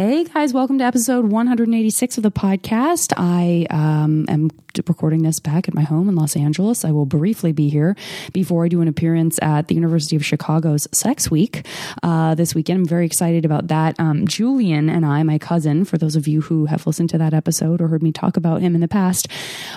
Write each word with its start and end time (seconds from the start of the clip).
Hey 0.00 0.24
guys, 0.24 0.54
welcome 0.54 0.78
to 0.78 0.84
episode 0.84 1.26
186 1.26 2.16
of 2.16 2.22
the 2.22 2.30
podcast. 2.30 3.12
I 3.18 3.66
um, 3.68 4.24
am 4.30 4.48
recording 4.88 5.22
this 5.22 5.40
back 5.40 5.68
at 5.68 5.74
my 5.74 5.82
home 5.82 6.08
in 6.08 6.14
Los 6.14 6.36
Angeles. 6.36 6.84
I 6.84 6.90
will 6.90 7.04
briefly 7.04 7.52
be 7.52 7.68
here 7.68 7.96
before 8.32 8.64
I 8.64 8.68
do 8.68 8.80
an 8.80 8.88
appearance 8.88 9.38
at 9.42 9.68
the 9.68 9.74
University 9.74 10.16
of 10.16 10.24
Chicago's 10.24 10.88
Sex 10.94 11.30
Week 11.30 11.66
uh, 12.02 12.34
this 12.34 12.54
weekend. 12.54 12.80
I'm 12.80 12.86
very 12.86 13.04
excited 13.04 13.44
about 13.44 13.68
that. 13.68 13.98
Um, 13.98 14.26
Julian 14.26 14.88
and 14.88 15.04
I, 15.04 15.22
my 15.22 15.38
cousin, 15.38 15.84
for 15.84 15.98
those 15.98 16.16
of 16.16 16.26
you 16.26 16.40
who 16.40 16.64
have 16.66 16.86
listened 16.86 17.10
to 17.10 17.18
that 17.18 17.34
episode 17.34 17.82
or 17.82 17.88
heard 17.88 18.02
me 18.02 18.12
talk 18.12 18.38
about 18.38 18.62
him 18.62 18.74
in 18.74 18.80
the 18.80 18.88
past, 18.88 19.28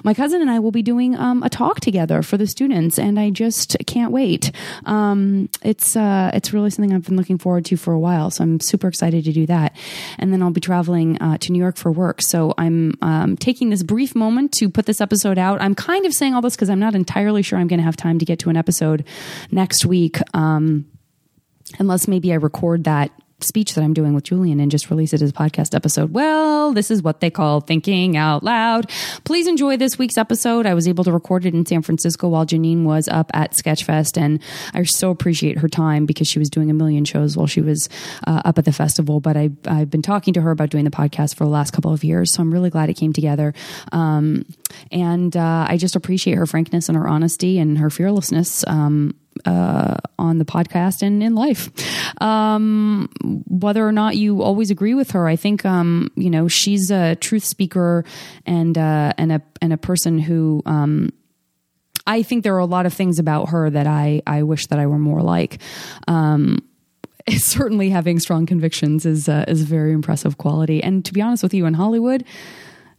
my 0.05 0.13
cousin 0.13 0.41
and 0.41 0.49
I 0.49 0.59
will 0.59 0.71
be 0.71 0.83
doing 0.83 1.17
um, 1.17 1.43
a 1.43 1.49
talk 1.49 1.81
together 1.81 2.21
for 2.21 2.37
the 2.37 2.47
students, 2.47 2.97
and 2.97 3.19
I 3.19 3.29
just 3.29 3.75
can't 3.87 4.13
wait. 4.13 4.51
Um, 4.85 5.49
it's 5.63 5.97
uh, 5.97 6.31
it's 6.33 6.53
really 6.53 6.69
something 6.69 6.93
I've 6.93 7.05
been 7.05 7.17
looking 7.17 7.37
forward 7.37 7.65
to 7.65 7.75
for 7.77 7.93
a 7.93 7.99
while, 7.99 8.29
so 8.31 8.43
I'm 8.43 8.59
super 8.59 8.87
excited 8.87 9.25
to 9.25 9.33
do 9.33 9.45
that. 9.47 9.75
And 10.17 10.31
then 10.31 10.41
I'll 10.41 10.51
be 10.51 10.61
traveling 10.61 11.21
uh, 11.21 11.37
to 11.39 11.51
New 11.51 11.59
York 11.59 11.77
for 11.77 11.91
work, 11.91 12.21
so 12.21 12.53
I'm 12.57 12.93
um, 13.01 13.37
taking 13.37 13.69
this 13.69 13.83
brief 13.83 14.15
moment 14.15 14.51
to 14.53 14.69
put 14.69 14.85
this 14.85 15.01
episode 15.01 15.37
out. 15.37 15.61
I'm 15.61 15.75
kind 15.75 16.05
of 16.05 16.13
saying 16.13 16.33
all 16.33 16.41
this 16.41 16.55
because 16.55 16.69
I'm 16.69 16.79
not 16.79 16.95
entirely 16.95 17.41
sure 17.41 17.59
I'm 17.59 17.67
going 17.67 17.79
to 17.79 17.85
have 17.85 17.97
time 17.97 18.19
to 18.19 18.25
get 18.25 18.39
to 18.39 18.49
an 18.49 18.57
episode 18.57 19.05
next 19.51 19.85
week. 19.85 20.17
Um, 20.33 20.85
unless 21.79 22.07
maybe 22.07 22.31
I 22.31 22.35
record 22.35 22.83
that 22.83 23.11
speech 23.39 23.73
that 23.75 23.83
I'm 23.83 23.93
doing 23.93 24.13
with 24.13 24.23
Julian 24.23 24.59
and 24.59 24.71
just 24.71 24.89
release 24.89 25.13
it 25.13 25.21
as 25.21 25.29
a 25.29 25.33
podcast 25.33 25.75
episode. 25.75 26.13
Well, 26.13 26.73
this 26.73 26.89
is 26.89 27.01
what 27.01 27.19
they 27.19 27.29
call 27.29 27.61
thinking 27.61 28.15
out 28.17 28.43
loud. 28.43 28.89
Please 29.23 29.47
enjoy 29.47 29.77
this 29.77 29.97
week's 29.97 30.17
episode. 30.17 30.65
I 30.65 30.73
was 30.73 30.87
able 30.87 31.03
to 31.03 31.11
record 31.11 31.45
it 31.45 31.53
in 31.53 31.65
San 31.65 31.81
Francisco 31.81 32.29
while 32.29 32.45
Janeane 32.45 32.83
was 32.83 33.07
up 33.07 33.29
at 33.33 33.53
Sketchfest, 33.53 34.17
and 34.17 34.41
I 34.73 34.83
so 34.83 35.09
appreciate 35.09 35.57
her 35.59 35.69
time 35.69 36.05
because 36.05 36.27
she 36.27 36.39
was 36.39 36.49
doing 36.49 36.69
a 36.69 36.73
million 36.73 37.05
shows 37.05 37.35
while 37.35 37.47
she 37.47 37.61
was 37.61 37.89
uh, 38.27 38.41
up 38.45 38.57
at 38.57 38.65
the 38.65 38.71
festival. 38.73 39.19
But 39.19 39.37
I, 39.37 39.49
I've 39.67 39.89
been 39.89 40.01
talking 40.01 40.33
to 40.35 40.41
her 40.41 40.51
about 40.51 40.69
doing 40.69 40.85
the 40.85 40.91
podcast 40.91 41.35
for 41.35 41.43
the 41.43 41.51
last 41.51 41.71
couple 41.71 41.93
of 41.93 42.03
years, 42.03 42.33
so 42.33 42.41
I'm 42.41 42.53
really 42.53 42.69
glad 42.69 42.89
it 42.89 42.95
came 42.95 43.13
together. 43.13 43.53
Um, 43.91 44.45
and 44.91 45.35
uh, 45.35 45.65
I 45.67 45.77
just 45.77 45.95
appreciate 45.95 46.37
her 46.37 46.45
frankness 46.45 46.89
and 46.89 46.97
her 46.97 47.07
honesty 47.07 47.59
and 47.59 47.77
her 47.77 47.89
fearlessness. 47.89 48.63
Um, 48.67 49.15
uh, 49.45 49.95
on 50.17 50.37
the 50.37 50.45
podcast 50.45 51.01
and 51.01 51.23
in 51.23 51.35
life. 51.35 51.69
Um, 52.21 53.09
whether 53.47 53.87
or 53.87 53.91
not 53.91 54.15
you 54.15 54.41
always 54.41 54.71
agree 54.71 54.93
with 54.93 55.11
her, 55.11 55.27
I 55.27 55.35
think 55.35 55.65
um, 55.65 56.11
you 56.15 56.29
know 56.29 56.47
she's 56.47 56.91
a 56.91 57.15
truth 57.15 57.43
speaker 57.43 58.05
and 58.45 58.77
uh, 58.77 59.13
and 59.17 59.31
a 59.31 59.41
and 59.61 59.73
a 59.73 59.77
person 59.77 60.19
who. 60.19 60.61
Um, 60.65 61.11
I 62.05 62.21
think 62.21 62.43
there 62.43 62.53
are 62.55 62.59
a 62.59 62.65
lot 62.65 62.85
of 62.85 62.93
things 62.93 63.17
about 63.17 63.49
her 63.49 63.69
that 63.69 63.87
I, 63.87 64.21
I 64.27 64.43
wish 64.43 64.67
that 64.67 64.77
I 64.77 64.87
were 64.87 64.99
more 64.99 65.21
like. 65.21 65.61
Um, 66.05 66.57
certainly 67.37 67.89
having 67.89 68.19
strong 68.19 68.45
convictions 68.45 69.05
is 69.05 69.29
uh, 69.29 69.45
is 69.47 69.61
a 69.61 69.65
very 69.65 69.93
impressive 69.93 70.37
quality. 70.37 70.83
And 70.83 71.05
to 71.05 71.13
be 71.13 71.21
honest 71.21 71.43
with 71.43 71.53
you, 71.53 71.65
in 71.65 71.73
Hollywood, 71.73 72.25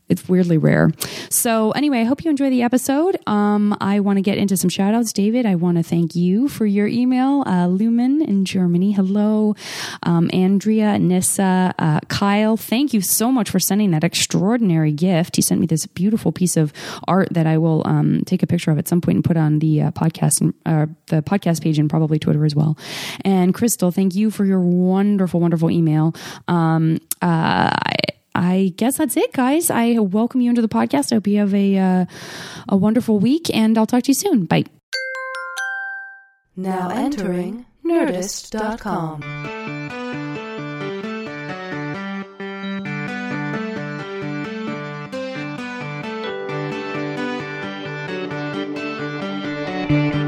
it's 0.08 0.28
weirdly 0.28 0.58
rare. 0.58 0.90
So 1.30 1.70
anyway, 1.72 2.00
I 2.00 2.04
hope 2.04 2.24
you 2.24 2.30
enjoy 2.30 2.50
the 2.50 2.62
episode. 2.62 3.18
Um, 3.26 3.76
I 3.80 4.00
want 4.00 4.18
to 4.18 4.22
get 4.22 4.36
into 4.36 4.56
some 4.56 4.68
shout 4.68 4.94
outs. 4.94 5.12
David, 5.12 5.46
I 5.46 5.54
want 5.54 5.78
to 5.78 5.82
thank 5.82 6.14
you 6.14 6.48
for 6.48 6.66
your 6.66 6.86
email. 6.86 7.42
Uh, 7.46 7.66
Lumen 7.68 8.22
in 8.22 8.44
Germany. 8.44 8.92
Hello. 8.92 9.54
Um, 10.02 10.28
Andrea, 10.32 10.98
Nissa, 10.98 11.74
uh, 11.78 12.00
Kyle, 12.08 12.56
thank 12.56 12.92
you 12.92 13.00
so 13.00 13.32
much 13.32 13.50
for 13.50 13.58
sending 13.58 13.92
that 13.92 14.04
extraordinary 14.04 14.92
gift. 14.92 15.36
He 15.36 15.42
sent 15.42 15.60
me 15.60 15.66
this 15.66 15.86
beautiful 15.86 16.32
piece 16.32 16.56
of 16.56 16.72
art 17.08 17.28
that 17.30 17.46
I 17.46 17.58
will 17.58 17.82
um, 17.86 18.22
take 18.26 18.42
a 18.42 18.46
picture 18.46 18.70
of 18.70 18.78
at 18.78 18.88
some 18.88 19.00
point 19.00 19.16
and 19.16 19.24
put 19.24 19.36
on 19.36 19.58
the 19.58 19.82
uh, 19.82 19.90
podcast 19.92 20.40
and 20.40 20.54
uh, 20.66 20.86
the 21.06 21.22
podcast 21.22 21.62
page 21.62 21.78
and 21.78 21.88
probably 21.88 22.18
Twitter 22.18 22.44
as 22.44 22.54
well. 22.54 22.76
And 23.24 23.54
Crystal, 23.54 23.90
thank 23.90 24.14
you 24.14 24.30
for 24.30 24.44
your 24.44 24.60
wonderful, 24.60 25.40
wonderful 25.40 25.70
email. 25.70 26.14
Um, 26.46 26.98
uh, 27.22 27.70
I, 27.72 27.94
I 28.34 28.72
guess 28.76 28.96
that's 28.96 29.16
it, 29.16 29.32
guys. 29.32 29.70
I 29.70 29.98
welcome 29.98 30.40
you 30.40 30.50
into 30.50 30.62
the 30.62 30.68
podcast. 30.68 31.12
I 31.12 31.16
hope 31.16 31.26
you 31.26 31.38
have 31.38 31.54
a 31.54 31.78
uh, 31.78 32.04
a 32.68 32.76
wonderful 32.76 33.18
week, 33.18 33.54
and 33.54 33.78
I'll 33.78 33.86
talk 33.86 34.04
to 34.04 34.08
you 34.10 34.14
soon. 34.14 34.46
Bye. 34.46 34.64
Now 36.56 36.90
entering 36.90 37.66
Nerdist.com. 37.84 39.22
I've 49.86 49.90
said 49.90 50.23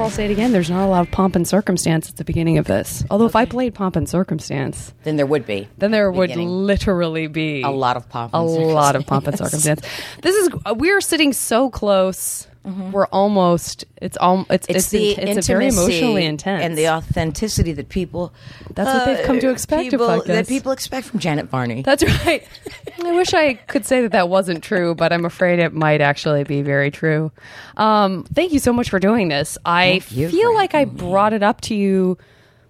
before. 0.00 0.04
I'll 0.04 0.10
say 0.10 0.24
it 0.26 0.30
again. 0.30 0.52
There's 0.52 0.70
not 0.70 0.84
a 0.86 0.88
lot 0.90 1.06
of 1.06 1.10
pomp 1.12 1.36
and 1.36 1.46
circumstance 1.46 2.08
at 2.08 2.16
the 2.16 2.24
beginning 2.24 2.58
of 2.58 2.66
this. 2.66 3.04
Although, 3.10 3.26
if 3.26 3.36
I 3.36 3.44
played 3.44 3.74
pomp 3.74 3.96
and 3.96 4.08
circumstance, 4.08 4.92
Then 5.04 5.16
there 5.16 5.26
would 5.26 5.46
be. 5.46 5.68
then 5.78 5.90
there 5.90 6.10
would 6.10 6.28
Beginning. 6.28 6.48
literally 6.48 7.26
be 7.26 7.62
A 7.62 7.70
lot 7.70 7.96
of 7.96 8.08
pomp 8.08 8.32
a 8.34 8.38
lot 8.40 8.96
of 8.96 9.06
pomp 9.06 9.26
and 9.26 9.36
circumstance. 9.38 9.80
This 10.22 10.34
is 10.36 10.48
we're 10.76 11.00
sitting 11.00 11.32
so 11.32 11.70
close. 11.70 12.46
We're 12.62 13.06
almost. 13.06 13.86
It's 14.02 14.18
all. 14.18 14.44
It's 14.50 14.66
It's, 14.68 14.76
it's 14.76 14.90
the 14.90 15.12
in- 15.18 15.38
it's 15.38 15.48
a 15.48 15.52
very 15.52 15.68
emotionally 15.68 16.26
intense 16.26 16.62
and 16.62 16.76
the 16.76 16.90
authenticity 16.90 17.72
that 17.72 17.88
people. 17.88 18.34
uh, 18.66 18.72
That's 18.74 18.94
what 18.94 19.04
they've 19.06 19.26
come 19.26 19.40
to 19.40 19.48
expect 19.50 19.90
People, 19.90 20.06
podcasts. 20.06 20.26
that 20.26 20.46
people 20.48 20.72
expect 20.72 21.06
from 21.06 21.20
Janet 21.20 21.46
Varney. 21.46 21.80
That's 21.82 22.02
right. 22.26 22.46
I 23.04 23.12
wish 23.12 23.32
I 23.32 23.54
could 23.54 23.86
say 23.86 24.02
that 24.02 24.12
that 24.12 24.28
wasn't 24.28 24.62
true, 24.62 24.94
but 24.94 25.10
I'm 25.12 25.24
afraid 25.24 25.58
it 25.58 25.72
might 25.72 26.02
actually 26.02 26.44
be 26.44 26.60
very 26.60 26.90
true. 26.90 27.32
Um, 27.78 28.24
thank 28.34 28.52
you 28.52 28.58
so 28.58 28.72
much 28.74 28.90
for 28.90 28.98
doing 28.98 29.28
this. 29.28 29.56
I 29.64 30.00
feel 30.00 30.52
like 30.54 30.74
I 30.74 30.84
brought 30.84 31.32
it 31.32 31.42
up 31.42 31.62
to 31.62 31.74
you. 31.74 32.18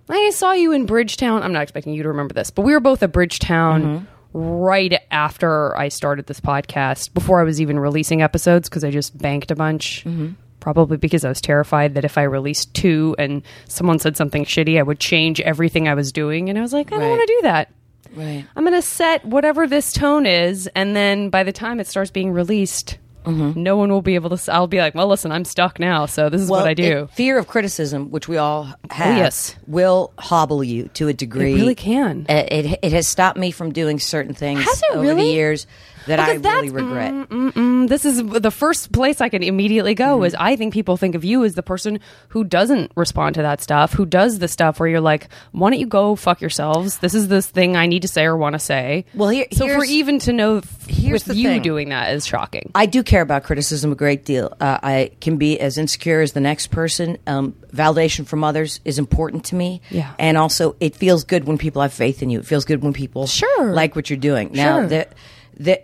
I 0.09 0.31
saw 0.31 0.53
you 0.53 0.71
in 0.73 0.87
Bridgetown. 0.87 1.43
I'm 1.43 1.53
not 1.53 1.63
expecting 1.63 1.95
you 1.95 2.03
to 2.05 2.09
remember 2.11 2.35
this, 2.35 2.51
but 2.51 2.63
we 2.63 2.73
were 2.73 2.81
both 2.81 3.03
at 3.03 3.11
Bridgetown 3.13 3.83
Mm-hmm. 3.83 4.05
Right 4.33 4.95
after 5.11 5.77
I 5.77 5.89
started 5.89 6.27
this 6.27 6.41
podcast, 6.41 7.13
before 7.15 7.41
I 7.41 7.45
was 7.45 7.61
even 7.61 7.79
releasing 7.79 8.23
episodes, 8.23 8.69
because 8.69 8.85
I 8.85 8.91
just 8.91 9.17
banked 9.19 9.51
a 9.51 9.57
bunch. 9.57 10.05
Mm-hmm. 10.05 10.31
Probably 10.61 10.99
because 10.99 11.25
I 11.25 11.31
was 11.31 11.41
terrified 11.41 11.95
that 11.95 12.05
if 12.05 12.19
I 12.19 12.23
released 12.25 12.75
two 12.75 13.17
and 13.19 13.43
someone 13.67 13.99
said 13.99 14.17
something 14.19 14.45
shitty, 14.45 14.79
I 14.79 14.83
would 14.83 15.01
change 15.01 15.41
everything 15.41 15.89
I 15.89 15.95
was 15.95 16.13
doing. 16.13 16.51
And 16.51 16.59
I 16.59 16.61
was 16.61 16.75
like, 16.75 16.89
I 16.93 16.97
don't 16.97 17.01
Right. 17.01 17.09
want 17.09 17.21
to 17.23 17.35
do 17.35 17.41
that. 17.45 17.71
right. 18.15 18.45
I'm 18.55 18.65
going 18.65 18.75
to 18.77 18.83
set 18.83 19.25
whatever 19.25 19.67
this 19.67 19.91
tone 19.95 20.27
is, 20.27 20.67
and 20.75 20.95
then 20.95 21.31
by 21.31 21.45
the 21.45 21.53
time 21.53 21.81
it 21.81 21.87
starts 21.87 22.11
being 22.11 22.31
released, 22.33 22.99
no 23.27 23.77
one 23.77 23.91
will 23.91 24.03
be 24.03 24.15
able 24.15 24.37
to. 24.37 24.53
I'll 24.53 24.67
be 24.67 24.79
like, 24.79 24.95
well, 24.95 25.07
listen, 25.09 25.31
I'm 25.33 25.45
stuck 25.45 25.79
now, 25.79 26.07
so 26.07 26.29
this 26.29 26.41
is 26.41 26.49
what 26.49 26.67
I 26.67 26.75
do. 26.75 27.03
it- 27.05 27.11
fear 27.11 27.39
of 27.39 27.47
criticism, 27.47 28.11
which 28.11 28.29
we 28.29 28.37
all 28.39 28.65
have, 28.91 29.17
yes. 29.17 29.57
will 29.67 30.13
hobble 30.19 30.65
you 30.65 30.89
to 30.95 31.09
a 31.09 31.13
degree. 31.13 31.53
It 31.53 31.57
really 31.57 31.75
can. 31.75 32.27
Uh, 32.29 32.45
It, 32.51 32.79
it 32.83 32.93
has 32.93 33.07
stopped 33.07 33.39
me 33.39 33.51
from 33.51 33.73
doing 33.73 33.99
certain 33.99 34.35
things 34.35 34.63
Has 34.65 34.83
it 34.83 34.91
over 34.93 35.01
really? 35.03 35.25
the 35.25 35.31
years 35.31 35.67
that 36.07 36.21
I 36.21 36.35
really 36.35 36.71
regret. 36.71 37.13
Mm, 37.29 37.89
this 37.89 38.05
is 38.05 38.23
the 38.25 38.51
first 38.51 38.93
place 38.93 39.21
I 39.21 39.29
can 39.29 39.43
immediately 39.43 39.95
go. 39.95 40.23
Is 40.25 40.35
I 40.39 40.57
think 40.57 40.73
people 40.73 40.97
think 40.97 41.15
of 41.15 41.25
you 41.25 41.45
as 41.45 41.55
the 41.55 41.63
person 41.63 42.01
who 42.29 42.45
doesn't 42.45 42.93
respond 42.97 43.35
to 43.37 43.43
that 43.43 43.61
stuff, 43.61 43.93
who 43.93 44.07
does 44.07 44.39
the 44.39 44.49
stuff 44.49 44.81
where 44.81 44.89
you're 44.89 45.01
like, 45.01 45.29
why 45.53 45.71
don't 45.71 45.79
you 45.81 45.87
go 45.87 46.17
fuck 46.17 46.41
yourselves? 46.41 46.99
This 46.99 47.15
is 47.15 47.29
this 47.29 47.47
thing 47.47 47.77
I 47.77 47.87
need 47.87 48.03
to 48.03 48.09
say 48.09 48.25
or 48.25 48.37
want 48.37 48.55
to 48.55 48.59
say. 48.59 49.05
Well, 49.15 49.29
here- 49.31 49.47
so 49.53 49.69
for 49.69 49.85
even 49.85 50.19
to 50.21 50.33
know 50.33 50.59
f- 50.59 50.87
here's 50.87 51.27
with 51.27 51.37
you 51.37 51.49
thing. 51.49 51.63
doing 51.63 51.89
that 51.91 52.15
is 52.15 52.27
shocking. 52.27 52.71
I 52.75 52.87
do 52.87 53.03
care 53.03 53.23
about 53.23 53.45
criticism 53.45 53.93
a 53.93 53.95
great 53.95 54.25
deal. 54.25 54.57
Uh, 54.61 54.79
I 54.83 55.11
can 55.21 55.37
be 55.37 55.59
as 55.61 55.79
insecure 55.79 56.21
as 56.21 56.33
the 56.33 56.41
next 56.41 56.69
person. 56.69 57.19
Um, 57.27 57.55
validation 57.75 58.27
from 58.27 58.43
others 58.45 58.81
is 58.85 58.99
important 58.99 59.45
to 59.47 59.55
me. 59.55 59.81
Yeah. 59.91 60.13
And 60.19 60.37
also, 60.37 60.77
it 60.81 60.97
feels 60.97 61.25
good 61.25 61.45
when 61.45 61.59
people 61.59 61.83
have 61.83 61.93
faith 61.93 62.23
in 62.23 62.31
you. 62.31 62.41
It 62.41 62.47
feels 62.47 62.65
good 62.65 62.83
when 62.83 62.93
people 62.93 63.27
Sure. 63.27 63.73
like 63.73 63.95
what 63.97 64.11
you're 64.11 64.19
doing. 64.19 64.51
Now, 64.53 64.79
Sure. 64.81 64.87
the, 64.89 65.07
the, 65.59 65.83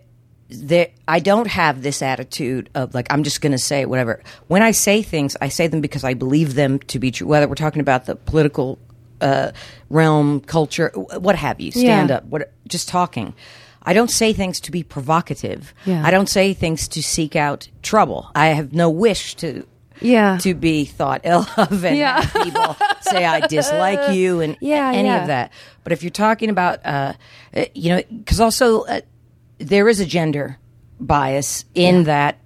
the, 0.48 0.90
I 1.08 1.18
don't 1.20 1.48
have 1.48 1.82
this 1.82 2.02
attitude 2.02 2.70
of 2.74 2.94
like, 2.94 3.06
I'm 3.12 3.22
just 3.24 3.40
going 3.40 3.52
to 3.52 3.58
say 3.58 3.84
whatever. 3.84 4.22
When 4.46 4.62
I 4.62 4.70
say 4.70 5.02
things, 5.02 5.36
I 5.40 5.48
say 5.48 5.66
them 5.66 5.80
because 5.80 6.04
I 6.04 6.14
believe 6.14 6.54
them 6.54 6.78
to 6.80 6.98
be 6.98 7.10
true, 7.10 7.26
whether 7.26 7.48
we're 7.48 7.54
talking 7.56 7.80
about 7.80 8.06
the 8.06 8.14
political 8.16 8.78
uh, 9.20 9.50
realm, 9.90 10.40
culture, 10.40 10.90
what 10.94 11.36
have 11.36 11.60
you, 11.60 11.70
stand 11.72 12.10
Yeah. 12.10 12.16
up, 12.16 12.24
what, 12.26 12.52
just 12.68 12.88
talking. 12.88 13.34
I 13.82 13.92
don't 13.92 14.10
say 14.10 14.32
things 14.32 14.60
to 14.60 14.70
be 14.70 14.82
provocative. 14.82 15.72
Yeah. 15.84 16.02
I 16.04 16.10
don't 16.10 16.28
say 16.28 16.52
things 16.54 16.88
to 16.88 17.02
seek 17.02 17.34
out 17.36 17.68
trouble. 17.82 18.30
I 18.34 18.48
have 18.48 18.72
no 18.72 18.90
wish 18.90 19.34
to 19.36 19.64
Yeah. 20.00 20.38
to 20.42 20.54
be 20.54 20.84
thought 20.84 21.20
ill 21.24 21.46
of 21.56 21.84
and 21.84 21.96
Yeah. 21.96 22.20
people 22.42 22.76
say 23.00 23.24
I 23.24 23.46
dislike 23.46 24.12
you 24.14 24.40
and 24.40 24.56
Yeah, 24.60 24.90
any 24.92 25.08
yeah. 25.08 25.20
of 25.22 25.26
that. 25.28 25.52
But 25.84 25.92
if 25.92 26.02
you're 26.02 26.10
talking 26.10 26.50
about, 26.50 26.84
uh, 26.84 27.12
uh, 27.56 27.64
you 27.74 27.90
know, 27.90 28.02
because 28.10 28.40
also 28.40 28.82
uh, 28.82 29.00
there 29.58 29.88
is 29.88 30.00
a 30.00 30.06
gender 30.06 30.58
bias 31.00 31.64
in 31.74 32.04
that 32.04 32.38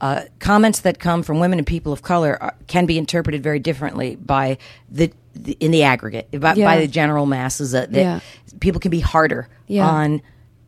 uh, 0.00 0.22
comments 0.38 0.80
that 0.80 0.98
come 0.98 1.22
from 1.22 1.38
women 1.40 1.58
and 1.58 1.66
people 1.66 1.92
of 1.92 2.02
color 2.02 2.36
are, 2.42 2.54
can 2.66 2.84
be 2.86 2.98
interpreted 2.98 3.42
very 3.42 3.58
differently 3.58 4.16
by 4.16 4.58
the 4.90 5.12
the, 5.36 5.56
in 5.58 5.72
the 5.72 5.82
aggregate 5.82 6.28
by, 6.40 6.54
Yeah. 6.54 6.64
by 6.66 6.80
the 6.80 6.86
general 6.86 7.26
masses 7.26 7.72
that, 7.72 7.90
that 7.92 7.98
Yeah. 8.00 8.20
people 8.60 8.80
can 8.80 8.90
be 8.90 9.00
harder 9.00 9.48
Yeah. 9.66 9.88
on 9.88 10.22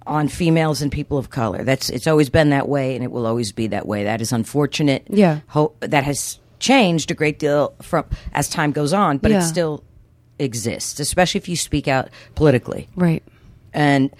on 0.06 0.29
females 0.29 0.83
and 0.83 0.91
people 0.93 1.19
of 1.19 1.31
color. 1.31 1.62
That's 1.65 1.88
it's 1.91 2.06
always 2.06 2.31
been 2.31 2.50
that 2.50 2.69
way, 2.69 2.94
and 2.94 3.03
it 3.05 3.11
will 3.11 3.27
always 3.27 3.53
be 3.53 3.67
that 3.69 3.87
way. 3.87 4.05
That 4.05 4.21
is 4.21 4.33
unfortunate. 4.33 5.06
Yeah. 5.11 5.41
Ho- 5.49 5.73
that 5.81 6.05
has 6.05 6.38
changed 6.61 7.11
a 7.11 7.15
great 7.15 7.38
deal 7.38 7.75
from 7.83 8.05
as 8.33 8.49
time 8.49 8.73
goes 8.73 8.93
on, 8.93 9.19
but 9.19 9.31
Yeah. 9.33 9.38
it 9.38 9.43
still 9.43 9.83
exists, 10.38 11.00
especially 11.00 11.38
if 11.38 11.49
you 11.49 11.56
speak 11.56 11.88
out 11.88 12.09
politically. 12.35 12.88
Right. 12.97 13.23
And 13.75 14.11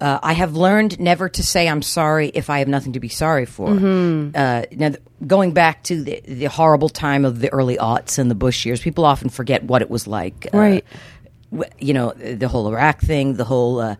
uh, 0.00 0.18
I 0.22 0.34
have 0.34 0.54
learned 0.56 1.00
never 1.00 1.28
to 1.30 1.42
say 1.42 1.68
I'm 1.68 1.82
sorry 1.82 2.28
if 2.34 2.50
I 2.50 2.58
have 2.58 2.68
nothing 2.68 2.92
to 2.94 3.00
be 3.00 3.08
sorry 3.08 3.46
for. 3.46 3.68
Mm-hmm. 3.68 4.30
Uh, 4.36 4.62
now, 4.72 4.88
th- 4.90 5.00
going 5.26 5.52
back 5.52 5.82
to 5.84 6.02
the, 6.02 6.20
the 6.26 6.44
horrible 6.46 6.88
time 6.90 7.24
of 7.24 7.40
the 7.40 7.50
early 7.52 7.76
aughts 7.78 8.18
and 8.18 8.30
the 8.30 8.34
Bush 8.34 8.66
years, 8.66 8.80
people 8.80 9.04
often 9.04 9.28
forget 9.30 9.64
what 9.64 9.80
it 9.82 9.88
was 9.90 10.06
like. 10.06 10.48
uh, 10.52 10.58
Right. 10.58 10.84
w- 11.50 11.70
you 11.78 11.94
know, 11.94 12.12
the 12.12 12.46
whole 12.48 12.68
Iraq 12.68 13.00
thing, 13.00 13.34
the 13.34 13.44
whole 13.44 13.80
uh, 13.80 13.96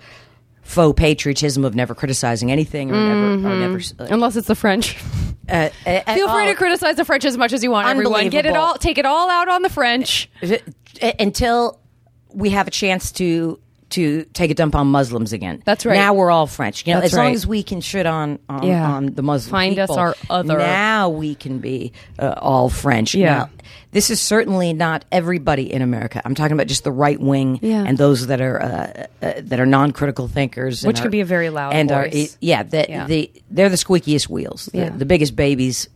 faux 0.63 0.99
patriotism 1.01 1.65
of 1.65 1.75
never 1.75 1.95
criticizing 1.95 2.51
anything 2.53 2.91
or 2.91 2.95
never, 2.95 3.49
or 3.49 3.57
never. 3.57 3.79
Uh, 3.99 4.07
Unless 4.11 4.37
it's 4.37 4.49
the 4.49 4.55
French. 4.55 4.97
uh, 5.49 5.53
uh, 5.53 5.69
Mm-hmm. 5.87 6.15
Feel 6.15 6.29
free 6.29 6.45
oh, 6.45 6.47
to 6.51 6.55
criticize 6.57 6.97
the 6.97 7.05
French 7.07 7.25
as 7.25 7.39
much 7.39 7.53
as 7.55 7.63
you 7.63 7.71
want, 7.71 7.89
everyone. 7.89 8.29
Get 8.29 8.45
it 8.47 8.57
all, 8.57 8.75
take 8.75 8.99
it 8.99 9.07
all 9.07 9.31
out 9.31 9.49
on 9.49 9.63
the 9.63 9.71
French. 9.71 10.29
uh, 10.43 10.57
until 11.19 11.81
we 12.35 12.51
have 12.51 12.67
a 12.69 12.71
chance 12.71 13.13
to 13.13 13.59
to 13.89 14.25
take 14.33 14.51
a 14.51 14.55
dump 14.55 14.75
on 14.75 14.89
Muslims 14.89 15.33
again. 15.33 15.63
That's 15.65 15.87
right. 15.87 15.95
Now 15.95 16.13
we're 16.15 16.31
all 16.31 16.47
French. 16.49 16.87
You 16.87 16.95
know, 16.95 17.01
That's 17.01 17.13
as 17.13 17.19
long 17.19 17.33
as 17.35 17.47
we 17.47 17.63
can 17.63 17.81
shit 17.81 18.05
on 18.07 18.39
on, 18.49 18.65
Yeah. 18.65 18.91
on 18.91 19.07
the 19.15 19.23
Muslim 19.23 19.51
Find 19.51 19.79
us 19.79 19.91
our 19.91 20.17
other. 20.29 20.59
Now 20.59 21.09
we 21.09 21.35
can 21.37 21.59
be 21.61 21.93
uh, 22.19 22.35
all 22.39 22.69
French. 22.69 23.15
Yeah. 23.15 23.27
Now, 23.39 23.51
this 23.93 24.11
is 24.11 24.21
certainly 24.21 24.73
not 24.73 25.05
everybody 25.13 25.73
in 25.73 25.83
America. 25.83 26.21
I'm 26.25 26.35
talking 26.35 26.53
about 26.55 26.67
just 26.67 26.83
the 26.85 26.91
right 26.93 27.19
wing 27.19 27.61
Yeah. 27.63 27.85
and 27.87 27.97
those 27.97 28.27
that 28.27 28.41
are 28.41 28.61
uh, 28.61 29.07
uh, 29.25 29.33
that 29.43 29.61
are 29.61 29.67
non-critical 29.67 30.27
thinkers, 30.29 30.85
Which 30.85 30.99
are- 30.99 31.03
could 31.03 31.13
be 31.13 31.21
a 31.21 31.25
very 31.25 31.51
loud 31.51 31.73
and 31.73 31.91
are 31.93 32.09
voice. 32.11 32.37
yeah, 32.41 32.65
the, 32.65 32.87
Yeah. 32.89 33.07
the 33.07 33.31
they're 33.51 33.69
the 33.69 33.77
squeakiest 33.77 34.29
wheels. 34.29 34.67
The, 34.73 34.79
Yeah. 34.79 34.89
the 34.91 35.07
biggest 35.07 35.37
babies 35.37 35.89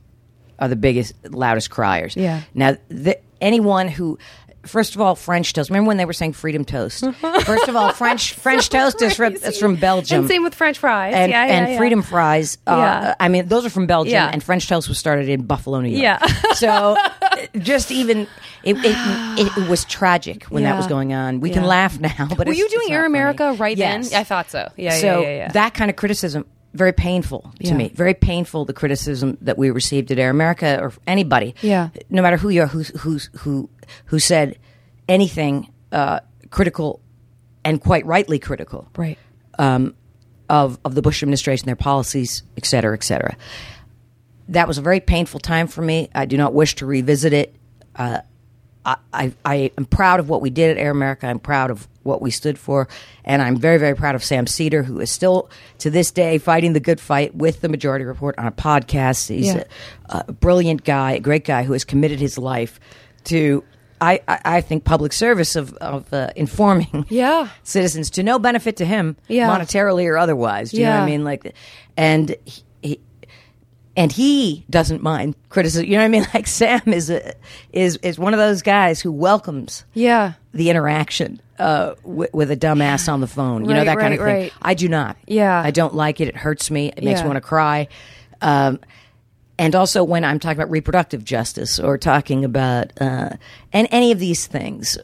are 0.60 0.69
the 0.69 0.76
biggest, 0.76 1.12
loudest 1.28 1.70
criers. 1.70 2.14
Yeah. 2.16 2.42
Now, 2.54 2.76
the, 2.88 3.19
anyone 3.40 3.88
who, 3.88 4.19
first 4.67 4.95
of 4.95 5.01
all, 5.01 5.15
French 5.15 5.53
toast. 5.53 5.71
Remember 5.71 5.89
when 5.89 5.97
they 5.97 6.05
were 6.05 6.12
saying 6.12 6.33
freedom 6.35 6.65
toast? 6.65 7.05
first 7.45 7.69
of 7.69 7.77
all, 7.77 7.93
French 7.93 8.35
French 8.35 8.69
toast 8.69 9.01
is 9.03 9.17
from 9.17 9.35
it's 9.35 9.59
from 9.59 9.77
Belgium. 9.77 10.21
And 10.21 10.29
same 10.29 10.43
with 10.43 10.55
French 10.55 10.79
fries. 10.79 11.15
And, 11.15 11.31
yeah, 11.31 11.47
yeah, 11.47 11.53
and 11.53 11.71
yeah. 11.73 11.79
freedom 11.79 12.03
fries. 12.03 12.59
Uh, 12.67 12.77
Yeah. 12.77 13.15
I 13.21 13.29
mean, 13.29 13.47
those 13.49 13.65
are 13.67 13.71
from 13.71 13.87
Belgium, 13.87 14.12
Yeah. 14.12 14.31
and 14.33 14.43
French 14.43 14.69
toast 14.69 14.89
was 14.89 14.99
started 14.99 15.29
in 15.29 15.43
Buffalo, 15.43 15.81
New 15.81 15.89
York. 15.91 16.03
Yeah. 16.03 16.27
so, 16.55 16.97
just 17.59 17.91
even 17.91 18.27
it, 18.62 18.77
it, 18.79 19.57
it 19.59 19.69
was 19.69 19.85
tragic 19.87 20.45
when 20.45 20.62
that 20.65 20.71
Yeah. 20.71 20.77
was 20.77 20.87
going 20.87 21.12
on. 21.12 21.41
We 21.41 21.51
can 21.51 21.62
Yeah. 21.62 21.69
laugh 21.69 21.99
now, 21.99 22.11
but 22.19 22.39
Were 22.39 22.43
it's- 22.53 22.59
you 22.59 22.65
it's 22.67 22.75
doing 22.75 22.89
not 22.89 22.95
Air 22.95 23.03
funny. 23.05 23.12
America 23.19 23.53
right 23.59 23.77
Yes. 23.77 24.11
then? 24.11 24.21
I 24.21 24.25
thought 24.25 24.51
so. 24.51 24.69
Yeah, 24.77 24.93
yeah, 24.95 25.01
so 25.01 25.07
yeah, 25.21 25.29
yeah, 25.29 25.37
yeah. 25.37 25.49
that 25.53 25.75
kind 25.75 25.91
of 25.91 25.97
criticism 25.97 26.45
very 26.72 26.93
painful 26.93 27.52
to 27.61 27.69
Yeah. 27.69 27.75
me 27.75 27.88
very 27.94 28.14
painful 28.14 28.64
the 28.64 28.72
criticism 28.72 29.37
that 29.40 29.58
we 29.58 29.70
received 29.70 30.11
at 30.12 30.19
air 30.19 30.31
america 30.31 30.78
or 30.81 30.93
anybody 31.06 31.55
Yeah. 31.62 31.88
no 32.08 32.22
matter 32.22 32.37
who 32.37 32.49
you 32.49 32.62
are 32.62 32.67
who's 32.69 32.88
who's 33.00 33.28
who 33.38 33.69
who 34.06 34.19
said 34.20 34.56
anything 35.08 35.72
uh, 35.93 36.20
critical 36.50 37.00
and 37.64 37.81
quite 37.81 38.06
rightly 38.06 38.38
critical 38.38 38.88
right. 38.96 39.19
um, 39.58 39.94
of 40.49 40.78
of 40.84 40.94
the 40.94 41.02
Bush 41.02 41.22
administration, 41.22 41.67
their 41.67 41.76
policies, 41.76 42.43
et 42.56 42.64
cetera, 42.64 42.94
et 42.94 43.05
cetera. 43.05 43.37
That 44.49 44.66
was 44.66 44.78
a 44.78 44.82
very 44.82 45.00
painful 45.00 45.38
time 45.40 45.66
for 45.69 45.82
me. 45.82 46.08
I 46.14 46.26
do 46.26 46.37
not 46.37 46.52
wish 46.55 46.75
to 46.76 46.87
revisit 46.87 47.32
it. 47.32 47.55
Uh, 47.94 48.20
I, 48.90 48.96
I, 49.12 49.32
I 49.44 49.70
am 49.78 49.84
proud 49.84 50.20
of 50.20 50.28
what 50.28 50.40
we 50.42 50.50
did 50.50 50.70
at 50.76 50.82
Air 50.82 50.90
America. 50.90 51.26
I'm 51.26 51.38
proud 51.38 51.70
of 51.70 51.87
what 52.02 52.22
we 52.22 52.31
stood 52.31 52.58
for, 52.58 52.88
and 53.25 53.42
I'm 53.42 53.56
very, 53.56 53.78
very 53.78 53.94
proud 53.94 54.14
of 54.14 54.25
Sam 54.25 54.46
Seder, 54.46 54.82
who 54.82 55.00
is 55.00 55.10
still 55.10 55.50
to 55.78 55.90
this 55.90 56.10
day 56.10 56.38
fighting 56.38 56.72
the 56.72 56.81
good 56.81 57.00
fight 57.00 57.34
with 57.34 57.60
the 57.60 57.69
Majority 57.69 58.04
Report 58.04 58.38
on 58.38 58.46
a 58.46 58.52
podcast. 58.52 59.28
He's 59.28 59.46
Yeah. 59.54 59.64
a, 60.08 60.25
a 60.28 60.32
brilliant 60.32 60.84
guy, 60.84 61.12
a 61.12 61.20
great 61.20 61.44
guy 61.44 61.62
who 61.64 61.72
has 61.75 61.84
committed 61.84 62.19
his 62.20 62.38
life 62.38 62.81
to. 63.25 63.64
I, 64.02 64.20
I, 64.26 64.40
I 64.46 64.60
think 64.62 64.84
public 64.84 65.12
service 65.12 65.56
of, 65.56 65.75
of 65.75 66.10
uh, 66.14 66.31
informing 66.34 67.04
Yeah. 67.10 67.48
citizens 67.64 68.08
to 68.12 68.22
no 68.22 68.38
benefit 68.38 68.76
to 68.78 68.87
him 68.87 69.14
Yeah. 69.28 69.50
monetarily 69.54 70.06
or 70.06 70.16
otherwise. 70.16 70.70
Do 70.70 70.78
you 70.78 70.84
know 70.87 70.92
what. 70.96 71.02
I 71.02 71.04
mean? 71.06 71.22
Like, 71.22 71.54
and 71.98 72.34
he 72.46 72.62
and 73.96 74.10
he 74.12 74.64
doesn't 74.70 75.02
mind 75.02 75.34
criticism. 75.48 75.87
You 75.87 75.92
know 75.92 75.98
what 75.98 76.04
I 76.04 76.08
mean? 76.08 76.26
Like 76.34 76.46
Sam 76.46 76.81
is 76.87 77.10
a, 77.10 77.34
is 77.72 77.96
is 77.98 78.19
one 78.19 78.32
of 78.34 78.38
those 78.38 78.62
guys 78.62 79.00
who 79.00 79.10
welcomes 79.12 79.84
Yeah. 79.94 80.34
the 80.52 80.70
interaction 80.70 81.40
uh, 81.58 81.94
with, 82.04 82.32
with 82.32 82.50
a 82.50 82.56
dumbass 82.56 83.12
on 83.12 83.20
the 83.20 83.26
phone. 83.26 83.62
You 83.64 83.70
know 83.70 83.78
Right, 83.78 83.84
that 83.87 83.98
kind 83.98 84.14
of 84.14 84.20
thing. 84.20 84.26
right. 84.26 84.52
I 84.62 84.75
do 84.75 84.88
not. 84.88 85.16
Yeah. 85.26 85.60
I 85.60 85.70
don't 85.70 85.94
like 85.94 86.20
it. 86.20 86.28
It 86.28 86.37
hurts 86.37 86.70
me. 86.70 86.88
It 86.96 87.02
makes 87.04 87.20
Yeah. 87.20 87.25
me 87.25 87.28
want 87.28 87.37
to 87.37 87.48
cry. 87.48 87.88
Um, 88.40 88.78
and 89.58 89.75
also 89.75 90.02
when 90.04 90.25
I'm 90.25 90.38
talking 90.38 90.58
about 90.58 90.70
reproductive 90.70 91.22
justice 91.25 91.78
or 91.78 91.98
talking 91.98 92.44
about 92.46 92.92
uh, 93.00 93.31
and 93.72 93.88
any 93.90 94.10
of 94.12 94.19
these 94.19 94.46
things, 94.46 94.96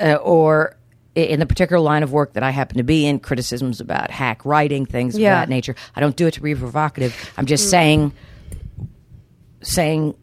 uh, 0.00 0.14
or 0.22 0.75
in 1.16 1.40
the 1.40 1.46
particular 1.46 1.80
line 1.80 2.02
of 2.02 2.12
work 2.12 2.34
that 2.34 2.42
I 2.42 2.50
happen 2.50 2.76
to 2.76 2.82
be 2.84 3.06
in, 3.06 3.18
criticisms 3.20 3.80
about 3.80 4.10
hack 4.10 4.44
writing, 4.44 4.84
things 4.86 5.18
Yeah. 5.18 5.34
of 5.42 5.42
that 5.42 5.48
nature. 5.48 5.74
I 5.94 6.00
don't 6.00 6.14
do 6.14 6.26
it 6.26 6.34
to 6.34 6.42
be 6.42 6.54
provocative. 6.54 7.32
I'm 7.36 7.46
just 7.46 7.66
mm. 7.66 7.70
saying, 7.70 8.12
saying 9.62 10.14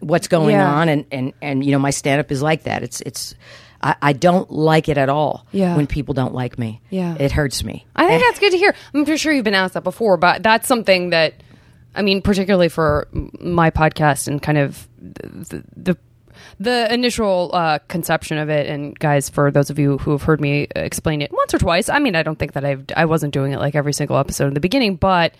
what's 0.00 0.28
going 0.28 0.56
Yeah. 0.56 0.72
on, 0.72 0.88
and, 0.88 1.06
and, 1.10 1.32
and 1.40 1.64
you 1.64 1.72
know 1.72 1.78
my 1.78 1.90
stand 1.90 2.20
up 2.20 2.30
is 2.30 2.42
like 2.42 2.64
that. 2.64 2.82
It's 2.82 3.00
it's. 3.00 3.34
I, 3.82 3.96
I 4.00 4.12
don't 4.14 4.50
like 4.50 4.88
it 4.88 4.96
at 4.96 5.10
all 5.10 5.46
Yeah. 5.52 5.76
when 5.76 5.86
people 5.86 6.14
don't 6.14 6.32
like 6.32 6.58
me. 6.58 6.80
Yeah. 6.88 7.16
it 7.18 7.32
hurts 7.32 7.62
me. 7.62 7.84
I 7.94 8.06
think 8.06 8.22
eh. 8.22 8.26
that's 8.26 8.38
good 8.38 8.52
to 8.52 8.56
hear. 8.56 8.74
I'm 8.94 9.04
pretty 9.04 9.18
sure 9.18 9.30
you've 9.30 9.44
been 9.44 9.52
asked 9.52 9.74
that 9.74 9.84
before, 9.84 10.16
but 10.16 10.42
that's 10.42 10.66
something 10.66 11.10
that, 11.10 11.34
I 11.94 12.00
mean, 12.00 12.22
particularly 12.22 12.70
for 12.70 13.08
my 13.12 13.70
podcast 13.70 14.26
and 14.26 14.40
kind 14.40 14.56
of 14.56 14.88
the 14.98 15.64
the, 15.76 15.98
the 16.60 16.92
initial 16.92 17.50
uh, 17.52 17.78
conception 17.88 18.38
of 18.38 18.48
it. 18.50 18.66
And 18.68 18.98
guys, 18.98 19.28
for 19.28 19.50
those 19.50 19.70
of 19.70 19.78
you 19.78 19.98
who 19.98 20.10
have 20.12 20.22
heard 20.22 20.40
me 20.40 20.68
explain 20.76 21.22
it 21.22 21.32
once 21.32 21.52
or 21.54 21.58
twice, 21.58 21.88
I 21.88 21.98
mean, 21.98 22.14
I 22.16 22.22
don't 22.22 22.38
think 22.38 22.52
that 22.52 22.64
I've 22.64 22.84
I 22.96 23.04
wasn't 23.04 23.32
doing 23.32 23.52
it 23.52 23.58
like 23.58 23.74
every 23.74 23.92
single 23.92 24.16
episode 24.18 24.48
in 24.48 24.54
the 24.54 24.60
beginning, 24.60 24.96
but 24.96 25.34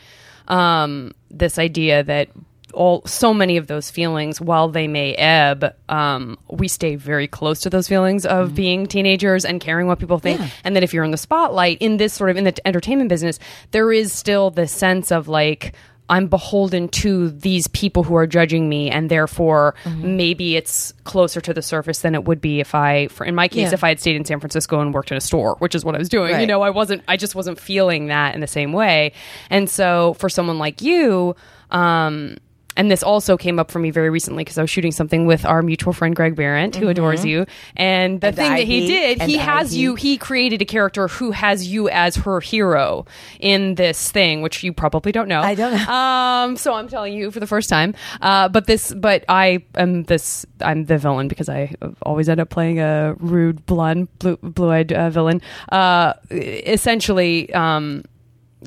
um, 0.48 1.12
this 1.30 1.58
idea 1.58 2.02
that 2.04 2.28
all 2.72 3.02
so 3.06 3.32
many 3.32 3.56
of 3.56 3.68
those 3.68 3.88
feelings 3.88 4.40
while 4.40 4.68
they 4.68 4.88
may 4.88 5.14
ebb 5.14 5.72
um, 5.88 6.36
we 6.50 6.66
stay 6.66 6.96
very 6.96 7.28
close 7.28 7.60
to 7.60 7.70
those 7.70 7.86
feelings 7.86 8.26
of 8.26 8.52
being 8.52 8.84
teenagers 8.88 9.44
and 9.44 9.60
caring 9.60 9.86
what 9.86 10.00
people 10.00 10.18
think 10.18 10.40
Yeah. 10.40 10.48
and 10.64 10.74
that 10.74 10.82
if 10.82 10.92
you're 10.92 11.04
in 11.04 11.12
the 11.12 11.16
spotlight 11.16 11.78
in 11.80 11.98
this 11.98 12.12
sort 12.12 12.30
of 12.30 12.36
in 12.36 12.42
the 12.42 12.66
entertainment 12.66 13.08
business 13.10 13.38
there 13.70 13.92
is 13.92 14.12
still 14.12 14.50
this 14.50 14.72
sense 14.72 15.12
of 15.12 15.28
like 15.28 15.72
I'm 16.10 16.26
beholden 16.26 16.88
to 16.88 17.30
these 17.30 17.66
people 17.68 18.02
who 18.02 18.14
are 18.14 18.26
judging 18.26 18.68
me, 18.68 18.90
and 18.90 19.10
therefore 19.10 19.74
maybe 19.86 20.54
it's 20.56 20.92
closer 21.04 21.40
to 21.40 21.54
the 21.54 21.62
surface 21.62 22.00
than 22.00 22.14
it 22.14 22.24
would 22.24 22.40
be 22.42 22.60
if 22.60 22.74
I, 22.74 23.06
for 23.08 23.24
in 23.24 23.34
my 23.34 23.48
case, 23.48 23.68
Yeah. 23.68 23.74
if 23.74 23.82
I 23.84 23.88
had 23.88 24.00
stayed 24.00 24.16
in 24.16 24.24
San 24.26 24.38
Francisco 24.38 24.80
and 24.80 24.92
worked 24.92 25.10
in 25.10 25.16
a 25.16 25.20
store, 25.22 25.56
which 25.60 25.74
is 25.74 25.82
what 25.84 25.94
I 25.94 25.98
was 25.98 26.10
doing. 26.10 26.38
You 26.40 26.46
know, 26.46 26.60
I 26.60 26.70
wasn't, 26.70 27.02
I 27.08 27.16
just 27.16 27.34
wasn't 27.34 27.58
feeling 27.58 28.08
that 28.08 28.34
in 28.34 28.40
the 28.42 28.46
same 28.46 28.72
way. 28.74 29.12
And 29.48 29.68
so 29.70 30.14
for 30.18 30.28
someone 30.28 30.58
like 30.58 30.82
you, 30.82 31.36
um, 31.70 32.36
and 32.76 32.90
this 32.90 33.02
also 33.02 33.36
came 33.36 33.58
up 33.58 33.70
for 33.70 33.78
me 33.78 33.90
very 33.90 34.10
recently 34.10 34.42
because 34.44 34.58
I 34.58 34.62
was 34.62 34.70
shooting 34.70 34.92
something 34.92 35.26
with 35.26 35.44
our 35.44 35.62
mutual 35.62 35.92
friend 35.92 36.14
Greg 36.14 36.36
Barrett, 36.36 36.76
who 36.76 36.88
adores 36.88 37.24
you. 37.24 37.46
And 37.76 38.20
the 38.20 38.34
Mm-hmm. 38.34 38.40
And 38.40 38.48
thing 38.48 38.50
that 38.56 38.64
he 38.64 38.86
did, 38.86 39.22
he 39.22 39.36
has 39.36 39.76
you, 39.76 39.94
he 39.94 40.18
created 40.18 40.60
a 40.60 40.64
character 40.64 41.08
who 41.08 41.30
has 41.30 41.68
you 41.68 41.88
as 41.88 42.16
her 42.16 42.40
hero 42.40 43.06
in 43.38 43.76
this 43.76 44.10
thing, 44.10 44.42
which 44.42 44.62
you 44.62 44.72
probably 44.72 45.12
don't 45.12 45.28
know. 45.28 45.40
I 45.40 45.54
don't 45.54 45.72
know. 45.72 45.92
Um, 45.92 46.56
so 46.56 46.74
I'm 46.74 46.88
telling 46.88 47.14
you 47.14 47.30
for 47.30 47.40
the 47.40 47.46
first 47.46 47.68
time. 47.68 47.94
Uh, 48.20 48.48
but 48.48 48.66
this, 48.66 48.92
but 48.92 49.24
I 49.28 49.64
am 49.76 50.02
this. 50.04 50.44
I'm 50.60 50.84
the 50.86 50.98
villain 50.98 51.28
because 51.28 51.48
I 51.48 51.74
always 52.02 52.28
end 52.28 52.40
up 52.40 52.50
playing 52.50 52.80
a 52.80 53.14
rude, 53.18 53.64
blonde, 53.66 54.08
blue, 54.18 54.36
blue-eyed 54.38 54.92
uh, 54.92 55.10
villain. 55.10 55.40
Uh, 55.70 56.14
essentially, 56.30 57.52
um, 57.54 58.04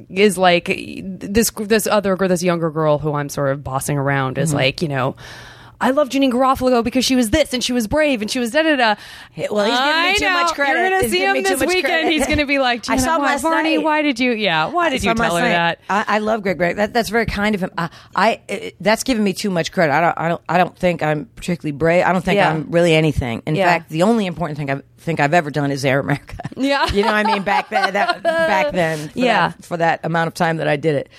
is 0.09 0.37
like 0.37 0.65
this 0.65 1.51
this 1.51 1.87
other 1.87 2.15
girl, 2.15 2.27
this 2.27 2.43
younger 2.43 2.69
girl 2.69 2.99
who 2.99 3.13
I'm 3.13 3.29
sort 3.29 3.51
of 3.51 3.63
bossing 3.63 3.97
around 3.97 4.37
is 4.37 4.49
mm-hmm. 4.49 4.57
like 4.57 4.81
you 4.81 4.87
know. 4.87 5.15
I 5.79 5.91
love 5.91 6.09
Janeane 6.09 6.31
Garofalo 6.31 6.83
because 6.83 7.05
she 7.05 7.15
was 7.15 7.29
this 7.29 7.53
and 7.53 7.63
she 7.63 7.71
was 7.71 7.85
brave 7.87 8.21
and 8.23 8.31
she 8.31 8.39
was 8.39 8.49
da 8.51 8.63
da 8.63 8.75
da. 8.75 8.95
Well, 9.51 9.65
he's 9.65 9.77
giving 9.77 10.01
me 10.01 10.09
I 10.09 10.15
too 10.17 10.25
know. 10.25 10.33
much 10.33 10.53
credit. 10.55 10.79
You're 10.79 10.89
gonna 10.89 11.01
He's 11.03 11.11
see 11.11 11.19
him 11.23 11.43
this 11.43 11.59
weekend. 11.61 11.83
credit. 11.85 12.11
He's 12.11 12.25
gonna 12.27 12.45
be 12.47 12.57
like, 12.57 12.79
I 12.89 12.95
"Janet, 12.95 13.03
saw 13.03 13.15
him 13.17 13.21
why- 13.21 13.27
last 13.27 13.41
Varney, 13.43 13.75
night. 13.77 13.83
why 13.85 14.01
did 14.01 14.19
you? 14.19 14.31
Yeah, 14.31 14.65
why 14.67 14.89
did 14.89 15.03
you 15.03 15.13
tell 15.13 15.35
her 15.35 15.41
night. 15.41 15.49
that? 15.49 15.79
I, 15.89 16.05
I 16.07 16.19
love 16.19 16.41
Greg 16.41 16.57
Greg. 16.57 16.77
That, 16.77 16.93
that's 16.93 17.09
very 17.09 17.27
kind 17.27 17.53
of 17.53 17.61
him. 17.61 17.69
I, 17.77 17.89
I 18.15 18.41
uh, 18.49 18.57
that's 18.79 19.03
giving 19.03 19.23
me 19.23 19.33
too 19.33 19.51
much 19.51 19.71
credit. 19.71 19.93
I 19.93 20.01
don't. 20.01 20.17
I 20.17 20.29
don't. 20.29 20.41
I 20.49 20.57
don't 20.57 20.75
think 20.75 21.03
I'm 21.03 21.25
particularly 21.35 21.77
brave. 21.77 22.05
I 22.05 22.11
don't 22.11 22.25
think 22.25 22.37
Yeah. 22.37 22.49
I'm 22.51 22.71
really 22.71 22.95
anything. 22.95 23.43
In 23.45 23.55
Yeah. 23.55 23.65
fact, 23.67 23.89
the 23.89 24.01
only 24.01 24.25
important 24.25 24.57
thing 24.57 24.71
I 24.71 24.81
think 24.97 25.19
I've 25.19 25.35
ever 25.35 25.51
done 25.51 25.69
is 25.71 25.85
Air 25.85 25.99
America. 25.99 26.37
Yeah. 26.57 26.91
you 26.91 27.01
know. 27.03 27.09
what 27.11 27.23
I 27.27 27.33
mean, 27.33 27.43
back 27.43 27.69
then. 27.69 27.93
That, 27.93 28.23
back 28.23 28.71
then. 28.71 29.09
For 29.09 29.19
Yeah. 29.19 29.49
That, 29.49 29.63
for 29.65 29.77
that 29.77 29.99
amount 30.03 30.27
of 30.29 30.33
time 30.33 30.57
that 30.57 30.67
I 30.67 30.75
did 30.75 30.95
it, 30.95 31.09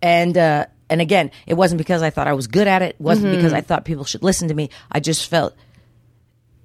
and. 0.00 0.38
uh 0.38 0.66
and 0.88 1.00
again, 1.00 1.30
it 1.46 1.54
wasn't 1.54 1.78
because 1.78 2.02
I 2.02 2.10
thought 2.10 2.28
I 2.28 2.32
was 2.34 2.46
good 2.46 2.66
at 2.68 2.82
it. 2.82 2.90
It 2.90 3.00
wasn't 3.00 3.28
Mm-hmm. 3.28 3.36
because 3.36 3.52
I 3.52 3.60
thought 3.60 3.84
people 3.84 4.04
should 4.04 4.22
listen 4.22 4.48
to 4.48 4.54
me. 4.54 4.70
I 4.90 5.00
just 5.00 5.28
felt 5.28 5.54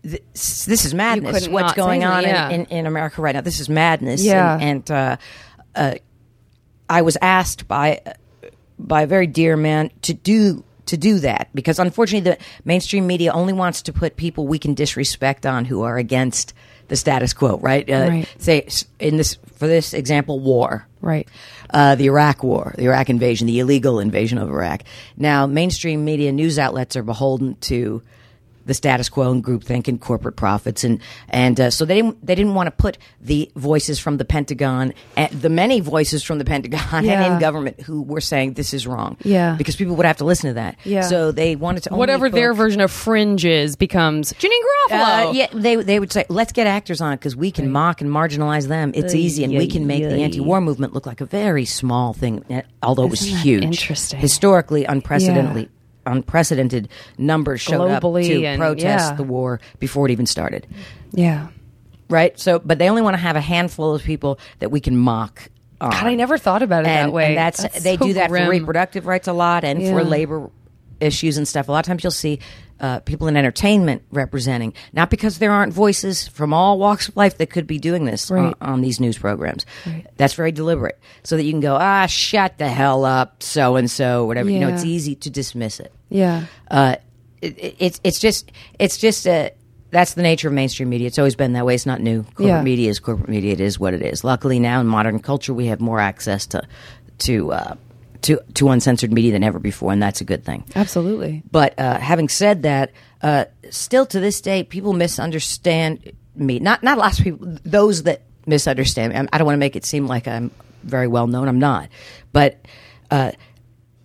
this, 0.03 0.65
this 0.65 0.85
is 0.85 0.93
madness. 0.93 1.33
couldn't 1.39 1.53
What's 1.53 1.67
not 1.67 1.75
going 1.75 2.03
on 2.03 2.25
in- 2.25 2.61
in, 2.61 2.65
in, 2.67 2.85
America 2.87 3.21
right 3.21 3.35
now? 3.35 3.41
This 3.41 3.59
is 3.59 3.69
madness. 3.69 4.23
Yeah. 4.23 4.53
And, 4.53 4.63
and 4.63 4.91
uh, 4.91 5.17
uh, 5.75 5.95
I 6.89 7.01
was 7.03 7.17
asked 7.21 7.67
by 7.67 8.01
by 8.79 9.03
a 9.03 9.07
very 9.07 9.27
dear 9.27 9.55
man 9.55 9.91
to 10.01 10.13
do 10.13 10.63
to 10.87 10.97
do 10.97 11.19
that 11.19 11.49
because 11.53 11.77
unfortunately 11.79 12.31
the 12.31 12.37
mainstream 12.65 13.05
media 13.07 13.31
only 13.31 13.53
wants 13.53 13.83
to 13.83 13.93
put 13.93 14.17
people 14.17 14.47
we 14.47 14.57
can 14.59 14.73
disrespect 14.73 15.45
on 15.45 15.65
who 15.65 15.83
are 15.83 15.97
against 15.97 16.53
the 16.87 16.95
status 16.95 17.33
quo. 17.33 17.57
Right. 17.59 17.87
Uh, 17.89 18.07
Right. 18.09 18.35
Say 18.39 18.67
in 18.99 19.17
this 19.17 19.37
for 19.55 19.67
this 19.67 19.93
example, 19.93 20.39
war 20.39 20.87
Right. 20.99 21.27
Uh, 21.73 21.95
the 21.95 22.05
Iraq 22.05 22.43
War, 22.43 22.73
the 22.77 22.85
Iraq 22.85 23.09
invasion, 23.09 23.47
the 23.47 23.59
illegal 23.59 23.99
invasion 23.99 24.37
of 24.37 24.49
Iraq. 24.49 24.83
Now, 25.17 25.45
mainstream 25.47 26.05
media 26.05 26.31
news 26.31 26.59
outlets 26.59 26.95
are 26.95 27.03
beholden 27.03 27.55
to 27.61 28.01
the 28.65 28.73
status 28.73 29.09
quo 29.09 29.31
and 29.31 29.43
groupthink 29.43 29.87
and 29.87 29.99
corporate 29.99 30.35
profits, 30.35 30.83
and 30.83 30.99
and 31.29 31.59
uh, 31.59 31.69
so 31.71 31.85
they 31.85 31.95
didn't 31.95 32.25
they 32.25 32.35
didn't 32.35 32.53
want 32.53 32.67
to 32.67 32.71
put 32.71 32.97
the 33.19 33.51
voices 33.55 33.99
from 33.99 34.17
the 34.17 34.25
Pentagon, 34.25 34.93
and 35.17 35.31
the 35.41 35.49
many 35.49 35.79
voices 35.79 36.23
from 36.23 36.37
the 36.37 36.45
Pentagon 36.45 37.05
Yeah. 37.05 37.23
and 37.23 37.33
in 37.33 37.39
government 37.39 37.81
who 37.81 38.01
were 38.01 38.21
saying 38.21 38.53
this 38.53 38.73
is 38.73 38.85
wrong, 38.87 39.17
Yeah. 39.23 39.55
because 39.57 39.75
people 39.75 39.95
would 39.95 40.05
have 40.05 40.17
to 40.17 40.25
listen 40.25 40.49
to 40.49 40.53
that. 40.55 40.77
Yeah. 40.83 41.01
So 41.01 41.31
they 41.31 41.55
wanted 41.55 41.83
to 41.83 41.89
only 41.91 41.99
Whatever 41.99 42.29
their 42.29 42.53
version 42.53 42.81
of 42.81 42.91
Fringe 42.91 43.45
is 43.45 43.75
becomes 43.75 44.33
Janeane 44.33 44.49
Garofalo. 44.89 45.29
uh, 45.29 45.31
yeah, 45.33 45.47
they 45.53 45.75
they 45.77 45.99
would 45.99 46.11
say, 46.11 46.25
let's 46.29 46.51
get 46.51 46.67
actors 46.67 47.01
on 47.01 47.13
it 47.13 47.17
because 47.17 47.35
we 47.35 47.51
can 47.51 47.71
mock 47.71 48.01
and 48.01 48.09
marginalize 48.09 48.67
them. 48.67 48.91
It's 48.95 49.13
easy, 49.15 49.43
and 49.43 49.53
we 49.53 49.67
can 49.67 49.87
make 49.87 50.03
the 50.03 50.15
anti-war 50.17 50.61
movement 50.61 50.93
look 50.93 51.05
like 51.05 51.21
a 51.21 51.25
very 51.25 51.65
small 51.65 52.13
thing, 52.13 52.43
eh, 52.49 52.61
although 52.83 53.03
it 53.05 53.09
was 53.11 53.21
Isn't 53.23 53.35
that 53.37 53.43
huge. 53.43 53.63
interesting? 53.63 54.19
historically 54.19 54.85
unprecedentedly. 54.85 55.69
Unprecedented 56.05 56.89
numbers 57.17 57.61
showed 57.61 57.79
Globally 57.89 58.21
up 58.23 58.27
to 58.31 58.45
and- 58.45 58.59
protest 58.59 59.11
yeah. 59.11 59.15
the 59.15 59.23
war 59.23 59.59
before 59.79 60.07
it 60.07 60.11
even 60.11 60.25
started, 60.25 60.65
Yeah. 61.11 61.47
right? 62.09 62.37
So, 62.39 62.59
but 62.59 62.79
they 62.79 62.89
only 62.89 63.01
want 63.01 63.13
to 63.15 63.19
have 63.21 63.35
a 63.35 63.41
handful 63.41 63.93
of 63.93 64.03
people 64.03 64.39
that 64.59 64.71
we 64.71 64.79
can 64.79 64.97
mock. 64.97 65.49
On. 65.79 65.89
God, 65.91 66.05
I 66.05 66.13
never 66.15 66.37
thought 66.37 66.61
about 66.61 66.85
it 66.85 66.89
and, 66.89 67.09
that 67.09 67.13
way. 67.13 67.27
and 67.29 67.37
that's, 67.37 67.83
they 67.83 67.97
so 67.97 68.05
do 68.07 68.13
that 68.13 68.29
grim. 68.29 68.45
for 68.45 68.51
reproductive 68.51 69.05
rights 69.07 69.27
a 69.27 69.33
lot 69.33 69.63
and 69.63 69.81
for 69.81 70.03
labor 70.03 70.49
issues 70.99 71.37
and 71.37 71.47
stuff. 71.47 71.67
A 71.69 71.71
lot 71.71 71.79
of 71.79 71.85
times 71.85 72.03
you'll 72.03 72.11
see 72.11 72.39
uh, 72.81 72.99
people 73.01 73.27
in 73.27 73.37
entertainment 73.37 74.01
representing, 74.11 74.73
not 74.91 75.09
because 75.09 75.37
there 75.37 75.51
aren't 75.51 75.71
voices 75.71 76.27
from 76.27 76.53
all 76.53 76.77
walks 76.79 77.07
of 77.07 77.15
life 77.15 77.37
that 77.37 77.49
could 77.49 77.67
be 77.67 77.77
doing 77.79 78.03
this 78.05 78.29
Right. 78.29 78.53
on, 78.59 78.69
on 78.73 78.81
these 78.81 78.99
news 78.99 79.17
programs. 79.17 79.65
Right. 79.85 80.05
That's 80.17 80.33
very 80.33 80.51
deliberate, 80.51 80.99
so 81.23 81.37
that 81.37 81.43
you 81.43 81.51
can 81.53 81.61
go, 81.61 81.75
ah, 81.79 82.07
shut 82.07 82.57
the 82.57 82.67
hell 82.67 83.05
up, 83.05 83.41
so 83.43 83.75
and 83.77 83.89
so, 83.89 84.25
whatever. 84.25 84.49
You 84.49 84.59
know, 84.59 84.67
it's 84.69 84.83
easy 84.83 85.15
to 85.15 85.29
dismiss 85.29 85.79
it. 85.79 85.93
Yeah. 86.09 86.45
Uh, 86.69 86.95
it, 87.41 87.57
it, 87.57 87.75
it's 87.79 88.01
it's 88.03 88.19
just 88.19 88.51
it's 88.79 88.97
just 88.97 89.25
a. 89.27 89.51
That's 89.91 90.13
the 90.13 90.21
nature 90.21 90.47
of 90.47 90.53
mainstream 90.53 90.89
media. 90.89 91.07
It's 91.07 91.19
always 91.19 91.35
been 91.35 91.51
that 91.53 91.65
way. 91.65 91.75
It's 91.75 91.85
not 91.85 91.99
new. 91.99 92.23
Corporate 92.23 92.47
Yeah. 92.47 92.61
media 92.61 92.89
is 92.89 92.99
corporate 93.01 93.27
media. 93.29 93.51
It 93.51 93.59
is 93.59 93.77
what 93.77 93.93
it 93.93 94.01
is. 94.01 94.23
Luckily, 94.23 94.57
now 94.57 94.79
in 94.79 94.87
modern 94.87 95.19
culture, 95.19 95.53
we 95.53 95.65
have 95.67 95.81
more 95.81 95.99
access 95.99 96.45
to 96.47 96.61
to 97.19 97.51
uh, 97.51 97.75
to 98.23 98.39
to 98.55 98.69
uncensored 98.69 99.11
media 99.11 99.31
than 99.31 99.43
ever 99.43 99.59
before, 99.59 99.91
and 99.91 100.01
that's 100.01 100.21
a 100.21 100.23
good 100.23 100.43
thing. 100.43 100.63
Absolutely. 100.75 101.43
But 101.51 101.77
uh, 101.79 101.97
having 101.99 102.29
said 102.29 102.63
that, 102.63 102.91
uh, 103.21 103.45
still 103.69 104.05
to 104.07 104.19
this 104.19 104.41
day, 104.41 104.63
people 104.63 104.93
misunderstand 104.93 106.11
me. 106.35 106.59
Not 106.59 106.83
not 106.83 106.97
lots 106.97 107.19
of 107.19 107.23
people. 107.23 107.57
Those 107.63 108.03
that 108.03 108.21
misunderstand 108.45 109.11
me. 109.13 109.17
I'm- 109.17 109.29
don't 109.31 109.45
want 109.45 109.55
to 109.55 109.59
make 109.59 109.75
it 109.75 109.85
seem 109.85 110.07
like 110.07 110.27
I'm 110.27 110.51
very 110.83 111.07
well 111.07 111.27
known. 111.27 111.47
I'm 111.47 111.59
not. 111.59 111.89
But 112.33 112.59
uh, 113.09 113.31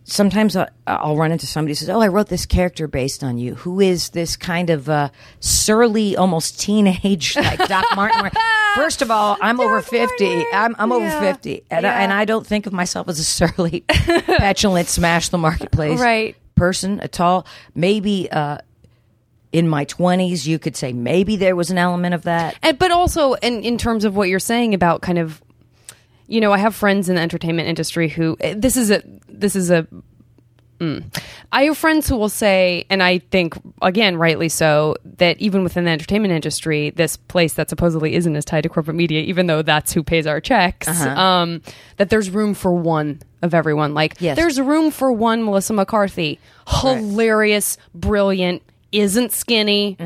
sometimes 0.09 0.57
I, 0.57 0.69
I'll 0.87 1.17
run 1.17 1.33
into 1.33 1.47
somebody 1.47 1.73
who 1.73 1.75
says, 1.75 1.91
"Oh, 1.91 2.01
I 2.01 2.09
wrote 2.09 2.29
this 2.29 2.47
character 2.47 2.87
based 2.89 3.23
on 3.23 3.37
you." 3.39 3.57
Who 3.57 3.81
is 3.81 4.11
this 4.11 4.37
kind 4.37 4.71
of 4.71 4.89
uh, 4.89 5.11
surly, 5.41 6.17
almost 6.17 6.59
teenage 6.61 7.37
like 7.37 7.67
Doc 7.69 7.85
Martin? 7.95 8.31
First 8.75 9.03
of 9.03 9.11
all, 9.11 9.37
I'm 9.43 9.61
over 9.61 9.83
fifty. 9.83 10.45
I'm, 10.53 10.75
I'm 10.79 10.93
over 10.93 11.11
fifty, 11.21 11.65
and, 11.71 11.87
I, 11.87 12.03
and 12.03 12.13
I 12.13 12.25
don't 12.25 12.47
think 12.47 12.67
of 12.67 12.73
myself 12.73 13.09
as 13.09 13.19
a 13.19 13.25
surly, 13.25 13.81
petulant, 13.89 14.89
smash 14.89 15.29
the 15.29 15.39
marketplace 15.39 16.01
Right. 16.01 16.37
person 16.55 17.01
at 17.01 17.21
all. 17.21 17.47
Maybe 17.75 18.31
uh, 18.31 18.59
in 19.53 19.69
my 19.69 19.87
20s, 19.87 20.47
you 20.47 20.59
could 20.59 20.77
say 20.77 20.93
maybe 20.93 21.37
there 21.37 21.57
was 21.57 21.71
an 21.71 21.79
element 21.79 22.15
of 22.15 22.23
that. 22.25 22.57
And 22.63 22.79
but 22.79 22.91
also 22.91 23.35
in 23.35 23.63
in 23.63 23.79
terms 23.79 24.05
of 24.05 24.15
what 24.15 24.29
you're 24.29 24.39
saying 24.39 24.75
about 24.75 25.01
kind 25.03 25.19
of 25.19 25.41
you 26.29 26.41
know, 26.41 26.53
I 26.53 26.59
have 26.59 26.75
friends 26.75 27.09
in 27.09 27.15
the 27.17 27.21
entertainment 27.23 27.69
industry 27.69 28.09
who 28.09 28.37
eh, 28.41 28.55
this 28.57 28.77
is 28.77 28.91
a 28.91 29.03
this 29.29 29.55
is 29.57 29.71
a 29.71 29.87
mm. 30.81 31.05
I 31.53 31.63
have 31.65 31.79
friends 31.79 32.09
who 32.09 32.17
will 32.17 32.29
say, 32.29 32.85
and 32.91 33.03
I 33.03 33.19
think 33.19 33.55
again, 33.83 34.17
rightly 34.17 34.49
so, 34.49 34.97
that 35.19 35.39
even 35.39 35.63
within 35.63 35.85
the 35.85 35.91
entertainment 35.91 36.33
industry, 36.33 36.91
this 36.91 37.17
place 37.17 37.55
that 37.55 37.71
supposedly 37.71 38.15
isn't 38.15 38.35
as 38.37 38.45
tied 38.45 38.63
to 38.63 38.69
corporate 38.69 38.97
media, 38.97 39.21
even 39.23 39.47
though 39.47 39.63
that's 39.63 39.93
who 39.93 40.03
pays 40.03 40.27
our 40.27 40.41
checks, 40.41 40.89
Uh-huh. 40.89 41.09
um, 41.21 41.63
that 41.97 42.11
there's 42.11 42.29
room 42.31 42.53
for 42.55 42.73
one 42.73 43.21
of 43.43 43.55
everyone. 43.55 43.95
Like, 43.95 44.17
Yes. 44.21 44.37
there's 44.37 44.61
room 44.61 44.91
for 44.91 45.13
one 45.13 45.45
Melissa 45.45 45.73
McCarthy, 45.73 46.39
hilarious, 46.69 47.79
brilliant, 47.95 48.63
isn't 48.93 49.33
skinny. 49.33 49.97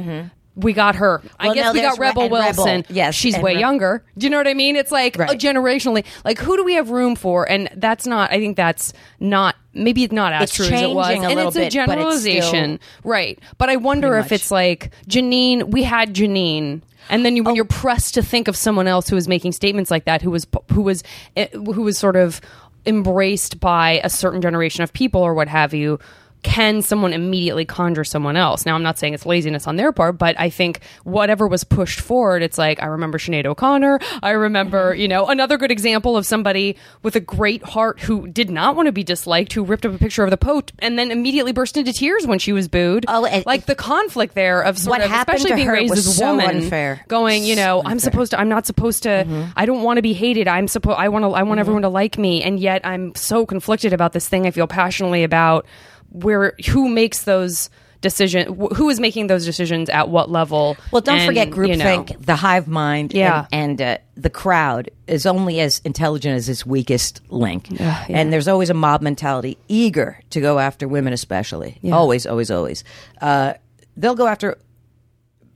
We 0.57 0.73
got 0.73 0.97
her. 0.97 1.23
I 1.39 1.55
guess 1.55 1.67
no, 1.67 1.73
we 1.73 1.81
got 1.81 1.97
there's 1.97 1.99
Re- 1.99 2.07
Rebel 2.09 2.23
and 2.25 2.33
Rebel. 2.33 2.65
Wilson. 2.65 2.85
Yes, 2.91 3.15
she's 3.15 3.39
way 3.39 3.55
Re- 3.55 3.61
younger. 3.61 4.05
Do 4.19 4.27
you 4.27 4.31
know 4.31 4.37
what 4.37 4.49
I 4.49 4.55
mean? 4.55 4.77
It's 4.77 4.91
like 4.93 5.17
Right. 5.17 5.31
uh, 5.31 5.35
generationally. 5.35 6.05
Like, 6.25 6.39
who 6.39 6.57
do 6.57 6.65
we 6.65 6.75
have 6.75 6.91
room 6.91 7.15
for? 7.17 7.49
And 7.51 7.71
that's 7.77 8.07
not. 8.07 8.31
I 8.33 8.39
think 8.39 8.57
that's 8.57 8.93
not. 9.21 9.55
Maybe 9.73 10.03
it's 10.03 10.13
not 10.13 10.33
as 10.33 10.43
It's 10.45 10.57
true 10.57 10.67
as 10.67 10.83
it 10.83 10.91
was, 10.91 11.07
a 11.09 11.13
and 11.13 11.25
it's 11.25 11.33
a 11.33 11.35
bit, 11.37 11.53
but 11.55 11.63
it's 11.67 11.75
generalization, 11.75 12.81
right? 13.05 13.39
But 13.59 13.71
I 13.71 13.77
wonder 13.77 14.17
if 14.19 14.27
much- 14.27 14.33
it's 14.33 14.51
like 14.51 14.91
Janeane. 15.09 15.71
We 15.71 15.85
had 15.85 16.15
Janeane. 16.15 16.83
And 17.09 17.25
then 17.25 17.35
you, 17.37 17.43
Oh. 17.43 17.47
when 17.47 17.55
you're 17.57 17.65
pressed 17.65 18.15
to 18.15 18.23
think 18.23 18.47
of 18.49 18.57
someone 18.57 18.87
else 18.87 19.09
who 19.09 19.17
was 19.17 19.27
making 19.29 19.53
statements 19.53 19.91
like 19.91 20.05
that, 20.05 20.21
who 20.23 20.31
was 20.31 20.47
who 20.73 20.83
was 20.83 21.03
eh, 21.37 21.47
who 21.53 21.83
was 21.83 21.97
sort 21.97 22.17
of 22.17 22.41
embraced 22.87 23.61
by 23.61 24.01
a 24.05 24.11
certain 24.11 24.41
generation 24.41 24.83
of 24.83 24.93
people 24.93 25.21
or 25.23 25.35
what 25.35 25.49
have 25.49 25.75
you, 25.75 25.99
can 26.43 26.83
someone 26.83 27.13
immediately 27.13 27.65
conjure 27.65 28.05
someone 28.05 28.37
else? 28.37 28.65
Now, 28.65 28.75
I'm 28.75 28.83
not 28.83 28.99
saying 28.99 29.15
it's 29.15 29.27
laziness 29.27 29.67
on 29.67 29.77
their 29.77 29.93
part, 29.93 30.19
but 30.19 30.39
I 30.39 30.51
think 30.51 30.81
whatever 31.05 31.47
was 31.47 31.65
pushed 31.65 32.01
forward, 32.01 32.43
it's 32.43 32.57
like 32.59 32.83
I 32.83 32.87
remember 32.87 33.19
Sinead 33.19 33.47
O'Connor. 33.47 34.01
I 34.23 34.31
remember, 34.31 34.93
Mm-hmm. 34.93 35.01
you 35.01 35.09
know, 35.09 35.27
another 35.27 35.57
good 35.59 35.71
example 35.71 36.17
of 36.17 36.25
somebody 36.25 36.77
with 37.03 37.17
a 37.17 37.21
great 37.21 37.63
heart 37.63 38.01
who 38.01 38.27
did 38.29 38.49
not 38.51 38.77
want 38.77 38.87
to 38.87 38.93
be 38.93 39.03
disliked, 39.05 39.53
who 39.53 39.65
ripped 39.65 39.85
up 39.85 39.95
a 39.95 39.99
picture 39.99 40.25
of 40.25 40.31
the 40.31 40.37
Pope 40.37 40.71
and 40.79 40.99
then 40.99 41.11
immediately 41.11 41.53
burst 41.53 41.77
into 41.77 41.93
tears 41.93 42.27
when 42.27 42.39
she 42.39 42.53
was 42.53 42.69
booed. 42.69 43.05
Oh, 43.09 43.21
like 43.47 43.67
the 43.67 43.75
conflict 43.75 44.35
there 44.35 44.63
of 44.63 44.79
sort 44.79 44.91
What 44.99 45.01
of, 45.05 45.11
happened 45.11 45.37
especially 45.37 45.51
to 45.51 45.57
being 45.57 45.67
her 45.69 45.73
raised 45.75 45.91
was 45.91 45.99
as 46.01 46.07
a 46.09 46.11
so 46.17 46.27
woman, 46.31 46.57
unfair. 46.57 47.05
going, 47.09 47.45
you 47.45 47.57
know, 47.57 47.83
I'm 47.85 47.99
supposed 47.99 48.31
to, 48.33 48.41
I'm 48.41 48.49
not 48.49 48.67
supposed 48.67 49.03
to, 49.05 49.11
Mm-hmm. 49.11 49.51
I 49.57 49.67
don't 49.67 49.83
want 49.83 49.99
to 49.99 50.03
be 50.03 50.13
hated. 50.13 50.49
I'm 50.49 50.67
supposed, 50.69 50.97
I 50.99 51.09
want 51.09 51.25
to, 51.25 51.31
I 51.31 51.43
want 51.43 51.61
everyone 51.61 51.83
to 51.83 51.89
like 51.89 52.17
me, 52.17 52.43
and 52.43 52.59
yet 52.59 52.81
I'm 52.87 53.15
so 53.15 53.45
conflicted 53.45 53.93
about 53.93 54.13
this 54.13 54.29
thing 54.29 54.47
I 54.47 54.51
feel 54.51 54.67
passionately 54.67 55.25
about. 55.25 55.67
Where 56.11 56.55
who 56.69 56.89
makes 56.89 57.23
those 57.25 57.71
decisions? 58.01 58.57
Who 58.77 58.89
is 58.89 58.99
making 58.99 59.27
those 59.29 59.45
decisions 59.45 59.89
at 59.91 60.09
what 60.09 60.31
level? 60.31 60.77
Well, 60.91 61.03
don't 61.03 61.19
And, 61.19 61.27
forget 61.27 61.49
you 61.49 61.55
groupthink, 61.55 62.11
know, 62.11 62.17
the 62.21 62.37
hive 62.37 62.67
mind, 62.67 63.13
Yeah. 63.13 63.47
and, 63.53 63.81
and 63.81 63.83
uh, 63.83 64.03
the 64.17 64.31
crowd 64.31 64.91
is 65.07 65.27
only 65.27 65.61
as 65.61 65.81
intelligent 65.85 66.35
as 66.37 66.49
its 66.49 66.65
weakest 66.65 67.21
link. 67.31 67.67
yeah. 67.71 68.07
And 68.09 68.33
there's 68.33 68.49
always 68.49 68.71
a 68.71 68.75
mob 68.75 69.03
mentality, 69.03 69.59
eager 69.69 70.19
to 70.31 70.41
go 70.41 70.59
after 70.59 70.89
women, 70.89 71.13
especially. 71.13 71.79
Always, 71.93 72.27
always, 72.27 72.51
always. 72.51 72.85
Uh, 73.21 73.55
they'll 73.97 74.15
go 74.15 74.27
after 74.27 74.57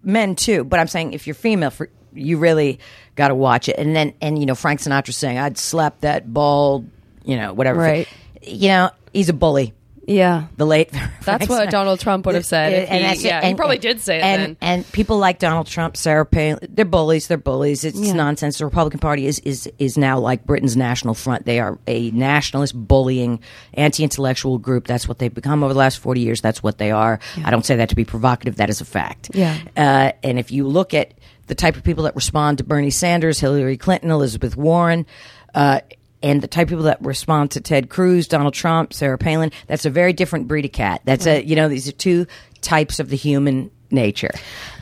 men 0.02 0.36
too, 0.36 0.64
but 0.64 0.78
I'm 0.80 0.88
saying 0.88 1.14
if 1.14 1.26
you're 1.26 1.34
female, 1.34 1.70
for, 1.70 1.88
you 2.12 2.36
really 2.38 2.78
got 3.16 3.28
to 3.28 3.34
watch 3.34 3.68
it. 3.68 3.76
And 3.78 3.96
then, 3.96 4.12
and 4.20 4.38
you 4.38 4.46
know, 4.46 4.54
Frank 4.54 4.80
Sinatra 4.80 5.14
saying, 5.14 5.38
"I'd 5.38 5.56
slap 5.58 6.00
that 6.02 6.32
bald," 6.32 6.88
you 7.24 7.36
know, 7.36 7.52
whatever. 7.54 7.80
Right. 7.80 8.08
You 8.42 8.68
know, 8.68 8.90
he's 9.12 9.28
a 9.28 9.32
bully. 9.32 9.72
Yeah. 10.06 10.46
The 10.56 10.66
late. 10.66 10.90
That's 11.24 11.48
what 11.48 11.70
Donald 11.70 12.00
Trump 12.00 12.26
would 12.26 12.34
have 12.34 12.44
said. 12.44 12.72
if 12.72 12.88
he- 12.88 12.98
that's 12.98 13.20
it. 13.20 13.26
yeah, 13.26 13.44
he 13.46 13.54
probably 13.54 13.78
did 13.78 14.00
say 14.00 14.18
it 14.18 14.22
and, 14.22 14.42
then. 14.42 14.56
And 14.60 14.92
people 14.92 15.18
like 15.18 15.38
Donald 15.38 15.66
Trump, 15.66 15.96
Sarah 15.96 16.26
Palin, 16.26 16.58
they're 16.70 16.84
bullies. 16.84 17.26
They're 17.28 17.38
bullies. 17.38 17.84
It's 17.84 17.98
nonsense. 17.98 18.58
The 18.58 18.66
Republican 18.66 19.00
Party 19.00 19.26
is, 19.26 19.38
is 19.40 19.70
is 19.78 19.96
now 19.96 20.18
like 20.18 20.44
Britain's 20.44 20.76
National 20.76 21.14
Front. 21.14 21.46
They 21.46 21.60
are 21.60 21.78
a 21.86 22.10
nationalist, 22.10 22.74
bullying, 22.74 23.40
anti-intellectual 23.74 24.58
group. 24.58 24.86
That's 24.86 25.08
what 25.08 25.18
they've 25.18 25.32
become 25.32 25.62
over 25.64 25.72
the 25.72 25.78
last 25.78 25.98
forty 25.98 26.20
years. 26.20 26.40
That's 26.40 26.62
what 26.62 26.78
they 26.78 26.90
are. 26.90 27.18
I 27.44 27.50
don't 27.50 27.64
say 27.64 27.76
that 27.76 27.88
to 27.88 27.96
be 27.96 28.04
provocative. 28.04 28.56
That 28.56 28.70
is 28.70 28.80
a 28.80 28.84
fact. 28.84 29.30
Yeah. 29.34 29.56
Uh, 29.76 30.12
and 30.22 30.38
if 30.38 30.50
you 30.52 30.66
look 30.66 30.94
at 30.94 31.14
the 31.46 31.54
type 31.54 31.76
of 31.76 31.84
people 31.84 32.04
that 32.04 32.14
respond 32.16 32.58
to 32.58 32.64
Bernie 32.64 32.90
Sanders, 32.90 33.40
Hillary 33.40 33.76
Clinton, 33.76 34.10
Elizabeth 34.10 34.56
Warren. 34.56 35.06
Uh, 35.54 35.80
and 36.24 36.40
the 36.40 36.48
type 36.48 36.64
of 36.64 36.70
people 36.70 36.84
that 36.84 37.00
respond 37.04 37.50
to 37.52 37.60
Ted 37.60 37.90
Cruz, 37.90 38.26
Donald 38.26 38.54
Trump, 38.54 38.94
Sarah 38.94 39.18
Palin, 39.18 39.52
that's 39.66 39.84
a 39.84 39.90
very 39.90 40.12
different 40.14 40.48
breed 40.48 40.64
of 40.64 40.72
cat. 40.72 41.02
That's 41.04 41.26
a, 41.26 41.44
you 41.44 41.54
know, 41.54 41.68
these 41.68 41.86
are 41.86 41.92
two 41.92 42.26
types 42.62 42.98
of 42.98 43.10
the 43.10 43.16
human 43.16 43.70
nature. 43.90 44.30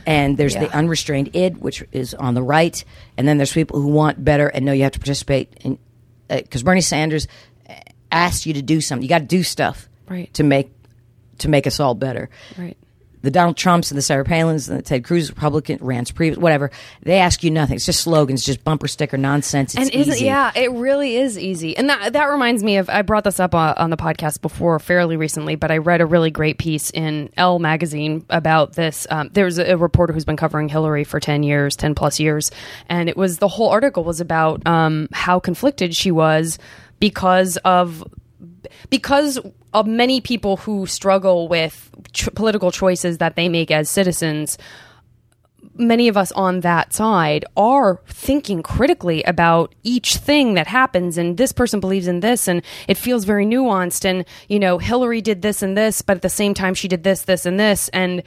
And 0.05 0.37
there's 0.37 0.55
the 0.55 0.71
unrestrained 0.75 1.35
id, 1.35 1.57
which 1.57 1.83
is 1.91 2.13
on 2.13 2.33
the 2.33 2.41
right. 2.41 2.81
And 3.17 3.27
then 3.27 3.37
there's 3.37 3.51
people 3.53 3.81
who 3.81 3.89
want 3.89 4.23
better 4.23 4.47
and 4.47 4.65
know 4.65 4.71
you 4.71 4.83
have 4.83 4.93
to 4.93 4.99
participate 4.99 5.53
in, 5.61 5.77
uh, 6.29 6.37
because 6.37 6.63
Bernie 6.63 6.79
Sanders 6.81 7.27
uh, 7.69 7.73
asked 8.11 8.45
you 8.45 8.53
to 8.53 8.61
do 8.61 8.79
something. 8.81 9.03
You 9.03 9.09
got 9.09 9.19
to 9.19 9.25
do 9.25 9.43
stuff 9.43 9.89
Right. 10.09 10.33
to 10.35 10.43
make, 10.43 10.71
to 11.39 11.49
make 11.49 11.67
us 11.67 11.79
all 11.79 11.93
better 11.93 12.29
Right. 12.57 12.77
The 13.23 13.31
Donald 13.31 13.57
Trumps 13.57 13.89
and 13.89 13.97
the 13.97 14.01
Sarah 14.03 14.23
Palins 14.23 14.69
and 14.69 14.77
the 14.77 14.83
Ted 14.83 15.03
Cruz 15.03 15.29
Republican 15.29 15.79
Reince 15.79 16.13
Priebus, 16.13 16.37
whatever. 16.37 16.69
They 17.01 17.19
ask 17.19 17.43
you 17.43 17.49
nothing. 17.51 17.75
It's 17.77 17.85
just 17.85 18.01
slogans, 18.01 18.43
just 18.43 18.63
bumper 18.63 18.87
sticker 18.87 19.17
nonsense. 19.17 19.73
It's 19.75 19.89
and 19.89 19.93
easy. 19.95 20.25
yeah 20.25 20.51
it 20.55 20.71
really 20.71 21.15
is 21.15 21.37
easy 21.37 21.75
and 21.75 21.89
that 21.89 22.13
that 22.13 22.25
reminds 22.25 22.63
me 22.63 22.77
of 22.77 22.89
i 22.89 23.01
brought 23.01 23.23
this 23.23 23.39
up 23.39 23.55
on, 23.55 23.73
on 23.77 23.89
the 23.89 23.97
podcast 23.97 24.41
before 24.41 24.79
fairly 24.79 25.17
recently 25.17 25.55
but 25.55 25.71
i 25.71 25.77
read 25.77 26.01
a 26.01 26.05
really 26.05 26.31
great 26.31 26.57
piece 26.57 26.89
in 26.91 27.29
elle 27.37 27.59
magazine 27.59 28.25
about 28.29 28.73
this 28.73 29.07
um, 29.09 29.29
there's 29.33 29.57
a, 29.57 29.73
a 29.73 29.77
reporter 29.77 30.13
who's 30.13 30.25
been 30.25 30.37
covering 30.37 30.69
hillary 30.69 31.03
for 31.03 31.19
10 31.19 31.43
years 31.43 31.75
10 31.75 31.95
plus 31.95 32.19
years 32.19 32.51
and 32.89 33.09
it 33.09 33.17
was 33.17 33.37
the 33.37 33.47
whole 33.47 33.69
article 33.69 34.03
was 34.03 34.21
about 34.21 34.65
um, 34.67 35.07
how 35.11 35.39
conflicted 35.39 35.95
she 35.95 36.11
was 36.11 36.59
because 36.99 37.57
of 37.57 38.03
because 38.89 39.39
of 39.73 39.87
many 39.87 40.21
people 40.21 40.57
who 40.57 40.85
struggle 40.85 41.47
with 41.47 41.89
political 42.35 42.71
choices 42.71 43.17
that 43.17 43.35
they 43.35 43.49
make 43.49 43.71
as 43.71 43.89
citizens 43.89 44.57
many 45.75 46.07
of 46.07 46.17
us 46.17 46.31
on 46.33 46.59
that 46.59 46.93
side 46.93 47.45
are 47.57 47.99
thinking 48.07 48.61
critically 48.61 49.23
about 49.23 49.73
each 49.83 50.17
thing 50.17 50.53
that 50.53 50.67
happens 50.67 51.17
and 51.17 51.37
this 51.37 51.51
person 51.51 51.79
believes 51.79 52.07
in 52.07 52.19
this 52.19 52.47
and 52.47 52.61
it 52.87 52.97
feels 52.97 53.23
very 53.23 53.45
nuanced 53.45 54.05
and 54.05 54.25
you 54.49 54.59
know 54.59 54.77
Hillary 54.77 55.21
did 55.21 55.41
this 55.41 55.61
and 55.61 55.75
this 55.77 56.01
but 56.01 56.17
at 56.17 56.21
the 56.21 56.29
same 56.29 56.53
time 56.53 56.73
she 56.73 56.87
did 56.87 57.03
this 57.03 57.23
this 57.23 57.45
and 57.45 57.59
this 57.59 57.89
and 57.89 58.23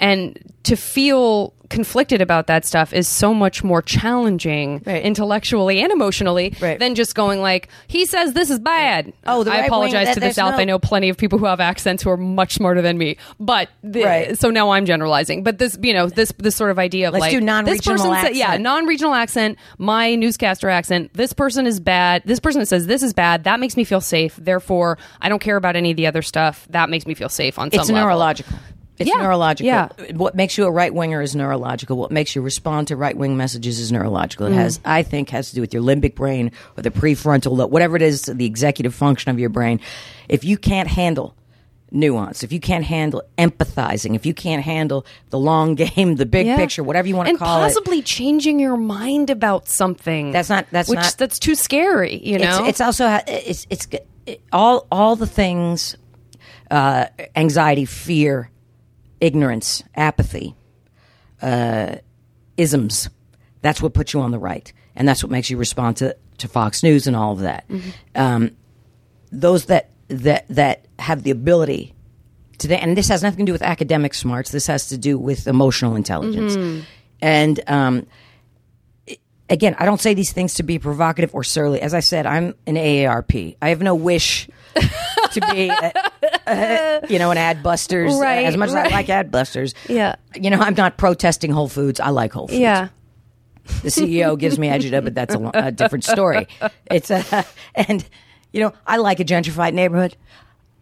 and 0.00 0.38
to 0.64 0.76
feel 0.76 1.54
conflicted 1.70 2.22
about 2.22 2.46
that 2.46 2.64
stuff 2.64 2.94
is 2.94 3.06
so 3.06 3.34
much 3.34 3.62
more 3.62 3.82
challenging 3.82 4.82
Right. 4.86 5.02
intellectually 5.02 5.80
and 5.82 5.92
emotionally 5.92 6.54
Right. 6.60 6.78
than 6.78 6.94
just 6.94 7.14
going 7.14 7.42
like 7.42 7.68
he 7.88 8.06
says 8.06 8.32
this 8.32 8.48
is 8.48 8.58
bad 8.58 9.12
Oh, 9.26 9.44
the 9.44 9.50
i 9.50 9.54
right 9.54 9.60
wing, 9.64 9.68
apologize 9.68 10.06
that- 10.06 10.14
to 10.14 10.20
the 10.20 10.32
south 10.32 10.52
no- 10.54 10.58
i 10.60 10.64
know 10.64 10.78
plenty 10.78 11.10
of 11.10 11.18
people 11.18 11.38
who 11.38 11.44
have 11.44 11.60
accents 11.60 12.02
who 12.02 12.08
are 12.08 12.16
much 12.16 12.54
smarter 12.54 12.80
than 12.80 12.96
me 12.96 13.18
but 13.38 13.68
the, 13.84 14.34
so 14.38 14.48
now 14.48 14.70
i'm 14.70 14.86
generalizing 14.86 15.42
but 15.42 15.58
this 15.58 15.76
you 15.82 15.92
know 15.92 16.06
this 16.06 16.32
this 16.38 16.56
sort 16.56 16.70
of 16.70 16.78
idea 16.78 17.08
of 17.08 17.12
Let's 17.12 17.20
like 17.20 17.30
do 17.32 17.40
this 17.40 17.44
non-regional 17.46 17.96
person 17.98 18.14
said- 18.22 18.34
yeah 18.36 18.46
accent. 18.46 18.62
non-regional 18.62 19.12
accent 19.14 19.58
my 19.76 20.14
newscaster 20.14 20.70
accent 20.70 21.10
this 21.12 21.34
person 21.34 21.66
is 21.66 21.80
bad 21.80 22.22
this 22.24 22.40
person 22.40 22.64
says 22.64 22.86
this 22.86 23.02
is 23.02 23.12
bad 23.12 23.44
that 23.44 23.60
makes 23.60 23.76
me 23.76 23.84
feel 23.84 24.00
safe 24.00 24.34
therefore 24.36 24.96
i 25.20 25.28
don't 25.28 25.40
care 25.40 25.56
about 25.56 25.76
any 25.76 25.90
of 25.90 25.98
the 25.98 26.06
other 26.06 26.22
stuff 26.22 26.66
that 26.70 26.88
makes 26.88 27.06
me 27.06 27.12
feel 27.12 27.28
safe 27.28 27.58
on 27.58 27.70
some 27.70 27.78
It's 27.80 27.90
level. 27.90 28.18
It's 28.98 29.08
Yeah, 29.08 29.22
neurological. 29.22 29.66
yeah. 29.66 29.88
What 30.14 30.34
makes 30.34 30.58
you 30.58 30.64
a 30.64 30.70
right 30.70 30.92
winger 30.92 31.22
is 31.22 31.36
neurological. 31.36 31.96
What 31.96 32.10
makes 32.10 32.34
you 32.34 32.42
respond 32.42 32.88
to 32.88 32.96
right 32.96 33.16
wing 33.16 33.36
messages 33.36 33.78
is 33.78 33.92
neurological. 33.92 34.46
It 34.46 34.50
Mm. 34.52 34.56
has, 34.56 34.80
I 34.84 35.02
think, 35.02 35.30
has 35.30 35.50
to 35.50 35.54
do 35.54 35.60
with 35.60 35.72
your 35.72 35.82
limbic 35.82 36.14
brain 36.14 36.50
or 36.76 36.82
the 36.82 36.90
prefrontal 36.90 37.56
lobe, 37.56 37.70
whatever 37.70 37.96
it 37.96 38.02
is, 38.02 38.22
the 38.22 38.44
executive 38.46 38.94
function 38.94 39.30
of 39.30 39.38
your 39.38 39.50
brain. 39.50 39.78
If 40.28 40.44
you 40.44 40.56
can't 40.58 40.88
handle 40.88 41.34
nuance, 41.90 42.42
if 42.42 42.52
you 42.52 42.60
can't 42.60 42.84
handle 42.84 43.22
empathizing, 43.38 44.14
if 44.14 44.26
you 44.26 44.34
can't 44.34 44.62
handle 44.62 45.06
the 45.30 45.38
long 45.38 45.74
game, 45.96 46.16
the 46.16 46.26
big 46.26 46.46
Yeah. 46.46 46.56
picture, 46.56 46.82
whatever 46.82 47.08
you 47.08 47.16
want 47.16 47.28
to 47.28 47.30
and 47.30 47.38
call 47.38 47.60
it, 47.60 47.68
possibly 47.68 48.02
changing 48.02 48.58
your 48.60 48.76
mind 48.76 49.30
about 49.30 49.68
something 49.68 50.30
That's 50.32 50.50
not- 50.50 50.66
that's 50.70 50.88
which 50.90 50.96
not- 50.98 51.14
that's 51.16 51.38
too 51.38 51.54
scary 51.54 52.20
you 52.22 52.38
know 52.38 52.58
It's, 52.66 52.68
it's 52.68 52.80
also 52.82 53.18
it's 53.26 53.66
it's 53.70 53.86
it, 54.26 54.40
all 54.52 54.86
all 54.92 55.16
the 55.16 55.26
things, 55.26 55.96
uh, 56.70 57.06
anxiety, 57.34 57.86
fear, 57.86 58.50
ignorance, 59.20 59.82
apathy, 59.94 60.54
uh, 61.42 61.96
isms. 62.56 63.08
That's 63.62 63.82
what 63.82 63.94
puts 63.94 64.12
you 64.12 64.20
on 64.20 64.30
the 64.30 64.38
right, 64.38 64.72
and 64.94 65.08
that's 65.08 65.22
what 65.22 65.30
makes 65.30 65.50
you 65.50 65.56
respond 65.56 65.96
to, 65.98 66.16
to 66.38 66.48
Fox 66.48 66.82
News 66.82 67.06
and 67.06 67.16
all 67.16 67.32
of 67.32 67.40
that. 67.40 67.64
Um, 68.14 68.56
those 69.30 69.66
that 69.66 69.90
that 70.08 70.46
that 70.48 70.86
have 70.98 71.22
the 71.22 71.30
ability 71.30 71.94
to, 72.58 72.74
and 72.74 72.96
this 72.96 73.08
has 73.08 73.22
nothing 73.22 73.44
to 73.44 73.50
do 73.50 73.52
with 73.52 73.62
academic 73.62 74.14
smarts. 74.14 74.50
This 74.50 74.66
has 74.68 74.88
to 74.88 74.98
do 74.98 75.18
with 75.18 75.46
emotional 75.46 75.96
intelligence, 75.96 76.84
and 77.20 77.60
um, 77.66 78.06
again, 79.50 79.74
I 79.78 79.84
don't 79.84 80.00
say 80.00 80.14
these 80.14 80.32
things 80.32 80.54
to 80.54 80.62
be 80.62 80.78
provocative 80.78 81.34
or 81.34 81.44
surly. 81.44 81.80
As 81.80 81.94
I 81.94 82.00
said, 82.00 82.26
I'm 82.26 82.54
an 82.66 82.76
AARP. 82.76 83.56
I 83.60 83.68
have 83.70 83.82
no 83.82 83.94
wish 83.94 84.48
to 85.32 85.40
be, 85.52 85.70
uh, 85.70 85.90
uh, 86.46 87.00
you 87.08 87.18
know, 87.18 87.30
an 87.30 87.36
Adbusters. 87.36 88.16
uh, 88.16 88.20
Right, 88.20 88.44
as 88.46 88.56
much 88.56 88.68
as. 88.70 88.74
I 88.74 88.88
like 88.88 89.06
Adbusters, 89.06 89.74
Yeah. 89.88 90.16
You 90.34 90.50
know, 90.50 90.58
I'm 90.58 90.74
not 90.74 90.96
protesting 90.96 91.50
Whole 91.50 91.68
Foods. 91.68 92.00
I 92.00 92.10
like 92.10 92.32
Whole 92.32 92.48
Foods. 92.48 92.58
yeah 92.60 92.88
The 93.82 93.88
CEO 93.90 94.38
gives 94.38 94.58
me 94.58 94.68
agita, 94.68 95.02
but 95.04 95.14
that's 95.14 95.34
a, 95.34 95.50
a 95.54 95.70
different 95.72 96.04
story. 96.04 96.46
It's 96.90 97.10
uh, 97.10 97.42
and 97.74 98.06
you 98.52 98.60
know, 98.60 98.72
I 98.86 98.96
like 98.96 99.20
a 99.20 99.24
gentrified 99.24 99.74
neighborhood. 99.74 100.16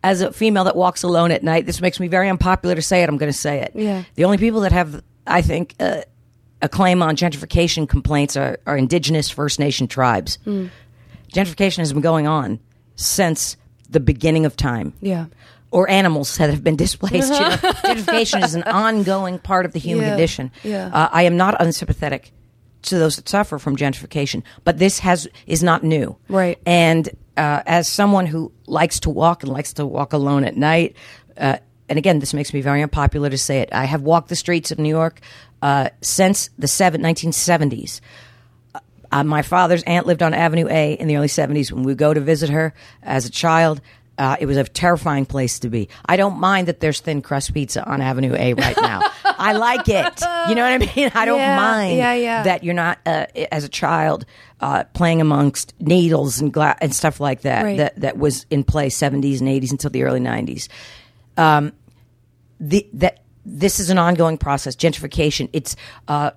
As 0.05 0.21
a 0.21 0.33
female 0.33 0.63
that 0.65 0.77
walks 0.77 1.03
alone 1.03 1.33
at 1.33 1.43
night, 1.43 1.67
this 1.67 1.81
makes 1.81 1.99
me 1.99 2.07
very 2.07 2.29
unpopular 2.29 2.77
to 2.77 2.83
say 2.83 3.03
it. 3.03 3.09
I'm 3.09 3.17
going 3.17 3.33
to 3.33 3.37
say 3.37 3.59
it. 3.61 3.73
Yeah. 3.75 4.05
The 4.15 4.25
only 4.25 4.39
people 4.39 4.61
that 4.61 4.71
have, 4.71 5.03
I 5.27 5.43
think, 5.43 5.75
uh, 5.81 6.03
a 6.63 6.69
claim 6.69 7.03
on 7.03 7.17
gentrification 7.17 7.89
complaints 7.89 8.37
are, 8.37 8.59
are 8.67 8.77
indigenous 8.77 9.29
First 9.31 9.59
Nation 9.59 9.89
tribes. 9.89 10.39
Hmm. 10.45 10.67
Gentrification 11.33 11.79
has 11.79 11.93
been 11.93 12.03
going 12.03 12.29
on 12.29 12.61
since 12.95 13.57
the 13.91 14.01
beginning 14.01 14.45
of 14.47 14.57
time 14.57 14.93
yeah 15.01 15.27
or 15.73 15.91
animals 15.91 16.37
that 16.37 16.49
have 16.49 16.63
been 16.63 16.77
displaced. 16.77 17.33
You 17.33 17.41
know, 17.41 17.51
gentrification 17.57 18.43
is 18.45 18.55
an 18.55 18.63
ongoing 18.63 19.39
part 19.41 19.67
of 19.67 19.73
the 19.73 19.81
human 19.81 20.05
Yeah, 20.05 20.11
condition. 20.11 20.53
yeah. 20.63 20.91
Uh, 20.93 21.09
I 21.13 21.23
am 21.25 21.37
not 21.37 21.61
unsympathetic 21.61 22.33
to 22.83 22.99
those 22.99 23.17
that 23.17 23.29
suffer 23.29 23.59
from 23.59 23.77
gentrification, 23.77 24.45
but 24.65 24.79
this 24.79 25.01
has 25.01 25.27
is 25.47 25.63
not 25.65 25.83
new. 25.83 26.17
Right. 26.29 26.59
And 26.65 27.09
uh, 27.37 27.63
as 27.67 27.89
someone 27.89 28.27
who 28.27 28.53
likes 28.67 29.01
to 29.01 29.11
walk 29.11 29.43
and 29.43 29.53
likes 29.53 29.73
to 29.75 29.85
walk 29.85 30.13
alone 30.13 30.45
at 30.45 30.57
night, 30.57 30.95
uh, 31.37 31.59
and 31.89 31.99
again, 31.99 32.21
this 32.21 32.33
makes 32.33 32.55
me 32.55 32.61
very 32.63 32.81
unpopular 32.81 33.29
to 33.29 33.37
say 33.39 33.59
it. 33.59 33.69
I 33.73 33.85
have 33.87 34.03
walked 34.03 34.29
the 34.29 34.37
streets 34.37 34.71
of 34.71 34.79
New 34.79 34.89
York 34.89 35.21
uh, 35.63 35.89
since 36.01 36.49
the 36.59 36.69
seven, 36.69 37.03
1970s. 37.03 38.01
Uh, 39.21 39.25
my 39.25 39.43
father's 39.43 39.83
aunt 39.85 40.07
lived 40.07 40.23
on 40.23 40.35
Avenue 40.35 40.67
A 40.69 40.93
in 40.95 41.09
the 41.09 41.17
early 41.17 41.29
70s. 41.29 41.73
When 41.73 41.85
we 41.85 41.95
go 41.95 42.13
to 42.13 42.21
visit 42.21 42.51
her 42.51 42.75
as 43.03 43.25
a 43.27 43.31
child, 43.31 43.81
uh, 44.19 44.37
it 44.41 44.47
was 44.47 44.57
a 44.57 44.65
terrifying 44.65 45.27
place 45.27 45.59
to 45.61 45.69
be. 45.69 45.89
I 46.07 46.17
don't 46.17 46.39
mind 46.39 46.69
that 46.69 46.81
there's 46.81 47.01
thin 47.01 47.23
crust 47.23 47.53
pizza 47.55 47.85
on 47.85 48.01
Avenue 48.01 48.35
A 48.35 48.55
right 48.55 48.77
now. 48.77 49.03
I 49.25 49.53
like 49.53 49.89
it. 49.89 50.21
You 50.49 50.55
know 50.55 50.63
what 50.63 50.73
I 50.73 50.79
mean? 50.97 51.11
I 51.15 51.25
don't 51.25 51.39
Yeah, 51.39 51.57
mind 51.57 51.99
yeah, 51.99 52.15
yeah. 52.15 52.43
that 52.45 52.65
you're 52.65 52.75
not, 52.75 52.99
uh, 53.07 53.27
as 53.53 53.65
a 53.65 53.69
child, 53.69 54.25
uh, 54.61 54.85
playing 54.95 55.21
amongst 55.21 55.75
needles 55.81 56.41
and 56.41 56.53
gla- 56.53 56.77
and 56.81 56.95
stuff 56.95 57.21
like 57.21 57.43
that, 57.43 57.63
Right. 57.65 57.77
that. 57.79 58.01
That 58.01 58.17
was 58.19 58.47
in 58.51 58.65
play 58.65 58.89
70s 58.89 59.41
and 59.41 59.49
80s 59.49 59.71
until 59.71 59.91
the 59.91 60.03
early 60.05 60.21
90s. 60.21 60.69
Um, 61.37 61.73
the, 62.59 62.87
that 62.95 63.21
this 63.45 63.79
is 63.81 63.91
an 63.91 63.99
ongoing 63.99 64.39
process. 64.39 64.75
Gentrification. 64.77 65.49
It's 65.53 65.77
uh, 66.09 66.31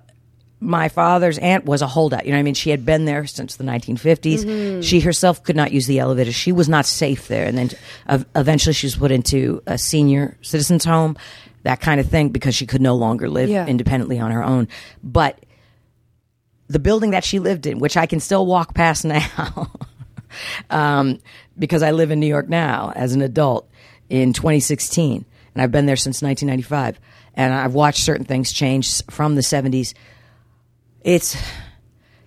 my 0.62 0.88
father's 0.90 1.38
aunt 1.38 1.64
was 1.64 1.80
a 1.82 1.86
holdout. 1.86 2.26
You 2.26 2.32
know 2.32 2.36
what 2.36 2.40
I 2.40 2.44
mean? 2.44 2.54
She 2.54 2.68
had 2.70 2.84
been 2.84 3.06
there 3.06 3.26
since 3.26 3.56
the 3.56 3.64
1950s. 3.64 4.44
Mm-hmm. 4.44 4.80
She 4.82 5.00
herself 5.00 5.42
could 5.42 5.56
not 5.56 5.72
use 5.72 5.86
the 5.86 5.98
elevator. 5.98 6.32
She 6.32 6.52
was 6.52 6.68
not 6.68 6.84
safe 6.84 7.28
there. 7.28 7.46
And 7.46 7.56
then 7.56 7.70
uh, 8.06 8.18
eventually 8.36 8.74
she 8.74 8.86
was 8.86 8.96
put 8.96 9.10
into 9.10 9.62
a 9.66 9.78
senior 9.78 10.36
citizens 10.42 10.84
home, 10.84 11.16
that 11.62 11.80
kind 11.80 11.98
of 11.98 12.08
thing, 12.10 12.28
because 12.28 12.54
she 12.54 12.66
could 12.66 12.82
no 12.82 12.94
longer 12.94 13.28
live 13.30 13.48
Yeah. 13.48 13.66
independently 13.66 14.18
on 14.18 14.30
her 14.32 14.44
own. 14.44 14.68
But 15.02 15.38
the 16.68 16.78
building 16.78 17.10
that 17.12 17.24
she 17.24 17.38
lived 17.38 17.66
in, 17.66 17.78
which 17.78 17.96
I 17.96 18.04
can 18.06 18.20
still 18.20 18.44
walk 18.44 18.74
past 18.74 19.04
now, 19.06 19.70
um, 20.68 21.18
because 21.58 21.82
I 21.82 21.90
live 21.92 22.10
in 22.10 22.20
New 22.20 22.26
York 22.26 22.48
now 22.48 22.92
as 22.94 23.14
an 23.14 23.22
adult 23.22 23.68
in 24.08 24.32
2016, 24.32 25.24
and 25.54 25.62
I've 25.62 25.72
been 25.72 25.86
there 25.86 25.96
since 25.96 26.22
1995, 26.22 27.00
and 27.34 27.52
I've 27.54 27.74
watched 27.74 28.04
certain 28.04 28.24
things 28.26 28.52
change 28.52 29.02
from 29.06 29.34
the 29.36 29.40
70s. 29.40 29.94
It's 31.02 31.36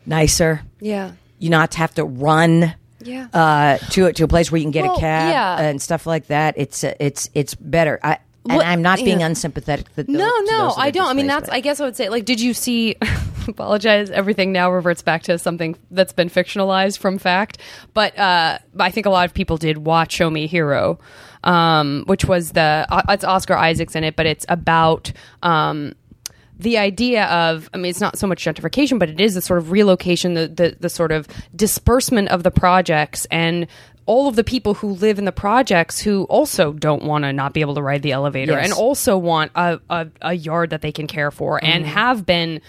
nicer. 0.05 0.61
yeah 0.79 1.11
You 1.39 1.49
not 1.49 1.73
have 1.75 1.93
to 1.95 2.03
run. 2.05 2.73
Yeah. 3.01 3.27
Uh, 3.33 3.77
to 3.91 4.05
a- 4.07 4.13
to 4.13 4.23
a 4.23 4.27
place 4.29 4.49
where 4.51 4.59
you 4.59 4.63
can 4.63 4.71
get 4.71 4.85
Well, 4.85 4.95
a 4.95 4.99
cab 4.99 5.31
yeah. 5.33 5.59
and 5.67 5.81
stuff 5.81 6.05
like 6.07 6.27
that. 6.27 6.53
It's 6.57 6.83
uh, 6.85 6.93
it's 7.01 7.29
it's 7.33 7.53
better. 7.55 7.99
I 8.01 8.17
and 8.47 8.57
What- 8.57 8.65
I'm 8.65 8.81
not 8.81 8.99
being 8.99 9.19
yeah. 9.19 9.25
unsympathetic. 9.27 9.93
To 9.95 10.05
No, 10.09 10.19
those- 10.19 10.49
no, 10.49 10.73
I 10.77 10.89
don't. 10.91 11.07
I 11.09 11.13
mean, 11.13 11.27
that's. 11.27 11.49
by 11.49 11.55
it. 11.55 11.57
I 11.57 11.61
guess 11.61 11.79
I 11.81 11.85
would 11.85 11.95
say, 11.97 12.07
like, 12.09 12.23
did 12.25 12.39
you 12.41 12.53
see? 12.53 12.95
apologize. 13.47 14.09
Everything 14.09 14.53
now 14.53 14.71
reverts 14.71 15.01
back 15.01 15.23
to 15.23 15.37
something 15.37 15.75
that's 15.91 16.13
been 16.13 16.29
fictionalized 16.29 16.97
from 16.97 17.17
fact. 17.17 17.57
But 17.93 18.17
uh, 18.17 18.59
I 18.79 18.89
think 18.91 19.05
a 19.05 19.09
lot 19.09 19.25
of 19.25 19.33
people 19.33 19.57
did 19.57 19.79
watch 19.79 20.13
Show 20.13 20.29
Me 20.29 20.47
Hero, 20.47 20.97
um, 21.43 22.03
which 22.05 22.23
was 22.23 22.51
the. 22.53 22.85
Uh, 22.89 23.01
it's 23.09 23.25
Oscar 23.25 23.55
Isaacs 23.55 23.95
in 23.97 24.03
it, 24.05 24.15
but 24.15 24.25
it's 24.25 24.45
about. 24.47 25.11
Um, 25.41 25.93
the 26.59 26.77
idea 26.77 27.25
of 27.25 27.69
i 27.73 27.77
mean 27.77 27.89
it's 27.89 28.01
not 28.01 28.17
so 28.17 28.27
much 28.27 28.43
gentrification 28.43 28.99
but 28.99 29.09
it 29.09 29.19
is 29.19 29.33
the 29.33 29.41
sort 29.41 29.57
of 29.57 29.71
relocation 29.71 30.33
the, 30.33 30.47
the 30.47 30.75
the 30.79 30.89
sort 30.89 31.11
of 31.11 31.27
disbursement 31.55 32.29
of 32.29 32.43
the 32.43 32.51
projects 32.51 33.25
and 33.31 33.67
all 34.05 34.27
of 34.27 34.35
the 34.35 34.43
people 34.43 34.73
who 34.73 34.89
live 34.89 35.17
in 35.17 35.25
the 35.25 35.31
projects 35.31 35.99
who 35.99 36.23
also 36.25 36.73
don't 36.73 37.03
want 37.03 37.23
to 37.23 37.31
not 37.31 37.53
be 37.53 37.61
able 37.61 37.73
to 37.75 37.81
ride 37.81 38.01
the 38.01 38.11
elevator 38.11 38.51
Yes. 38.53 38.65
and 38.65 38.73
also 38.73 39.17
want 39.17 39.51
a, 39.55 39.79
a, 39.89 40.07
a 40.21 40.33
yard 40.33 40.71
that 40.71 40.81
they 40.81 40.91
can 40.91 41.07
care 41.07 41.31
for 41.31 41.63
and 41.63 41.85
mm-hmm. 41.85 41.93
have 41.93 42.25
been 42.25 42.61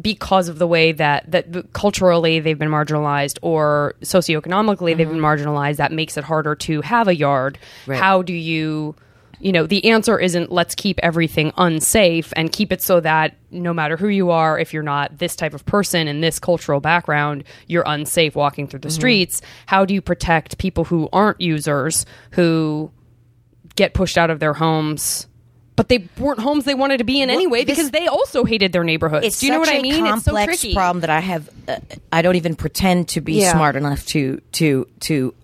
because 0.00 0.48
of 0.48 0.58
the 0.58 0.66
way 0.66 0.92
that 0.92 1.30
that 1.30 1.72
culturally 1.72 2.38
they've 2.40 2.58
been 2.58 2.68
marginalized 2.70 3.38
or 3.42 3.94
socioeconomically 4.02 4.96
they've 4.96 5.06
mm-hmm. 5.06 5.16
been 5.16 5.22
marginalized 5.22 5.76
that 5.76 5.90
makes 5.90 6.16
it 6.16 6.24
harder 6.24 6.54
to 6.54 6.80
have 6.82 7.08
a 7.08 7.16
yard 7.16 7.58
Right. 7.86 7.98
how 7.98 8.22
do 8.22 8.32
you 8.34 8.94
you 9.40 9.52
know, 9.52 9.66
the 9.66 9.84
answer 9.90 10.18
isn't 10.18 10.50
let's 10.50 10.74
keep 10.74 10.98
everything 11.02 11.52
unsafe 11.56 12.32
and 12.36 12.50
keep 12.50 12.72
it 12.72 12.80
so 12.82 13.00
that 13.00 13.36
no 13.50 13.72
matter 13.74 13.96
who 13.96 14.08
you 14.08 14.30
are, 14.30 14.58
if 14.58 14.72
you're 14.72 14.82
not 14.82 15.18
this 15.18 15.36
type 15.36 15.54
of 15.54 15.64
person 15.66 16.08
in 16.08 16.20
this 16.20 16.38
cultural 16.38 16.80
background, 16.80 17.44
you're 17.66 17.84
unsafe 17.86 18.34
walking 18.34 18.66
through 18.66 18.80
the 18.80 18.90
streets. 18.90 19.42
How 19.66 19.84
do 19.84 19.94
you 19.94 20.00
protect 20.00 20.58
people 20.58 20.84
who 20.84 21.08
aren't 21.12 21.40
users 21.40 22.06
who 22.32 22.90
get 23.76 23.92
pushed 23.94 24.16
out 24.18 24.30
of 24.30 24.40
their 24.40 24.54
homes? 24.54 25.26
But 25.76 25.90
they 25.90 26.08
weren't 26.18 26.40
homes 26.40 26.64
they 26.64 26.74
wanted 26.74 26.98
to 26.98 27.04
be 27.04 27.20
in 27.20 27.28
anyway 27.28 27.62
this- 27.64 27.76
because 27.76 27.90
they 27.90 28.06
also 28.06 28.44
hated 28.44 28.72
their 28.72 28.84
neighborhoods. 28.84 29.26
it's 29.26 29.40
do 29.40 29.46
you 29.46 29.52
know 29.52 29.58
what 29.60 29.68
I 29.68 29.82
mean? 29.82 30.06
it's 30.06 30.24
so 30.24 30.32
tricky. 30.44 30.72
problem 30.72 31.02
that 31.02 31.10
I 31.10 31.20
have. 31.20 31.50
Uh, 31.68 31.76
I 32.10 32.22
don't 32.22 32.36
even 32.36 32.54
pretend 32.56 33.08
to 33.08 33.20
be 33.20 33.34
Yeah. 33.42 33.52
smart 33.52 33.76
enough 33.76 34.06
to 34.06 34.40
to 34.52 34.86
to 35.00 35.34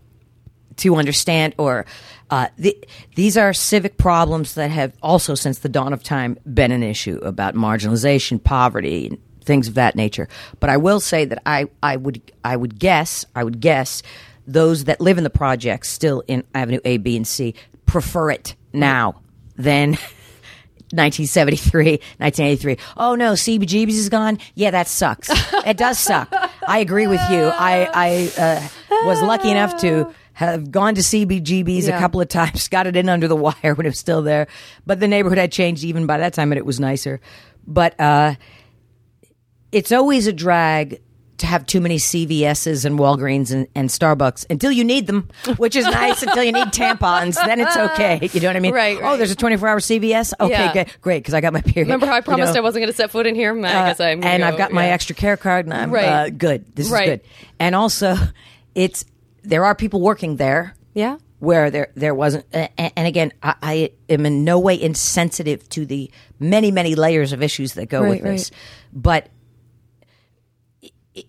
to 0.79 0.97
understand 0.97 1.55
or. 1.59 1.87
Uh, 2.31 2.49
the, 2.57 2.75
these 3.15 3.37
are 3.37 3.53
civic 3.53 3.99
problems 3.99 4.55
that 4.55 4.71
have 4.71 4.95
also, 5.03 5.35
since 5.35 5.59
the 5.59 5.69
dawn 5.69 5.93
of 5.93 6.03
time, 6.03 6.39
been 6.55 6.73
an 6.73 6.83
issue 6.83 7.19
about 7.23 7.55
marginalization, 7.55 8.43
poverty, 8.43 9.09
and 9.09 9.19
things 9.45 9.69
of 9.69 9.75
that 9.75 9.97
nature. 9.97 10.29
But 10.61 10.71
I 10.71 10.79
will 10.79 11.01
say 11.01 11.25
that 11.27 11.43
I, 11.45 11.67
I 11.83 11.97
would 11.97 12.33
I 12.45 12.57
would 12.57 12.79
guess 12.79 13.27
I 13.35 13.45
would 13.45 13.61
guess 13.61 14.03
those 14.47 14.85
that 14.85 15.01
live 15.01 15.19
in 15.19 15.25
the 15.25 15.31
projects 15.31 15.89
still 15.89 16.23
in 16.27 16.45
Avenue 16.55 16.81
A, 16.85 16.97
B, 16.99 17.17
and 17.17 17.27
C 17.27 17.55
prefer 17.87 18.31
it 18.31 18.55
now 18.73 19.21
than 19.57 19.91
1973, 20.93 21.93
1983. 22.19 22.77
Oh 22.97 23.15
no, 23.15 23.33
CBGB's 23.33 23.97
is 23.97 24.09
gone. 24.09 24.39
Yeah, 24.55 24.71
that 24.71 24.89
sucks. 24.89 25.31
it 25.67 25.77
does 25.77 25.99
suck. 25.99 26.33
I 26.67 26.79
agree 26.79 27.07
with 27.07 27.21
you. 27.31 27.45
I, 27.45 27.89
I 27.93 28.41
uh, 28.41 29.07
was 29.07 29.23
lucky 29.23 29.51
enough 29.51 29.81
to 29.81 30.13
have 30.35 30.71
gone 30.71 30.95
to 30.95 31.03
CBGB's 31.03 31.87
Yeah. 31.89 31.97
a 31.97 32.01
couple 32.01 32.21
of 32.21 32.29
times, 32.29 32.69
got 32.71 32.87
it 32.87 32.97
in 32.97 33.09
under 33.09 33.29
the 33.29 33.37
wire 33.37 33.75
when 33.75 33.87
it 33.87 33.91
was 33.91 33.99
still 33.99 34.23
there. 34.23 34.47
But 34.87 35.01
the 35.01 35.09
neighborhood 35.09 35.39
had 35.39 35.53
changed 35.53 35.85
even 35.85 36.07
by 36.07 36.19
that 36.19 36.33
time 36.35 36.53
and 36.53 36.59
it 36.59 36.67
was 36.67 36.81
nicer. 36.81 37.21
But 37.67 37.99
uh, 38.01 38.35
it's 39.71 39.93
always 39.93 40.27
a 40.27 40.33
drag 40.33 41.01
to 41.39 41.47
have 41.47 41.67
too 41.67 41.81
many 41.81 41.97
CVS's 41.97 42.85
and 42.85 42.99
Walgreens 42.99 43.53
and, 43.53 43.67
and 43.75 43.89
Starbucks 43.89 44.47
until 44.49 44.71
you 44.71 44.85
need 44.85 45.09
them, 45.09 45.29
which 45.57 45.75
is 45.75 45.85
nice 45.87 46.23
until 46.23 46.45
you 46.45 46.53
need 46.53 46.67
tampons. 46.69 47.35
Then 47.35 47.59
it's 47.61 47.77
okay. 47.77 48.21
You 48.33 48.41
know 48.41 48.49
what 48.49 48.57
I 48.57 48.61
mean? 48.61 48.73
Right, 48.75 48.99
Oh, 49.03 49.17
there's 49.17 49.33
a 49.33 49.37
24 49.37 49.69
hour 49.69 49.81
CVS? 49.81 50.35
Okay, 50.39 50.53
Yeah. 50.53 50.73
great, 50.73 50.97
great, 51.01 51.19
because 51.19 51.35
I 51.35 51.41
got 51.41 51.53
my 51.53 51.61
period. 51.61 51.89
Remember 51.89 52.07
how 52.07 52.13
I 52.13 52.17
you 52.19 52.23
promised 52.23 52.55
know? 52.55 52.61
I 52.61 52.63
wasn't 52.63 52.83
going 52.83 52.93
to 52.93 52.97
set 52.97 53.11
foot 53.11 53.27
in 53.27 53.35
here? 53.35 53.57
I 53.59 53.61
guess 53.61 53.99
I'm 53.99 54.21
gonna 54.21 54.33
and 54.33 54.43
go, 54.43 54.47
I've 54.49 54.59
got 54.59 54.73
my 54.73 54.89
extra 54.91 55.17
care 55.17 55.37
card, 55.37 55.67
and 55.67 55.75
I'm 55.75 55.91
Right. 55.91 56.05
uh, 56.07 56.29
good. 56.31 56.65
This 56.77 56.89
Right. 56.91 57.03
is 57.09 57.09
good. 57.09 57.21
And 57.59 57.75
also, 57.75 58.15
it's 58.77 59.05
there 59.43 59.65
are 59.65 59.75
people 59.75 60.01
working 60.01 60.37
there. 60.37 60.75
Yeah. 60.95 61.19
Where 61.39 61.71
there 61.73 61.89
there 61.97 62.15
wasn't, 62.15 62.47
and 62.53 63.07
again, 63.07 63.33
I, 63.43 63.55
I 63.63 63.91
am 64.09 64.27
in 64.27 64.45
no 64.45 64.61
way 64.61 64.81
insensitive 64.81 65.69
to 65.71 65.85
the 65.85 66.11
many 66.39 66.71
many 66.71 66.95
layers 66.95 67.33
of 67.33 67.43
issues 67.43 67.75
that 67.75 67.87
go 67.87 68.03
Right, 68.03 68.11
with 68.11 68.23
this, 68.23 68.51
but 68.93 69.29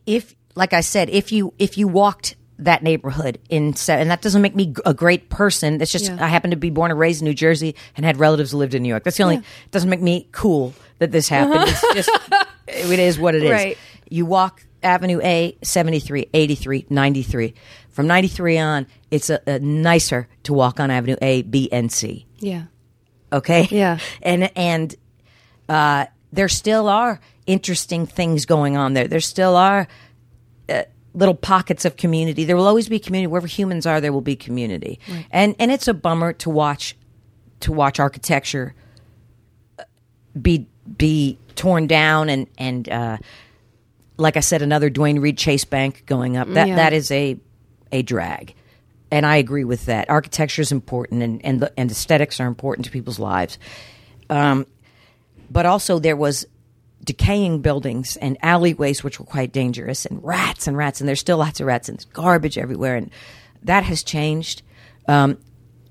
if, 0.06 0.36
like 0.56 0.74
I 0.74 0.82
said, 0.82 1.10
if 1.10 1.32
you 1.32 1.54
if 1.58 1.80
you 1.80 1.88
walked 1.88 2.36
that 2.60 2.84
neighborhood 2.84 3.40
in 3.50 3.74
and 3.88 4.12
that 4.12 4.22
doesn't 4.22 4.42
make 4.42 4.56
me 4.56 4.74
a 4.86 4.94
great 4.94 5.30
person. 5.30 5.80
That's 5.80 5.92
just 5.92 6.06
Yeah. 6.06 6.24
I 6.24 6.28
happen 6.28 6.52
to 6.52 6.56
be 6.58 6.70
born 6.70 6.92
and 6.92 7.00
raised 7.00 7.22
in 7.22 7.26
New 7.26 7.34
Jersey 7.34 7.76
and 7.98 8.06
had 8.06 8.18
relatives 8.18 8.52
who 8.52 8.58
lived 8.58 8.76
in 8.76 8.84
New 8.84 8.90
York. 8.90 9.04
That's 9.04 9.18
the 9.18 9.24
only 9.24 9.38
it 9.38 9.72
doesn't 9.72 9.90
make 9.90 10.02
me 10.02 10.28
cool 10.32 10.74
that 11.00 11.12
this 11.12 11.28
happened. 11.28 11.62
Uh-huh. 11.62 11.88
It's 11.96 12.08
just 12.08 12.48
it 12.68 13.00
is 13.00 13.20
what 13.20 13.36
it 13.36 13.44
is. 13.44 13.52
Right. 13.52 13.78
You 14.10 14.26
walk 14.26 14.64
Avenue 14.84 15.20
A, 15.24 15.58
73, 15.64 16.30
83, 16.34 16.86
93. 16.90 17.54
From 17.94 18.08
93 18.08 18.58
on, 18.58 18.88
it's 19.12 19.30
a, 19.30 19.40
a 19.48 19.60
nicer 19.60 20.28
to 20.44 20.54
walk 20.54 20.80
on 20.82 20.92
Avenue 20.92 21.16
A, 21.22 21.44
B, 21.44 21.70
and 21.72 21.90
C 21.92 22.26
Yeah. 22.40 22.64
okay 23.32 23.68
Yeah. 23.72 24.00
and 24.22 24.52
and 24.58 24.96
uh, 25.70 26.08
there 26.34 26.50
still 26.50 26.90
are 26.90 27.20
interesting 27.46 28.06
things 28.06 28.46
going 28.46 28.76
on 28.78 28.94
there 28.94 29.08
there 29.08 29.20
still 29.22 29.56
are 29.56 29.88
uh, 30.70 30.82
little 31.14 31.36
pockets 31.36 31.86
of 31.86 31.96
community 31.98 32.46
there 32.46 32.56
will 32.56 32.68
always 32.68 32.88
be 32.90 33.00
community 33.00 33.28
wherever 33.28 33.48
humans 33.48 33.86
are 33.86 34.00
there 34.02 34.12
will 34.14 34.22
be 34.22 34.36
community 34.36 34.98
and 35.30 35.56
and 35.60 35.72
it's 35.72 35.88
a 35.88 35.94
bummer 35.94 36.34
to 36.34 36.50
watch 36.50 36.96
to 37.60 37.72
watch 37.72 38.00
architecture 38.00 38.74
uh, 39.78 39.84
be 40.42 40.68
be 40.98 41.38
torn 41.56 41.86
down 41.88 42.30
and 42.30 42.48
and 42.58 42.90
uh, 42.90 43.18
like 44.18 44.38
I 44.38 44.42
said, 44.42 44.62
another 44.62 44.90
Duane 44.92 45.20
Reade 45.20 45.38
Chase 45.40 45.66
Bank 45.66 46.04
going 46.06 46.38
up. 46.38 46.48
That 46.50 46.68
Yeah. 46.68 46.76
that 46.76 46.94
is 46.94 47.10
a 47.12 47.38
a 47.94 48.02
drag, 48.02 48.54
and 49.10 49.26
I 49.26 49.38
agree 49.38 49.64
with 49.64 49.86
that. 49.86 50.10
Architecture 50.10 50.62
is 50.62 50.74
important, 50.74 51.24
and 51.24 51.46
and 51.46 51.62
the, 51.62 51.72
and 51.80 51.90
aesthetics 51.90 52.42
are 52.42 52.48
important 52.48 52.86
to 52.86 52.92
people's 52.92 53.20
lives. 53.20 53.58
Um, 54.30 54.66
but 55.50 55.66
also 55.66 56.00
there 56.00 56.18
was 56.18 56.46
decaying 57.04 57.62
buildings 57.62 58.18
and 58.18 58.38
alleyways 58.42 59.04
which 59.04 59.20
were 59.20 59.26
quite 59.26 59.54
dangerous, 59.54 60.06
and 60.06 60.22
rats 60.24 60.68
and 60.68 60.76
rats, 60.76 61.00
and 61.00 61.08
there's 61.08 61.22
still 61.22 61.38
lots 61.38 61.62
of 61.62 61.68
rats 61.68 61.88
and 61.88 62.06
garbage 62.12 62.58
everywhere, 62.58 62.98
and 62.98 63.10
that 63.62 63.84
has 63.84 64.04
changed. 64.04 64.64
Um, 65.08 65.38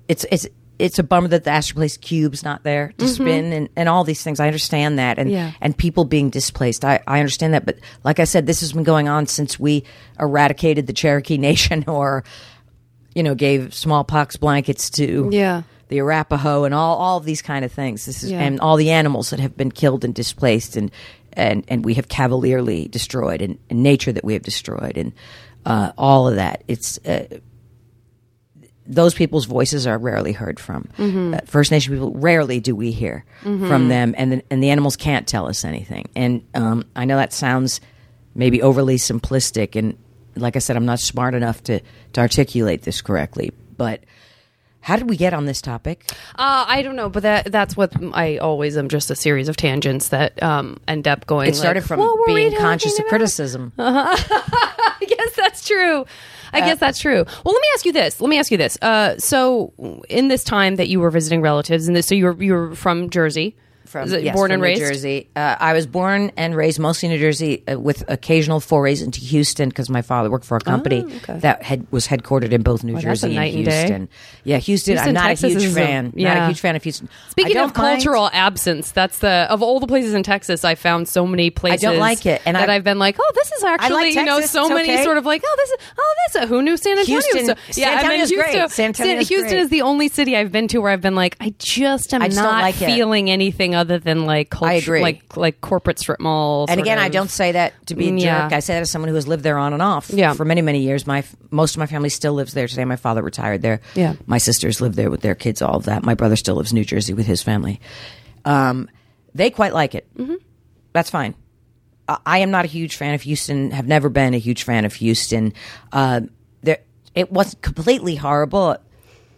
it's 0.07 0.25
it's 0.29 0.47
it's 0.83 0.99
a 0.99 1.03
bummer 1.03 1.29
that 1.29 1.45
the 1.45 1.49
Astor 1.51 1.75
Place 1.75 1.95
Cube's 1.95 2.43
not 2.43 2.63
there 2.63 2.91
to 2.97 3.07
spin 3.07 3.53
and, 3.53 3.69
and 3.77 3.87
all 3.87 4.03
these 4.03 4.21
things. 4.21 4.41
I 4.41 4.47
understand 4.47 4.99
that 4.99 5.17
and 5.17 5.31
Yeah. 5.31 5.51
and 5.61 5.77
people 5.77 6.03
being 6.03 6.29
displaced. 6.29 6.83
I, 6.83 6.99
I 7.07 7.19
understand 7.19 7.53
that, 7.53 7.65
but 7.65 7.77
like 8.03 8.19
I 8.19 8.25
said, 8.25 8.45
this 8.47 8.59
has 8.59 8.73
been 8.73 8.83
going 8.83 9.07
on 9.07 9.25
since 9.27 9.57
we 9.57 9.85
eradicated 10.19 10.85
the 10.87 10.93
Cherokee 10.93 11.37
Nation 11.49 11.85
or 11.87 12.25
you 13.15 13.23
know 13.23 13.33
gave 13.33 13.73
smallpox 13.73 14.35
blankets 14.35 14.89
to 14.91 15.29
Yeah. 15.31 15.61
the 15.87 15.99
Arapaho 15.99 16.65
and 16.65 16.73
all 16.75 16.97
all 16.97 17.17
of 17.17 17.23
these 17.23 17.41
kind 17.41 17.63
of 17.63 17.71
things. 17.71 18.05
This 18.05 18.21
is 18.23 18.31
Yeah. 18.31 18.41
and 18.41 18.59
all 18.59 18.75
the 18.75 18.91
animals 18.91 19.29
that 19.29 19.39
have 19.39 19.55
been 19.55 19.71
killed 19.71 20.03
and 20.03 20.13
displaced 20.13 20.75
and 20.75 20.91
and 21.31 21.63
and 21.69 21.85
we 21.85 21.93
have 21.93 22.09
cavalierly 22.09 22.89
destroyed 22.89 23.41
and, 23.41 23.57
and 23.69 23.81
nature 23.83 24.11
that 24.11 24.25
we 24.25 24.33
have 24.33 24.43
destroyed 24.43 24.97
and 24.97 25.13
uh, 25.65 25.93
all 25.97 26.27
of 26.27 26.35
that. 26.35 26.61
It's 26.67 26.97
uh, 27.05 27.25
those 28.85 29.13
people's 29.13 29.45
voices 29.45 29.87
are 29.87 29.97
rarely 29.97 30.33
heard 30.33 30.59
from. 30.59 30.89
Uh, 30.97 31.39
First 31.45 31.71
Nation 31.71 31.93
people 31.93 32.11
rarely 32.11 32.59
do 32.59 32.75
we 32.75 32.91
hear 32.91 33.25
from 33.41 33.87
them, 33.87 34.13
and 34.17 34.31
the, 34.33 34.43
and 34.49 34.61
the 34.61 34.69
animals 34.69 34.95
can't 34.95 35.27
tell 35.27 35.47
us 35.47 35.63
anything. 35.63 36.09
And 36.15 36.45
um, 36.53 36.85
I 36.95 37.05
know 37.05 37.15
that 37.17 37.33
sounds 37.33 37.81
maybe 38.35 38.61
overly 38.61 38.97
simplistic, 38.97 39.75
and 39.75 39.97
like 40.35 40.55
I 40.55 40.59
said, 40.59 40.75
I'm 40.75 40.85
not 40.85 40.99
smart 40.99 41.33
enough 41.33 41.63
to 41.63 41.79
to 42.13 42.21
articulate 42.21 42.81
this 42.83 43.01
correctly. 43.01 43.51
But 43.77 44.01
how 44.83 44.97
did 44.97 45.09
we 45.09 45.15
get 45.15 45.33
on 45.33 45.45
this 45.45 45.61
topic? 45.61 46.11
Uh, 46.35 46.65
I 46.67 46.81
don't 46.81 46.97
know, 46.97 47.07
but 47.07 47.23
that 47.23 47.51
that's 47.51 47.77
what 47.77 47.93
I 48.13 48.37
always 48.37 48.75
am 48.75 48.89
just 48.89 49.09
a 49.09 49.15
series 49.15 49.47
of 49.47 49.55
tangents 49.55 50.09
that 50.09 50.43
um, 50.43 50.77
end 50.89 51.07
up 51.07 51.25
going. 51.25 51.49
It 51.49 51.55
started 51.55 51.81
like, 51.81 51.87
from 51.87 51.99
"What 52.01 52.19
were 52.19 52.25
we 52.27 52.49
being 52.49 52.57
conscious 52.59 52.93
of 52.99 52.99
about?" 52.99 53.09
criticism. 53.09 53.71
I 53.77 54.97
guess 55.07 55.35
that's 55.37 55.65
true. 55.65 56.05
I 56.53 56.59
guess 56.61 56.79
that's 56.79 56.99
true. 56.99 57.23
Well, 57.43 57.53
let 57.53 57.61
me 57.61 57.67
ask 57.73 57.85
you 57.85 57.91
this. 57.91 58.21
Let 58.21 58.29
me 58.29 58.39
ask 58.39 58.51
you 58.51 58.57
this. 58.57 58.77
Uh, 58.81 59.17
so, 59.17 59.73
in 60.09 60.27
this 60.27 60.43
time 60.43 60.75
that 60.75 60.87
you 60.87 60.99
were 60.99 61.09
visiting 61.11 61.41
relatives, 61.41 61.87
and 61.87 61.95
this, 61.95 62.07
so 62.07 62.15
you 62.15 62.25
were 62.25 62.43
you 62.43 62.53
were 62.53 62.75
from 62.75 63.09
Jersey, 63.09 63.55
From, 63.93 64.09
yes, 64.09 64.35
born 64.35 64.49
from 64.49 64.53
and 64.55 64.61
New 64.61 64.67
raised. 64.67 64.81
Jersey. 64.81 65.29
Uh, 65.35 65.55
I 65.59 65.71
was 65.73 65.87
born 65.87 66.31
and 66.35 66.55
raised 66.55 66.79
mostly 66.79 67.07
in 67.07 67.13
New 67.13 67.19
Jersey, 67.19 67.63
uh, 67.71 67.79
with 67.79 68.03
occasional 68.09 68.59
forays 68.59 69.01
into 69.01 69.19
Houston 69.21 69.69
because 69.69 69.89
my 69.89 70.01
father 70.01 70.29
worked 70.29 70.45
for 70.45 70.57
a 70.57 70.59
company 70.59 71.05
Oh, 71.07 71.15
okay. 71.17 71.39
that 71.39 71.63
had 71.63 71.87
was 71.91 72.07
headquartered 72.07 72.51
in 72.51 72.63
both 72.63 72.83
New 72.83 72.93
Well, 72.93 73.01
Jersey 73.03 73.37
and 73.37 73.45
and. 73.45 73.53
Houston. 73.53 74.09
Yeah, 74.43 74.57
Houston. 74.57 74.93
Houston, 74.93 75.07
I'm 75.09 75.13
not 75.13 75.27
Texas 75.27 75.43
a 75.55 75.59
huge 75.59 75.63
is 75.63 75.77
a- 75.77 75.79
fan. 75.79 76.05
Not 76.05 76.13
yeah. 76.15 76.43
a 76.43 76.47
huge 76.47 76.59
fan 76.59 76.75
of 76.75 76.83
Houston. 76.83 77.07
Speaking 77.29 77.51
of 77.57 77.73
don't 77.73 77.77
mind- 77.77 78.03
cultural 78.03 78.29
absence, 78.33 78.91
that's 78.91 79.19
the 79.19 79.47
of 79.49 79.61
all 79.61 79.79
the 79.79 79.87
places 79.87 80.13
in 80.13 80.23
Texas. 80.23 80.65
I 80.65 80.75
found 80.75 81.07
so 81.07 81.25
many 81.27 81.49
places 81.51 81.83
I 81.85 81.91
don't 81.91 81.99
like 81.99 82.25
it, 82.25 82.41
and 82.45 82.55
that 82.55 82.69
I- 82.69 82.75
I've 82.75 82.83
been 82.83 82.99
like, 82.99 83.17
oh, 83.19 83.31
this 83.35 83.51
is 83.51 83.63
actually 83.63 84.09
you 84.11 84.25
know 84.25 84.41
so 84.41 84.67
many 84.69 84.91
okay. 84.91 85.03
sort 85.03 85.17
of 85.17 85.25
like, 85.25 85.43
oh, 85.45 85.55
this 85.57 85.69
is 85.69 85.77
oh, 85.99 86.15
this 86.27 86.43
is 86.43 86.49
who 86.49 86.61
knew 86.63 86.77
San 86.77 86.97
Antonio? 86.97 87.21
Houston- 87.21 87.45
so, 87.45 87.53
San 87.71 87.81
yeah, 87.81 87.89
and 87.91 87.99
then 87.99 88.05
Antonio's 88.19 88.31
great. 88.31 88.55
Houston, 88.55 88.69
San 88.69 88.85
Antonio's 88.87 89.27
Houston 89.29 89.49
great. 89.51 89.59
is 89.61 89.69
the 89.69 89.81
only 89.83 90.07
city 90.07 90.35
I've 90.35 90.51
been 90.51 90.67
to 90.69 90.79
where 90.79 90.91
I've 90.91 91.01
been 91.01 91.15
like, 91.15 91.37
I 91.39 91.53
just 91.59 92.13
am 92.13 92.21
I 92.21 92.27
just 92.29 92.39
not 92.39 92.61
like 92.61 92.81
it. 92.81 92.85
feeling 92.85 93.29
anything 93.29 93.75
other 93.75 93.82
than 93.83 94.25
like 94.25 94.49
culture, 94.49 94.71
I 94.71 94.73
agree. 94.75 95.01
like 95.01 95.37
like 95.37 95.61
corporate 95.61 95.99
strip 95.99 96.19
malls. 96.19 96.69
And 96.69 96.79
again, 96.79 96.99
I 96.99 97.09
don't 97.09 97.29
say 97.29 97.51
that 97.53 97.73
to 97.87 97.95
be 97.95 98.09
a 98.09 98.11
yeah. 98.13 98.43
jerk. 98.43 98.53
I 98.53 98.59
say 98.59 98.73
that 98.75 98.81
as 98.81 98.91
someone 98.91 99.09
who 99.09 99.15
has 99.15 99.27
lived 99.27 99.43
there 99.43 99.57
on 99.57 99.73
and 99.73 99.81
off 99.81 100.09
Yeah. 100.09 100.33
for 100.33 100.45
many, 100.45 100.61
many 100.61 100.79
years. 100.81 101.05
My 101.07 101.23
most 101.51 101.75
of 101.75 101.79
my 101.79 101.85
family 101.85 102.09
still 102.09 102.33
lives 102.33 102.53
there 102.53 102.67
today. 102.67 102.85
My 102.85 102.95
father 102.95 103.21
retired 103.21 103.61
there. 103.61 103.81
Yeah. 103.95 104.15
My 104.25 104.37
sisters 104.37 104.81
live 104.81 104.95
there 104.95 105.09
with 105.11 105.21
their 105.21 105.35
kids. 105.35 105.61
All 105.61 105.75
of 105.77 105.85
that. 105.85 106.03
My 106.03 106.13
brother 106.15 106.35
still 106.35 106.55
lives 106.55 106.71
in 106.71 106.75
New 106.75 106.85
Jersey 106.85 107.13
with 107.13 107.25
his 107.27 107.41
family. 107.43 107.79
Um, 108.45 108.89
they 109.35 109.49
quite 109.49 109.73
like 109.73 109.95
it. 109.95 110.07
Mm-hmm. 110.17 110.35
That's 110.93 111.09
fine. 111.09 111.35
I- 112.07 112.17
I 112.25 112.37
am 112.39 112.51
not 112.51 112.65
a 112.65 112.67
huge 112.67 112.95
fan 112.97 113.13
of 113.13 113.21
Houston. 113.21 113.71
Have 113.71 113.87
never 113.87 114.09
been 114.09 114.33
a 114.33 114.37
huge 114.37 114.63
fan 114.63 114.85
of 114.85 114.93
Houston. 114.95 115.53
Uh, 115.91 116.21
there, 116.61 116.79
it 117.15 117.31
wasn't 117.31 117.61
completely 117.61 118.15
horrible. 118.15 118.77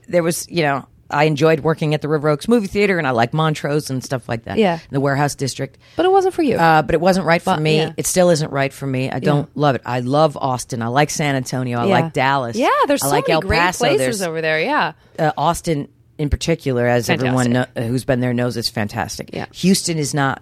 There 0.08 0.24
was, 0.24 0.48
you 0.50 0.64
know, 0.64 0.88
I 1.10 1.26
enjoyed 1.26 1.60
working 1.60 1.94
at 1.94 2.02
the 2.02 2.08
River 2.08 2.30
Oaks 2.30 2.48
movie 2.48 2.68
theater, 2.68 2.98
and 2.98 3.06
I 3.08 3.12
like 3.12 3.34
Montrose 3.34 3.90
and 3.90 4.04
stuff 4.04 4.28
like 4.28 4.46
that. 4.46 4.58
Yeah. 4.58 4.80
the 4.90 5.00
warehouse 5.00 5.36
district. 5.36 5.78
but 5.96 6.06
it 6.06 6.12
wasn't 6.12 6.34
for 6.34 6.42
you. 6.42 6.58
Uh, 6.58 6.82
but 6.82 6.96
it 6.96 7.02
wasn't 7.02 7.26
right 7.28 7.42
for 7.42 7.54
But, 7.54 7.62
me. 7.62 7.78
yeah. 7.78 7.94
It 7.98 8.08
still 8.08 8.30
isn't 8.32 8.52
right 8.52 8.74
for 8.74 8.88
me. 8.88 9.12
I 9.12 9.20
don't 9.20 9.56
love 9.56 9.76
it. 9.76 9.82
I 9.86 10.00
love 10.00 10.36
Austin. 10.36 10.82
I 10.82 10.88
like 10.88 11.10
San 11.12 11.36
Antonio. 11.36 11.80
I 11.80 11.86
Yeah. 11.86 11.92
like 12.02 12.14
Dallas. 12.14 12.56
Yeah, 12.58 12.70
there's 12.88 13.04
I 13.04 13.08
so 13.08 13.12
like 13.12 13.28
many 13.28 13.34
El 13.36 13.42
great 13.42 13.60
Paso. 13.60 13.86
places 13.86 14.00
There's, 14.00 14.22
over 14.24 14.42
there. 14.42 14.60
Yeah, 14.60 14.94
uh, 15.20 15.32
Austin 15.38 15.90
in 16.18 16.30
particular, 16.30 16.88
as 16.88 17.10
everyone 17.10 17.52
know, 17.52 17.66
who's 17.76 18.06
been 18.06 18.22
there 18.22 18.34
knows, 18.34 18.56
is 18.58 18.70
fantastic. 18.70 19.30
Yeah. 19.34 19.46
Houston 19.54 19.98
is 19.98 20.14
not 20.14 20.42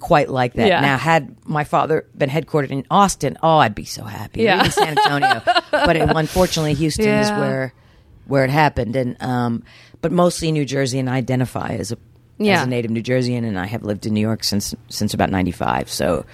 quite 0.00 0.30
like 0.30 0.54
that. 0.54 0.68
Yeah. 0.68 0.80
Now, 0.80 0.96
had 0.96 1.34
my 1.44 1.64
father 1.64 2.06
been 2.16 2.30
headquartered 2.30 2.70
in 2.70 2.86
Austin, 2.90 3.36
oh, 3.42 3.58
I'd 3.58 3.74
be 3.74 3.84
so 3.84 4.04
happy. 4.04 4.42
Yeah. 4.42 4.62
San 4.68 4.96
Antonio, 4.96 5.42
but 5.70 5.96
it, 5.96 6.08
unfortunately, 6.08 6.74
Houston 6.74 7.06
is 7.08 7.28
where 7.30 7.74
where 8.26 8.44
it 8.44 8.50
happened, 8.50 8.94
and 8.94 9.20
um, 9.20 9.64
but 10.00 10.12
mostly 10.12 10.52
New 10.52 10.64
Jersey, 10.64 10.98
and 10.98 11.08
I 11.10 11.16
identify 11.16 11.70
as 11.70 11.92
a 11.92 11.98
as 12.40 12.62
a 12.62 12.66
native 12.66 12.90
New 12.90 13.02
Jerseyan, 13.02 13.44
and 13.46 13.58
I 13.58 13.66
have 13.66 13.82
lived 13.82 14.06
in 14.06 14.14
New 14.14 14.20
York 14.20 14.44
since 14.44 14.74
since 14.88 15.12
about 15.12 15.30
ninety 15.30 15.50
five. 15.52 15.90
So, 15.90 16.24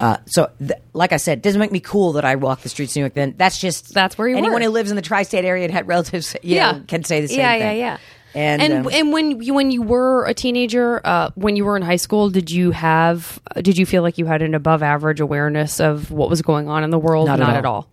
uh, 0.00 0.16
so 0.26 0.50
th- 0.58 0.72
like 0.92 1.12
I 1.12 1.18
said, 1.18 1.38
it 1.38 1.42
doesn't 1.42 1.60
make 1.60 1.70
me 1.70 1.78
cool 1.78 2.14
that 2.14 2.24
I 2.24 2.34
walk 2.34 2.62
the 2.62 2.68
streets 2.68 2.92
of 2.92 2.96
New 2.96 3.02
York. 3.02 3.14
Then 3.14 3.34
that's 3.36 3.58
just 3.58 3.94
That's 3.94 4.18
where 4.18 4.26
you 4.28 4.36
anyone 4.36 4.60
were. 4.60 4.66
who 4.66 4.72
lives 4.72 4.90
in 4.90 4.96
the 4.96 5.02
tri-state 5.02 5.44
area 5.44 5.62
and 5.62 5.72
had 5.72 5.86
relatives, 5.86 6.34
you 6.42 6.56
know, 6.56 6.82
can 6.88 7.04
say 7.04 7.20
the 7.20 7.28
same 7.28 7.38
yeah, 7.38 7.52
thing. 7.52 7.60
Yeah, 7.60 7.72
yeah, 7.72 7.98
And 8.34 8.62
and 8.62 8.86
um, 8.86 8.92
and 8.92 9.12
when 9.12 9.40
you, 9.40 9.54
when 9.54 9.70
you 9.70 9.82
were 9.82 10.24
a 10.26 10.34
teenager, 10.34 11.00
uh, 11.04 11.30
when 11.36 11.54
you 11.54 11.64
were 11.64 11.76
in 11.76 11.82
high 11.82 11.94
school, 11.96 12.28
did 12.28 12.50
you 12.50 12.72
have 12.72 13.40
did 13.60 13.78
you 13.78 13.86
feel 13.86 14.02
like 14.02 14.18
you 14.18 14.26
had 14.26 14.42
an 14.42 14.54
above 14.56 14.82
average 14.82 15.20
awareness 15.20 15.78
of 15.78 16.10
what 16.10 16.28
was 16.28 16.42
going 16.42 16.68
on 16.68 16.82
in 16.82 16.90
the 16.90 16.98
world? 16.98 17.28
Not 17.28 17.40
at 17.40 17.48
at 17.58 17.64
all. 17.64 17.74
all. 17.74 17.88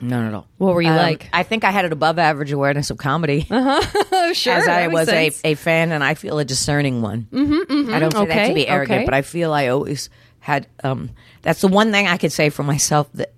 Not 0.00 0.26
at 0.28 0.34
all. 0.34 0.46
What 0.58 0.74
were 0.74 0.82
you 0.82 0.90
Um, 0.90 0.96
like? 0.96 1.28
I 1.32 1.42
think 1.42 1.64
I 1.64 1.70
had 1.70 1.84
an 1.84 1.92
above 1.92 2.18
average 2.18 2.52
awareness 2.52 2.90
of 2.90 2.98
comedy, 2.98 3.46
Oh, 3.50 4.32
sure. 4.32 4.54
as 4.54 4.68
I 4.68 4.86
was 4.88 5.08
a, 5.08 5.30
sense. 5.30 5.40
a 5.44 5.54
fan, 5.54 5.92
and 5.92 6.04
I 6.04 6.14
feel 6.14 6.38
a 6.38 6.44
discerning 6.44 7.02
one. 7.02 7.26
Mm-hmm, 7.32 7.92
I 7.92 7.98
don't 7.98 8.12
say 8.12 8.26
that 8.26 8.46
to 8.48 8.54
be 8.54 8.68
arrogant, 8.68 8.98
okay. 8.98 9.04
but 9.04 9.14
I 9.14 9.22
feel 9.22 9.52
I 9.52 9.68
always 9.68 10.08
had. 10.40 10.66
Um, 10.84 11.10
that's 11.42 11.60
the 11.60 11.68
one 11.68 11.90
thing 11.92 12.06
I 12.06 12.16
could 12.16 12.32
say 12.32 12.48
for 12.50 12.62
myself 12.62 13.08
that, 13.14 13.32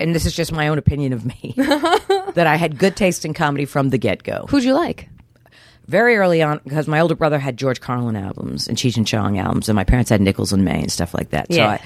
and 0.00 0.14
this 0.14 0.26
is 0.26 0.34
just 0.34 0.52
my 0.52 0.68
own 0.68 0.78
opinion 0.78 1.12
of 1.12 1.24
me, 1.24 1.54
that 1.56 2.46
I 2.46 2.56
had 2.56 2.78
good 2.78 2.96
taste 2.96 3.24
in 3.24 3.34
comedy 3.34 3.64
from 3.64 3.90
the 3.90 3.98
get 3.98 4.22
go. 4.24 4.46
Who'd 4.48 4.64
you 4.64 4.74
like? 4.74 5.08
Very 5.88 6.16
early 6.16 6.42
on, 6.42 6.60
because 6.64 6.86
my 6.86 7.00
older 7.00 7.14
brother 7.16 7.38
had 7.38 7.56
George 7.56 7.80
Carlin 7.80 8.14
albums 8.16 8.68
and 8.68 8.76
Cheech 8.78 8.96
and 8.96 9.06
Chong 9.06 9.38
albums, 9.38 9.68
and 9.68 9.74
my 9.76 9.84
parents 9.84 10.10
had 10.10 10.20
Nichols 10.20 10.52
and 10.52 10.64
May 10.64 10.80
and 10.80 10.90
stuff 10.92 11.12
like 11.14 11.30
that. 11.30 11.52
So 11.52 11.58
Yeah. 11.58 11.70
I, 11.70 11.80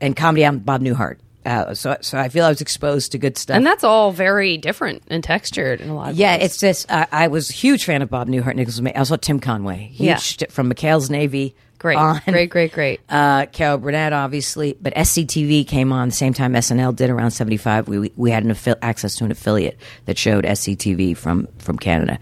and 0.00 0.14
comedy 0.16 0.44
album, 0.44 0.60
Bob 0.60 0.80
Newhart. 0.82 1.18
Uh, 1.46 1.74
so, 1.74 1.96
so 2.00 2.18
I 2.18 2.28
feel 2.28 2.44
I 2.44 2.48
was 2.48 2.60
exposed 2.60 3.12
to 3.12 3.18
good 3.18 3.38
stuff. 3.38 3.56
And 3.56 3.64
that's 3.64 3.84
all 3.84 4.10
very 4.10 4.56
different 4.58 5.04
and 5.08 5.22
textured 5.22 5.80
in 5.80 5.88
a 5.88 5.94
lot 5.94 6.02
of 6.02 6.14
ways. 6.14 6.18
Yeah, 6.18 6.36
ways. 6.38 6.44
it's 6.46 6.58
just 6.58 6.90
I, 6.92 7.06
I 7.12 7.28
was 7.28 7.48
a 7.50 7.52
huge 7.52 7.84
fan 7.84 8.02
of 8.02 8.10
Bob 8.10 8.28
Newhart, 8.28 8.56
Nichols. 8.56 8.80
May. 8.80 8.92
I 8.92 9.04
saw 9.04 9.16
Tim 9.16 9.38
Conway, 9.38 9.90
huge 9.92 10.00
Yeah. 10.08 10.16
st- 10.16 10.50
from 10.50 10.68
McHale's 10.70 11.08
Navy. 11.08 11.54
great, 11.78 11.96
on. 11.96 12.20
great, 12.26 12.50
great, 12.50 12.72
great. 12.72 13.00
Uh, 13.08 13.46
Carol 13.46 13.78
Burnett, 13.78 14.12
obviously, 14.12 14.76
but 14.80 14.92
SCTV 14.94 15.66
came 15.68 15.92
on 15.92 16.08
the 16.08 16.14
same 16.14 16.34
time 16.34 16.52
SNL 16.54 16.96
did 16.96 17.10
around 17.10 17.30
seventy 17.30 17.56
five. 17.58 17.86
We 17.86 18.10
we- 18.16 18.30
had 18.32 18.42
an 18.44 18.50
affi- 18.50 18.76
access 18.82 19.14
to 19.16 19.24
an 19.24 19.30
affiliate 19.30 19.78
that 20.06 20.18
showed 20.18 20.44
SCTV 20.44 21.16
from 21.16 21.46
from 21.58 21.78
Canada. 21.78 22.18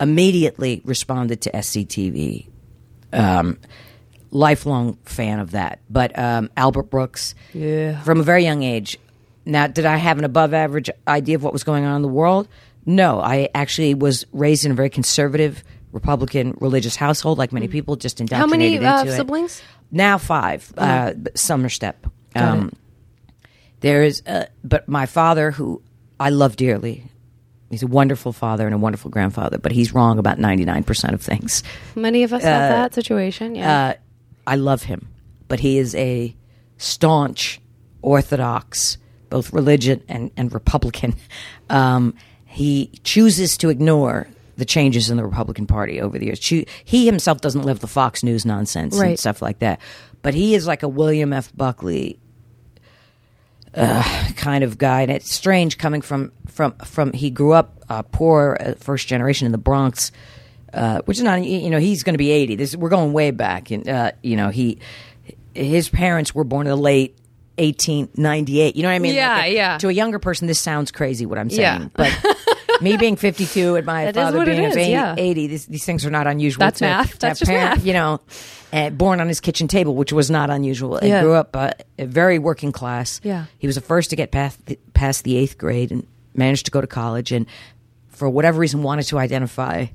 Immediately 0.00 0.82
responded 0.84 1.42
to 1.42 1.50
SCTV. 1.52 2.48
Um, 3.12 3.58
lifelong 4.32 4.96
fan 5.04 5.38
of 5.38 5.52
that. 5.52 5.78
But 5.88 6.18
um, 6.18 6.50
Albert 6.56 6.90
Brooks, 6.90 7.34
Yeah. 7.54 8.00
from 8.02 8.18
a 8.18 8.22
very 8.24 8.42
young 8.42 8.64
age. 8.64 8.98
Now, 9.46 9.66
did 9.68 9.86
I 9.86 9.96
have 9.96 10.18
an 10.18 10.24
above 10.24 10.54
average 10.54 10.90
idea 11.06 11.36
of 11.36 11.42
what 11.44 11.52
was 11.52 11.62
going 11.64 11.84
on 11.84 11.96
in 11.96 12.02
the 12.02 12.08
world? 12.08 12.48
No, 12.86 13.20
I 13.20 13.48
actually 13.54 13.94
was 13.94 14.24
raised 14.32 14.64
in 14.64 14.72
a 14.72 14.74
very 14.74 14.90
conservative 14.90 15.62
Republican 15.92 16.56
religious 16.60 16.96
household, 16.96 17.38
like 17.38 17.52
many 17.52 17.68
people, 17.68 17.94
just 17.96 18.18
Mm. 18.18 18.32
How 18.32 18.46
many 18.46 18.78
uh, 18.78 19.00
into 19.00 19.12
it. 19.12 19.16
siblings? 19.16 19.62
Now 19.90 20.16
five. 20.18 20.72
Uh, 20.76 21.12
but 21.14 21.36
some 21.38 21.64
are 21.64 21.68
step. 21.68 22.06
Um, 22.34 22.72
there 23.80 24.02
is, 24.02 24.22
uh, 24.26 24.46
but 24.64 24.88
my 24.88 25.06
father, 25.06 25.50
who 25.50 25.82
I 26.18 26.30
love 26.30 26.56
dearly, 26.56 27.04
he's 27.70 27.82
a 27.82 27.86
wonderful 27.86 28.32
father 28.32 28.64
and 28.64 28.74
a 28.74 28.78
wonderful 28.78 29.10
grandfather, 29.10 29.58
but 29.58 29.72
he's 29.72 29.92
wrong 29.92 30.18
about 30.18 30.38
ninety 30.38 30.64
nine 30.64 30.84
percent 30.84 31.14
of 31.14 31.20
things. 31.20 31.62
Many 31.94 32.22
of 32.22 32.32
us 32.32 32.42
have 32.42 32.70
that 32.70 32.94
situation. 32.94 33.54
Yeah. 33.54 33.94
I 34.46 34.56
love 34.56 34.84
him, 34.84 35.08
but 35.48 35.60
he 35.60 35.78
is 35.78 35.94
a 35.94 36.34
staunch 36.76 37.60
Orthodox, 38.02 38.98
both 39.30 39.52
religion 39.52 40.02
and, 40.08 40.30
and 40.36 40.52
Republican. 40.52 41.14
Um, 41.70 42.14
he 42.44 42.90
chooses 43.02 43.56
to 43.58 43.70
ignore 43.70 44.28
the 44.58 44.66
changes 44.66 45.08
in 45.08 45.16
the 45.16 45.24
Republican 45.24 45.66
Party 45.66 46.02
over 46.02 46.18
the 46.18 46.26
years. 46.26 46.46
He 46.46 47.06
himself 47.06 47.40
doesn't 47.40 47.62
live 47.62 47.80
the 47.80 47.86
Fox 47.86 48.22
News 48.22 48.44
nonsense 48.44 49.00
and 49.00 49.18
stuff 49.18 49.40
like 49.40 49.60
that, 49.60 49.80
but 50.20 50.34
he 50.34 50.54
is 50.54 50.66
like 50.66 50.82
a 50.82 50.88
William 50.88 51.32
F. 51.32 51.50
Buckley 51.56 52.18
uh, 53.74 54.28
kind 54.36 54.64
of 54.64 54.76
guy, 54.76 55.02
and 55.02 55.10
it's 55.10 55.32
strange 55.32 55.78
coming 55.78 56.02
from 56.02 56.32
from 56.46 56.72
from. 56.84 57.12
He 57.14 57.30
grew 57.30 57.52
up 57.52 57.82
uh, 57.88 58.02
poor, 58.02 58.56
uh, 58.60 58.74
first 58.74 59.08
generation 59.08 59.46
in 59.46 59.52
the 59.52 59.58
Bronx, 59.58 60.12
uh, 60.74 61.02
which 61.04 61.18
is 61.18 61.22
not 61.24 61.44
you 61.44 61.70
know 61.70 61.78
he's 61.78 62.02
going 62.02 62.14
to 62.14 62.18
be 62.18 62.30
eighty. 62.30 62.56
This 62.56 62.74
we're 62.76 62.88
going 62.88 63.12
way 63.12 63.30
back, 63.30 63.70
and 63.70 63.88
uh, 63.88 64.12
you 64.22 64.36
know 64.36 64.48
he 64.50 64.78
his 65.54 65.88
parents 65.88 66.34
were 66.34 66.44
born 66.44 66.66
in 66.66 66.70
the 66.70 66.76
late. 66.76 67.16
1898 67.58 68.76
you 68.76 68.82
know 68.82 68.88
what 68.88 68.94
i 68.94 68.98
mean 68.98 69.14
Yeah, 69.14 69.36
Like, 69.36 69.52
yeah. 69.52 69.78
to 69.78 69.88
a 69.88 69.92
younger 69.92 70.18
person 70.18 70.46
this 70.46 70.58
sounds 70.58 70.90
crazy 70.90 71.26
what 71.26 71.38
i'm 71.38 71.50
saying 71.50 71.82
Yeah. 71.82 71.88
but 71.92 72.80
me 72.80 72.96
being 72.96 73.14
52 73.16 73.76
and 73.76 73.84
my 73.86 74.06
That 74.06 74.14
father 74.14 74.44
being 74.46 74.64
is, 74.64 74.74
80, 74.76 74.90
yeah. 74.90 75.14
80 75.18 75.46
these, 75.48 75.66
these 75.66 75.84
things 75.84 76.06
are 76.06 76.10
not 76.10 76.26
unusual 76.26 76.60
That's 76.60 76.78
to, 76.78 76.86
math. 76.86 77.10
to 77.12 77.18
That's 77.18 77.40
just 77.40 77.50
math. 77.50 77.84
you 77.84 77.92
know 77.92 78.20
uh, 78.72 78.88
born 78.88 79.20
on 79.20 79.28
his 79.28 79.38
kitchen 79.40 79.68
table 79.68 79.94
which 79.94 80.14
was 80.14 80.30
not 80.30 80.48
unusual 80.48 80.98
Yeah. 81.02 81.20
grew 81.22 81.34
up 81.34 81.54
uh, 81.54 81.72
very 81.98 82.38
working 82.38 82.72
class 82.72 83.20
Yeah. 83.22 83.44
he 83.58 83.66
was 83.66 83.76
the 83.76 83.82
first 83.82 84.08
to 84.10 84.16
get 84.16 84.30
past 84.30 84.64
the, 84.64 84.78
past 84.94 85.22
the 85.24 85.36
eighth 85.36 85.58
grade 85.58 85.92
and 85.92 86.06
managed 86.34 86.64
to 86.66 86.70
go 86.72 86.80
to 86.80 86.86
college 86.86 87.32
and 87.32 87.44
for 88.08 88.30
whatever 88.30 88.58
reason 88.60 88.82
wanted 88.82 89.02
to 89.08 89.18
identify 89.18 89.86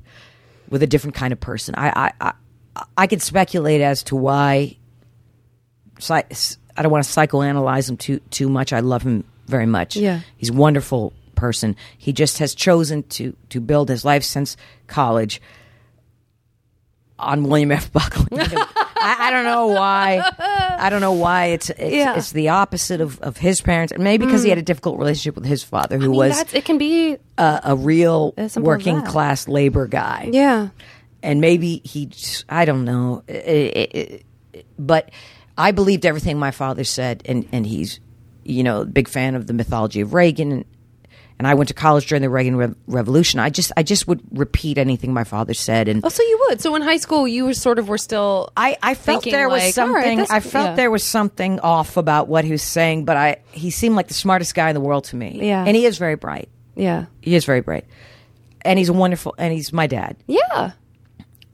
with 0.68 0.82
a 0.82 0.86
different 0.86 1.14
kind 1.14 1.32
of 1.32 1.40
person. 1.40 1.74
I 1.76 2.12
I 2.20 2.32
I, 2.76 2.84
I 2.96 3.06
could 3.06 3.22
speculate 3.22 3.80
as 3.80 4.02
to 4.04 4.16
why. 4.16 4.76
I 6.10 6.82
don't 6.82 6.92
want 6.92 7.04
to 7.04 7.10
psychoanalyze 7.10 7.88
him 7.90 7.96
too 7.96 8.20
too 8.30 8.48
much. 8.48 8.72
I 8.72 8.80
love 8.80 9.02
him 9.02 9.24
very 9.46 9.66
much. 9.66 9.96
Yeah. 9.96 10.20
he's 10.36 10.50
a 10.50 10.52
wonderful 10.52 11.12
person. 11.34 11.76
He 11.96 12.12
just 12.12 12.38
has 12.38 12.54
chosen 12.54 13.02
to 13.04 13.36
to 13.48 13.60
build 13.60 13.88
his 13.88 14.04
life 14.04 14.22
since 14.22 14.56
college 14.86 15.40
on 17.18 17.44
William 17.44 17.72
F. 17.72 17.92
Buckley. 17.92 18.26
I, 19.00 19.16
I 19.28 19.30
don't 19.30 19.44
know 19.44 19.68
why. 19.68 20.22
I 20.38 20.90
don't 20.90 21.00
know 21.00 21.12
why 21.12 21.46
it's 21.46 21.70
it's, 21.70 21.94
Yeah. 21.94 22.16
it's 22.16 22.32
the 22.32 22.48
opposite 22.50 23.00
of, 23.00 23.20
of 23.20 23.36
his 23.36 23.60
parents. 23.60 23.92
And 23.92 24.02
maybe 24.04 24.26
because 24.26 24.42
he 24.42 24.48
mm. 24.48 24.52
had 24.52 24.58
a 24.58 24.62
difficult 24.62 24.98
relationship 24.98 25.34
with 25.36 25.44
his 25.46 25.62
father, 25.62 25.98
who 25.98 26.04
I 26.04 26.08
mean, 26.08 26.16
was 26.16 26.54
it 26.54 26.64
can 26.64 26.78
be. 26.78 27.16
a, 27.38 27.60
a 27.64 27.76
real 27.76 28.34
As 28.36 28.52
simple 28.54 28.70
as 28.72 28.76
working 28.78 29.02
class 29.02 29.46
labor 29.48 29.86
guy. 29.86 30.30
Yeah. 30.32 30.68
And 31.22 31.40
maybe 31.40 31.80
he, 31.84 32.10
I 32.48 32.64
don't 32.64 32.84
know. 32.84 33.22
It- 33.28 33.34
it- 33.76 33.94
it- 33.94 34.66
but 34.78 35.10
I 35.56 35.70
believed 35.72 36.06
everything 36.06 36.38
my 36.38 36.50
father 36.52 36.84
said, 36.84 37.22
and, 37.24 37.48
and 37.52 37.66
he's, 37.66 38.00
you 38.44 38.62
know, 38.62 38.84
big 38.84 39.08
fan 39.08 39.34
of 39.34 39.46
the 39.46 39.52
mythology 39.52 40.00
of 40.00 40.14
Reagan. 40.14 40.52
And, 40.52 40.64
and 41.38 41.46
I 41.46 41.54
went 41.54 41.68
to 41.68 41.74
college 41.74 42.06
during 42.06 42.22
the 42.22 42.28
Reagan 42.30 42.56
Rev- 42.56 42.74
Revolution. 42.86 43.38
I 43.40 43.48
just, 43.50 43.70
I 43.76 43.82
just 43.82 44.08
would 44.08 44.20
repeat 44.32 44.76
anything 44.78 45.12
my 45.12 45.24
father 45.24 45.54
said. 45.54 45.86
And 45.88 46.04
Oh, 46.04 46.08
so 46.08 46.22
you 46.22 46.46
would. 46.48 46.60
So 46.60 46.74
in 46.74 46.82
high 46.82 46.96
school, 46.96 47.28
you 47.28 47.44
were 47.44 47.54
sort 47.54 47.78
of 47.78 47.88
were 47.88 47.98
still. 47.98 48.52
I, 48.56 48.76
I 48.82 48.94
felt 48.94 49.24
there 49.24 49.48
was 49.48 49.62
like, 49.62 49.74
something. 49.74 50.18
this- 50.18 50.30
I 50.30 50.40
felt 50.40 50.70
yeah. 50.70 50.74
there 50.74 50.90
was 50.90 51.04
something 51.04 51.60
off 51.60 51.96
about 51.96 52.28
what 52.28 52.44
he 52.44 52.50
was 52.50 52.62
saying, 52.62 53.04
but 53.04 53.16
I 53.16 53.36
he 53.52 53.70
seemed 53.70 53.94
like 53.96 54.08
the 54.08 54.14
smartest 54.14 54.54
guy 54.54 54.68
in 54.70 54.74
the 54.74 54.80
world 54.80 55.04
to 55.04 55.16
me. 55.16 55.38
Yeah. 55.42 55.64
and 55.64 55.76
he 55.76 55.84
is 55.86 55.98
very 55.98 56.16
bright. 56.16 56.48
Yeah. 56.74 57.06
He 57.20 57.34
is 57.34 57.44
very 57.44 57.60
bright, 57.60 57.84
and 58.62 58.78
he's 58.78 58.88
a 58.88 58.92
wonderful. 58.92 59.34
And 59.38 59.52
he's 59.52 59.72
my 59.72 59.86
dad. 59.86 60.16
Yeah. 60.26 60.72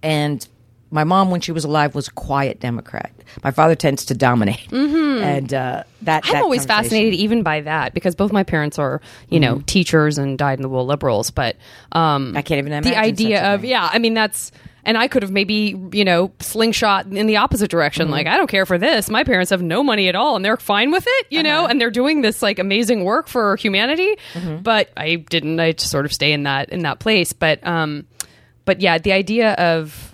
And 0.03 0.47
my 0.95 1.03
mom, 1.03 1.33
when 1.33 1.41
she 1.41 1.51
was 1.51 1.65
alive, 1.65 1.97
was 1.97 2.07
a 2.07 2.13
quiet 2.13 2.61
Democrat. 2.61 3.11
My 3.43 3.51
father 3.51 3.75
tends 3.75 4.05
to 4.07 4.15
dominate, 4.15 4.71
mm-hmm. 4.71 5.25
and 5.25 5.53
uh, 5.53 5.83
that. 6.03 6.25
I'm 6.25 6.35
that 6.35 6.43
always 6.43 6.65
fascinated 6.65 7.15
even 7.15 7.43
by 7.43 7.63
that 7.63 7.95
because 7.95 8.15
both 8.15 8.33
my 8.33 8.45
parents 8.45 8.79
are, 8.79 9.01
you 9.29 9.41
know, 9.41 9.61
teachers 9.67 10.19
and 10.19 10.39
dyed 10.39 10.59
in 10.59 10.63
the 10.63 10.69
wool 10.69 10.87
liberals. 10.87 11.33
But 11.33 11.57
um, 11.91 12.37
I 12.37 12.43
can't 12.43 12.59
even 12.59 12.73
imagine 12.73 12.93
the 12.93 12.97
idea 12.99 13.55
of 13.55 13.65
yeah. 13.65 13.89
I 13.93 13.99
mean, 13.99 14.15
that's 14.15 14.53
and 14.85 14.97
I 14.97 15.09
could 15.09 15.25
have 15.25 15.33
maybe 15.33 15.77
you 15.91 16.05
know 16.05 16.31
slingshot 16.39 17.07
in 17.07 17.27
the 17.27 17.39
opposite 17.39 17.73
direction. 17.73 18.05
Mm-hmm. 18.05 18.13
Like 18.13 18.27
I 18.29 18.37
don't 18.37 18.47
care 18.49 18.65
for 18.65 18.79
this. 18.79 19.11
My 19.11 19.25
parents 19.25 19.51
have 19.51 19.63
no 19.63 19.83
money 19.83 20.09
at 20.09 20.15
all, 20.15 20.37
and 20.37 20.45
they're 20.45 20.57
fine 20.57 20.93
with 20.93 21.05
it. 21.09 21.27
You 21.29 21.41
Uh-huh. 21.41 21.49
know, 21.49 21.67
and 21.67 21.81
they're 21.81 21.91
doing 21.91 22.21
this 22.21 22.41
like 22.41 22.61
amazing 22.61 23.03
work 23.03 23.27
for 23.27 23.57
humanity. 23.57 24.17
Mm-hmm. 24.35 24.59
But 24.59 24.91
I 24.97 25.17
didn't. 25.17 25.59
I 25.59 25.73
just 25.73 25.91
sort 25.91 26.05
of 26.05 26.13
stay 26.13 26.33
in 26.33 26.45
that 26.45 26.69
in 26.69 26.83
that 26.83 27.01
place. 27.01 27.33
But 27.33 27.67
um, 27.67 28.07
but 28.65 28.81
yeah, 28.81 28.99
the 28.99 29.11
idea 29.11 29.55
of 29.55 30.14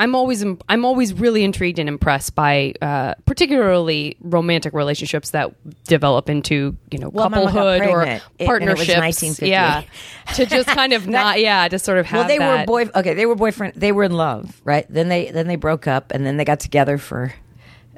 I'm 0.00 0.14
always 0.14 0.42
I'm 0.68 0.84
always 0.84 1.12
really 1.12 1.44
intrigued 1.44 1.78
and 1.78 1.88
impressed 1.88 2.34
by 2.34 2.72
uh, 2.80 3.14
particularly 3.26 4.16
romantic 4.20 4.72
relationships 4.72 5.30
that 5.30 5.52
develop 5.84 6.28
into 6.30 6.76
you 6.90 6.98
know 6.98 7.10
Well, 7.10 7.28
couplehood 7.28 7.82
or 7.82 7.94
pregnant. 8.02 8.22
It- 8.38 8.48
and 8.48 8.62
it 8.70 8.78
was 8.78 8.86
partnerships. 8.88 9.42
yeah, 9.42 9.82
to 10.34 10.46
just 10.46 10.68
kind 10.80 10.92
of 10.94 11.06
not 11.06 11.38
yeah 11.40 11.68
to 11.68 11.78
sort 11.78 11.98
of 11.98 12.06
have 12.06 12.20
Well, 12.20 12.28
they 12.28 12.38
that. 12.38 12.66
were 12.68 12.84
boy. 12.84 12.90
Okay, 12.98 13.14
they 13.14 13.26
were 13.26 13.34
boyfriend. 13.36 13.74
They 13.76 13.92
were 13.92 14.04
in 14.04 14.12
love, 14.12 14.60
right? 14.64 14.86
Then 14.88 15.08
they 15.08 15.30
then 15.30 15.46
they 15.46 15.56
broke 15.56 15.86
up, 15.86 16.12
and 16.12 16.24
then 16.26 16.38
they 16.38 16.44
got 16.44 16.60
together 16.60 16.96
for 16.98 17.32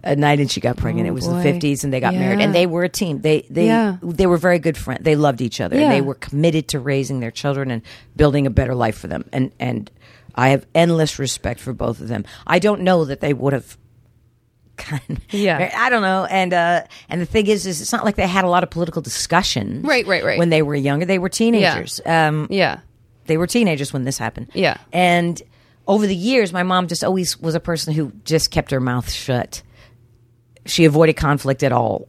a 0.04 0.16
night 0.16 0.40
and 0.40 0.50
she 0.50 0.60
got 0.60 0.76
pregnant. 0.76 1.06
Oh, 1.06 1.12
it 1.12 1.14
was 1.14 1.28
boy. 1.28 1.34
the 1.36 1.42
fifties, 1.44 1.84
and 1.84 1.92
they 1.92 2.00
got 2.00 2.14
married, 2.14 2.40
and 2.40 2.52
they 2.52 2.66
were 2.66 2.82
a 2.82 2.88
team. 2.88 3.20
They 3.20 3.46
they 3.48 3.66
Yeah. 3.66 3.98
they 4.02 4.26
were 4.26 4.36
very 4.38 4.58
good 4.58 4.76
friends. 4.76 5.04
They 5.04 5.14
loved 5.14 5.40
each 5.40 5.60
other. 5.60 5.76
Yeah. 5.76 5.82
and 5.84 5.92
They 5.92 6.00
were 6.00 6.14
committed 6.16 6.66
to 6.68 6.80
raising 6.80 7.20
their 7.20 7.30
children 7.30 7.70
and 7.70 7.82
building 8.16 8.44
a 8.46 8.50
better 8.50 8.74
life 8.74 8.98
for 8.98 9.06
them. 9.06 9.24
And 9.32 9.52
and 9.60 9.88
I 10.34 10.50
have 10.50 10.66
endless 10.74 11.18
respect 11.18 11.60
for 11.60 11.72
both 11.72 12.00
of 12.00 12.08
them. 12.08 12.24
I 12.46 12.58
don't 12.58 12.82
know 12.82 13.04
that 13.04 13.20
they 13.20 13.32
would 13.34 13.52
have. 13.52 13.76
Kind 14.76 15.20
Yeah. 15.30 15.70
I 15.76 15.90
don't 15.90 16.00
know. 16.02 16.24
And 16.24 16.52
uh, 16.54 16.82
and 17.10 17.20
the 17.20 17.26
thing 17.26 17.46
is, 17.46 17.66
is 17.66 17.80
it's 17.82 17.92
not 17.92 18.04
like 18.06 18.16
they 18.16 18.26
had 18.26 18.44
a 18.44 18.48
lot 18.48 18.62
of 18.62 18.70
political 18.70 19.02
discussion. 19.02 19.82
Right, 19.82 20.06
right, 20.06 20.24
right. 20.24 20.38
When 20.38 20.48
they 20.48 20.62
were 20.62 20.74
younger, 20.74 21.04
they 21.04 21.18
were 21.18 21.28
teenagers. 21.28 22.00
Um, 22.06 22.46
Yeah. 22.50 22.80
they 23.26 23.36
were 23.36 23.46
teenagers 23.46 23.92
when 23.92 24.04
this 24.04 24.16
happened. 24.16 24.50
Yeah. 24.54 24.78
And 24.92 25.40
over 25.86 26.06
the 26.06 26.16
years, 26.16 26.52
my 26.54 26.62
mom 26.62 26.88
just 26.88 27.04
always 27.04 27.38
was 27.38 27.54
a 27.54 27.60
person 27.60 27.92
who 27.92 28.12
just 28.24 28.50
kept 28.50 28.70
her 28.70 28.80
mouth 28.80 29.10
shut. 29.10 29.62
She 30.64 30.84
avoided 30.86 31.16
conflict 31.16 31.62
at 31.62 31.72
all 31.72 32.08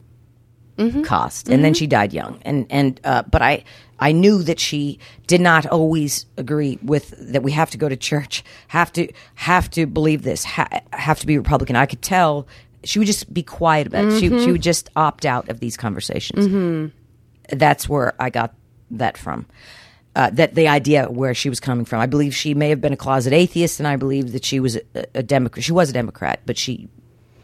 Mm-hmm. 0.76 1.02
cost, 1.02 1.48
and 1.48 1.64
then 1.64 1.72
she 1.74 1.86
died 1.86 2.12
young. 2.12 2.40
And 2.44 2.66
and 2.68 3.00
uh, 3.04 3.22
but 3.30 3.42
I 3.42 3.64
I 4.00 4.10
knew 4.12 4.42
that 4.42 4.58
she 4.58 4.98
did 5.28 5.40
not 5.40 5.66
always 5.66 6.26
agree 6.36 6.78
with 6.82 7.14
that. 7.32 7.42
We 7.44 7.52
have 7.52 7.70
to 7.70 7.78
go 7.78 7.88
to 7.88 7.96
church. 7.96 8.42
Have 8.68 8.92
to 8.94 9.08
have 9.36 9.70
to 9.70 9.86
believe 9.86 10.22
this. 10.22 10.44
Ha- 10.44 10.80
have 10.92 11.20
to 11.20 11.26
be 11.26 11.38
Republican. 11.38 11.76
I 11.76 11.86
could 11.86 12.02
tell 12.02 12.48
she 12.82 12.98
would 12.98 13.06
just 13.06 13.32
be 13.32 13.42
quiet 13.42 13.86
about 13.86 14.06
it. 14.06 14.18
She 14.20 14.28
Mm-hmm. 14.28 14.44
she 14.44 14.52
would 14.52 14.62
just 14.62 14.90
opt 14.96 15.24
out 15.24 15.48
of 15.48 15.60
these 15.60 15.76
conversations 15.76 16.46
that's 17.50 17.88
where 17.88 18.14
I 18.20 18.30
got 18.30 18.54
that 18.92 19.16
from. 19.18 19.46
Uh, 20.16 20.30
that 20.30 20.54
the 20.54 20.68
idea 20.68 21.06
where 21.10 21.34
she 21.34 21.48
was 21.48 21.58
coming 21.60 21.84
from. 21.84 22.00
I 22.00 22.06
believe 22.06 22.34
she 22.36 22.54
may 22.54 22.68
have 22.68 22.80
been 22.80 22.92
a 22.92 22.96
closet 22.96 23.32
atheist, 23.32 23.80
and 23.80 23.86
I 23.88 23.96
believe 23.96 24.32
that 24.32 24.44
she 24.44 24.60
was 24.60 24.76
a, 24.76 24.82
a 25.14 25.22
Democrat. 25.22 25.64
She 25.64 25.72
was 25.72 25.90
a 25.90 25.92
Democrat, 25.92 26.40
but 26.46 26.56
she 26.56 26.88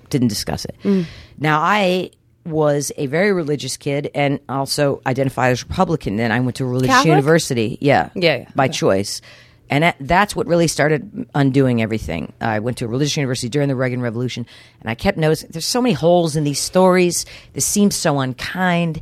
didn't 0.09 0.29
discuss 0.29 0.64
it. 0.64 0.77
Mm. 0.85 1.05
Now, 1.38 1.61
I 1.61 2.11
was 2.44 2.90
a 2.96 3.07
very 3.07 3.33
religious 3.33 3.76
kid 3.76 4.11
and 4.14 4.40
also 4.48 5.03
identified 5.07 5.53
as 5.53 5.62
Republican. 5.62 6.16
Then 6.16 6.33
I 6.33 6.40
went 6.40 6.57
to 6.57 6.64
a 6.64 6.66
religious 6.66 6.88
Catholic? 6.88 7.11
university. 7.11 7.79
Yeah, 7.81 8.11
Yeah, 8.14 8.38
yeah. 8.38 8.48
by 8.55 8.68
choice. 8.68 9.20
And 9.68 9.85
that, 9.85 9.96
that's 10.00 10.35
what 10.35 10.48
really 10.48 10.66
started 10.66 11.29
undoing 11.35 11.81
everything. 11.81 12.33
I 12.40 12.59
went 12.59 12.79
to 12.79 12.87
a 12.87 12.88
religious 12.88 13.16
university 13.16 13.48
during 13.48 13.68
the 13.68 13.76
Reagan 13.76 14.00
Revolution, 14.00 14.44
and 14.81 14.90
I 14.90 14.96
kept 14.96 15.16
noticing 15.16 15.50
there's 15.53 15.66
so 15.66 15.81
many 15.81 15.92
holes 15.92 16.35
in 16.35 16.42
these 16.42 16.59
stories. 16.59 17.24
This 17.53 17.66
seems 17.66 17.94
so 17.94 18.18
unkind. 18.18 19.00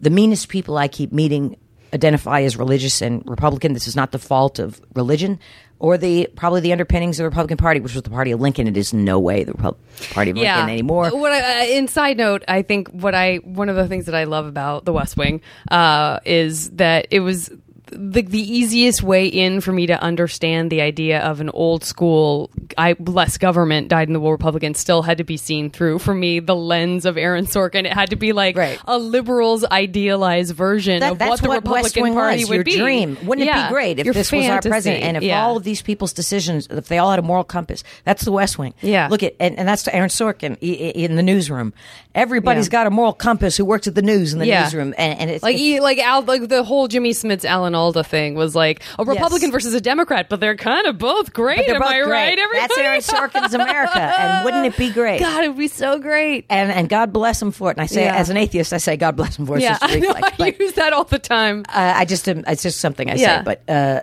The 0.00 0.10
meanest 0.10 0.48
people 0.48 0.76
I 0.76 0.88
keep 0.88 1.12
meeting 1.12 1.56
identify 1.94 2.42
as 2.42 2.56
religious 2.56 3.00
and 3.00 3.22
Republican. 3.26 3.74
This 3.74 3.86
is 3.86 3.96
not 3.96 4.10
the 4.12 4.18
fault 4.18 4.58
of 4.58 4.80
religion 4.94 5.38
or 5.78 5.96
the 5.98 6.28
probably 6.36 6.60
the 6.60 6.72
underpinnings 6.72 7.18
of 7.18 7.24
the 7.24 7.28
Republican 7.28 7.56
Party, 7.56 7.80
which 7.80 7.94
was 7.94 8.02
the 8.02 8.10
party 8.10 8.30
of 8.32 8.40
Lincoln. 8.40 8.66
It 8.66 8.76
is 8.76 8.92
no 8.92 9.18
way 9.18 9.44
the 9.44 9.52
Repu- 9.52 9.76
Party 10.12 10.30
of 10.32 10.36
Lincoln 10.36 10.68
anymore. 10.70 11.10
What 11.10 11.32
I, 11.32 11.60
uh, 11.60 11.64
in 11.66 11.88
side 11.88 12.16
note, 12.16 12.44
I 12.48 12.62
think 12.62 12.88
what 12.88 13.14
I 13.14 13.36
one 13.36 13.68
of 13.68 13.76
the 13.76 13.86
things 13.88 14.06
that 14.06 14.14
I 14.14 14.24
love 14.24 14.46
about 14.46 14.84
The 14.84 14.92
West 14.92 15.16
Wing 15.16 15.40
uh, 15.70 16.20
is 16.24 16.70
that 16.70 17.06
it 17.10 17.20
was 17.20 17.50
the 17.90 18.22
the 18.22 18.40
easiest 18.40 19.02
way 19.02 19.26
in 19.26 19.60
for 19.60 19.72
me 19.72 19.86
to 19.86 20.00
understand 20.02 20.70
the 20.70 20.80
idea 20.80 21.20
of 21.20 21.40
an 21.40 21.50
old 21.50 21.84
school 21.84 22.50
I 22.76 22.94
less 22.98 23.38
government 23.38 23.88
died 23.88 24.08
in 24.08 24.14
the 24.14 24.20
war 24.20 24.32
Republican 24.32 24.74
still 24.74 25.02
had 25.02 25.18
to 25.18 25.24
be 25.24 25.36
seen 25.36 25.70
through 25.70 25.98
for 26.00 26.14
me 26.14 26.40
the 26.40 26.54
lens 26.56 27.06
of 27.06 27.16
Aaron 27.16 27.46
Sorkin. 27.46 27.84
It 27.86 27.92
had 27.92 28.10
to 28.10 28.16
be 28.16 28.32
like 28.32 28.56
Right. 28.56 28.78
a 28.86 28.98
liberal's 28.98 29.64
idealized 29.64 30.54
version 30.54 31.00
That- 31.00 31.12
of 31.12 31.20
what 31.20 31.40
the 31.40 31.48
what 31.48 31.56
Republican 31.64 32.02
West 32.02 32.14
Party 32.14 32.40
was, 32.40 32.48
would 32.50 32.54
your 32.56 32.64
be. 32.64 32.76
dream. 32.76 33.18
Wouldn't 33.24 33.46
Yeah. 33.46 33.66
it 33.66 33.68
be 33.68 33.72
great 33.72 33.98
if 34.00 34.14
this 34.14 34.30
was 34.32 34.46
our 34.46 34.60
president 34.60 35.02
and 35.04 35.16
if 35.16 35.22
Yeah. 35.22 35.44
all 35.44 35.56
of 35.56 35.64
these 35.64 35.82
people's 35.82 36.12
decisions, 36.12 36.68
if 36.70 36.88
they 36.88 36.98
all 36.98 37.10
had 37.10 37.18
a 37.18 37.22
moral 37.22 37.44
compass? 37.44 37.84
That's 38.04 38.24
the 38.24 38.32
West 38.32 38.58
Wing. 38.58 38.74
Yeah. 38.82 39.08
Look 39.10 39.22
at 39.22 39.34
and, 39.40 39.58
and 39.58 39.68
that's 39.68 39.84
to 39.84 39.94
Aaron 39.94 40.08
Sorkin 40.10 40.56
in 40.60 41.16
the 41.16 41.22
newsroom. 41.22 41.72
Everybody's 42.14 42.66
Yeah. 42.66 42.70
got 42.72 42.86
a 42.86 42.90
moral 42.90 43.12
compass 43.12 43.56
who 43.56 43.64
works 43.64 43.86
at 43.86 43.94
the 43.94 44.02
news 44.02 44.32
in 44.32 44.38
the 44.40 44.46
newsroom, 44.46 44.94
and, 44.98 45.18
and 45.20 45.30
it's 45.30 45.42
like 45.42 45.56
it's- 45.56 45.80
like 45.82 45.98
Al, 45.98 46.22
like 46.22 46.48
the 46.48 46.64
whole 46.64 46.88
Jimmy 46.88 47.10
Smits 47.10 47.44
Alan 47.44 47.74
Alda 47.78 48.04
thing 48.04 48.34
was 48.34 48.54
like 48.54 48.82
a 48.98 49.04
Republican 49.04 49.50
versus 49.50 49.72
a 49.74 49.80
Democrat, 49.80 50.28
but 50.28 50.40
they're 50.40 50.56
kind 50.56 50.86
of 50.86 50.98
both 50.98 51.32
great. 51.32 51.68
am 51.68 51.78
both 51.80 51.88
I 51.88 52.00
great. 52.02 52.10
right? 52.10 52.36
That's 52.36 52.78
Everybody? 52.78 52.82
Aaron 52.82 53.00
Sorkin's 53.00 53.54
America, 53.54 53.98
and 54.00 54.44
wouldn't 54.44 54.66
it 54.66 54.76
be 54.76 54.90
great? 54.90 55.20
God, 55.20 55.44
it 55.44 55.48
would 55.48 55.56
be 55.58 55.68
so 55.68 55.98
great. 55.98 56.46
And 56.50 56.70
and 56.72 56.88
God 56.88 57.12
bless 57.12 57.40
him 57.40 57.50
for 57.52 57.70
it. 57.70 57.76
And 57.76 57.82
I 57.82 57.86
say, 57.86 58.04
Yeah. 58.04 58.16
as 58.16 58.30
an 58.30 58.36
atheist, 58.36 58.72
I 58.72 58.78
say 58.78 58.96
God 58.96 59.16
bless 59.16 59.38
him 59.38 59.46
for 59.46 59.56
it. 59.56 59.62
Yeah, 59.62 59.78
I, 59.82 59.98
know, 59.98 60.12
reflex. 60.14 60.40
I 60.40 60.62
use 60.64 60.72
that 60.74 60.92
all 60.92 61.04
the 61.04 61.18
time. 61.18 61.64
uh, 61.68 61.92
I 61.96 62.04
just 62.04 62.26
it's 62.28 62.62
just 62.62 62.80
something 62.80 63.10
I 63.10 63.14
Yeah. 63.14 63.38
say, 63.38 63.44
but 63.44 63.62
uh, 63.70 64.00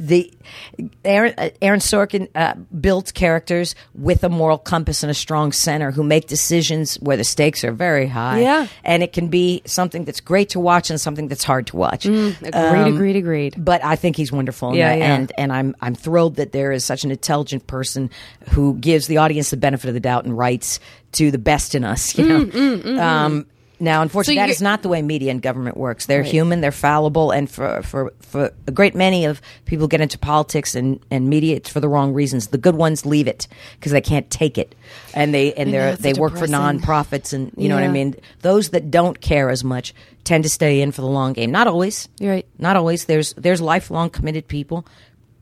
the 0.00 0.32
Aaron, 1.04 1.34
uh, 1.36 1.50
Aaron 1.60 1.80
Sorkin 1.80 2.28
uh, 2.34 2.54
built 2.80 3.12
characters 3.14 3.74
with 3.94 4.24
a 4.24 4.28
moral 4.28 4.56
compass 4.58 5.02
and 5.02 5.10
a 5.10 5.14
strong 5.14 5.52
center 5.52 5.90
who 5.90 6.02
make 6.02 6.26
decisions 6.26 6.94
where 6.96 7.16
the 7.16 7.24
stakes 7.24 7.64
are 7.64 7.72
very 7.72 8.06
high. 8.06 8.40
Yeah. 8.40 8.66
and 8.82 9.02
it 9.02 9.12
can 9.12 9.28
be 9.28 9.62
something 9.66 10.04
that's 10.04 10.20
great 10.20 10.48
to 10.50 10.60
watch 10.60 10.88
and 10.90 11.00
something 11.00 11.28
that's 11.28 11.44
hard 11.44 11.66
to 11.68 11.76
watch. 11.76 12.06
Agreed, 12.06 12.54
Um, 12.54 12.94
agreed, 12.94 13.16
agreed. 13.16 13.54
But 13.58 13.84
I 13.84 13.96
think 13.96 14.16
he's 14.16 14.32
wonderful, 14.32 14.74
Yeah, 14.74 14.94
yeah. 14.94 15.14
and 15.16 15.32
and 15.36 15.52
I'm 15.52 15.76
I'm 15.80 15.94
thrilled 15.94 16.36
that 16.36 16.52
there 16.52 16.72
is 16.72 16.84
such 16.84 17.04
an 17.04 17.10
intelligent 17.10 17.66
person 17.66 18.10
who 18.50 18.74
gives 18.78 19.06
the 19.06 19.18
audience 19.18 19.50
the 19.50 19.56
benefit 19.58 19.88
of 19.88 19.94
the 19.94 20.00
doubt 20.00 20.24
and 20.24 20.36
writes 20.36 20.80
to 21.12 21.30
the 21.30 21.38
best 21.38 21.74
in 21.74 21.84
us. 21.84 22.16
You 22.16 22.26
know. 22.26 23.00
Um, 23.02 23.46
now, 23.80 24.02
unfortunately, 24.02 24.36
So 24.36 24.40
that 24.46 24.50
not 24.60 24.82
the 24.82 24.88
way 24.88 25.02
media 25.02 25.30
and 25.30 25.40
government 25.40 25.76
works. 25.76 26.06
They're 26.06 26.22
human, 26.22 26.60
they're 26.60 26.70
fallible, 26.70 27.30
and 27.30 27.50
for, 27.50 27.82
for, 27.82 28.12
for 28.20 28.52
a 28.66 28.70
great 28.70 28.94
many 28.94 29.24
of 29.24 29.40
people 29.64 29.88
get 29.88 30.00
into 30.00 30.18
politics 30.18 30.74
and, 30.74 31.00
and 31.10 31.28
media, 31.28 31.56
it's 31.56 31.70
for 31.70 31.80
the 31.80 31.88
wrong 31.88 32.12
reasons. 32.12 32.48
The 32.48 32.58
good 32.58 32.74
ones 32.74 33.06
leave 33.06 33.26
it 33.26 33.48
because 33.74 33.92
they 33.92 34.00
can't 34.00 34.28
take 34.30 34.58
it, 34.58 34.74
and 35.14 35.32
they 35.34 35.52
and 35.54 35.72
they 35.72 35.96
they 35.98 36.12
work 36.12 36.36
for 36.36 36.46
nonprofits, 36.46 37.32
and 37.32 37.52
you 37.56 37.68
know 37.68 37.74
what 37.74 37.84
I 37.84 37.88
mean. 37.88 38.14
Those 38.42 38.70
that 38.70 38.90
don't 38.90 39.20
care 39.20 39.50
as 39.50 39.64
much 39.64 39.94
tend 40.24 40.44
to 40.44 40.50
stay 40.50 40.80
in 40.80 40.92
for 40.92 41.00
the 41.00 41.08
long 41.08 41.32
game. 41.32 41.50
Not 41.50 41.66
always, 41.66 42.08
You're 42.18 42.32
right. 42.32 42.46
Not 42.58 42.76
always. 42.76 43.06
There's 43.06 43.32
there's 43.34 43.60
lifelong 43.60 44.10
committed 44.10 44.46
people 44.46 44.86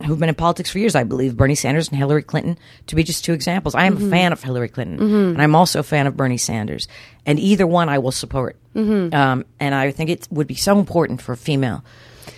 who've 0.04 0.18
been 0.18 0.28
in 0.28 0.34
politics 0.34 0.70
for 0.70 0.78
years. 0.78 0.94
I 0.94 1.04
believe 1.04 1.37
Bernie 1.37 1.54
Sanders 1.54 1.88
and 1.88 1.96
Hillary 1.98 2.22
Clinton 2.22 2.58
to 2.87 2.94
be 2.96 3.02
just 3.02 3.24
two 3.24 3.32
examples. 3.32 3.74
I 3.74 3.84
am 3.87 3.96
Mm-hmm. 3.96 4.06
a 4.06 4.11
fan 4.11 4.32
of 4.32 4.42
Hillary 4.42 4.68
Clinton, 4.68 5.00
and 5.00 5.42
I'm 5.42 5.54
also 5.54 5.80
a 5.80 5.82
fan 5.82 6.06
of 6.06 6.16
Bernie 6.16 6.37
Sanders, 6.38 6.88
and 7.26 7.38
either 7.38 7.66
one 7.66 7.88
I 7.88 7.98
will 7.98 8.12
support. 8.12 8.56
Mm-hmm. 8.76 9.14
Um, 9.14 9.44
and 9.58 9.74
I 9.74 9.90
think 9.90 10.11
it 10.11 10.28
would 10.30 10.46
be 10.46 10.54
so 10.54 10.78
important 10.78 11.20
for 11.22 11.32
a 11.32 11.37
female 11.37 11.84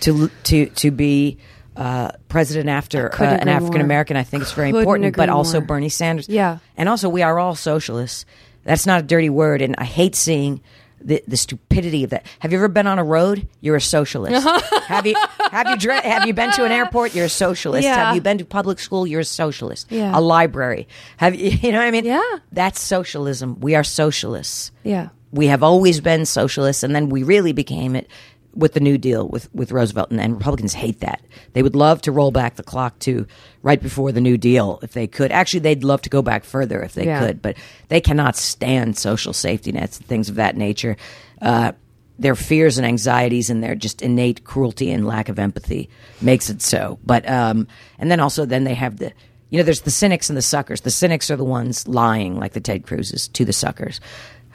to 0.01 0.29
to 0.43 0.65
to 0.67 0.91
be. 0.91 1.37
Uh, 1.73 2.11
president 2.27 2.67
after 2.67 3.09
uh, 3.13 3.23
an 3.23 3.47
African 3.47 3.79
American, 3.79 4.17
I 4.17 4.23
think 4.23 4.43
it's 4.43 4.51
very 4.51 4.71
Couldn't 4.71 4.81
important. 4.81 5.15
But 5.15 5.29
also 5.29 5.59
more. 5.61 5.67
Bernie 5.67 5.87
Sanders, 5.87 6.27
Yeah. 6.27 6.57
and 6.75 6.89
also 6.89 7.07
we 7.07 7.21
are 7.21 7.39
all 7.39 7.55
socialists. 7.55 8.25
That's 8.65 8.85
not 8.85 8.99
a 8.99 9.03
dirty 9.03 9.29
word, 9.29 9.61
and 9.61 9.75
I 9.77 9.85
hate 9.85 10.13
seeing 10.15 10.59
the, 11.03 11.23
the 11.27 11.37
stupidity 11.37 12.03
of 12.03 12.11
that. 12.11 12.25
Have 12.39 12.51
you 12.51 12.57
ever 12.57 12.67
been 12.67 12.87
on 12.87 12.99
a 12.99 13.03
road? 13.03 13.47
You're 13.59 13.75
a 13.75 13.81
socialist. 13.81 14.47
have 14.87 15.05
you 15.05 15.15
have 15.51 15.67
you 15.69 15.77
dre- 15.77 16.01
have 16.01 16.25
you 16.25 16.33
been 16.33 16.51
to 16.53 16.65
an 16.65 16.71
airport? 16.71 17.15
You're 17.15 17.25
a 17.25 17.29
socialist. 17.29 17.83
Yeah. 17.83 17.95
Have 18.07 18.15
you 18.15 18.21
been 18.21 18.37
to 18.37 18.45
public 18.45 18.79
school? 18.79 19.05
You're 19.07 19.21
a 19.21 19.25
socialist. 19.25 19.91
Yeah. 19.91 20.17
A 20.17 20.21
library. 20.21 20.87
Have 21.17 21.35
you? 21.35 21.51
You 21.61 21.71
know 21.71 21.77
what 21.79 21.87
I 21.87 21.91
mean? 21.91 22.05
Yeah. 22.05 22.21
That's 22.51 22.81
socialism. 22.81 23.59
We 23.59 23.75
are 23.75 23.83
socialists. 23.83 24.71
Yeah. 24.83 25.09
We 25.31 25.47
have 25.47 25.63
always 25.63 26.01
been 26.01 26.25
socialists, 26.25 26.83
and 26.83 26.93
then 26.95 27.09
we 27.09 27.23
really 27.23 27.53
became 27.53 27.95
it 27.95 28.09
with 28.53 28.73
the 28.73 28.79
New 28.79 28.97
Deal 28.97 29.27
with, 29.27 29.53
with 29.55 29.71
Roosevelt, 29.71 30.11
and, 30.11 30.19
and 30.19 30.35
Republicans 30.35 30.73
hate 30.73 30.99
that. 30.99 31.21
They 31.53 31.63
would 31.63 31.75
love 31.75 32.01
to 32.03 32.11
roll 32.11 32.31
back 32.31 32.55
the 32.55 32.63
clock 32.63 32.99
to 32.99 33.25
right 33.63 33.81
before 33.81 34.11
the 34.11 34.21
New 34.21 34.37
Deal 34.37 34.79
if 34.83 34.91
they 34.93 35.07
could. 35.07 35.31
Actually, 35.31 35.61
they'd 35.61 35.83
love 35.83 36.01
to 36.01 36.09
go 36.09 36.21
back 36.21 36.43
further 36.43 36.81
if 36.81 36.93
they 36.93 37.05
Yeah. 37.05 37.19
could, 37.19 37.41
but 37.41 37.55
they 37.87 38.01
cannot 38.01 38.35
stand 38.35 38.97
social 38.97 39.33
safety 39.33 39.71
nets, 39.71 39.97
and 39.97 40.05
things 40.07 40.29
of 40.29 40.35
that 40.35 40.57
nature. 40.57 40.97
Uh, 41.41 41.71
their 42.19 42.35
fears 42.35 42.77
and 42.77 42.85
anxieties 42.85 43.49
and 43.49 43.63
their 43.63 43.73
just 43.73 44.01
innate 44.03 44.43
cruelty 44.43 44.91
and 44.91 45.07
lack 45.07 45.27
of 45.27 45.39
empathy 45.39 45.89
makes 46.21 46.49
it 46.51 46.61
so. 46.61 46.99
But 47.03 47.27
um, 47.27 47.67
and 47.97 48.11
then 48.11 48.19
also 48.19 48.45
then 48.45 48.63
they 48.63 48.75
have 48.75 48.97
the 48.97 49.11
you 49.49 49.57
know 49.57 49.63
there's 49.63 49.81
the 49.81 49.91
cynics 49.91 50.29
and 50.29 50.37
the 50.37 50.41
suckers. 50.43 50.81
The 50.81 50.91
cynics 50.91 51.31
are 51.31 51.35
the 51.35 51.43
ones 51.43 51.87
lying 51.87 52.37
like 52.37 52.53
the 52.53 52.59
Ted 52.59 52.85
Cruz's 52.85 53.27
to 53.29 53.43
the 53.43 53.53
suckers, 53.53 53.99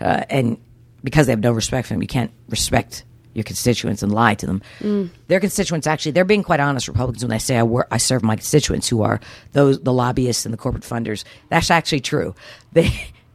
uh, 0.00 0.22
and 0.30 0.59
because 1.02 1.26
they 1.26 1.32
have 1.32 1.40
no 1.40 1.50
respect 1.52 1.88
for 1.88 1.94
them, 1.94 2.02
you 2.02 2.09
can't 2.09 2.30
respect 2.48 3.04
your 3.37 3.44
constituents 3.44 4.03
and 4.03 4.11
lie 4.12 4.35
to 4.35 4.46
them. 4.46 5.11
Their 5.29 5.38
constituents 5.40 5.87
actually 5.87 6.12
they're 6.12 6.25
being 6.25 6.42
quite 6.42 6.59
honest. 6.61 6.88
Republicans 6.88 7.22
when 7.22 7.31
they 7.31 7.38
say 7.38 7.57
I 7.57 7.62
work, 7.62 7.87
I 7.90 7.99
serve 7.99 8.22
my 8.25 8.35
constituents 8.37 8.88
who 8.88 9.03
are 9.03 9.20
those 9.53 9.79
the 9.81 9.92
lobbyists 9.92 10.44
and 10.46 10.53
the 10.53 10.59
corporate 10.59 10.85
funders. 10.85 11.22
That's 11.51 11.70
actually 11.70 12.01
true. 12.01 12.34
They 12.72 12.91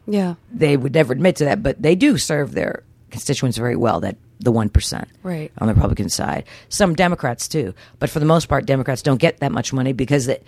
Yeah. 0.08 0.36
they 0.52 0.76
would 0.78 0.94
never 0.94 1.14
admit 1.14 1.36
to 1.38 1.46
that, 1.46 1.62
but 1.64 1.82
they 1.82 1.96
do 1.96 2.18
serve 2.18 2.52
their 2.54 2.84
constituents 3.12 3.58
very 3.58 3.76
well. 3.76 4.00
That 4.02 4.18
the 4.40 4.52
one 4.52 4.70
percent, 4.70 5.08
Right. 5.22 5.52
on 5.60 5.68
the 5.68 5.74
Republican 5.76 6.10
side. 6.10 6.46
Some 6.70 6.96
Democrats 6.96 7.48
too, 7.48 7.74
but 8.00 8.10
for 8.10 8.20
the 8.20 8.26
most 8.26 8.50
part, 8.50 8.66
Democrats 8.66 9.04
don't 9.04 9.20
get 9.22 9.40
that 9.40 9.52
much 9.52 9.72
money 9.72 9.94
because 9.94 10.28
it, 10.28 10.44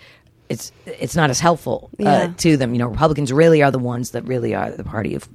it's 0.48 0.72
it's 0.86 1.14
not 1.14 1.30
as 1.30 1.38
helpful 1.40 1.90
uh, 2.00 2.02
Yeah. 2.02 2.32
to 2.38 2.56
them. 2.56 2.72
You 2.74 2.80
know, 2.80 2.88
Republicans 2.88 3.32
really 3.32 3.62
are 3.62 3.70
the 3.70 3.78
ones 3.78 4.10
that 4.10 4.24
really 4.26 4.52
are 4.54 4.70
the 4.72 4.82
party 4.84 5.14
of 5.14 5.28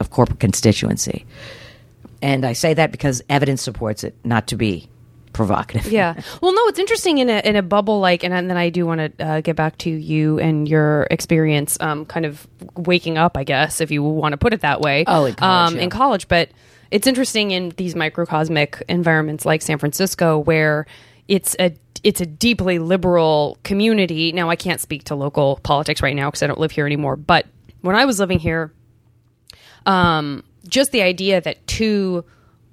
of 0.00 0.10
corporate 0.10 0.40
constituency. 0.40 1.24
And 2.22 2.44
I 2.44 2.52
say 2.52 2.74
that 2.74 2.92
because 2.92 3.22
evidence 3.28 3.62
supports 3.62 4.04
it, 4.04 4.14
not 4.24 4.48
to 4.48 4.56
be 4.56 4.88
provocative. 5.32 5.92
Yeah. 5.92 6.14
Well, 6.40 6.54
no, 6.54 6.62
it's 6.68 6.78
interesting 6.78 7.18
in 7.18 7.28
a 7.28 7.40
in 7.40 7.56
a 7.56 7.62
bubble 7.62 7.98
like, 8.00 8.22
and 8.22 8.32
then 8.32 8.56
I 8.56 8.70
do 8.70 8.86
want 8.86 9.18
to 9.18 9.24
uh, 9.24 9.40
get 9.40 9.56
back 9.56 9.78
to 9.78 9.90
you 9.90 10.38
and 10.38 10.68
your 10.68 11.06
experience, 11.10 11.76
um, 11.80 12.04
kind 12.06 12.26
of 12.26 12.46
waking 12.76 13.18
up, 13.18 13.36
I 13.36 13.44
guess, 13.44 13.80
if 13.80 13.90
you 13.90 14.02
want 14.02 14.32
to 14.32 14.36
put 14.36 14.52
it 14.52 14.60
that 14.60 14.80
way. 14.80 15.04
Oh, 15.06 15.24
in 15.24 15.34
college, 15.34 15.72
um, 15.72 15.76
yeah. 15.76 15.82
in 15.82 15.90
college, 15.90 16.28
but 16.28 16.50
it's 16.90 17.06
interesting 17.06 17.50
in 17.50 17.70
these 17.70 17.94
microcosmic 17.94 18.82
environments 18.88 19.44
like 19.44 19.62
San 19.62 19.78
Francisco, 19.78 20.38
where 20.38 20.86
it's 21.26 21.56
a 21.58 21.74
it's 22.04 22.20
a 22.20 22.26
deeply 22.26 22.78
liberal 22.78 23.58
community. 23.64 24.32
Now, 24.32 24.50
I 24.50 24.56
can't 24.56 24.80
speak 24.80 25.04
to 25.04 25.14
local 25.14 25.58
politics 25.62 26.02
right 26.02 26.14
now 26.14 26.28
because 26.28 26.42
I 26.42 26.46
don't 26.46 26.60
live 26.60 26.70
here 26.70 26.86
anymore. 26.86 27.16
But 27.16 27.46
when 27.80 27.96
I 27.96 28.04
was 28.04 28.20
living 28.20 28.38
here, 28.38 28.72
um, 29.86 30.44
just 30.66 30.92
the 30.92 31.02
idea 31.02 31.40
that 31.40 31.66
two 31.66 32.24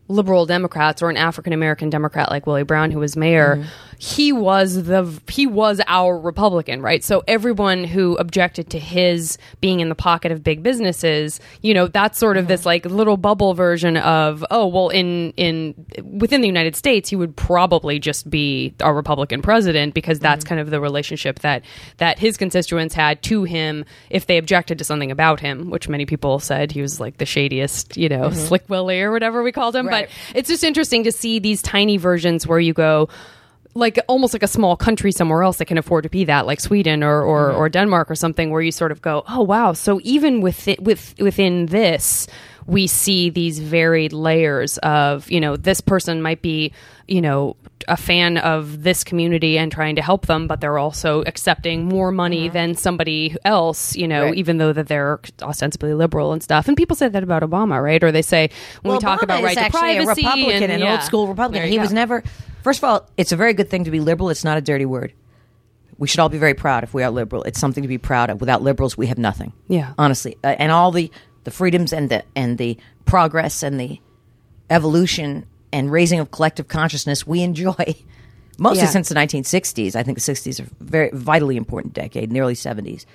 liberal 0.08 0.46
Democrats 0.46 1.02
or 1.02 1.10
an 1.10 1.18
African 1.18 1.54
American 1.54 1.90
Democrat 1.90 2.30
like 2.30 2.46
Willie 2.46 2.64
Brown, 2.64 2.92
who 2.92 3.00
was 3.00 3.16
mayor, 3.16 3.58
mm-hmm. 3.58 3.68
He 4.04 4.34
was 4.34 4.84
the 4.84 5.22
he 5.30 5.48
was 5.48 5.80
our 5.88 6.20
Republican, 6.20 6.82
right? 6.82 7.02
So 7.02 7.24
everyone 7.26 7.86
who 7.86 8.18
objected 8.18 8.70
to 8.72 8.80
his 8.80 9.38
being 9.62 9.80
in 9.80 9.88
the 9.88 9.96
pocket 9.96 10.30
of 10.34 10.44
big 10.44 10.62
businesses, 10.62 11.40
you 11.62 11.74
know, 11.74 11.88
that's 11.88 12.20
sort 12.20 12.36
of 12.36 12.50
this 12.50 12.66
like 12.66 12.86
little 12.86 13.16
bubble 13.16 13.54
version 13.54 13.96
of 13.96 14.44
oh 14.52 14.68
well, 14.68 14.90
in 14.90 15.32
in 15.38 15.74
within 16.04 16.42
the 16.42 16.48
United 16.48 16.76
States, 16.76 17.10
he 17.10 17.16
would 17.16 17.34
probably 17.38 17.98
just 17.98 18.30
be 18.30 18.76
our 18.82 18.94
Republican 18.94 19.42
president 19.42 19.94
because 19.94 20.20
that's 20.20 20.44
mm-hmm. 20.44 20.50
kind 20.50 20.60
of 20.60 20.70
the 20.70 20.82
relationship 20.82 21.40
that 21.40 21.64
that 21.96 22.20
his 22.20 22.36
constituents 22.36 22.94
had 22.94 23.24
to 23.24 23.46
him 23.46 23.86
if 24.10 24.28
they 24.28 24.38
objected 24.38 24.80
to 24.80 24.84
something 24.84 25.12
about 25.12 25.40
him, 25.40 25.70
which 25.70 25.88
many 25.88 26.06
people 26.06 26.40
said 26.40 26.74
he 26.74 26.82
was 26.82 27.00
like 27.00 27.20
the 27.20 27.26
shadiest, 27.26 27.96
you 27.96 28.10
know, 28.10 28.24
mm-hmm. 28.24 28.38
slick 28.38 28.68
Willie 28.68 29.00
or 29.00 29.14
whatever 29.14 29.44
we 29.44 29.54
called 29.54 29.78
him. 29.78 29.88
Right. 29.88 30.10
But 30.10 30.38
it's 30.38 30.50
just 30.50 30.66
interesting 30.66 31.06
to 31.06 31.12
see 31.14 31.40
these 31.40 31.62
tiny 31.62 31.96
versions 31.96 32.46
where 32.46 32.60
you 32.60 32.74
go 32.74 33.08
like 33.76 34.00
almost 34.08 34.34
like 34.34 34.44
a 34.44 34.48
small 34.48 34.76
country 34.76 35.12
somewhere 35.12 35.44
else 35.44 35.58
that 35.58 35.66
can 35.66 35.78
afford 35.78 36.04
to 36.04 36.10
be 36.10 36.26
that 36.26 36.46
like 36.46 36.60
Sweden 36.60 37.04
or 37.04 37.22
or, 37.24 37.50
mm-hmm. 37.50 37.60
or 37.60 37.70
Denmark 37.70 38.12
or 38.12 38.16
something 38.16 38.52
where 38.52 38.62
you 38.62 38.72
sort 38.72 38.92
of 38.92 39.02
go 39.02 39.24
oh 39.28 39.42
wow. 39.42 39.74
So 39.74 40.00
even 40.04 40.42
with 40.42 40.68
it, 40.68 40.82
with 40.82 41.16
within 41.20 41.68
this 41.68 42.28
we 42.66 42.88
see 42.88 43.30
these 43.30 43.60
varied 43.60 44.14
layers 44.14 44.78
of 44.80 45.30
you 45.30 45.40
know 45.40 45.58
this 45.58 45.82
person 45.82 46.22
might 46.22 46.42
be 46.42 46.72
you 47.08 47.22
know 47.22 47.56
a 47.88 47.98
fan 47.98 48.38
of 48.38 48.84
this 48.84 49.04
community 49.04 49.58
and 49.58 49.72
trying 49.72 49.96
to 49.96 50.02
help 50.02 50.26
them 50.26 50.48
but 50.48 50.62
they're 50.62 50.78
also 50.78 51.22
accepting 51.24 51.86
more 51.86 52.12
money 52.12 52.50
than 52.50 52.76
somebody 52.76 53.36
else 53.46 53.96
you 53.96 54.08
know 54.08 54.26
Right. 54.26 54.36
even 54.36 54.58
though 54.58 54.74
that 54.74 54.88
they're 54.88 55.20
ostensibly 55.42 55.94
liberal 55.94 56.34
and 56.34 56.42
stuff 56.42 56.68
and 56.68 56.78
people 56.78 56.96
say 56.96 57.08
that 57.08 57.24
about 57.24 57.44
Obama 57.44 57.82
right 57.82 58.04
or 58.04 58.12
they 58.12 58.22
say 58.22 58.50
when 58.82 58.90
well, 58.92 58.98
we 58.98 59.02
talk 59.02 59.20
Obama 59.20 59.24
about 59.24 59.44
right 59.44 59.58
to 59.58 59.64
actually 59.64 59.80
privacy 59.80 60.22
a 60.22 60.30
Republican, 60.30 60.64
and, 60.64 60.72
an 60.72 60.80
yeah. 60.80 60.92
old 60.94 61.02
school 61.04 61.28
Republican. 61.28 61.70
He 61.70 61.76
go. 61.76 61.82
was 61.82 61.94
never. 61.94 62.24
First 62.64 62.80
of 62.80 62.86
all, 62.86 63.10
it's 63.18 63.32
a 63.32 63.36
very 63.36 63.54
good 63.54 63.70
thing 63.70 63.84
to 63.84 63.92
be 63.92 64.00
liberal. 64.00 64.30
It's 64.30 64.44
not 64.44 64.58
a 64.58 64.62
dirty 64.62 64.86
word. 64.86 65.14
We 65.98 66.08
should 66.08 66.20
all 66.20 66.30
be 66.30 66.38
very 66.38 66.54
proud 66.54 66.84
if 66.84 66.94
we 66.94 67.04
are 67.04 67.12
liberal. 67.12 67.44
It's 67.44 67.60
something 67.60 67.82
to 67.84 67.88
be 67.88 67.98
proud 67.98 68.30
of. 68.30 68.40
Without 68.40 68.62
liberals, 68.62 68.98
we 68.98 69.08
have 69.08 69.18
nothing. 69.18 69.54
Yeah. 69.68 69.94
honestly, 69.98 70.38
uh, 70.44 70.48
and 70.48 70.72
all 70.72 70.92
the 70.92 71.12
the 71.44 71.52
freedoms 71.52 71.94
and 71.94 72.10
the 72.10 72.24
and 72.36 72.58
the 72.58 72.78
progress 73.06 73.64
and 73.64 73.80
the 73.80 74.00
evolution 74.70 75.46
and 75.74 75.92
raising 75.92 76.20
of 76.22 76.32
collective 76.32 76.70
consciousness 76.70 77.28
we 77.28 77.42
enjoy. 77.42 77.74
Mostly 78.60 78.84
Yeah. 78.84 78.90
since 78.90 79.10
the 79.10 79.16
1960s. 79.16 79.96
I 79.96 80.04
think 80.04 80.18
the 80.22 80.32
60s 80.32 80.64
are 80.64 80.70
very 80.80 81.10
vitally 81.12 81.58
important 81.58 81.94
decade, 81.96 82.26
in 82.26 82.34
the 82.34 82.40
early 82.40 82.54
70s. 82.54 83.06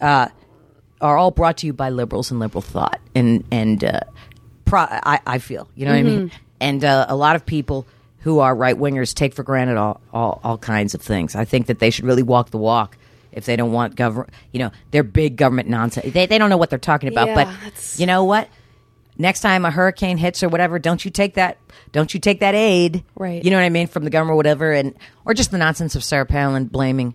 Uh, 0.00 0.28
are 1.00 1.16
all 1.18 1.30
brought 1.30 1.58
to 1.58 1.66
you 1.66 1.72
by 1.72 1.90
liberals 1.90 2.30
and 2.30 2.40
liberal 2.40 2.62
thought, 2.62 3.00
and 3.14 3.44
and 3.50 3.84
uh, 3.84 4.00
pro- 4.64 4.80
I, 4.88 5.20
I 5.26 5.38
feel 5.38 5.68
you 5.74 5.84
know 5.84 5.92
what 5.92 5.98
I 5.98 6.02
mean. 6.02 6.30
And 6.60 6.84
uh, 6.84 7.06
a 7.08 7.16
lot 7.16 7.34
of 7.36 7.44
people 7.44 7.86
who 8.20 8.38
are 8.38 8.54
right 8.54 8.76
wingers 8.78 9.12
take 9.12 9.34
for 9.34 9.42
granted 9.42 9.76
all, 9.76 10.00
all 10.12 10.40
all 10.44 10.58
kinds 10.58 10.94
of 10.94 11.02
things. 11.02 11.34
I 11.34 11.44
think 11.44 11.66
that 11.66 11.80
they 11.80 11.90
should 11.90 12.04
really 12.04 12.22
walk 12.22 12.50
the 12.50 12.58
walk 12.58 12.96
if 13.32 13.46
they 13.46 13.56
don't 13.56 13.72
want 13.72 13.96
government. 13.96 14.30
You 14.52 14.60
know, 14.60 14.70
they're 14.92 15.02
big 15.02 15.36
government 15.36 15.68
nonsense. 15.68 16.12
They 16.12 16.26
they 16.26 16.38
don't 16.38 16.50
know 16.50 16.56
what 16.56 16.70
they're 16.70 16.78
talking 16.78 17.08
about. 17.08 17.26
Yeah, 17.28 17.34
but 17.44 17.94
you 17.98 18.06
know 18.06 18.22
what? 18.24 18.48
Next 19.18 19.40
time 19.40 19.64
a 19.64 19.70
hurricane 19.70 20.16
hits 20.16 20.42
or 20.42 20.48
whatever, 20.48 20.78
don't 20.78 21.04
you 21.04 21.10
take 21.10 21.34
that? 21.34 21.58
Don't 21.92 22.14
you 22.14 22.20
take 22.20 22.40
that 22.40 22.54
aid? 22.54 23.04
Right. 23.14 23.44
You 23.44 23.50
know 23.50 23.56
what 23.58 23.64
I 23.64 23.68
mean 23.68 23.86
from 23.86 24.04
the 24.04 24.10
government, 24.10 24.34
or 24.34 24.36
whatever, 24.36 24.72
and 24.72 24.94
or 25.24 25.34
just 25.34 25.50
the 25.50 25.58
nonsense 25.58 25.94
of 25.94 26.02
Sarah 26.02 26.26
Palin 26.26 26.66
blaming 26.66 27.14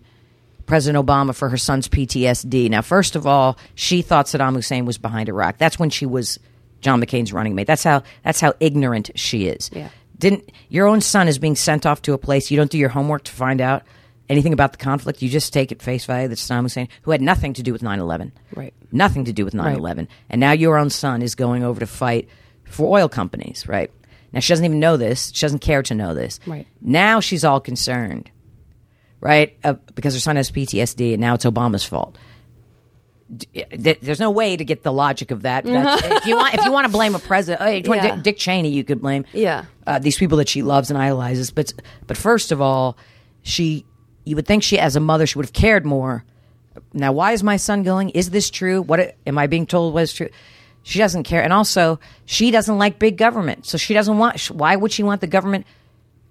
President 0.66 1.04
Obama 1.04 1.34
for 1.34 1.48
her 1.48 1.56
son's 1.56 1.88
PTSD. 1.88 2.70
Now, 2.70 2.82
first 2.82 3.16
of 3.16 3.26
all, 3.26 3.58
she 3.74 4.02
thought 4.02 4.26
Saddam 4.26 4.54
Hussein 4.54 4.84
was 4.84 4.98
behind 4.98 5.28
Iraq. 5.28 5.58
That's 5.58 5.78
when 5.78 5.90
she 5.90 6.06
was 6.06 6.38
John 6.80 7.02
McCain's 7.02 7.32
running 7.32 7.54
mate. 7.54 7.66
That's 7.66 7.84
how 7.84 8.02
that's 8.22 8.40
how 8.40 8.54
ignorant 8.60 9.10
she 9.16 9.48
is. 9.48 9.70
Yeah. 9.72 9.88
Didn't 10.18 10.50
your 10.68 10.86
own 10.86 11.00
son 11.00 11.26
is 11.26 11.38
being 11.38 11.56
sent 11.56 11.86
off 11.86 12.02
to 12.02 12.12
a 12.12 12.18
place 12.18 12.50
you 12.50 12.56
don't 12.56 12.70
do 12.70 12.78
your 12.78 12.90
homework 12.90 13.24
to 13.24 13.32
find 13.32 13.60
out 13.60 13.82
anything 14.28 14.52
about 14.52 14.72
the 14.72 14.78
conflict? 14.78 15.22
You 15.22 15.28
just 15.28 15.52
take 15.52 15.72
it 15.72 15.82
face 15.82 16.04
value 16.04 16.28
that 16.28 16.38
Saddam 16.38 16.62
Hussein, 16.62 16.88
who 17.02 17.10
had 17.10 17.20
nothing 17.22 17.52
to 17.54 17.62
do 17.62 17.72
with 17.72 17.82
9/11, 17.82 18.32
Right. 18.54 18.74
Nothing 18.92 19.24
to 19.26 19.32
do 19.32 19.44
with 19.44 19.54
9/11, 19.54 20.08
and 20.30 20.40
now 20.40 20.52
your 20.52 20.78
own 20.78 20.90
son 20.90 21.22
is 21.22 21.34
going 21.34 21.62
over 21.64 21.80
to 21.80 21.86
fight 21.86 22.28
for 22.64 22.98
oil 22.98 23.08
companies, 23.08 23.66
right? 23.68 23.90
Now 24.32 24.40
she 24.40 24.52
doesn't 24.52 24.64
even 24.64 24.80
know 24.80 24.96
this. 24.96 25.30
She 25.34 25.40
doesn't 25.46 25.60
care 25.60 25.82
to 25.82 25.94
know 25.94 26.14
this. 26.14 26.38
Right. 26.46 26.66
Now 26.80 27.20
she's 27.20 27.44
all 27.44 27.60
concerned 27.60 28.30
right? 29.20 29.58
Uh, 29.64 29.72
because 29.96 30.14
her 30.14 30.20
son 30.20 30.36
has 30.36 30.48
PTSD, 30.52 31.12
and 31.14 31.20
now 31.20 31.34
it's 31.34 31.44
Obama's 31.44 31.84
fault. 31.84 32.16
There's 33.76 34.20
no 34.20 34.30
way 34.30 34.56
to 34.56 34.64
get 34.64 34.84
the 34.84 34.92
logic 34.92 35.30
of 35.32 35.42
that. 35.42 35.64
If 35.66 36.24
you 36.26 36.36
want, 36.36 36.54
if 36.54 36.64
you 36.64 36.70
want 36.72 36.86
to 36.86 36.92
blame 36.92 37.14
a 37.14 37.18
president, 37.18 37.60
hey, 37.60 37.78
if 37.78 37.84
you 37.86 37.90
want 37.90 38.02
Yeah. 38.04 38.14
Dick, 38.14 38.22
Dick 38.24 38.36
Cheney, 38.38 38.70
you 38.70 38.84
could 38.84 39.00
blame 39.02 39.24
Yeah. 39.32 39.64
uh, 39.88 39.98
these 39.98 40.16
people 40.16 40.38
that 40.38 40.48
she 40.48 40.62
loves 40.62 40.88
and 40.90 40.98
idolizes. 40.98 41.50
But 41.50 41.74
but 42.06 42.16
first 42.16 42.52
of 42.52 42.60
all, 42.62 42.96
she 43.42 43.84
you 44.28 44.36
would 44.36 44.46
think 44.46 44.62
she, 44.62 44.78
as 44.78 44.94
a 44.94 45.00
mother, 45.00 45.26
she 45.26 45.38
would 45.38 45.46
have 45.46 45.52
cared 45.52 45.86
more. 45.86 46.24
Now, 46.92 47.12
why 47.12 47.32
is 47.32 47.42
my 47.42 47.56
son 47.56 47.82
going? 47.82 48.10
Is 48.10 48.30
this 48.30 48.50
true? 48.50 48.82
What 48.82 49.16
am 49.26 49.38
I 49.38 49.46
being 49.46 49.66
told 49.66 49.94
was 49.94 50.12
true? 50.12 50.28
She 50.82 50.98
doesn't 50.98 51.24
care, 51.24 51.42
and 51.42 51.52
also 51.52 51.98
she 52.24 52.50
doesn't 52.50 52.78
like 52.78 52.98
big 52.98 53.16
government, 53.16 53.66
so 53.66 53.78
she 53.78 53.94
doesn't 53.94 54.16
want. 54.18 54.40
Why 54.50 54.76
would 54.76 54.92
she 54.92 55.02
want 55.02 55.20
the 55.20 55.26
government 55.26 55.66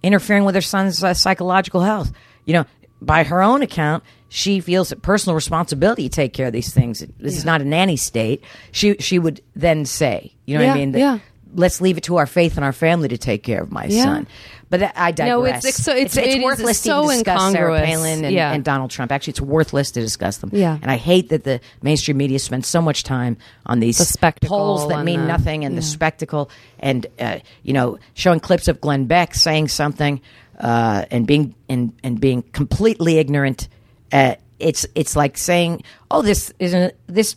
interfering 0.01 0.45
with 0.45 0.55
her 0.55 0.61
son's 0.61 1.03
uh, 1.03 1.13
psychological 1.13 1.81
health? 1.81 2.11
You 2.45 2.53
know, 2.53 2.65
by 3.01 3.23
her 3.23 3.41
own 3.41 3.61
account, 3.61 4.03
she 4.29 4.59
feels 4.59 4.89
that 4.89 5.01
personal 5.01 5.35
responsibility 5.35 6.09
to 6.09 6.15
take 6.15 6.33
care 6.33 6.47
of 6.47 6.53
these 6.53 6.73
things. 6.73 7.03
This 7.19 7.37
is 7.37 7.45
not 7.45 7.61
a 7.61 7.65
nanny 7.65 7.97
state. 7.97 8.43
She 8.71 8.95
she 8.99 9.19
would 9.19 9.41
then 9.55 9.85
say, 9.85 10.33
you 10.45 10.57
know 10.57 10.65
what 10.65 10.71
I 10.71 10.75
mean? 10.75 10.91
That 10.93 10.99
yeah. 10.99 11.19
Let's 11.57 11.81
leave 11.81 11.97
it 11.97 12.03
to 12.03 12.15
our 12.17 12.25
faith 12.27 12.55
and 12.55 12.63
our 12.63 12.71
family 12.71 13.09
to 13.09 13.17
take 13.17 13.43
care 13.43 13.61
of 13.61 13.71
my 13.71 13.85
Yeah. 13.85 14.03
son. 14.03 14.27
But 14.69 14.93
I 14.95 15.11
digress. 15.11 15.27
No, 15.29 15.45
it's- 15.45 15.65
it's 15.65 15.83
so- 15.83 15.91
it's- 15.95 16.15
it 16.17 16.27
is 16.37 16.43
worthless 16.43 16.79
so 16.79 17.07
to 17.07 17.13
discuss 17.13 17.51
Sarah. 17.51 17.81
Palin 17.81 18.23
and, 18.25 18.33
Yeah. 18.33 18.51
and 18.51 18.63
Donald 18.63 18.91
Trump. 18.91 19.11
Actually, 19.11 19.31
it's 19.31 19.41
worthless 19.41 19.91
to 19.91 20.01
discuss 20.01 20.37
them. 20.37 20.51
Yeah. 20.53 20.77
And 20.81 20.91
I 20.91 20.97
hate 20.97 21.29
that 21.29 21.45
the 21.45 21.59
mainstream 21.81 22.17
media 22.17 22.37
spends 22.39 22.67
so 22.67 22.81
much 22.81 23.03
time 23.03 23.37
on 23.65 23.79
these 23.79 23.97
The 23.97 24.33
polls 24.45 24.87
that 24.89 25.03
mean 25.03 25.21
the- 25.21 25.27
nothing 25.27 25.65
and 25.65 25.77
the 25.77 25.81
spectacle 25.81 26.49
and 26.79 27.07
uh, 27.19 27.37
you 27.63 27.73
know 27.73 27.97
showing 28.13 28.39
clips 28.39 28.67
of 28.67 28.79
Glenn 28.79 29.05
Beck 29.05 29.33
saying 29.33 29.69
something 29.69 30.21
uh, 30.59 31.05
and 31.11 31.25
being 31.25 31.55
and 31.69 31.91
and 32.03 32.19
being 32.19 32.43
completely 32.51 33.17
ignorant. 33.19 33.67
Uh, 34.11 34.35
it's 34.59 34.85
it's 34.95 35.15
like 35.15 35.37
saying, 35.37 35.81
"Oh, 36.11 36.21
this 36.21 36.51
isn't 36.59 36.93
this." 37.07 37.35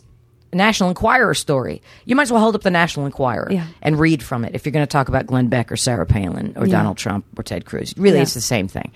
National 0.53 0.89
Enquirer 0.89 1.33
story. 1.33 1.81
You 2.05 2.15
might 2.15 2.23
as 2.23 2.31
well 2.31 2.41
hold 2.41 2.55
up 2.55 2.61
the 2.61 2.71
National 2.71 3.05
Enquirer 3.05 3.47
Yeah. 3.51 3.67
and 3.81 3.99
read 3.99 4.21
from 4.21 4.43
it 4.45 4.53
if 4.55 4.65
you're 4.65 4.71
going 4.73 4.85
to 4.85 4.91
talk 4.91 5.07
about 5.07 5.25
Glenn 5.27 5.47
Beck 5.47 5.71
or 5.71 5.77
Sarah 5.77 6.05
Palin 6.05 6.53
or 6.55 6.65
Yeah. 6.67 6.73
Donald 6.77 6.97
Trump 6.97 7.25
or 7.37 7.43
Ted 7.43 7.65
Cruz. 7.65 7.93
Really, 7.97 8.17
Yeah. 8.17 8.23
it's 8.23 8.33
the 8.33 8.41
same 8.41 8.67
thing. 8.67 8.91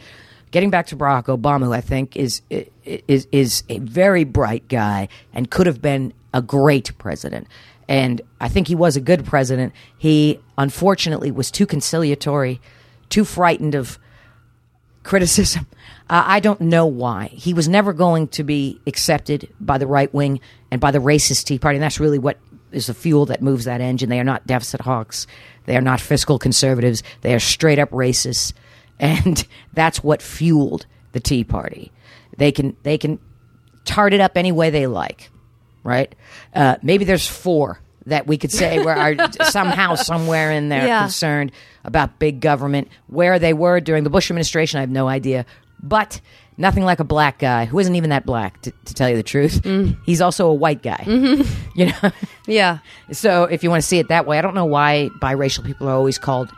Getting 0.52 0.70
back 0.70 0.88
to 0.88 0.96
Barack 0.96 1.26
Obama, 1.26 1.66
who 1.66 1.74
I 1.74 1.82
think 1.82 2.16
is 2.16 2.42
is 2.50 3.28
is 3.32 3.64
a 3.70 3.80
very 3.80 4.24
bright 4.24 4.68
guy 4.70 5.08
and 5.34 5.50
could 5.50 5.68
have 5.68 5.82
been 5.82 6.14
a 6.34 6.42
great 6.42 6.92
president. 6.98 7.48
And 7.90 8.22
I 8.42 8.48
think 8.48 8.68
he 8.68 8.76
was 8.76 8.96
a 8.96 9.02
good 9.02 9.26
president. 9.26 9.74
He 9.98 10.40
unfortunately 10.58 11.32
was 11.32 11.52
too 11.52 11.66
conciliatory, 11.66 12.60
too 13.10 13.24
frightened 13.26 13.76
of 13.76 14.00
criticism. 15.06 15.68
Uh, 16.10 16.24
I 16.26 16.40
don't 16.42 16.60
know 16.62 16.86
why. 16.86 17.28
He 17.32 17.54
was 17.54 17.70
never 17.70 17.94
going 17.94 18.28
to 18.30 18.44
be 18.44 18.80
accepted 18.86 19.48
by 19.60 19.78
the 19.78 19.88
right 19.88 20.14
wing 20.14 20.42
and 20.70 20.82
by 20.82 20.92
the 20.92 21.00
racist 21.00 21.46
Tea 21.46 21.58
Party. 21.60 21.78
And 21.78 21.84
that's 21.84 22.00
really 22.00 22.20
what 22.20 22.38
is 22.72 22.88
the 22.88 22.94
fuel 22.94 23.26
that 23.28 23.42
moves 23.42 23.66
that 23.66 23.80
engine. 23.82 24.10
They 24.10 24.20
are 24.20 24.24
not 24.26 24.46
deficit 24.46 24.82
hawks. 24.82 25.26
They 25.66 25.78
are 25.78 25.82
not 25.82 26.02
fiscal 26.02 26.38
conservatives. 26.38 27.02
They 27.22 27.34
are 27.34 27.40
straight 27.40 27.80
up 27.80 27.92
racists. 27.92 28.52
And 28.98 29.46
that's 29.74 30.02
what 30.02 30.22
fueled 30.22 30.86
the 31.12 31.20
Tea 31.20 31.44
Party. 31.44 31.92
They 32.38 32.54
can, 32.54 32.78
they 32.84 32.98
can 32.98 33.20
tart 33.84 34.14
it 34.14 34.22
up 34.22 34.38
any 34.38 34.54
way 34.54 34.70
they 34.70 34.88
like, 34.88 35.32
right? 35.84 36.16
Uh, 36.54 36.78
maybe 36.82 37.04
there's 37.04 37.28
four 37.28 37.82
that 38.06 38.26
we 38.26 38.38
could 38.38 38.54
say 38.54 38.82
where 38.82 38.96
are 38.96 39.32
somehow, 39.50 39.96
somewhere 39.96 40.50
in 40.52 40.70
there 40.70 40.88
Yeah. 40.88 41.02
concerned 41.02 41.52
about 41.86 42.20
big 42.20 42.42
government. 42.42 42.90
Where 43.08 43.40
they 43.40 43.54
were 43.54 43.80
during 43.80 44.04
the 44.04 44.10
Bush 44.10 44.30
administration, 44.30 44.78
I 44.78 44.82
have 44.82 44.90
no 44.90 45.08
idea. 45.08 45.46
But 45.82 46.20
nothing 46.58 46.84
like 46.84 47.00
a 47.00 47.04
black 47.04 47.40
guy 47.40 47.66
who 47.66 47.78
isn't 47.80 47.96
even 47.96 48.10
that 48.10 48.26
black, 48.26 48.62
to, 48.64 48.72
to 48.86 48.94
tell 48.94 49.10
you 49.10 49.16
the 49.16 49.24
truth. 49.24 49.64
He's 50.06 50.22
also 50.22 50.48
a 50.48 50.54
white 50.54 50.82
guy. 50.84 51.04
You 51.76 51.88
know, 51.88 52.12
Yeah. 52.48 52.78
so 53.12 53.44
if 53.44 53.62
you 53.62 53.70
want 53.70 53.82
to 53.82 53.88
see 53.88 54.00
it 54.00 54.08
that 54.08 54.26
way, 54.26 54.38
I 54.40 54.42
don't 54.42 54.56
know 54.56 54.66
why 54.66 55.10
biracial 55.20 55.66
people 55.66 55.90
are 55.90 55.94
always 55.94 56.18
called 56.18 56.50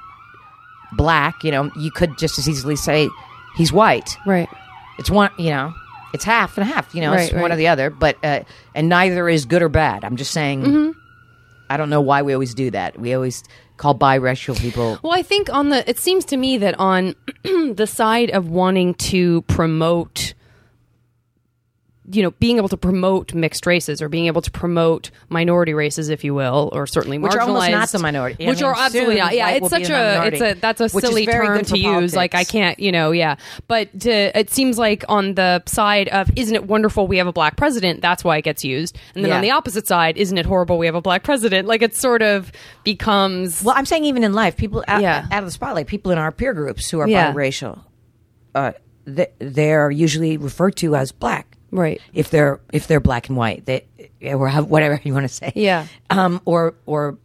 black. 0.94 1.44
You 1.44 1.52
know, 1.52 1.72
you 1.76 1.92
could 1.92 2.18
just 2.18 2.38
as 2.40 2.48
easily 2.48 2.76
say 2.76 3.10
he's 3.56 3.74
white. 3.74 4.16
Right. 4.26 4.48
It's 5.00 5.10
one, 5.10 5.32
you 5.38 5.50
know, 5.50 5.74
it's 6.14 6.24
half 6.24 6.58
and 6.58 6.68
half. 6.68 6.94
You 6.96 7.02
know, 7.02 7.14
it's 7.14 7.32
Right, 7.34 7.42
one 7.42 7.50
right. 7.50 7.56
or 7.56 7.58
the 7.58 7.68
other. 7.68 7.90
But 7.90 8.18
uh, 8.24 8.42
and 8.76 8.90
neither 8.90 9.28
is 9.28 9.46
good 9.46 9.62
or 9.62 9.70
bad. 9.70 10.04
I'm 10.04 10.16
just 10.18 10.32
saying. 10.32 10.62
Mm-hmm. 10.64 10.92
I 11.70 11.76
don't 11.76 11.90
know 11.90 12.00
why 12.02 12.22
we 12.22 12.32
always 12.34 12.54
do 12.54 12.72
that. 12.72 12.98
We 12.98 13.14
always 13.14 13.44
call 13.78 13.96
biracial 13.96 14.60
people. 14.60 15.00
Well, 15.04 15.14
I 15.14 15.22
think 15.22 15.50
on 15.52 15.70
the 15.70 15.88
it 15.90 16.00
seems 16.00 16.26
to 16.26 16.38
me 16.38 16.58
that 16.58 16.78
on 16.80 17.16
the 17.44 17.88
side 17.88 18.32
of 18.32 18.50
wanting 18.50 18.96
to 18.96 19.44
promote 19.44 20.34
you 22.10 22.24
know 22.24 22.32
being 22.32 22.58
able 22.58 22.70
to 22.70 22.78
promote 22.78 23.34
mixed 23.34 23.66
races 23.66 24.02
or 24.02 24.08
being 24.08 24.28
able 24.28 24.42
to 24.42 24.50
promote 24.50 25.12
minority 25.30 25.74
races 25.74 26.08
if 26.10 26.24
you 26.24 26.34
will 26.34 26.70
or 26.72 26.88
certainly 26.88 27.18
Which 27.18 27.34
are 27.34 27.42
almost 27.42 27.70
not 27.70 27.90
the 27.90 28.00
minority. 28.00 28.46
I 28.46 28.50
which 28.50 28.60
mean, 28.62 28.66
are 28.70 28.76
absolutely 28.78 29.16
not 29.16 29.36
yeah 29.36 29.50
it's 29.50 29.70
such 29.70 29.90
a 29.90 30.26
it's 30.28 30.42
a 30.42 30.54
that's 30.54 30.80
a 30.80 30.88
silly 30.90 31.26
term 31.26 31.64
to 31.66 31.78
use 31.78 32.16
like 32.16 32.34
I 32.34 32.46
can't 32.46 32.80
you 32.80 32.92
know 32.94 33.12
yeah 33.12 33.36
but 33.68 34.00
to, 34.02 34.40
it 34.40 34.50
seems 34.50 34.78
like 34.78 35.04
on 35.10 35.34
the 35.36 35.62
side 35.66 36.08
of 36.10 36.32
isn't 36.38 36.56
it 36.56 36.66
wonderful 36.66 37.08
we 37.08 37.18
have 37.18 37.28
a 37.28 37.34
black 37.34 37.58
president 37.58 38.02
that's 38.02 38.24
why 38.24 38.38
it 38.38 38.44
gets 38.44 38.64
used 38.64 38.98
and 39.14 39.24
then 39.26 39.30
Yeah. 39.32 39.36
on 39.36 39.42
the 39.42 39.52
opposite 39.52 39.86
side 39.86 40.16
isn't 40.18 40.38
it 40.38 40.46
horrible 40.46 40.78
we 40.78 40.86
have 40.86 40.96
a 40.96 41.02
black 41.02 41.24
president 41.24 41.68
like 41.68 41.82
it 41.82 41.94
sort 41.96 42.22
of 42.22 42.52
becomes 42.86 43.64
Well, 43.64 43.76
I'm 43.78 43.86
saying 43.86 44.06
even 44.06 44.24
in 44.24 44.32
life, 44.34 44.56
people 44.56 44.84
out, 44.88 45.02
Yeah. 45.02 45.28
out 45.30 45.40
of 45.40 45.46
the 45.46 45.52
spotlight, 45.52 45.88
people 45.88 46.12
in 46.14 46.18
our 46.18 46.32
peer 46.32 46.54
groups 46.54 46.90
who 46.90 47.00
are 47.00 47.08
Yeah. 47.08 47.34
biracial, 47.34 47.82
uh, 48.56 48.72
they, 49.06 49.28
they're 49.40 49.92
usually 49.92 50.38
referred 50.38 50.76
to 50.78 50.96
as 50.96 51.12
black. 51.12 51.57
Right. 51.78 52.02
If 52.14 52.30
they're 52.32 52.60
if 52.74 52.88
they're 52.88 53.00
black 53.00 53.30
and 53.30 53.38
white, 53.38 53.66
they 53.66 53.86
or 54.24 54.50
have 54.50 54.66
whatever 54.70 55.00
you 55.04 55.14
want 55.14 55.24
to 55.26 55.34
say. 55.34 55.52
Yeah. 55.56 55.86
Um. 56.10 56.42
Or 56.46 56.74
or, 56.86 57.18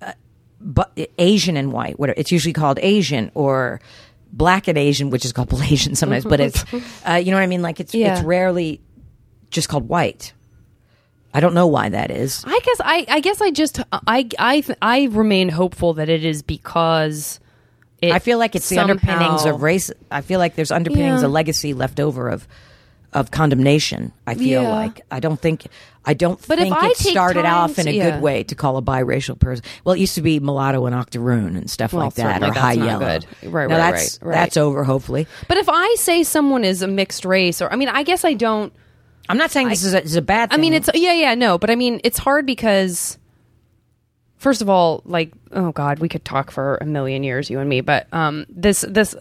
uh, 0.00 0.12
but 0.60 0.96
Asian 1.18 1.56
and 1.56 1.72
white. 1.72 1.98
Whatever. 1.98 2.18
It's 2.18 2.32
usually 2.32 2.52
called 2.52 2.78
Asian 2.80 3.30
or 3.34 3.80
black 4.32 4.68
and 4.68 4.78
Asian, 4.78 5.10
which 5.10 5.24
is 5.24 5.32
called 5.32 5.52
Asian 5.62 5.94
sometimes. 5.94 6.24
but 6.24 6.40
it's, 6.40 6.64
uh, 7.08 7.14
you 7.14 7.30
know 7.32 7.36
what 7.36 7.42
I 7.42 7.46
mean. 7.48 7.62
Like 7.62 7.80
it's 7.80 7.94
Yeah. 7.94 8.14
it's 8.14 8.22
rarely 8.22 8.80
just 9.50 9.68
called 9.68 9.88
white. 9.88 10.32
I 11.34 11.40
don't 11.40 11.52
know 11.54 11.66
why 11.66 11.90
that 11.90 12.10
is. 12.10 12.42
I 12.46 12.58
guess 12.64 12.80
I, 12.82 13.04
I 13.08 13.20
guess 13.20 13.40
I 13.40 13.50
just 13.50 13.80
I 13.92 14.28
I 14.38 14.64
I 14.80 15.04
remain 15.10 15.48
hopeful 15.50 15.94
that 15.94 16.08
it 16.08 16.24
is 16.24 16.42
because 16.42 17.38
it 18.00 18.12
I 18.12 18.18
feel 18.18 18.38
like 18.38 18.54
it's 18.56 18.68
the 18.68 18.78
underpinnings 18.78 19.44
of 19.44 19.62
race. 19.62 19.90
I 20.10 20.22
feel 20.22 20.38
like 20.38 20.54
there's 20.54 20.70
underpinnings, 20.70 21.20
Yeah. 21.22 21.28
a 21.28 21.30
legacy 21.30 21.74
left 21.74 22.00
over 22.00 22.30
of 22.30 22.48
of 23.12 23.30
condemnation. 23.30 24.12
I 24.26 24.34
feel 24.34 24.62
Yeah. 24.62 24.68
like 24.68 25.00
I 25.10 25.20
don't 25.20 25.40
think 25.40 25.66
I 26.04 26.14
don't 26.14 26.38
But 26.46 26.58
if 26.58 26.64
think 26.64 26.76
I 26.76 26.88
it 26.88 26.96
started 26.96 27.44
off 27.44 27.78
in 27.78 27.86
a 27.88 27.90
yeah. 27.90 28.10
good 28.10 28.22
way 28.22 28.42
to 28.44 28.54
call 28.54 28.76
a 28.76 28.82
biracial 28.82 29.38
person. 29.38 29.64
Well, 29.84 29.94
it 29.94 29.98
used 29.98 30.14
to 30.16 30.22
be 30.22 30.40
mulatto 30.40 30.84
and 30.86 30.94
octoroon 30.94 31.56
and 31.56 31.70
stuff 31.70 31.92
Well, 31.92 32.04
like 32.06 32.14
that, 32.14 32.42
or 32.42 32.52
high 32.52 32.72
yellow. 32.74 33.18
good. 33.20 33.26
Right, 33.52 33.68
Now 33.68 33.78
right, 33.78 33.92
that's, 33.92 34.18
right. 34.22 34.34
That's 34.34 34.56
over. 34.56 34.84
Hopefully, 34.84 35.26
But 35.48 35.56
if 35.58 35.68
I 35.68 35.94
say 35.98 36.22
someone 36.22 36.64
is 36.64 36.82
a 36.82 36.86
mixed 36.88 37.24
race, 37.24 37.60
or 37.62 37.70
I 37.72 37.76
mean, 37.76 37.88
I 37.88 38.02
guess 38.02 38.24
I 38.24 38.34
don't. 38.34 38.72
I'm 39.30 39.36
not 39.38 39.50
saying 39.50 39.68
this 39.68 39.84
is, 39.84 39.92
a, 39.94 40.02
is 40.02 40.16
a 40.16 40.22
bad. 40.22 40.52
I 40.52 40.56
mean, 40.56 40.72
it's 40.72 40.88
yeah, 40.94 41.12
yeah, 41.12 41.34
no, 41.34 41.58
but 41.58 41.70
I 41.70 41.74
mean, 41.76 42.00
it's 42.04 42.18
hard 42.18 42.44
because. 42.46 43.18
First 44.36 44.62
of 44.62 44.68
all, 44.68 45.02
like 45.04 45.32
oh 45.52 45.72
god, 45.72 45.98
we 45.98 46.08
could 46.08 46.24
talk 46.24 46.50
for 46.50 46.78
a 46.80 46.84
million 46.84 47.22
years, 47.22 47.50
you 47.50 47.58
and 47.58 47.68
me. 47.68 47.80
But 47.80 48.06
um, 48.12 48.46
this 48.48 48.84
this 48.88 49.14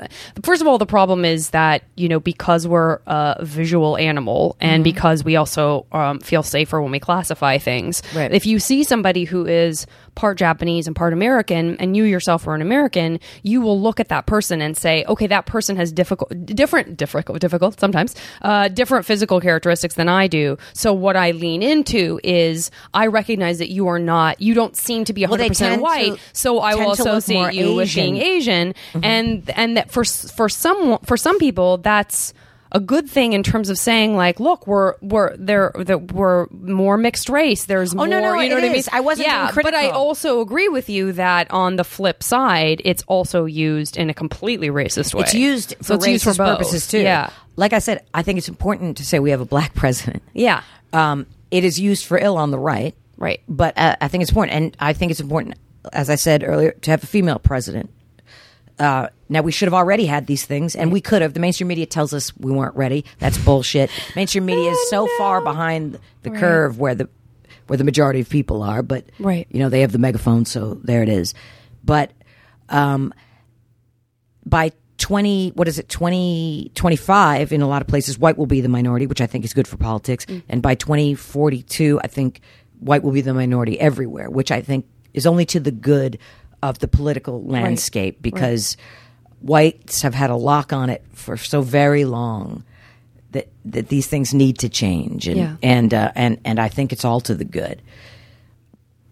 first 0.44 0.62
of 0.62 0.68
all, 0.68 0.78
the 0.78 0.86
problem 0.86 1.26
is 1.26 1.52
that 1.52 1.84
you 1.96 2.10
know 2.10 2.20
because 2.20 2.68
we're 2.68 3.00
a 3.08 3.38
visual 3.42 3.98
animal 3.98 4.28
Mm-hmm. 4.28 4.66
and 4.66 4.84
because 4.84 5.24
we 5.24 5.36
also 5.36 5.86
um, 5.92 6.20
feel 6.20 6.44
safer 6.44 6.82
when 6.82 6.92
we 6.92 7.00
classify 7.00 7.58
things. 7.58 8.02
Right. 8.16 8.32
If 8.32 8.46
you 8.46 8.60
see 8.60 8.84
somebody 8.84 9.24
who 9.24 9.46
is 9.46 9.86
part 10.16 10.38
Japanese 10.38 10.88
and 10.88 10.96
part 10.96 11.14
American, 11.14 11.78
and 11.78 11.96
you 11.96 12.04
yourself 12.04 12.48
are 12.48 12.56
an 12.56 12.62
American, 12.62 13.20
you 13.44 13.62
will 13.62 13.80
look 13.80 14.00
at 14.00 14.10
that 14.10 14.26
person 14.26 14.62
and 14.62 14.76
say, 14.76 15.06
okay, 15.08 15.28
that 15.28 15.46
person 15.46 15.76
has 15.76 15.92
difficult, 15.92 16.32
different, 16.46 16.98
difficult, 16.98 17.40
difficult 17.40 17.80
sometimes, 17.80 18.16
uh, 18.42 18.68
different 18.70 19.06
physical 19.06 19.40
characteristics 19.40 19.96
than 19.96 20.10
I 20.10 20.28
do. 20.28 20.58
So 20.74 20.92
what 20.94 21.16
I 21.16 21.32
lean 21.32 21.62
into 21.62 22.20
is 22.24 22.72
I 22.94 23.08
recognize 23.08 23.60
that 23.60 23.70
you 23.70 23.88
are 23.88 24.00
not, 24.00 24.42
you 24.42 24.54
don't 24.54 24.76
seem 24.76 25.06
to 25.06 25.14
be 25.14 25.26
Well, 25.26 25.38
they 25.38 25.50
100% 25.50 25.58
tend 25.58 25.82
white, 25.82 26.14
to- 26.16 26.17
so 26.34 26.60
I 26.60 26.76
will 26.76 26.96
tend 26.96 26.98
to 26.98 27.04
look 27.04 27.08
more 27.08 27.18
associate 27.50 27.54
you 27.54 27.76
with 27.76 27.94
being 27.96 28.18
Asian, 28.18 28.74
Mm-hmm. 28.94 29.04
and 29.04 29.50
and 29.56 29.78
that 29.78 29.92
for 29.92 30.04
for 30.04 30.50
some 30.50 30.98
for 31.04 31.18
some 31.18 31.38
people 31.40 31.78
that's 31.78 32.34
a 32.74 32.82
good 32.82 33.10
thing 33.10 33.32
in 33.32 33.44
terms 33.44 33.70
of 33.70 33.78
saying 33.78 34.18
like, 34.18 34.42
look, 34.42 34.68
we're 34.68 34.96
we're 35.02 35.36
there 35.38 35.72
that 35.78 36.12
we're 36.12 36.48
more 36.52 36.98
mixed 36.98 37.30
race. 37.30 37.64
There's 37.66 37.94
Oh, 37.94 37.98
more. 37.98 38.08
no, 38.08 38.20
no, 38.20 38.38
you 38.42 38.50
know 38.50 38.56
what 38.56 38.64
I 38.66 38.70
mean? 38.70 38.84
I 38.92 39.00
wasn't 39.00 39.28
yeah, 39.30 39.52
but 39.56 39.74
I 39.74 39.90
also 39.90 40.42
agree 40.42 40.68
with 40.68 40.90
you 40.90 41.14
that 41.14 41.50
on 41.50 41.78
the 41.78 41.86
flip 41.86 42.22
side, 42.22 42.82
it's 42.84 43.04
also 43.08 43.46
used 43.46 43.96
in 43.96 44.10
a 44.10 44.14
completely 44.14 44.70
racist 44.70 45.14
way. 45.16 45.22
It's 45.22 45.34
used 45.34 45.76
for 45.78 45.84
so 45.86 45.96
it's 45.96 46.06
racist 46.06 46.12
used 46.12 46.24
for 46.26 46.34
both. 46.34 46.58
purposes 46.58 46.88
too. 46.88 47.00
Yeah, 47.00 47.30
Like 47.56 47.72
I 47.72 47.80
said, 47.80 48.04
I 48.14 48.22
think 48.22 48.38
it's 48.38 48.50
important 48.50 48.98
to 48.98 49.06
say 49.06 49.20
we 49.20 49.32
have 49.32 49.40
a 49.42 49.46
black 49.46 49.74
president. 49.74 50.22
yeah, 50.34 50.62
Um, 50.92 51.26
it 51.52 51.64
is 51.64 51.80
used 51.80 52.06
for 52.06 52.18
ill 52.18 52.36
on 52.38 52.52
the 52.52 52.60
right. 52.60 52.94
right. 53.16 53.40
but 53.48 53.78
uh, 53.78 53.96
I 54.02 54.10
think 54.10 54.24
it's 54.24 54.32
important, 54.32 54.58
and 54.58 54.78
I 54.78 54.92
think 54.92 55.12
it's 55.12 55.22
important, 55.22 55.56
as 55.94 56.10
I 56.10 56.16
said 56.16 56.44
earlier, 56.44 56.72
to 56.72 56.92
have 56.92 57.04
a 57.04 57.08
female 57.08 57.40
president. 57.40 57.90
Uh, 58.80 59.08
now 59.28 59.42
we 59.42 59.52
should 59.52 59.66
have 59.68 59.74
already 59.74 60.06
had 60.06 60.28
these 60.28 60.46
things, 60.46 60.76
and 60.76 60.92
we 60.92 61.02
could 61.02 61.22
have. 61.24 61.34
The 61.34 61.40
mainstream 61.40 61.68
media 61.68 61.86
tells 61.88 62.14
us 62.14 62.36
we 62.38 62.52
weren't 62.52 62.76
ready. 62.76 63.06
That's 63.20 63.38
bullshit. 63.38 63.90
mainstream 64.16 64.46
media 64.46 64.70
is 64.72 64.90
so 64.90 65.08
far 65.18 65.42
behind 65.42 66.00
the 66.22 66.30
curve 66.30 66.78
where 66.80 66.94
the 66.94 67.10
where 67.66 67.78
the 67.78 67.84
majority 67.84 68.20
of 68.22 68.30
people 68.30 68.62
are, 68.64 68.82
but 68.84 69.06
Right. 69.20 69.48
you 69.50 69.60
know 69.60 69.70
they 69.70 69.82
have 69.82 69.92
the 69.92 69.98
megaphone, 69.98 70.46
so 70.46 70.76
there 70.84 71.02
it 71.04 71.10
is. 71.10 71.34
But 71.84 72.12
um, 72.70 73.14
by 74.46 74.72
20 75.00 75.52
what 75.56 75.68
is 75.68 75.78
it 75.78 75.88
2025 75.90 77.52
in 77.52 77.62
a 77.62 77.68
lot 77.68 77.82
of 77.82 77.88
places 77.88 78.18
white 78.18 78.38
will 78.38 78.48
be 78.48 78.62
the 78.62 78.68
minority 78.70 79.06
which 79.06 79.22
i 79.22 79.28
think 79.28 79.46
is 79.46 79.54
good 79.54 79.68
for 79.68 79.78
politics 79.78 80.26
and 80.50 80.62
by 80.64 80.74
2042 80.74 82.00
i 82.04 82.08
think 82.08 82.42
white 82.80 83.04
will 83.04 83.12
be 83.12 83.22
the 83.22 83.34
minority 83.34 83.80
everywhere 83.80 84.28
which 84.30 84.52
i 84.52 84.60
think 84.60 84.86
is 85.18 85.26
only 85.26 85.46
to 85.48 85.60
the 85.60 85.72
good 85.72 86.18
of 86.64 86.80
the 86.80 86.88
political 86.88 87.44
landscape 87.44 88.22
because 88.22 88.78
whites 89.42 90.02
have 90.02 90.14
had 90.14 90.30
a 90.30 90.36
lock 90.36 90.72
on 90.72 90.90
it 90.90 91.04
for 91.14 91.36
so 91.38 91.62
very 91.62 92.06
long 92.06 92.64
that 93.32 93.50
that 93.66 93.90
these 93.90 94.08
things 94.08 94.34
need 94.34 94.58
to 94.60 94.70
change 94.70 95.28
and 95.28 95.38
Yeah. 95.38 95.56
and 95.62 95.94
uh, 95.94 96.12
and 96.16 96.40
and 96.46 96.60
I 96.60 96.70
think 96.70 96.94
it's 96.94 97.04
all 97.06 97.20
to 97.22 97.36
the 97.36 97.46
good 97.46 97.82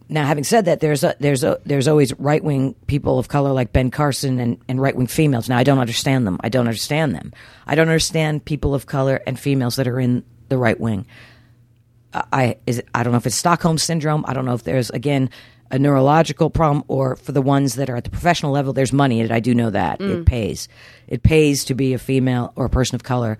now, 0.08 0.26
having 0.28 0.44
said 0.44 0.66
that, 0.66 0.82
there's 0.82 1.04
a, 1.04 1.16
there's 1.20 1.44
a, 1.44 1.60
there's 1.66 1.88
always 1.88 2.14
right 2.20 2.44
wing 2.44 2.76
people 2.86 3.18
of 3.18 3.28
color 3.28 3.52
like 3.52 3.74
Ben 3.74 3.90
Carson 3.90 4.40
and, 4.40 4.60
and 4.68 4.80
right 4.80 4.96
wing 4.96 5.08
females. 5.08 5.50
Now, 5.50 5.58
I 5.58 5.64
don't 5.64 5.80
understand 5.80 6.28
them. 6.28 6.38
I 6.42 6.50
don't 6.50 6.68
understand 6.68 7.16
them. 7.16 7.34
I 7.66 7.74
don't 7.74 7.88
understand 7.88 8.46
people 8.46 8.76
of 8.76 8.86
color 8.86 9.20
and 9.26 9.40
females 9.40 9.78
that 9.78 9.88
are 9.88 10.00
in 10.00 10.24
the 10.50 10.60
right 10.60 10.80
wing. 10.80 11.08
I 12.14 12.58
is 12.68 12.80
it, 12.80 12.88
I 12.94 13.02
don't 13.02 13.14
know 13.14 13.18
if 13.18 13.26
it's 13.26 13.36
Stockholm 13.36 13.80
syndrome. 13.80 14.24
I 14.28 14.34
don't 14.34 14.46
know 14.46 14.54
if 14.54 14.64
there's 14.64 14.92
again 14.92 15.32
a 15.72 15.80
neurological 15.80 16.50
problem 16.50 16.84
or 16.88 17.16
for 17.16 17.32
the 17.32 17.42
ones 17.42 17.76
that 17.76 17.90
are 17.90 17.96
at 17.96 18.04
the 18.04 18.10
professional 18.10 18.52
level, 18.52 18.74
there's 18.74 18.94
money 18.94 19.20
in 19.20 19.26
it. 19.26 19.32
I 19.32 19.40
do 19.40 19.56
know 19.56 19.70
that 19.72 20.00
it 20.00 20.20
mm. 20.20 20.26
pays. 20.26 20.68
It 21.08 21.24
pays 21.24 21.66
to 21.66 21.74
be 21.74 21.94
a 21.94 21.98
female 21.98 22.54
or 22.56 22.66
a 22.66 22.70
person 22.70 22.96
of 22.96 23.04
color 23.04 23.38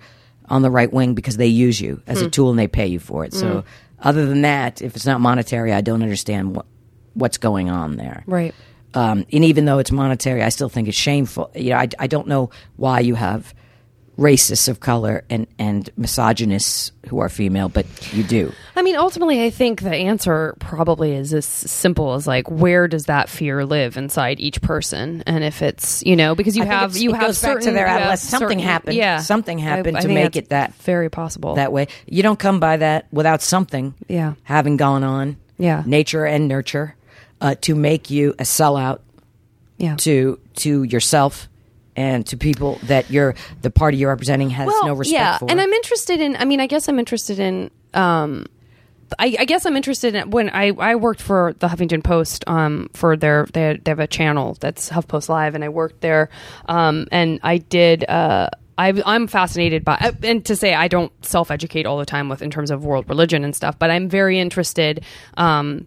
on 0.48 0.62
the 0.62 0.70
right 0.70 0.92
wing 0.92 1.14
because 1.14 1.36
they 1.36 1.46
use 1.46 1.80
you 1.80 2.02
as 2.06 2.22
a 2.22 2.26
mm. 2.26 2.32
tool 2.32 2.50
and 2.50 2.58
they 2.58 2.68
pay 2.68 2.86
you 2.86 2.98
for 2.98 3.24
it. 3.24 3.32
So, 3.32 3.46
mm. 3.46 3.64
other 4.00 4.26
than 4.26 4.42
that, 4.42 4.82
if 4.82 4.96
it's 4.96 5.06
not 5.06 5.20
monetary, 5.20 5.72
I 5.72 5.80
don't 5.80 6.02
understand 6.02 6.56
what 6.56 6.66
what's 7.14 7.38
going 7.38 7.70
on 7.70 7.96
there. 7.96 8.22
Right. 8.26 8.54
Um, 8.94 9.26
and 9.32 9.44
even 9.44 9.64
though 9.64 9.78
it's 9.78 9.90
monetary, 9.90 10.42
I 10.42 10.50
still 10.50 10.68
think 10.68 10.88
it's 10.88 10.96
shameful. 10.96 11.50
You 11.54 11.70
know, 11.70 11.76
I, 11.76 11.88
I 11.98 12.06
don't 12.06 12.28
know 12.28 12.50
why 12.76 13.00
you 13.00 13.14
have 13.14 13.54
racists 14.18 14.66
of 14.68 14.80
color 14.80 15.24
and, 15.28 15.46
and 15.58 15.90
misogynists 15.96 16.90
who 17.08 17.18
are 17.18 17.28
female, 17.28 17.68
but 17.68 17.86
you 18.14 18.22
do. 18.22 18.50
I 18.74 18.82
mean, 18.82 18.96
ultimately, 18.96 19.44
I 19.44 19.50
think 19.50 19.82
the 19.82 19.94
answer 19.94 20.56
probably 20.58 21.12
is 21.14 21.34
as 21.34 21.44
simple 21.44 22.14
as 22.14 22.26
like, 22.26 22.50
where 22.50 22.88
does 22.88 23.06
that 23.06 23.28
fear 23.28 23.64
live 23.66 23.96
inside 23.98 24.40
each 24.40 24.62
person? 24.62 25.22
And 25.26 25.44
if 25.44 25.60
it's 25.62 26.02
you 26.04 26.16
know, 26.16 26.34
because 26.34 26.56
you 26.56 26.62
I 26.62 26.66
have 26.66 26.96
you 26.96 27.12
have 27.12 27.20
back 27.20 27.28
to 27.28 27.34
certain 27.34 27.74
their. 27.74 28.16
Something 28.16 28.48
certain- 28.48 28.58
happened. 28.60 28.96
Yeah, 28.96 29.18
Something 29.18 29.58
happened 29.58 29.96
I- 29.96 30.00
I 30.00 30.02
to 30.02 30.08
make 30.08 30.36
it 30.36 30.48
that- 30.48 30.74
very 30.76 31.10
possible. 31.10 31.54
that 31.56 31.72
way. 31.72 31.88
You 32.06 32.22
don't 32.22 32.38
come 32.38 32.58
by 32.58 32.78
that 32.78 33.06
without 33.12 33.42
something 33.42 33.94
Yeah. 34.08 34.34
having 34.44 34.76
gone 34.78 35.04
on. 35.04 35.36
Yeah. 35.58 35.82
Nature 35.86 36.24
and 36.24 36.48
nurture 36.48 36.94
uh, 37.40 37.54
to 37.62 37.74
make 37.74 38.10
you 38.10 38.30
a 38.38 38.42
sellout 38.44 39.00
yeah. 39.78 39.96
to 39.96 40.38
to 40.56 40.84
yourself 40.84 41.48
and 41.96 42.26
to 42.26 42.36
people 42.36 42.78
that 42.84 43.10
you're 43.10 43.34
the 43.62 43.70
party 43.70 43.96
you're 43.96 44.10
representing 44.10 44.50
has 44.50 44.68
no 44.84 44.92
respect 44.92 45.08
for. 45.08 45.12
yeah, 45.12 45.38
for. 45.38 45.50
and 45.50 45.60
I'm 45.60 45.72
interested 45.72 46.20
in. 46.20 46.36
I 46.36 46.44
mean, 46.44 46.60
I 46.60 46.66
guess 46.66 46.88
I'm 46.88 46.98
interested 46.98 47.38
in. 47.38 47.70
Um, 47.94 48.46
I, 49.18 49.36
I 49.38 49.44
guess 49.44 49.64
I'm 49.64 49.76
interested 49.76 50.16
in 50.16 50.30
when 50.30 50.50
I, 50.50 50.72
I 50.72 50.96
worked 50.96 51.22
for 51.22 51.54
the 51.60 51.68
Huffington 51.68 52.02
Post 52.02 52.44
um, 52.48 52.90
for 52.92 53.16
their 53.16 53.46
they, 53.52 53.78
they 53.82 53.90
have 53.90 54.00
a 54.00 54.06
channel 54.06 54.56
that's 54.60 54.90
HuffPost 54.90 55.28
Live, 55.28 55.54
and 55.54 55.64
I 55.64 55.68
worked 55.68 56.00
there, 56.00 56.28
um, 56.66 57.06
and 57.10 57.40
I 57.42 57.58
did. 57.58 58.08
Uh, 58.08 58.50
I, 58.78 59.02
I'm 59.06 59.26
fascinated 59.26 59.84
by, 59.84 60.12
and 60.22 60.44
to 60.44 60.54
say 60.54 60.74
I 60.74 60.88
don't 60.88 61.12
self 61.24 61.50
educate 61.50 61.86
all 61.86 61.98
the 61.98 62.04
time 62.04 62.28
with 62.28 62.42
in 62.42 62.50
terms 62.50 62.70
of 62.70 62.84
world 62.84 63.08
religion 63.08 63.42
and 63.42 63.56
stuff, 63.56 63.78
but 63.78 63.90
I'm 63.90 64.08
very 64.08 64.38
interested. 64.38 65.02
Um, 65.36 65.86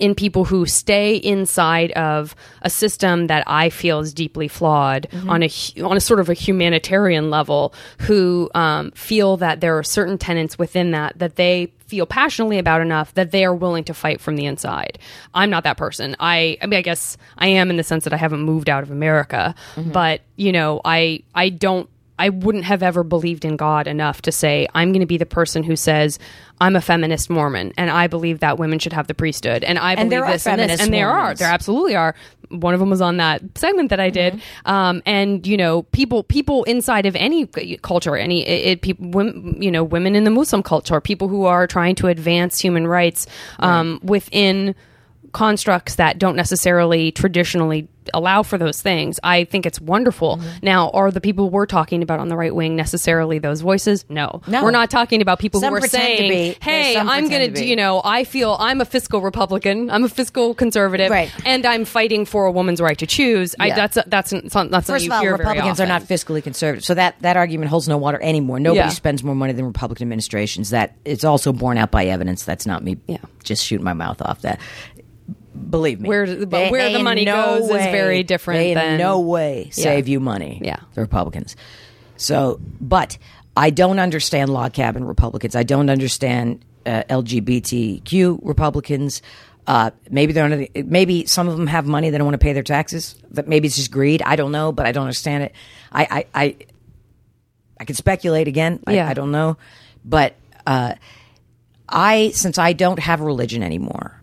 in 0.00 0.14
people 0.14 0.44
who 0.46 0.66
stay 0.66 1.14
inside 1.16 1.92
of 1.92 2.34
a 2.62 2.70
system 2.70 3.28
that 3.28 3.44
I 3.46 3.68
feel 3.70 4.00
is 4.00 4.12
deeply 4.12 4.48
flawed 4.48 5.06
on 5.28 5.42
a 5.42 5.50
on 5.82 5.96
a 5.96 6.00
sort 6.00 6.18
of 6.20 6.28
a 6.28 6.34
humanitarian 6.34 7.30
level, 7.30 7.72
who 8.00 8.50
um, 8.54 8.90
feel 8.92 9.36
that 9.36 9.60
there 9.60 9.78
are 9.78 9.82
certain 9.84 10.18
tenets 10.18 10.58
within 10.58 10.90
that 10.90 11.18
that 11.18 11.36
they 11.36 11.72
feel 11.86 12.06
passionately 12.06 12.58
about 12.58 12.80
enough 12.80 13.12
that 13.14 13.32
they 13.32 13.44
are 13.44 13.54
willing 13.54 13.84
to 13.84 13.92
fight 13.92 14.20
from 14.20 14.36
the 14.36 14.46
inside. 14.46 14.98
I'm 15.34 15.50
not 15.50 15.64
that 15.64 15.76
person. 15.76 16.16
I 16.18 16.56
I 16.62 16.66
mean 16.66 16.78
I 16.78 16.82
guess 16.82 17.16
I 17.38 17.48
am 17.48 17.70
in 17.70 17.76
the 17.76 17.84
sense 17.84 18.04
that 18.04 18.12
I 18.12 18.16
haven't 18.16 18.40
moved 18.42 18.68
out 18.70 18.82
of 18.82 18.90
America, 18.90 19.54
but 19.76 20.22
you 20.36 20.52
know, 20.52 20.80
I 20.84 21.22
I 21.34 21.50
don't 21.50 21.88
I 22.20 22.28
wouldn't 22.28 22.64
have 22.64 22.82
ever 22.82 23.02
believed 23.02 23.44
in 23.44 23.56
God 23.56 23.86
enough 23.86 24.20
to 24.22 24.30
say 24.32 24.68
I'm 24.74 24.92
going 24.92 25.00
to 25.00 25.06
be 25.06 25.16
the 25.16 25.26
person 25.26 25.62
who 25.62 25.74
says 25.74 26.18
I'm 26.60 26.76
a 26.76 26.80
feminist 26.82 27.30
Mormon 27.30 27.72
and 27.78 27.90
I 27.90 28.06
believe 28.06 28.40
that 28.40 28.58
women 28.58 28.78
should 28.78 28.92
have 28.92 29.06
the 29.06 29.14
priesthood 29.14 29.64
and 29.64 29.78
I 29.78 29.94
believe 29.94 30.10
there 30.10 30.24
are 30.26 30.32
this 30.32 30.46
and 30.46 30.60
this 30.60 30.80
and 30.80 30.92
there 30.92 31.08
are 31.08 31.34
there 31.34 31.48
absolutely 31.50 31.96
are. 31.96 32.14
One 32.50 32.74
of 32.74 32.80
them 32.80 32.90
was 32.90 33.00
on 33.00 33.16
that 33.18 33.42
segment 33.56 33.90
that 33.90 34.00
I 34.00 34.10
did, 34.10 34.34
Mm-hmm. 34.34 34.70
um, 34.70 35.02
and 35.06 35.46
you 35.46 35.56
know, 35.56 35.82
people 35.84 36.22
people 36.24 36.64
inside 36.64 37.06
of 37.06 37.16
any 37.16 37.46
culture, 37.78 38.16
any 38.16 38.46
it, 38.46 38.72
it 38.72 38.82
people, 38.82 39.08
women, 39.10 39.56
you 39.62 39.70
know, 39.70 39.82
women 39.82 40.14
in 40.14 40.24
the 40.24 40.30
Muslim 40.30 40.62
culture, 40.62 41.00
people 41.00 41.28
who 41.28 41.44
are 41.46 41.66
trying 41.66 41.94
to 41.96 42.08
advance 42.08 42.60
human 42.60 42.86
rights 42.86 43.26
um, 43.60 43.98
within 44.02 44.74
constructs 45.32 45.96
that 45.96 46.18
don't 46.18 46.36
necessarily 46.36 47.12
traditionally 47.12 47.88
allow 48.14 48.42
for 48.42 48.58
those 48.58 48.80
things. 48.82 49.20
I 49.22 49.44
think 49.44 49.66
it's 49.66 49.80
wonderful. 49.80 50.38
Mm-hmm. 50.38 50.48
Now, 50.62 50.90
are 50.90 51.10
the 51.12 51.20
people 51.20 51.50
we're 51.50 51.66
talking 51.66 52.02
about 52.02 52.18
on 52.18 52.28
the 52.28 52.36
right 52.36 52.52
wing 52.52 52.74
necessarily 52.74 53.38
those 53.38 53.60
voices? 53.60 54.04
No. 54.08 54.40
No. 54.48 54.64
We're 54.64 54.72
not 54.72 54.90
talking 54.90 55.22
about 55.22 55.38
people 55.38 55.60
Some 55.60 55.72
who 55.72 55.76
are 55.84 55.86
saying, 55.86 56.28
be. 56.28 56.56
"Hey, 56.60 56.96
I'm 56.96 57.28
going 57.28 57.52
to 57.54 57.64
you 57.64 57.76
know, 57.76 58.00
I 58.04 58.24
feel 58.24 58.56
I'm 58.58 58.80
a 58.80 58.84
fiscal 58.84 59.20
Republican. 59.20 59.90
I'm 59.90 60.02
a 60.02 60.08
fiscal 60.08 60.54
conservative, 60.54 61.10
Right. 61.10 61.30
and 61.44 61.64
I'm 61.66 61.84
fighting 61.84 62.24
for 62.24 62.46
a 62.46 62.50
woman's 62.50 62.80
right 62.80 62.98
to 62.98 63.06
choose." 63.06 63.54
I, 63.60 63.70
that's 63.70 63.98
that's 64.06 64.30
that's 64.30 64.54
not 64.54 64.70
that's 64.70 64.88
First 64.88 65.04
you 65.04 65.12
of 65.12 65.18
all, 65.18 65.26
Republicans 65.26 65.78
are 65.78 65.86
not 65.86 66.02
fiscally 66.02 66.42
conservative, 66.42 66.84
so 66.84 66.94
that 66.94 67.16
that 67.20 67.36
argument 67.36 67.70
holds 67.70 67.86
no 67.86 67.98
water 67.98 68.18
anymore. 68.20 68.58
Nobody 68.58 68.78
Yeah. 68.78 68.88
spends 68.88 69.22
more 69.22 69.34
money 69.36 69.52
than 69.52 69.66
Republican 69.66 70.04
administrations. 70.04 70.70
That 70.70 70.96
it's 71.04 71.22
also 71.22 71.52
borne 71.52 71.78
out 71.78 71.92
by 71.92 72.06
evidence. 72.06 72.44
That's 72.44 72.66
not 72.66 72.82
me. 72.82 72.96
Yeah. 73.06 73.18
just 73.44 73.64
shooting 73.64 73.84
my 73.84 73.92
mouth 73.94 74.20
off. 74.22 74.40
That 74.42 74.58
believe 75.70 76.00
me, 76.00 76.08
Where- 76.08 76.46
but 76.46 76.70
where 76.70 76.90
the 76.92 77.02
money 77.02 77.24
goes 77.24 77.64
is 77.64 77.70
very 77.70 78.22
different 78.22 78.58
They 78.60 78.70
in 78.72 78.78
than- 78.78 78.98
no 78.98 79.20
way 79.20 79.68
save 79.72 80.08
you 80.08 80.20
money. 80.20 80.60
Yeah. 80.64 80.76
the 80.94 81.00
Republicans. 81.00 81.56
So, 82.16 82.60
but 82.80 83.16
I 83.56 83.70
don't 83.70 83.98
understand 83.98 84.50
log 84.52 84.72
cabin 84.72 85.04
Republicans. 85.04 85.56
I 85.56 85.62
don't 85.62 85.90
understand 85.90 86.64
uh, 86.86 87.02
LGBTQ 87.10 88.40
Republicans. 88.42 89.22
Uh, 89.66 89.90
maybe 90.10 90.32
they're 90.32 90.44
under 90.44 90.66
maybe 90.84 91.26
some 91.26 91.46
of 91.48 91.56
them 91.56 91.66
have 91.66 91.86
money 91.86 92.10
they 92.10 92.18
don't 92.18 92.26
want 92.26 92.34
to 92.40 92.44
pay 92.44 92.52
their 92.52 92.62
taxes. 92.62 93.16
That 93.32 93.48
maybe 93.48 93.66
it's 93.68 93.76
just 93.76 93.90
greed. 93.90 94.22
I 94.22 94.36
don't 94.36 94.52
know, 94.52 94.72
but 94.72 94.86
I 94.86 94.92
don't 94.92 95.04
understand 95.04 95.44
it. 95.44 95.52
I 95.92 96.24
I 96.34 96.42
I, 96.42 96.56
I 97.78 97.84
can 97.84 97.94
speculate 97.94 98.48
again. 98.48 98.80
I, 98.86 98.94
Yeah. 98.94 99.08
I 99.08 99.14
don't 99.14 99.30
know, 99.30 99.56
but 100.04 100.34
uh, 100.66 100.94
I 101.88 102.30
since 102.30 102.58
I 102.58 102.72
don't 102.72 102.98
have 102.98 103.20
a 103.20 103.24
religion 103.24 103.62
anymore, 103.62 104.19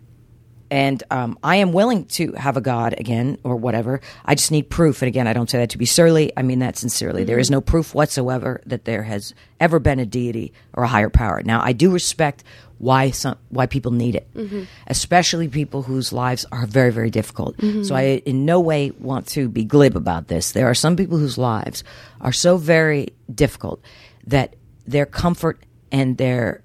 and 0.70 1.02
um, 1.10 1.38
I 1.42 1.56
am 1.56 1.72
willing 1.72 2.04
to 2.06 2.32
have 2.32 2.56
a 2.56 2.60
God 2.60 2.94
again 2.98 3.38
or 3.42 3.56
whatever. 3.56 4.00
I 4.24 4.34
just 4.34 4.50
need 4.50 4.68
proof. 4.70 5.02
And 5.02 5.08
again, 5.08 5.26
I 5.26 5.32
don't 5.32 5.48
say 5.48 5.58
that 5.58 5.70
to 5.70 5.78
be 5.78 5.86
surly. 5.86 6.32
I 6.36 6.42
mean 6.42 6.58
that 6.58 6.76
sincerely. 6.76 7.24
There 7.24 7.38
is 7.38 7.46
mm-hmm. 7.46 7.54
no 7.54 7.60
proof 7.60 7.94
whatsoever 7.94 8.60
that 8.66 8.84
there 8.84 9.02
has 9.02 9.34
ever 9.60 9.78
been 9.78 9.98
a 9.98 10.06
deity 10.06 10.52
or 10.74 10.84
a 10.84 10.88
higher 10.88 11.10
power. 11.10 11.42
Now, 11.42 11.60
I 11.62 11.72
do 11.72 11.90
respect 11.90 12.44
why 12.78 13.10
some 13.10 13.36
why 13.48 13.66
people 13.66 13.90
need 13.90 14.14
it, 14.14 14.32
mm-hmm. 14.34 14.62
especially 14.86 15.48
people 15.48 15.82
whose 15.82 16.12
lives 16.12 16.46
are 16.52 16.64
very 16.64 16.92
very 16.92 17.10
difficult. 17.10 17.56
Mm-hmm. 17.56 17.82
So 17.82 17.96
I 17.96 18.22
in 18.24 18.44
no 18.44 18.60
way 18.60 18.90
want 18.90 19.26
to 19.28 19.48
be 19.48 19.64
glib 19.64 19.96
about 19.96 20.28
this. 20.28 20.52
There 20.52 20.68
are 20.68 20.74
some 20.74 20.96
people 20.96 21.18
whose 21.18 21.36
lives 21.36 21.82
are 22.20 22.32
so 22.32 22.56
very 22.56 23.08
difficult 23.32 23.82
that 24.26 24.54
their 24.86 25.06
comfort 25.06 25.58
and 25.90 26.16
their 26.18 26.62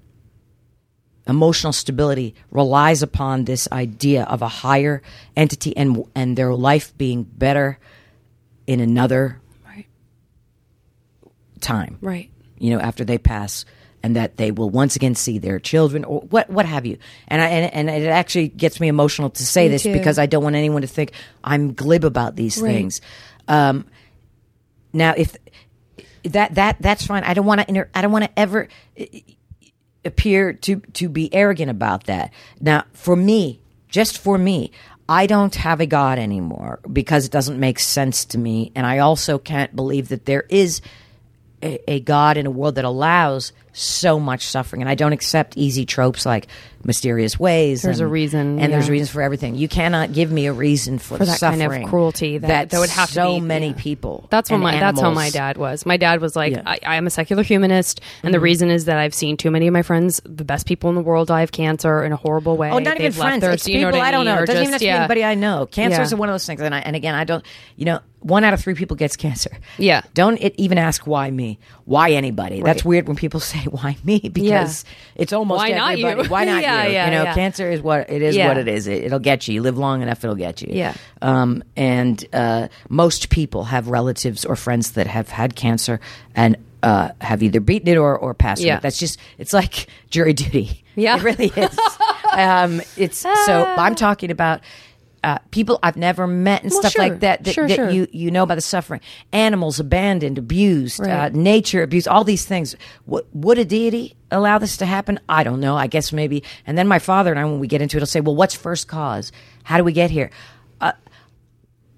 emotional 1.26 1.72
stability 1.72 2.34
relies 2.50 3.02
upon 3.02 3.44
this 3.44 3.66
idea 3.72 4.24
of 4.24 4.42
a 4.42 4.48
higher 4.48 5.02
entity 5.36 5.76
and 5.76 6.04
and 6.14 6.36
their 6.36 6.54
life 6.54 6.96
being 6.98 7.22
better 7.24 7.78
in 8.66 8.80
another 8.80 9.40
Right. 9.66 9.86
time 11.60 11.98
Right. 12.00 12.30
you 12.58 12.70
know 12.70 12.80
after 12.80 13.04
they 13.04 13.18
pass 13.18 13.64
and 14.02 14.16
that 14.16 14.36
they 14.36 14.50
will 14.50 14.68
once 14.68 14.96
again 14.96 15.14
see 15.14 15.38
their 15.38 15.58
children 15.58 16.04
or 16.04 16.20
what 16.20 16.50
what 16.50 16.66
have 16.66 16.84
you 16.84 16.98
and 17.28 17.40
I, 17.40 17.46
and, 17.48 17.88
and 17.88 18.02
it 18.04 18.08
actually 18.08 18.48
gets 18.48 18.78
me 18.80 18.88
emotional 18.88 19.30
to 19.30 19.46
say 19.46 19.64
Me 19.64 19.68
this 19.70 19.82
too. 19.84 19.92
because 19.94 20.18
I 20.18 20.26
don't 20.26 20.42
want 20.44 20.56
anyone 20.56 20.82
to 20.82 20.88
think 20.88 21.12
I'm 21.42 21.72
glib 21.72 22.04
about 22.04 22.36
these 22.36 22.60
Right. 22.60 22.70
things 22.70 23.00
um 23.48 23.86
now 24.92 25.14
if 25.16 25.36
that 26.24 26.54
that 26.56 26.76
that's 26.80 27.06
fine 27.06 27.24
I 27.24 27.32
don't 27.34 27.46
want 27.46 27.62
to 27.62 27.68
inter- 27.68 27.88
I 27.94 28.02
don't 28.02 28.12
want 28.12 28.24
to 28.26 28.38
ever 28.38 28.68
appear 30.04 30.52
to 30.52 30.80
to 30.94 31.08
be 31.08 31.32
arrogant 31.34 31.70
about 31.70 32.04
that. 32.04 32.32
Now, 32.60 32.84
for 32.92 33.16
me, 33.16 33.60
just 33.88 34.18
for 34.18 34.38
me, 34.38 34.70
I 35.08 35.26
don't 35.26 35.54
have 35.56 35.80
a 35.80 35.86
God 35.86 36.18
anymore 36.18 36.80
because 36.90 37.26
it 37.26 37.32
doesn't 37.32 37.60
make 37.60 37.78
sense 37.78 38.24
to 38.26 38.38
me, 38.38 38.72
and 38.74 38.86
I 38.86 38.98
also 38.98 39.38
can't 39.38 39.74
believe 39.76 40.08
that 40.08 40.24
there 40.24 40.44
is 40.48 40.80
a, 41.62 41.90
a 41.90 42.00
God 42.00 42.36
in 42.36 42.46
a 42.46 42.50
world 42.50 42.76
that 42.76 42.84
allows 42.84 43.52
so 43.74 44.18
much 44.18 44.46
suffering, 44.46 44.80
and 44.82 44.88
I 44.88 44.94
don't 44.94 45.12
accept 45.12 45.56
easy 45.56 45.84
tropes 45.84 46.24
like 46.24 46.46
mysterious 46.84 47.38
ways. 47.40 47.82
There's 47.82 47.98
and- 48.00 48.06
a 48.06 48.10
reason, 48.10 48.58
and 48.60 48.72
there's 48.72 48.88
reasons 48.90 49.10
for 49.10 49.20
everything. 49.22 49.54
You 49.56 49.68
cannot 49.68 50.12
give 50.12 50.30
me 50.30 50.46
a 50.46 50.52
reason 50.52 50.98
for, 50.98 51.16
For 51.18 51.24
that 51.24 51.40
kind 51.40 51.62
of 51.62 51.88
cruelty 51.88 52.38
that- 52.38 52.70
that 52.70 52.78
would 52.78 52.90
have 52.90 53.08
to 53.08 53.14
so 53.14 53.34
be- 53.34 53.40
many 53.40 53.68
yeah. 53.68 53.74
people. 53.76 54.26
That's 54.30 54.50
what 54.50 54.58
my 54.58 54.78
that's 54.78 55.00
how 55.00 55.10
my 55.10 55.30
dad 55.30 55.56
was. 55.56 55.84
My 55.86 55.96
dad 55.96 56.20
was 56.20 56.36
like, 56.36 56.52
Yeah. 56.52 56.58
Mm-hmm. 56.58 56.68
I, 56.68 56.78
I 56.86 56.96
am 56.96 57.06
a 57.06 57.10
secular 57.10 57.42
humanist, 57.42 58.00
and 58.22 58.32
the 58.34 58.40
reason 58.40 58.70
is 58.70 58.84
that 58.84 58.98
I've 58.98 59.14
seen 59.14 59.36
too 59.36 59.50
many 59.50 59.66
of 59.66 59.72
my 59.72 59.82
friends, 59.82 60.20
the 60.24 60.44
best 60.44 60.66
people 60.66 60.88
in 60.90 60.96
the 60.96 61.02
world, 61.02 61.28
die 61.28 61.42
of 61.42 61.52
cancer 61.52 62.04
in 62.04 62.12
a 62.12 62.16
horrible 62.16 62.56
way. 62.56 62.70
Oh, 62.70 62.78
not 62.78 62.98
They've 62.98 63.06
even 63.06 63.18
left 63.18 63.28
friends. 63.30 63.40
their- 63.40 63.52
it's 63.52 63.66
you 63.66 63.80
know 63.80 63.86
people 63.88 63.98
what 64.00 64.06
I 64.06 64.10
don't 64.10 64.24
know. 64.26 64.42
It 64.42 64.46
doesn't 64.46 64.62
even 64.62 64.64
just- 64.64 64.72
have 64.72 64.78
to 64.80 64.84
be 64.84 64.90
anybody 64.90 65.24
I 65.24 65.34
know. 65.34 65.66
Cancer 65.66 66.02
is 66.02 66.12
Yeah. 66.12 66.18
one 66.18 66.28
of 66.28 66.34
those 66.34 66.46
things, 66.46 66.60
and 66.60 66.74
I, 66.74 66.78
and 66.80 66.94
again, 66.94 67.14
I 67.14 67.24
don't. 67.24 67.44
You 67.76 67.86
know, 67.86 68.00
one 68.20 68.44
out 68.44 68.54
of 68.54 68.60
three 68.60 68.74
people 68.74 68.96
gets 68.96 69.16
cancer. 69.16 69.50
Yeah. 69.78 70.02
Don't 70.14 70.38
it 70.40 70.54
even 70.58 70.78
ask 70.78 71.06
why 71.06 71.30
me? 71.30 71.58
Why 71.86 72.12
anybody? 72.12 72.62
That's 72.62 72.84
weird 72.84 73.06
when 73.08 73.16
people 73.16 73.40
say 73.40 73.58
why 73.70 73.96
me 74.04 74.18
because 74.20 74.84
it's 75.16 75.32
almost 75.32 75.58
Why 75.58 75.70
not 75.72 75.98
you? 75.98 76.24
Why 76.28 76.44
not 76.46 76.62
Yeah, 76.62 76.84
you? 76.86 76.92
yeah, 76.92 77.04
you 77.06 77.10
know, 77.10 77.22
yeah. 77.24 77.34
cancer 77.34 77.70
is 77.70 77.82
what 77.82 78.08
it 78.10 78.22
is. 78.22 78.34
Yeah. 78.34 78.48
What 78.48 78.56
it 78.58 78.68
is. 78.68 78.86
It, 78.86 79.04
it'll 79.04 79.18
get 79.18 79.46
you. 79.48 79.54
You 79.54 79.62
live 79.62 79.76
long 79.76 80.00
enough, 80.00 80.24
it'll 80.24 80.34
get 80.36 80.62
you. 80.62 80.68
Yeah. 80.72 80.94
Um, 81.20 81.62
and 81.76 82.24
uh, 82.32 82.68
most 82.88 83.28
people 83.28 83.64
have 83.64 83.88
relatives 83.88 84.44
or 84.46 84.56
friends 84.56 84.92
that 84.92 85.06
have 85.06 85.28
had 85.28 85.54
cancer 85.56 86.00
and 86.34 86.56
uh, 86.82 87.10
have 87.20 87.42
either 87.42 87.60
beaten 87.60 87.88
it 87.88 87.96
or, 87.96 88.16
or 88.16 88.32
passed 88.34 88.62
Yeah. 88.62 88.74
away. 88.74 88.80
That's 88.82 88.98
just 88.98 89.18
it's 89.38 89.52
like 89.52 89.86
jury 90.10 90.32
duty. 90.32 90.84
Yeah. 90.96 91.16
it 91.18 91.22
really 91.22 91.52
is. 91.54 91.78
um, 92.32 92.80
it's 92.96 93.18
so 93.18 93.64
I'm 93.76 93.94
talking 93.94 94.30
about. 94.30 94.60
Uh, 95.24 95.38
people 95.50 95.78
I've 95.82 95.96
never 95.96 96.26
met 96.26 96.62
and 96.62 96.70
Well, 96.70 96.80
stuff 96.82 96.92
sure. 96.92 97.02
like 97.02 97.20
that 97.20 97.44
that, 97.44 97.54
Sure, 97.54 97.66
that 97.66 97.74
sure. 97.76 97.90
you 97.90 98.06
you 98.12 98.30
know 98.30 98.42
about 98.42 98.56
the 98.56 98.60
suffering 98.60 99.00
animals 99.32 99.80
abandoned 99.80 100.36
abused 100.38 101.00
uh, 101.00 101.30
nature 101.30 101.82
abused 101.82 102.06
all 102.08 102.24
these 102.24 102.44
things 102.44 102.76
w- 103.06 103.24
would 103.32 103.58
a 103.58 103.64
deity 103.64 104.16
allow 104.30 104.58
this 104.58 104.76
to 104.76 104.86
happen 104.86 105.18
I 105.28 105.42
don't 105.42 105.60
know 105.60 105.76
I 105.76 105.86
guess 105.86 106.12
maybe 106.12 106.42
and 106.66 106.76
then 106.76 106.86
my 106.86 106.98
father 106.98 107.30
and 107.30 107.40
I 107.40 107.44
when 107.46 107.58
we 107.58 107.68
get 107.68 107.80
into 107.80 107.96
it 107.96 108.00
will 108.00 108.06
say 108.06 108.20
well 108.20 108.36
what's 108.36 108.54
first 108.54 108.86
cause 108.86 109.32
how 109.62 109.78
do 109.78 109.84
we 109.84 109.92
get 109.92 110.10
here 110.10 110.30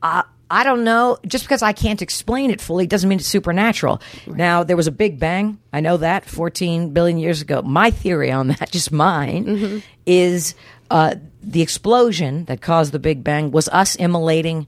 Uh, 0.02 0.22
I 0.48 0.62
don't 0.62 0.84
know. 0.84 1.18
Just 1.26 1.42
because 1.44 1.62
I 1.62 1.72
can't 1.72 2.00
explain 2.00 2.50
it 2.52 2.60
fully 2.60 2.86
doesn't 2.86 3.08
mean 3.08 3.18
it's 3.18 3.26
supernatural. 3.26 4.00
Now, 4.28 4.62
there 4.62 4.76
was 4.76 4.86
a 4.86 4.92
Big 4.92 5.18
Bang. 5.18 5.58
I 5.72 5.80
know 5.80 5.96
that 5.96 6.24
14 6.24 6.92
billion 6.92 7.18
years 7.18 7.42
ago. 7.42 7.62
My 7.62 7.90
theory 7.90 8.30
on 8.30 8.48
that, 8.48 8.70
just 8.76 8.92
mine, 8.92 9.82
is 10.06 10.54
uh, 10.90 11.16
the 11.46 11.62
explosion 11.62 12.44
that 12.46 12.60
caused 12.60 12.92
the 12.92 12.98
Big 12.98 13.22
Bang 13.22 13.52
was 13.52 13.68
us 13.68 13.94
immolating 13.94 14.66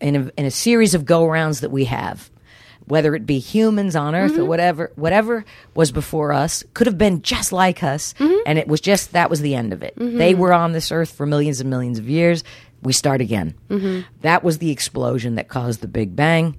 in 0.00 0.16
a, 0.16 0.30
in 0.38 0.46
a 0.46 0.50
series 0.50 0.94
of 0.94 1.04
go 1.04 1.26
rounds 1.26 1.60
that 1.60 1.70
we 1.70 1.84
have. 1.84 2.30
Whether 2.86 3.16
it 3.16 3.26
be 3.26 3.40
humans 3.40 3.96
on 3.96 4.14
Earth 4.14 4.32
or 4.32 4.38
mm-hmm. 4.38 4.46
whatever, 4.46 4.92
whatever 4.94 5.44
was 5.74 5.90
before 5.90 6.32
us 6.32 6.62
could 6.72 6.86
have 6.86 6.96
been 6.96 7.20
just 7.20 7.52
like 7.52 7.82
us, 7.82 8.14
mm-hmm. 8.14 8.38
and 8.46 8.58
it 8.58 8.68
was 8.68 8.80
just 8.80 9.12
that 9.12 9.28
was 9.28 9.40
the 9.40 9.56
end 9.56 9.72
of 9.72 9.82
it. 9.82 9.96
Mm-hmm. 9.96 10.18
They 10.18 10.34
were 10.34 10.52
on 10.52 10.72
this 10.72 10.92
Earth 10.92 11.10
for 11.10 11.26
millions 11.26 11.60
and 11.60 11.68
millions 11.68 11.98
of 11.98 12.08
years. 12.08 12.44
We 12.82 12.92
start 12.92 13.20
again. 13.20 13.54
That 14.20 14.44
was 14.44 14.58
the 14.58 14.70
explosion 14.70 15.34
that 15.34 15.48
caused 15.48 15.80
the 15.80 15.88
Big 15.88 16.14
Bang. 16.14 16.56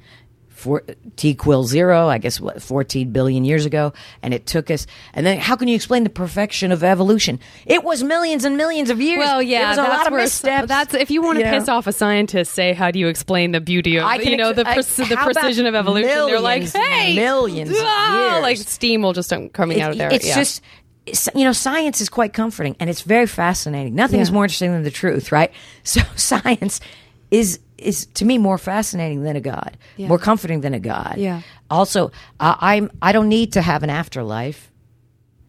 For 0.58 0.84
T 1.18 1.30
equals 1.30 1.70
zero, 1.70 2.08
I 2.08 2.18
guess 2.18 2.40
what 2.42 2.64
fourteen 2.64 3.12
billion 3.12 3.46
years 3.46 3.66
ago, 3.66 3.94
and 4.24 4.34
it 4.34 4.48
took 4.48 4.72
us. 4.72 4.88
And 5.14 5.24
then, 5.24 5.38
how 5.38 5.56
can 5.56 5.68
you 5.68 5.76
explain 5.76 6.04
the 6.04 6.10
perfection 6.10 6.72
of 6.72 6.84
evolution? 6.84 7.40
It 7.68 7.84
was 7.84 8.02
millions 8.04 8.44
and 8.44 8.58
millions 8.58 8.90
of 8.90 9.00
years. 9.00 9.20
Well, 9.20 9.40
yeah, 9.40 9.60
there 9.60 9.70
was 9.70 9.78
a 9.78 9.98
lot 9.98 10.08
of 10.08 10.14
missteps. 10.14 10.68
That's 10.68 10.96
if 10.96 11.12
you 11.12 11.22
want 11.22 11.38
to 11.38 11.46
you 11.46 11.52
know? 11.52 11.60
piss 11.60 11.70
off 11.70 11.86
a 11.86 11.92
scientist, 11.92 12.54
say 12.54 12.74
how 12.74 12.90
do 12.90 12.98
you 12.98 13.08
explain 13.08 13.52
the 13.52 13.62
beauty 13.62 13.98
of 13.98 14.06
I 14.06 14.18
can 14.18 14.32
you 14.32 14.38
know 14.38 14.52
the 14.52 14.68
I- 14.68 14.82
the 14.82 15.20
precision 15.22 15.68
of 15.68 15.76
evolution? 15.76 16.10
They're 16.10 16.40
like, 16.40 16.62
millions, 16.62 16.74
hey, 16.74 17.16
millions 17.16 17.70
of 17.70 17.78
ah, 17.80 18.32
years? 18.34 18.42
like 18.42 18.58
steam 18.58 19.04
will 19.04 19.14
just 19.14 19.32
coming 19.54 19.80
out 19.80 19.92
of 19.92 20.00
there. 20.00 20.12
It's 20.12 20.28
yeah. 20.28 20.36
just 20.36 20.64
you 21.36 21.44
know, 21.44 21.54
science 21.54 22.02
is 22.02 22.10
quite 22.10 22.34
comforting 22.34 22.76
and 22.80 22.90
it's 22.90 23.02
very 23.02 23.28
fascinating. 23.28 23.96
Nothing 23.96 24.20
is 24.20 24.32
more 24.32 24.44
interesting 24.44 24.72
than 24.72 24.84
the 24.84 24.92
truth, 24.92 25.32
right? 25.32 25.52
So 25.84 26.02
science 26.16 26.82
is 27.32 27.60
is 27.78 28.06
to 28.16 28.26
me 28.26 28.38
more 28.38 28.58
fascinating 28.58 29.24
than 29.24 29.36
a 29.36 29.42
god, 29.42 29.78
Yeah. 29.98 30.08
more 30.08 30.20
comforting 30.20 30.62
than 30.62 30.74
a 30.74 30.80
god. 30.80 31.16
Yeah. 31.18 31.42
Also, 31.70 32.12
uh, 32.40 32.56
I'm 32.60 32.90
I 33.02 33.12
don't 33.12 33.30
need 33.30 33.54
to 33.54 33.62
have 33.62 33.84
an 33.84 33.90
afterlife. 33.90 34.72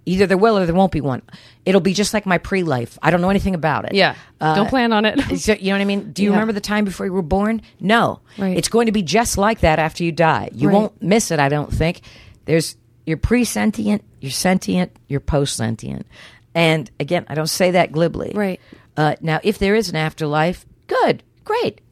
Either 0.07 0.27
there 0.27 0.39
will 0.39 0.57
or 0.57 0.65
there 0.65 0.75
won't 0.75 0.91
be 0.93 1.03
one. 1.03 1.21
It'll 1.67 1.83
be 1.83 1.93
just 1.93 2.15
like 2.15 2.25
my 2.25 2.39
pre-life. 2.39 2.99
I 3.03 3.11
don't 3.11 3.21
know 3.21 3.29
anything 3.29 3.55
about 3.55 3.85
it. 3.85 3.93
Yeah. 3.95 4.15
Uh, 4.41 4.55
Don't 4.55 4.69
plan 4.71 4.91
on 4.95 5.05
it. 5.05 5.21
so, 5.39 5.53
you 5.53 5.67
know 5.67 5.73
what 5.75 5.83
I 5.83 5.85
mean? 5.85 6.13
Do 6.13 6.23
you 6.23 6.31
Yeah. 6.31 6.37
remember 6.37 6.55
the 6.55 6.63
time 6.63 6.87
before 6.87 7.05
you 7.05 7.13
were 7.13 7.21
born? 7.21 7.61
No. 7.79 8.21
Right. 8.39 8.57
It's 8.57 8.71
going 8.71 8.87
to 8.87 8.93
be 8.93 9.03
just 9.03 9.37
like 9.37 9.61
that 9.61 9.79
after 9.79 10.05
you 10.05 10.13
die. 10.13 10.49
You 10.55 10.69
Right. 10.69 10.75
won't 10.75 11.03
miss 11.03 11.31
it, 11.31 11.39
I 11.39 11.51
don't 11.51 11.71
think. 11.71 12.01
There's 12.47 12.77
you're 13.05 13.19
pre-sentient, 13.19 14.03
you're 14.23 14.31
sentient, 14.31 14.93
you're 15.09 15.21
post-sentient. 15.21 16.07
And 16.55 16.91
again, 16.99 17.27
I 17.29 17.35
don't 17.35 17.47
say 17.47 17.73
that 17.73 17.93
glibly. 17.93 18.33
Right. 18.35 18.61
Uh, 18.97 19.15
now, 19.21 19.41
if 19.43 19.59
there 19.59 19.75
is 19.75 19.91
an 19.91 19.97
afterlife, 19.97 20.65
good, 20.87 21.23
great. 21.45 21.83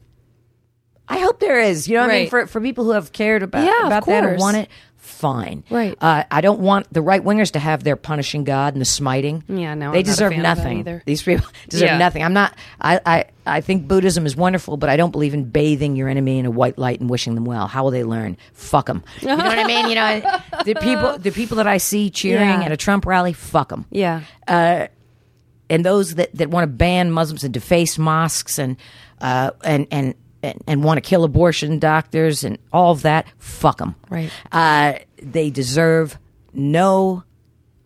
I 1.08 1.18
hope 1.18 1.40
there 1.40 1.60
is. 1.60 1.88
You 1.88 1.96
know 1.96 2.02
what 2.02 2.10
I 2.10 2.18
mean? 2.20 2.30
For 2.30 2.46
for 2.46 2.60
people 2.60 2.84
who 2.84 2.90
have 2.92 3.12
cared 3.12 3.42
about 3.42 3.64
Yeah, 3.64 3.86
about 3.86 4.06
that 4.06 4.24
or 4.24 4.36
want 4.36 4.56
it, 4.56 4.68
fine. 4.96 5.62
Right. 5.70 5.96
Uh, 6.00 6.24
I 6.30 6.40
don't 6.40 6.58
want 6.60 6.92
the 6.92 7.00
right 7.00 7.22
wingers 7.22 7.52
to 7.52 7.60
have 7.60 7.84
their 7.84 7.94
punishing 7.94 8.42
God 8.42 8.74
and 8.74 8.80
the 8.80 8.84
smiting. 8.86 9.44
Yeah, 9.48 9.74
no, 9.74 9.92
they 9.92 9.98
I'm 9.98 10.04
deserve 10.04 10.32
fan 10.32 10.40
of 10.40 10.42
that 10.42 10.56
nothing. 10.58 10.78
either. 10.80 11.02
These 11.06 11.22
people 11.22 11.46
deserve 11.68 11.90
Yeah. 11.90 11.98
nothing. 11.98 12.24
I'm 12.24 12.32
not. 12.32 12.56
I, 12.80 13.00
I 13.06 13.24
I 13.46 13.60
think 13.60 13.86
Buddhism 13.86 14.26
is 14.26 14.34
wonderful, 14.34 14.76
but 14.76 14.88
I 14.90 14.96
don't 14.96 15.12
believe 15.12 15.32
in 15.32 15.44
bathing 15.44 15.94
your 15.94 16.08
enemy 16.08 16.40
in 16.40 16.46
a 16.46 16.50
white 16.50 16.76
light 16.76 16.98
and 17.00 17.08
wishing 17.08 17.36
them 17.36 17.44
well. 17.44 17.68
How 17.68 17.84
will 17.84 17.92
they 17.92 18.02
learn? 18.04 18.36
Fuck 18.52 18.86
them. 18.86 19.04
You 19.20 19.28
know 19.28 19.36
what 19.36 19.58
I 19.58 19.64
mean? 19.64 19.88
You 19.88 19.94
know, 19.94 20.40
the 20.64 20.74
people 20.74 21.18
the 21.18 21.30
people 21.30 21.58
that 21.58 21.68
I 21.68 21.76
see 21.78 22.10
cheering 22.10 22.48
Yeah. 22.48 22.64
at 22.64 22.72
a 22.72 22.76
Trump 22.76 23.06
rally, 23.06 23.32
fuck 23.32 23.68
them 23.68 23.86
yeah. 23.90 24.22
and 24.48 25.84
those 25.84 26.16
that, 26.16 26.34
that 26.34 26.50
want 26.50 26.64
to 26.64 26.68
ban 26.68 27.10
Muslims 27.10 27.44
and 27.44 27.54
deface 27.54 27.96
mosques 27.98 28.58
and 28.58 28.76
uh, 29.20 29.52
and 29.64 29.86
and 29.90 30.14
and, 30.46 30.62
and 30.66 30.84
want 30.84 30.98
to 30.98 31.00
kill 31.00 31.24
abortion 31.24 31.78
doctors 31.78 32.44
and 32.44 32.58
all 32.72 32.92
of 32.92 33.02
that, 33.02 33.26
fuck 33.38 33.78
them. 33.78 33.96
Right. 34.08 34.30
Uh, 34.52 34.94
they 35.20 35.50
deserve 35.50 36.18
no 36.52 37.24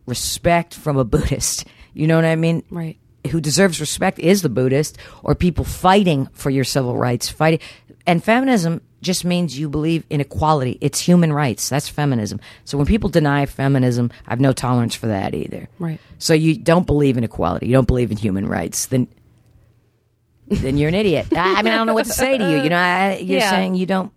respect 0.06 0.74
from 0.74 0.96
a 0.96 1.04
Buddhist. 1.14 1.66
You 1.94 2.06
know 2.06 2.16
what 2.16 2.24
I 2.24 2.36
mean? 2.36 2.62
Right. 2.70 2.98
Who 3.30 3.40
deserves 3.40 3.80
respect 3.80 4.18
is 4.18 4.42
the 4.42 4.48
Buddhist 4.48 4.98
or 5.22 5.34
people 5.34 5.64
fighting 5.64 6.28
for 6.32 6.50
your 6.50 6.64
civil 6.64 6.96
rights, 6.96 7.28
fighting. 7.28 7.61
And 8.06 8.22
feminism 8.24 8.80
just 9.02 9.24
means 9.24 9.58
you 9.58 9.68
believe 9.68 10.04
in 10.11 10.20
equality. 10.20 10.78
It's 10.80 11.00
human 11.00 11.32
rights. 11.32 11.68
That's 11.68 11.88
feminism. 11.88 12.40
So 12.64 12.76
when 12.76 12.86
people 12.86 13.08
deny 13.11 13.46
feminism, 13.46 14.11
I 14.26 14.30
have 14.30 14.40
no 14.40 14.52
tolerance 14.52 14.94
for 14.94 15.06
that 15.06 15.34
either. 15.34 15.68
Right. 15.78 16.00
So 16.18 16.34
you 16.34 16.56
don't 16.56 16.86
believe 16.86 17.16
in 17.16 17.24
equality. 17.24 17.66
You 17.66 17.72
don't 17.72 17.86
believe 17.86 18.11
in 18.11 18.16
human 18.16 18.46
rights. 18.46 18.86
Then, 18.86 19.08
then 20.51 20.76
you're 20.76 20.88
an 20.88 20.94
idiot. 20.94 21.28
I, 21.32 21.55
I 21.57 21.62
mean, 21.62 21.72
I 21.72 21.76
don't 21.76 21.86
know 21.86 21.94
what 21.94 22.07
to 22.07 22.12
say 22.12 22.36
to 22.36 22.51
you. 22.51 22.62
You 22.62 22.68
know, 22.70 22.76
I, 22.76 23.16
you're 23.16 23.38
Yeah. 23.38 23.51
saying 23.51 23.74
you 23.76 23.86
don't. 23.86 24.12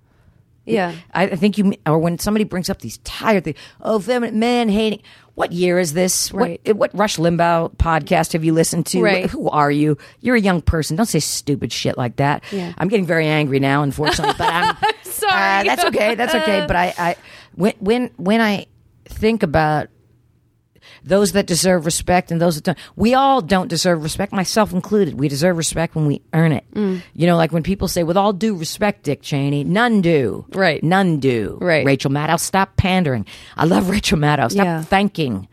Yeah. 0.66 0.94
I, 1.14 1.24
I 1.24 1.36
think 1.36 1.58
you, 1.58 1.74
or 1.86 2.00
when 2.00 2.18
somebody 2.20 2.46
brings 2.46 2.70
up 2.70 2.80
these 2.80 2.98
tired 3.00 3.44
things, 3.44 3.58
oh, 3.82 4.00
feminine 4.00 4.40
man 4.40 4.70
hating. 4.70 5.02
What 5.36 5.52
year 5.52 5.80
is 5.80 5.94
this? 5.94 6.32
Right. 6.32 6.62
What, 6.66 6.76
what 6.78 6.92
Rush 6.98 7.18
Limbaugh 7.18 7.76
podcast 7.78 8.34
have 8.34 8.44
you 8.46 8.54
listened 8.54 8.86
to? 8.88 9.02
Right. 9.02 9.30
Who 9.30 9.50
are 9.50 9.72
you? 9.72 9.98
You're 10.22 10.36
a 10.36 10.40
young 10.40 10.62
person. 10.62 10.96
Don't 10.96 11.08
say 11.08 11.20
stupid 11.20 11.74
shit 11.74 11.98
like 11.98 12.18
that. 12.18 12.44
Yeah. 12.52 12.72
I'm 12.78 12.88
getting 12.88 13.06
very 13.08 13.26
angry 13.28 13.60
now, 13.60 13.82
unfortunately, 13.82 14.36
but 14.38 14.48
I'm 14.54 14.76
sorry. 15.04 15.32
Uh, 15.32 15.64
that's 15.76 15.84
okay. 15.86 16.14
That's 16.16 16.36
okay. 16.36 16.66
But 16.68 16.76
I, 16.76 16.94
I, 17.00 17.16
when, 17.56 17.74
when, 17.80 18.12
when 18.18 18.42
I 18.42 18.68
think 19.06 19.42
about 19.44 19.88
those 21.04 21.34
that 21.34 21.46
deserve 21.48 21.86
respect 21.86 22.32
and 22.32 22.42
those 22.42 22.56
that 22.56 22.64
don't. 22.64 22.78
We 22.96 23.14
all 23.14 23.42
don't 23.42 23.68
deserve 23.68 24.04
respect, 24.04 24.34
myself 24.34 24.72
included. 24.72 25.20
We 25.20 25.28
deserve 25.28 25.58
respect 25.58 25.96
when 25.96 26.06
we 26.08 26.22
earn 26.34 26.52
it. 26.52 26.66
Mm. 26.74 27.02
You 27.14 27.28
know, 27.28 27.38
like 27.38 27.52
when 27.52 27.64
people 27.64 27.88
say, 27.88 28.04
with 28.04 28.18
all 28.18 28.34
due 28.34 28.56
respect, 28.56 29.04
Dick 29.04 29.22
Cheney, 29.22 29.64
none 29.64 30.02
do. 30.02 30.46
Right. 30.54 30.84
None 30.84 31.20
do. 31.20 31.58
Right. 31.62 31.86
Rachel 31.86 32.12
Maddow, 32.12 32.40
stop 32.40 32.76
pandering. 32.78 33.26
I 33.58 33.66
love 33.66 33.90
Rachel 33.90 34.18
Maddow. 34.18 34.52
Stop 34.52 34.66
Yeah. 34.66 34.82
thanking 34.84 35.48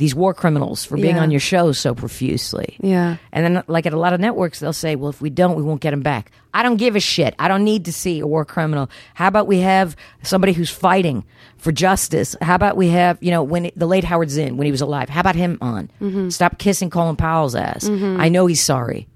these 0.00 0.14
war 0.14 0.32
criminals 0.34 0.84
for 0.84 0.96
being 0.96 1.16
Yeah. 1.16 1.22
on 1.22 1.30
your 1.30 1.40
show 1.40 1.72
so 1.72 1.94
profusely. 1.94 2.76
Yeah. 2.80 3.18
And 3.32 3.44
then, 3.56 3.62
like 3.68 3.84
at 3.86 3.92
a 3.92 3.98
lot 3.98 4.12
of 4.14 4.18
networks, 4.20 4.58
they'll 4.58 4.72
say, 4.72 4.96
well, 4.96 5.10
if 5.10 5.20
we 5.20 5.28
don't, 5.30 5.56
we 5.56 5.62
won't 5.62 5.80
get 5.82 5.90
them 5.90 6.00
back. 6.00 6.32
I 6.54 6.62
don't 6.62 6.76
give 6.78 6.96
a 6.96 7.00
shit. 7.00 7.34
I 7.38 7.48
don't 7.48 7.64
need 7.64 7.84
to 7.84 7.92
see 7.92 8.18
a 8.20 8.26
war 8.26 8.44
criminal. 8.46 8.88
How 9.14 9.28
about 9.28 9.46
we 9.46 9.58
have 9.60 9.94
somebody 10.22 10.52
who's 10.54 10.70
fighting 10.70 11.22
for 11.58 11.70
justice? 11.70 12.34
How 12.40 12.54
about 12.54 12.76
we 12.78 12.88
have, 12.88 13.18
you 13.20 13.30
know, 13.30 13.42
when 13.42 13.70
the 13.76 13.86
late 13.86 14.04
Howard 14.04 14.30
Zinn, 14.30 14.56
when 14.56 14.64
he 14.64 14.70
was 14.72 14.80
alive, 14.80 15.10
how 15.10 15.20
about 15.20 15.36
him 15.36 15.58
on? 15.60 15.90
Mm-hmm. 16.00 16.30
Stop 16.30 16.58
kissing 16.58 16.88
Colin 16.88 17.16
Powell's 17.16 17.54
ass. 17.54 17.86
I 17.88 18.28
know 18.30 18.46
he's 18.46 18.62
sorry. 18.62 19.06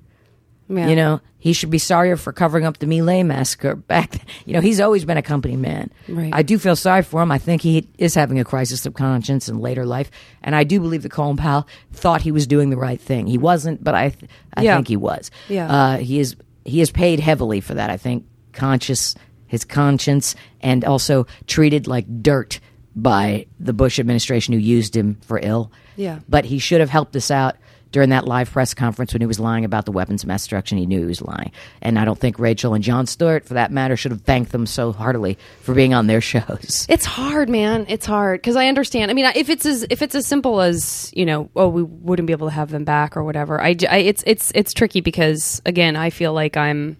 Yeah. 0.68 0.88
You 0.88 0.96
know, 0.96 1.20
he 1.44 1.52
should 1.52 1.68
be 1.68 1.76
sorry 1.76 2.16
for 2.16 2.32
covering 2.32 2.64
up 2.64 2.78
the 2.78 2.86
My 2.86 3.00
Lai 3.00 3.22
massacre 3.22 3.76
back. 3.76 4.12
Then. 4.12 4.20
You 4.46 4.54
know, 4.54 4.60
he's 4.62 4.80
always 4.80 5.04
been 5.04 5.18
a 5.18 5.22
company 5.22 5.56
man. 5.56 5.90
Right. 6.08 6.30
I 6.32 6.40
do 6.42 6.58
feel 6.58 6.74
sorry 6.74 7.02
for 7.02 7.20
him. 7.20 7.30
I 7.30 7.36
think 7.36 7.60
he 7.60 7.86
is 7.98 8.14
having 8.14 8.38
a 8.40 8.44
crisis 8.44 8.86
of 8.86 8.94
conscience 8.94 9.46
in 9.46 9.58
later 9.58 9.84
life, 9.84 10.10
and 10.42 10.56
I 10.56 10.64
do 10.64 10.80
believe 10.80 11.02
that 11.02 11.12
Colin 11.12 11.36
Powell 11.36 11.68
thought 11.92 12.22
he 12.22 12.32
was 12.32 12.46
doing 12.46 12.70
the 12.70 12.78
right 12.78 12.98
thing. 12.98 13.26
He 13.26 13.36
wasn't, 13.36 13.84
but 13.84 13.94
I, 13.94 14.08
th- 14.08 14.30
I 14.56 14.62
Yeah. 14.62 14.76
think 14.76 14.88
he 14.88 14.96
was. 14.96 15.30
Yeah. 15.50 15.68
Uh, 15.70 15.96
he 15.98 16.18
is. 16.18 16.34
He 16.64 16.80
is 16.80 16.90
paid 16.90 17.20
heavily 17.20 17.60
for 17.60 17.74
that. 17.74 17.90
I 17.90 17.98
think 17.98 18.24
conscious, 18.54 19.14
his 19.46 19.66
conscience, 19.66 20.34
and 20.62 20.82
also 20.82 21.26
treated 21.46 21.86
like 21.86 22.06
dirt 22.22 22.58
by 22.96 23.44
the 23.60 23.74
Bush 23.74 23.98
administration 23.98 24.54
who 24.54 24.60
used 24.60 24.96
him 24.96 25.18
for 25.26 25.38
ill. 25.42 25.70
Yeah. 25.96 26.20
But 26.26 26.46
he 26.46 26.58
should 26.58 26.80
have 26.80 26.88
helped 26.90 27.14
us 27.16 27.30
out 27.30 27.56
during 27.94 28.10
that 28.10 28.26
live 28.26 28.50
press 28.50 28.74
conference 28.74 29.12
when 29.12 29.22
he 29.22 29.26
was 29.26 29.38
lying 29.38 29.64
about 29.64 29.84
the 29.84 29.92
weapons 29.92 30.24
of 30.24 30.26
mass 30.26 30.42
destruction. 30.42 30.76
He 30.78 30.84
knew 30.84 30.98
he 30.98 31.06
was 31.06 31.22
lying. 31.22 31.52
And 31.80 31.96
I 31.96 32.04
don't 32.04 32.18
think 32.18 32.40
Rachel 32.40 32.74
and 32.74 32.82
Jon 32.82 33.06
Stewart, 33.06 33.46
for 33.46 33.54
that 33.54 33.70
matter, 33.70 33.96
should 33.96 34.10
have 34.10 34.22
thanked 34.22 34.50
them 34.50 34.66
so 34.66 34.90
heartily 34.90 35.38
for 35.62 35.76
being 35.76 35.94
on 35.94 36.08
their 36.08 36.20
shows. 36.32 36.86
It's 36.88 37.04
hard, 37.04 37.48
man. 37.48 37.86
It's 37.88 38.04
hard 38.04 38.40
because 38.40 38.56
I 38.56 38.66
understand. 38.66 39.12
I 39.12 39.14
mean, 39.14 39.26
if 39.36 39.48
it's 39.48 39.64
as 39.64 39.86
if 39.90 40.02
it's 40.02 40.16
as 40.16 40.26
simple 40.26 40.60
as 40.60 41.12
you 41.14 41.24
know, 41.24 41.48
oh, 41.54 41.68
we 41.68 41.84
wouldn't 41.84 42.26
be 42.26 42.32
able 42.32 42.48
to 42.48 42.54
have 42.54 42.70
them 42.70 42.82
back 42.82 43.16
or 43.16 43.22
whatever. 43.22 43.60
I, 43.60 43.68
it's 43.68 44.24
it's 44.26 44.50
it's 44.56 44.72
tricky 44.72 45.00
because 45.00 45.62
again, 45.64 45.94
I 45.94 46.10
feel 46.10 46.32
like 46.32 46.56
I'm. 46.56 46.96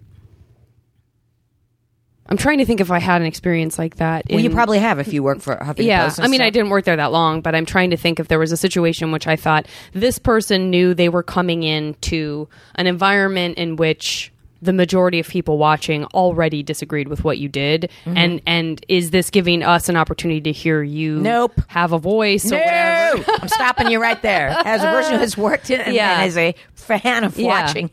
I'm 2.27 2.37
trying 2.37 2.57
to 2.57 2.65
think 2.65 2.81
if 2.81 2.89
I 2.89 2.99
had 2.99 3.21
an 3.21 3.27
experience 3.27 3.77
like 3.77 3.97
that. 3.97 4.25
Well, 4.29 4.39
you 4.39 4.49
probably 4.49 4.79
have 4.79 4.97
if 4.99 5.13
you 5.13 5.21
work 5.21 5.41
for 5.41 5.55
Huffington 5.57 5.85
yeah, 5.85 6.05
Post. 6.05 6.19
Yeah, 6.19 6.25
I 6.25 6.27
mean, 6.27 6.41
I 6.41 6.49
didn't 6.49 6.69
work 6.71 6.83
there 6.85 6.95
that 6.95 7.11
long, 7.11 7.41
but 7.41 7.53
I'm 7.53 7.65
trying 7.67 7.91
to 7.91 7.97
think 7.97 8.19
if 8.19 8.27
there 8.27 8.39
was 8.39 8.51
a 8.51 8.57
situation 8.57 9.11
which 9.11 9.27
I 9.27 9.35
thought 9.35 9.67
this 9.93 10.17
person 10.17 10.71
knew 10.71 10.93
they 10.95 11.09
were 11.09 11.21
coming 11.23 11.61
into 11.61 12.47
an 12.75 12.87
environment 12.87 13.57
in 13.59 13.75
which 13.75 14.31
the 14.61 14.73
majority 14.73 15.19
of 15.19 15.27
people 15.27 15.59
watching 15.59 16.05
already 16.05 16.63
disagreed 16.63 17.07
with 17.09 17.23
what 17.23 17.37
you 17.37 17.47
did, 17.47 17.91
Mm-hmm. 18.05 18.17
and 18.17 18.41
and 18.47 18.85
is 18.87 19.11
this 19.11 19.29
giving 19.29 19.61
us 19.61 19.89
an 19.89 19.95
opportunity 19.95 20.41
to 20.41 20.51
hear 20.51 20.81
you? 20.81 21.19
Nope. 21.19 21.61
have 21.67 21.91
a 21.93 21.99
voice 21.99 22.45
No. 22.45 22.57
I'm 23.27 23.47
stopping 23.49 23.91
you 23.91 24.01
right 24.01 24.19
there. 24.23 24.47
As 24.49 24.81
a 24.81 24.87
person 24.87 25.13
who 25.13 25.19
has 25.19 25.37
worked 25.37 25.69
in, 25.69 25.93
Yeah. 25.93 26.13
and 26.21 26.21
as 26.23 26.37
a 26.37 26.55
fan 26.73 27.23
of 27.23 27.37
Yeah. 27.37 27.47
watching 27.47 27.91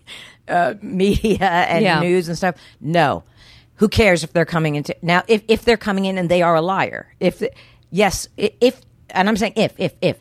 uh, 0.49 0.75
media 0.81 1.39
and 1.43 1.85
Yeah. 1.85 2.01
news 2.01 2.29
and 2.29 2.39
stuff, 2.39 2.55
no. 2.81 3.25
Who 3.83 3.89
cares 3.89 4.23
if 4.23 4.33
they're 4.33 4.45
coming 4.45 4.77
into 4.77 4.95
now? 5.03 5.25
If 5.27 5.43
if 5.49 5.65
they're 5.65 5.77
coming 5.77 6.05
in 6.05 6.17
and 6.17 6.29
they 6.29 6.41
are 6.41 6.55
a 6.55 6.63
liar, 6.63 7.13
if 7.19 7.43
yes, 7.91 8.29
if 8.37 8.81
and 9.11 9.29
I'm 9.29 9.37
saying 9.37 9.55
if 9.57 9.75
if 9.77 9.93
if. 10.01 10.19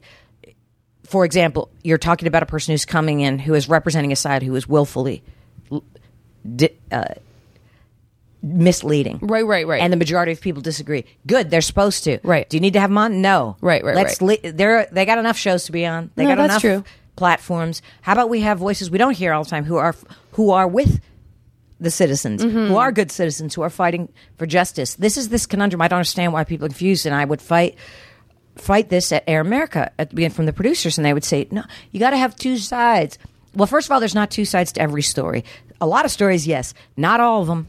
For 1.04 1.26
example, 1.26 1.70
you're 1.84 2.00
talking 2.00 2.28
about 2.28 2.42
a 2.42 2.48
person 2.48 2.72
who's 2.72 2.86
coming 2.86 3.20
in 3.20 3.38
who 3.38 3.54
is 3.54 3.70
representing 3.70 4.12
a 4.12 4.16
side 4.16 4.42
who 4.42 4.56
is 4.56 4.68
willfully 4.68 5.22
di- 6.56 6.76
uh, 6.92 7.14
misleading. 8.42 9.20
Right, 9.22 9.46
right, 9.46 9.68
right. 9.68 9.80
And 9.80 9.94
the 9.94 9.98
majority 9.98 10.32
of 10.32 10.42
people 10.42 10.64
disagree. 10.64 11.06
Good, 11.28 11.52
they're 11.52 11.62
supposed 11.62 12.04
to. 12.06 12.18
Right. 12.24 12.50
Do 12.50 12.58
you 12.58 12.62
need 12.62 12.74
to 12.74 12.80
have 12.80 12.90
them 12.90 12.98
on? 12.98 13.22
No. 13.22 13.58
Right, 13.62 13.84
right, 13.84 13.96
Let's 13.96 14.20
right. 14.24 14.44
Li- 14.44 14.52
they're 14.52 14.88
they 14.92 15.06
got 15.06 15.20
enough 15.20 15.38
shows 15.38 15.66
to 15.66 15.72
be 15.72 15.86
on. 15.86 16.10
They 16.16 16.24
No, 16.24 16.30
got 16.32 16.38
that's 16.48 16.64
enough 16.64 16.84
true. 16.84 16.84
platforms. 17.16 17.84
How 18.02 18.14
about 18.14 18.30
we 18.32 18.42
have 18.42 18.58
voices 18.58 18.90
we 18.90 18.98
don't 18.98 19.16
hear 19.16 19.34
all 19.34 19.44
the 19.44 19.50
time 19.52 19.66
who 19.66 19.78
are 19.78 19.96
who 20.32 20.50
are 20.50 20.68
with 20.68 21.00
the 21.82 21.92
citizens, 21.92 22.42
Mm-hmm. 22.46 22.68
who 22.68 22.78
are 22.78 22.92
good 22.94 23.12
citizens, 23.12 23.56
who 23.56 23.62
are 23.64 23.70
fighting 23.70 24.08
for 24.38 24.46
justice. 24.46 24.96
This 24.96 25.18
is 25.18 25.28
this 25.30 25.46
conundrum. 25.46 25.82
I 25.82 25.88
don't 25.90 25.98
understand 25.98 26.32
why 26.32 26.44
people 26.46 26.66
are 26.68 26.70
confused, 26.70 27.06
and 27.06 27.14
I 27.16 27.26
would 27.26 27.42
fight 27.42 27.76
fight 28.56 28.90
this 28.90 29.12
at 29.12 29.24
Air 29.28 29.42
America 29.42 29.92
at 29.98 30.12
from 30.32 30.46
the 30.46 30.54
producers, 30.54 30.98
and 30.98 31.06
they 31.06 31.14
would 31.14 31.24
say, 31.24 31.48
"No, 31.52 31.64
you 31.92 32.00
got 32.00 32.12
to 32.12 32.18
have 32.18 32.36
two 32.36 32.58
sides." 32.58 33.18
Well, 33.56 33.68
first 33.68 33.88
of 33.88 33.92
all, 33.92 34.00
there's 34.00 34.16
not 34.16 34.32
two 34.32 34.46
sides 34.46 34.72
to 34.74 34.82
every 34.82 35.02
story. 35.02 35.44
A 35.82 35.86
lot 35.88 36.06
of 36.06 36.12
stories, 36.12 36.48
yes, 36.48 36.74
not 36.96 37.20
all 37.20 37.42
of 37.42 37.48
them. 37.48 37.68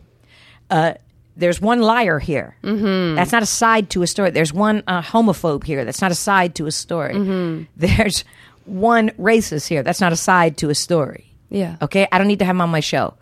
Uh, 0.70 0.94
there's 1.36 1.60
one 1.60 1.80
liar 1.80 2.18
here. 2.18 2.56
Mm-hmm. 2.62 3.16
That's 3.16 3.32
not 3.32 3.42
a 3.42 3.46
side 3.46 3.88
to 3.90 4.02
a 4.02 4.06
story. 4.06 4.30
There's 4.30 4.52
one 4.52 4.82
uh, 4.86 5.00
homophobe 5.02 5.64
here. 5.64 5.84
That's 5.84 6.02
not 6.02 6.10
a 6.10 6.14
side 6.14 6.54
to 6.56 6.66
a 6.66 6.70
story. 6.70 7.14
Mm-hmm. 7.14 7.62
There's 7.76 8.24
one 8.66 9.10
racist 9.18 9.66
here. 9.66 9.82
That's 9.82 10.00
not 10.00 10.12
a 10.12 10.16
side 10.16 10.58
to 10.58 10.68
a 10.70 10.74
story. 10.74 11.32
Yeah. 11.48 11.76
Okay, 11.82 12.06
I 12.12 12.18
don't 12.18 12.28
need 12.28 12.38
to 12.40 12.44
have 12.44 12.54
them 12.54 12.60
on 12.60 12.70
my 12.70 12.80
show. 12.80 13.14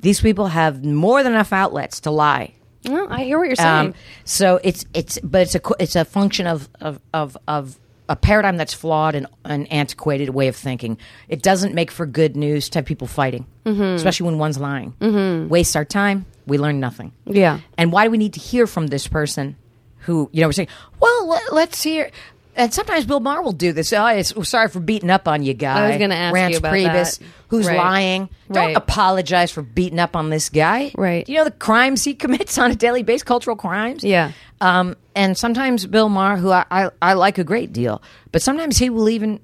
These 0.00 0.20
people 0.20 0.48
have 0.48 0.84
more 0.84 1.22
than 1.22 1.32
enough 1.32 1.52
outlets 1.52 2.00
to 2.00 2.10
lie. 2.10 2.54
Well, 2.84 3.06
I 3.10 3.24
hear 3.24 3.38
what 3.38 3.48
you're 3.48 3.56
saying. 3.56 3.88
Um, 3.88 3.94
so 4.24 4.60
it's 4.62 4.84
it's 4.94 5.18
but 5.22 5.42
it's 5.42 5.54
a 5.54 5.60
it's 5.80 5.96
a 5.96 6.04
function 6.04 6.46
of 6.46 6.68
of 6.80 7.00
of, 7.12 7.36
of 7.48 7.78
a 8.08 8.14
paradigm 8.14 8.56
that's 8.56 8.72
flawed 8.72 9.14
and 9.14 9.26
an 9.44 9.66
antiquated 9.66 10.30
way 10.30 10.48
of 10.48 10.54
thinking. 10.56 10.98
It 11.28 11.42
doesn't 11.42 11.74
make 11.74 11.90
for 11.90 12.06
good 12.06 12.36
news 12.36 12.68
to 12.70 12.78
have 12.78 12.86
people 12.86 13.08
fighting, 13.08 13.46
especially 13.64 14.26
when 14.26 14.38
one's 14.38 14.58
lying. 14.58 14.94
Mm-hmm. 15.00 15.48
Wastes 15.48 15.74
our 15.74 15.84
time. 15.84 16.26
We 16.46 16.58
learn 16.58 16.78
nothing. 16.78 17.12
Yeah. 17.24 17.60
And 17.76 17.90
why 17.90 18.04
do 18.04 18.10
we 18.10 18.18
need 18.18 18.34
to 18.34 18.40
hear 18.40 18.68
from 18.68 18.86
this 18.86 19.08
person 19.08 19.56
who, 20.00 20.30
you 20.32 20.40
know, 20.40 20.46
we're 20.46 20.52
saying, 20.52 20.68
well, 21.00 21.26
let, 21.26 21.52
let's 21.52 21.82
hear. 21.82 22.10
And 22.56 22.72
sometimes 22.72 23.04
Bill 23.04 23.20
Maher 23.20 23.42
will 23.42 23.52
do 23.52 23.72
this. 23.72 23.92
Oh, 23.92 24.06
it's, 24.06 24.32
sorry 24.48 24.68
for 24.68 24.80
beating 24.80 25.10
up 25.10 25.28
on 25.28 25.42
you, 25.42 25.52
guy. 25.52 25.84
I 25.84 25.88
was 25.90 25.98
gonna 25.98 26.14
ask 26.14 26.34
Reince 26.34 26.50
you 26.52 26.56
about 26.56 26.72
Priebus, 26.72 27.18
that. 27.18 27.26
who's 27.48 27.66
Right. 27.66 27.76
lying. 27.76 28.28
Don't 28.50 28.68
Right. 28.68 28.76
apologize 28.76 29.50
for 29.50 29.60
beating 29.62 29.98
up 29.98 30.16
on 30.16 30.30
this 30.30 30.48
guy. 30.48 30.90
Right. 30.96 31.28
You 31.28 31.36
know 31.36 31.44
the 31.44 31.50
crimes 31.50 32.02
he 32.02 32.14
commits 32.24 32.56
on 32.56 32.70
a 32.70 32.74
daily 32.74 33.02
basis, 33.02 33.24
cultural 33.24 33.56
crimes. 33.56 34.02
Yeah. 34.02 34.32
Um, 34.62 34.96
and 35.14 35.36
sometimes 35.36 35.86
Bill 35.86 36.08
Maher, 36.08 36.38
who 36.38 36.50
I, 36.50 36.64
I, 36.70 36.90
I 37.02 37.12
like 37.12 37.36
a 37.36 37.44
great 37.44 37.72
deal, 37.74 38.00
but 38.32 38.40
sometimes 38.40 38.78
he 38.78 38.88
will 38.88 39.10
even, 39.10 39.38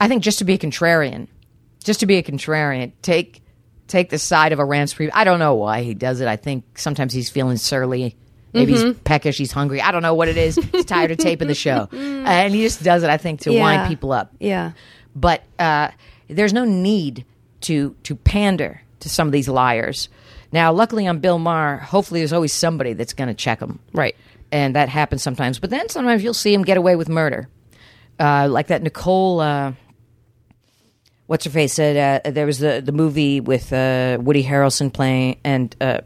I 0.00 0.08
think, 0.08 0.22
just 0.22 0.38
to 0.38 0.44
be 0.46 0.54
a 0.54 0.58
contrarian, 0.58 1.28
just 1.84 2.00
to 2.00 2.06
be 2.06 2.16
a 2.16 2.22
contrarian, 2.22 2.92
take 3.02 3.42
take 3.88 4.08
the 4.08 4.18
side 4.18 4.52
of 4.52 4.58
a 4.58 4.62
Reince 4.64 4.94
Priebus. 4.94 5.10
I 5.12 5.24
don't 5.24 5.38
know 5.38 5.54
why 5.54 5.82
he 5.82 5.92
does 5.92 6.22
it. 6.22 6.28
I 6.28 6.36
think 6.36 6.78
sometimes 6.78 7.12
he's 7.12 7.28
feeling 7.28 7.58
surly. 7.58 8.16
Maybe 8.54 8.72
Mm-hmm. 8.74 8.86
he's 8.92 8.98
peckish. 9.00 9.36
He's 9.36 9.52
hungry. 9.52 9.80
I 9.82 9.90
don't 9.92 10.02
know 10.02 10.14
what 10.14 10.28
it 10.28 10.36
is. 10.36 10.54
He's 10.56 10.84
tired 10.84 11.10
of 11.10 11.18
taping 11.18 11.48
the 11.48 11.54
show, 11.54 11.88
and 11.92 12.54
he 12.54 12.62
just 12.62 12.82
does 12.82 13.02
it. 13.02 13.10
I 13.10 13.16
think 13.18 13.40
to 13.40 13.52
Yeah. 13.52 13.60
wind 13.60 13.88
people 13.88 14.12
up 14.12 14.32
Yeah. 14.38 14.72
but 15.14 15.42
uh, 15.58 15.88
there's 16.28 16.52
no 16.52 16.64
need 16.64 17.24
to 17.62 17.94
to 18.04 18.14
pander 18.16 18.80
to 19.00 19.08
some 19.08 19.26
of 19.28 19.32
these 19.32 19.48
liars. 19.48 20.08
Now, 20.52 20.72
luckily 20.72 21.06
on 21.08 21.18
Bill 21.18 21.38
Maher, 21.40 21.78
hopefully 21.78 22.20
there's 22.20 22.32
always 22.32 22.52
somebody 22.52 22.92
that's 22.92 23.12
going 23.12 23.26
to 23.28 23.34
check 23.34 23.60
him, 23.60 23.80
Right. 23.92 24.14
And 24.52 24.76
that 24.76 24.88
happens 24.88 25.20
sometimes. 25.22 25.58
But 25.58 25.70
then 25.70 25.88
sometimes 25.88 26.22
you'll 26.22 26.32
see 26.32 26.54
him 26.54 26.62
get 26.62 26.76
away 26.76 26.94
with 26.94 27.08
murder, 27.08 27.48
uh, 28.20 28.46
like 28.48 28.68
that 28.68 28.82
Nicole. 28.84 29.40
Uh, 29.40 29.72
what's 31.26 31.44
her 31.44 31.50
face 31.50 31.72
said? 31.72 32.22
Uh, 32.24 32.30
there 32.30 32.46
was 32.46 32.58
the 32.60 32.80
the 32.84 32.92
movie 32.92 33.40
with 33.40 33.72
uh, 33.72 34.18
Woody 34.20 34.44
Harrelson 34.44 34.92
playing 34.92 35.38
and 35.44 35.74
uh, 35.80 36.00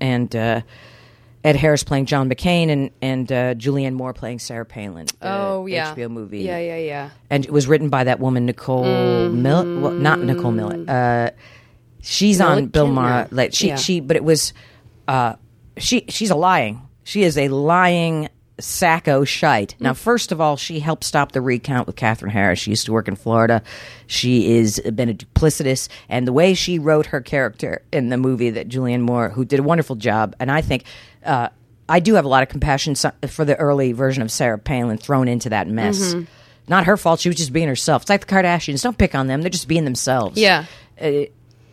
and. 0.00 0.34
Ed 1.44 1.56
Harris 1.56 1.82
playing 1.82 2.06
John 2.06 2.30
McCain 2.30 2.68
and 2.70 2.90
and 3.02 3.30
uh, 3.32 3.54
Julianne 3.54 3.94
Moore 3.94 4.12
playing 4.12 4.38
Sarah 4.38 4.64
Palin. 4.64 5.06
the 5.06 5.14
Oh 5.22 5.66
yeah. 5.66 5.94
HBO 5.94 6.08
movie 6.10 6.40
Yeah, 6.40 6.58
yeah, 6.58 6.76
yeah. 6.76 7.10
and 7.30 7.44
it 7.44 7.52
was 7.52 7.66
written 7.66 7.88
by 7.88 8.04
that 8.04 8.20
woman 8.20 8.46
Nicole 8.46 8.84
Mm-hmm. 8.84 9.42
Millet. 9.42 9.82
Well, 9.82 9.90
not 9.92 10.20
Nicole 10.20 10.52
Millet. 10.52 10.88
Uh, 10.88 11.30
she's 12.00 12.40
on 12.40 12.66
Bill 12.66 12.86
Maher. 12.86 13.26
Like 13.30 13.54
she, 13.54 13.68
Yeah. 13.68 13.76
she, 13.76 14.00
but 14.00 14.16
it 14.16 14.24
was, 14.24 14.52
uh, 15.08 15.34
she, 15.78 16.04
she's 16.08 16.30
a 16.30 16.36
lying. 16.36 16.82
She 17.04 17.24
is 17.24 17.36
a 17.36 17.48
lying 17.48 18.28
sacco 18.60 19.24
shite. 19.24 19.74
Now, 19.80 19.94
first 19.94 20.32
of 20.32 20.40
all, 20.40 20.56
she 20.56 20.80
helped 20.80 21.04
stop 21.04 21.32
the 21.32 21.40
recount 21.40 21.86
with 21.86 21.96
Katherine 21.96 22.32
Harris. 22.32 22.58
She 22.58 22.70
used 22.70 22.86
to 22.86 22.92
work 22.92 23.08
in 23.08 23.16
Florida. 23.16 23.62
She 24.06 24.56
is 24.56 24.80
been 24.80 25.08
a 25.08 25.14
duplicitous, 25.14 25.88
and 26.08 26.26
the 26.26 26.32
way 26.32 26.54
she 26.54 26.78
wrote 26.78 27.06
her 27.06 27.20
character 27.20 27.82
in 27.92 28.08
the 28.08 28.16
movie 28.16 28.50
that 28.50 28.68
Julianne 28.68 29.00
Moore, 29.00 29.30
who 29.30 29.44
did 29.44 29.60
a 29.60 29.62
wonderful 29.62 29.96
job, 29.96 30.34
and 30.40 30.50
I 30.50 30.60
think. 30.60 30.84
Uh, 31.24 31.48
I 31.88 32.00
do 32.00 32.14
have 32.14 32.24
a 32.24 32.28
lot 32.28 32.42
of 32.42 32.48
compassion 32.48 32.94
for 33.28 33.44
the 33.44 33.56
early 33.56 33.92
version 33.92 34.22
of 34.22 34.30
Sarah 34.30 34.56
Palin 34.56 34.96
thrown 34.96 35.28
into 35.28 35.50
that 35.50 35.68
mess. 35.68 36.14
Not 36.68 36.86
her 36.86 36.96
fault. 36.96 37.20
She 37.20 37.28
was 37.28 37.36
just 37.36 37.52
being 37.52 37.68
herself. 37.68 38.02
It's 38.04 38.08
like 38.08 38.26
the 38.26 38.32
Kardashians. 38.34 38.82
Don't 38.82 38.96
pick 38.96 39.14
on 39.14 39.26
them. 39.26 39.42
They're 39.42 39.50
just 39.50 39.68
being 39.68 39.84
themselves. 39.84 40.38
Yeah. 40.38 40.64
Uh, 40.98 41.24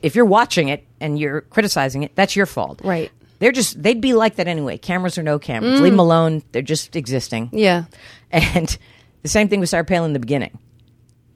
if 0.02 0.16
you're 0.16 0.26
watching 0.26 0.70
it 0.70 0.86
and 1.00 1.18
you're 1.18 1.42
criticizing 1.42 2.04
it, 2.04 2.16
that's 2.16 2.36
your 2.36 2.48
fault. 2.48 2.82
Right. 2.84 3.12
They're 3.40 3.52
just, 3.52 3.82
they'd 3.82 4.02
be 4.02 4.14
like 4.14 4.36
that 4.36 4.48
anyway. 4.48 4.78
Cameras 4.78 5.18
or 5.18 5.24
no 5.24 5.40
cameras. 5.40 5.80
Leave 5.82 5.94
them 5.94 6.00
alone. 6.00 6.44
They're 6.52 6.62
just 6.62 6.96
existing. 6.96 7.50
Yeah. 7.54 7.86
And 8.32 8.78
the 9.24 9.30
same 9.30 9.48
thing 9.50 9.60
with 9.60 9.70
Sarah 9.70 9.86
Palin 9.86 10.10
in 10.10 10.14
the 10.14 10.20
beginning, 10.20 10.58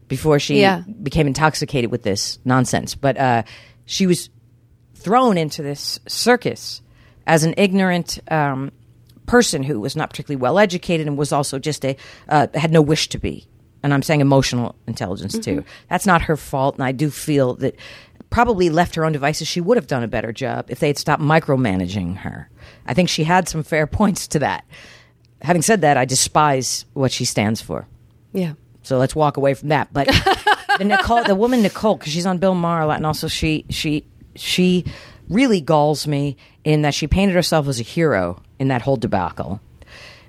before 0.07 0.37
she 0.39 0.59
Yeah. 0.61 0.83
became 1.01 1.27
intoxicated 1.27 1.91
with 1.91 2.03
this 2.03 2.39
nonsense. 2.45 2.93
But 2.95 3.17
uh, 3.17 3.43
she 3.85 4.05
was 4.05 4.29
thrown 4.95 5.37
into 5.37 5.61
this 5.63 5.99
circus 6.07 6.81
as 7.25 7.43
an 7.45 7.53
ignorant 7.57 8.19
um, 8.29 8.71
person 9.25 9.63
who 9.63 9.79
was 9.79 9.95
not 9.95 10.09
particularly 10.09 10.41
well 10.41 10.59
educated 10.59 11.07
and 11.07 11.17
was 11.17 11.31
also 11.31 11.57
just 11.57 11.85
a 11.85 11.95
uh, 12.29 12.47
had 12.53 12.71
no 12.71 12.81
wish 12.81 13.09
to 13.09 13.17
be. 13.17 13.47
And 13.81 13.93
I'm 13.93 14.01
saying 14.01 14.21
emotional 14.21 14.75
intelligence 14.87 15.37
too. 15.37 15.65
That's 15.89 16.05
not 16.05 16.21
her 16.23 16.37
fault, 16.37 16.75
and 16.75 16.83
I 16.85 16.93
do 16.93 17.09
feel 17.09 17.55
that 17.55 17.75
probably 18.33 18.71
left 18.71 18.95
her 18.95 19.05
own 19.05 19.11
devices. 19.11 19.47
She 19.47 19.61
would 19.61 19.77
have 19.77 19.85
done 19.85 20.01
a 20.01 20.07
better 20.07 20.33
job 20.33 20.65
if 20.69 20.79
they 20.79 20.87
had 20.87 20.97
stopped 20.97 21.21
micromanaging 21.21 22.17
her. 22.17 22.49
I 22.87 22.95
think 22.95 23.07
she 23.07 23.23
had 23.23 23.47
some 23.47 23.61
fair 23.61 23.85
points 23.99 24.27
to 24.29 24.39
that. 24.39 24.65
Having 25.43 25.61
said 25.61 25.81
that, 25.81 25.97
I 25.97 26.05
despise 26.05 26.85
what 26.93 27.11
she 27.11 27.25
stands 27.25 27.61
for. 27.61 27.87
Yeah. 28.33 28.53
So 28.81 28.97
let's 28.97 29.15
walk 29.15 29.37
away 29.37 29.53
from 29.53 29.69
that. 29.69 29.93
But 29.93 30.07
the 30.79 30.83
Nicole, 30.83 31.23
the 31.23 31.35
woman 31.35 31.61
Nicole, 31.61 31.95
because 31.95 32.11
she's 32.11 32.25
on 32.25 32.39
Bill 32.39 32.55
Maher 32.55 32.81
a 32.81 32.87
lot, 32.87 32.97
and 32.97 33.05
also 33.05 33.27
she 33.27 33.65
she 33.69 34.03
she 34.35 34.83
really 35.29 35.61
galls 35.61 36.07
me 36.07 36.35
in 36.63 36.81
that 36.81 36.95
she 36.95 37.05
painted 37.05 37.35
herself 37.35 37.67
as 37.67 37.79
a 37.79 37.83
hero 37.83 38.41
in 38.57 38.69
that 38.69 38.81
whole 38.81 38.97
debacle. 38.97 39.61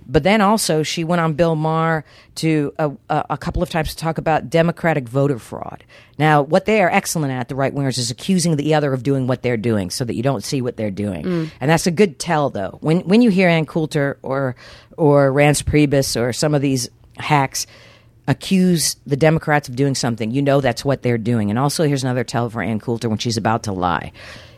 But 0.07 0.23
then 0.23 0.41
also 0.41 0.83
she 0.83 1.05
went 1.05 1.21
on 1.21 1.35
Bill 1.35 1.55
Maher 1.55 2.05
to 2.37 2.73
a, 2.79 2.91
a, 3.09 3.27
a 3.31 3.39
couple 3.39 3.63
of 3.63 3.71
times 3.71 3.91
to 3.91 3.97
talk 3.97 4.19
about 4.19 4.51
Democratic 4.51 5.09
voter 5.09 5.39
fraud. 5.39 5.85
Now, 6.19 6.43
what 6.43 6.67
they 6.67 6.83
are 6.83 6.91
excellent 6.91 7.33
at, 7.33 7.49
the 7.49 7.55
right 7.55 7.75
wingers, 7.75 7.99
is 7.99 8.11
accusing 8.11 8.57
the 8.57 8.75
other 8.75 8.93
of 8.93 9.03
doing 9.03 9.27
what 9.27 9.43
they're 9.43 9.57
doing, 9.57 9.91
so 9.91 10.05
that 10.05 10.15
you 10.15 10.23
don't 10.23 10.45
see 10.45 10.61
what 10.61 10.77
they're 10.77 10.91
doing. 10.91 11.25
Mm. 11.25 11.51
And 11.61 11.71
that's 11.71 11.87
a 11.87 11.91
good 11.91 12.19
tell, 12.19 12.51
though. 12.51 12.79
When 12.81 13.01
when 13.01 13.23
you 13.23 13.31
hear 13.31 13.49
Ann 13.49 13.67
Coulter 13.67 14.19
or 14.23 14.57
or 14.97 15.33
Reince 15.33 15.63
Priebus 15.63 16.21
or 16.21 16.33
some 16.33 16.55
of 16.55 16.63
these 16.63 16.89
hacks 17.17 17.67
accuse 18.27 18.97
the 19.07 19.17
Democrats 19.17 19.69
of 19.69 19.77
doing 19.77 19.95
something, 19.95 20.31
you 20.31 20.43
know 20.43 20.61
that's 20.61 20.85
what 20.85 21.03
they're 21.03 21.19
doing. 21.19 21.51
And 21.51 21.59
also, 21.59 21.85
here's 21.85 22.05
another 22.05 22.25
tell 22.25 22.51
for 22.51 22.63
Ann 22.63 22.81
Coulter 22.81 23.09
when 23.09 23.19
she's 23.19 23.37
about 23.37 23.65
to 23.65 23.73
lie. 23.73 24.13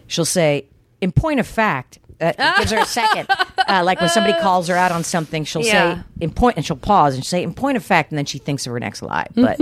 She'll 0.06 0.24
say, 0.24 0.66
in 1.00 1.12
point 1.12 1.40
of 1.40 1.46
fact, 1.46 1.98
uh, 2.20 2.32
gives 2.58 2.70
her 2.72 2.78
a 2.78 2.84
second. 2.86 3.28
Uh, 3.68 3.82
like 3.82 4.00
when 4.00 4.08
somebody 4.08 4.38
calls 4.40 4.68
her 4.68 4.76
out 4.76 4.92
on 4.92 5.02
something, 5.02 5.42
she'll 5.44 5.60
Yeah. 5.60 5.96
say, 5.96 6.02
in 6.20 6.30
point, 6.30 6.56
and 6.56 6.64
she'll 6.64 6.76
pause 6.76 7.16
and 7.16 7.24
say, 7.24 7.42
in 7.42 7.52
point 7.52 7.76
of 7.76 7.84
fact, 7.84 8.12
and 8.12 8.18
then 8.18 8.24
she 8.24 8.38
thinks 8.38 8.64
of 8.64 8.72
her 8.72 8.78
next 8.78 9.02
lie. 9.02 9.26
But 9.34 9.58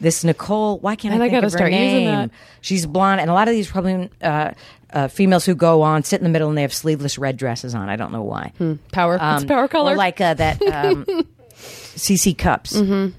this 0.00 0.22
Nicole, 0.22 0.78
why 0.78 0.94
can't 0.94 1.14
And 1.14 1.20
I 1.20 1.26
I 1.26 1.28
think 1.30 1.38
gotta 1.38 1.46
of 1.48 1.52
her 1.52 1.58
start 1.58 1.72
using 1.72 2.04
name? 2.04 2.14
that. 2.14 2.30
She's 2.60 2.86
blonde, 2.86 3.20
and 3.20 3.28
a 3.28 3.32
lot 3.34 3.48
of 3.48 3.54
these 3.54 3.66
probably 3.68 4.08
uh, 4.22 4.52
uh, 4.92 5.08
females 5.08 5.44
who 5.46 5.56
go 5.56 5.82
on 5.82 6.04
sit 6.04 6.20
in 6.20 6.22
the 6.24 6.30
middle 6.30 6.48
and 6.48 6.56
they 6.56 6.62
have 6.62 6.72
sleeveless 6.72 7.18
red 7.18 7.36
dresses 7.36 7.74
on. 7.74 7.88
I 7.88 7.96
don't 7.96 8.12
know 8.12 8.22
why. 8.22 8.52
Power. 8.92 9.16
it's 9.16 9.42
Um, 9.42 9.48
power 9.48 9.66
color. 9.66 9.94
Or 9.94 9.96
like 9.96 10.20
uh, 10.20 10.34
that 10.34 10.62
um, 10.62 11.04
CC 11.56 12.38
Cups, 12.38 12.74
Mm-hmm. 12.76 13.16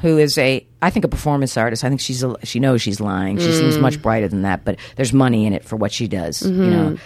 who 0.00 0.16
is 0.18 0.38
a 0.38 0.66
I 0.80 0.88
think 0.88 1.04
a 1.04 1.08
performance 1.08 1.54
artist. 1.58 1.84
I 1.84 1.88
think 1.90 2.00
she's 2.00 2.22
a, 2.22 2.34
she 2.44 2.60
knows 2.60 2.80
she's 2.80 3.00
lying. 3.00 3.38
She 3.38 3.48
Mm. 3.48 3.58
seems 3.58 3.78
much 3.78 4.00
brighter 4.00 4.28
than 4.28 4.42
that, 4.42 4.64
but 4.64 4.78
there's 4.96 5.12
money 5.12 5.44
in 5.46 5.52
it 5.52 5.64
for 5.64 5.76
what 5.76 5.92
she 5.92 6.08
does. 6.08 6.40
Mm-hmm. 6.42 6.62
You 6.62 6.70
know, 6.70 6.96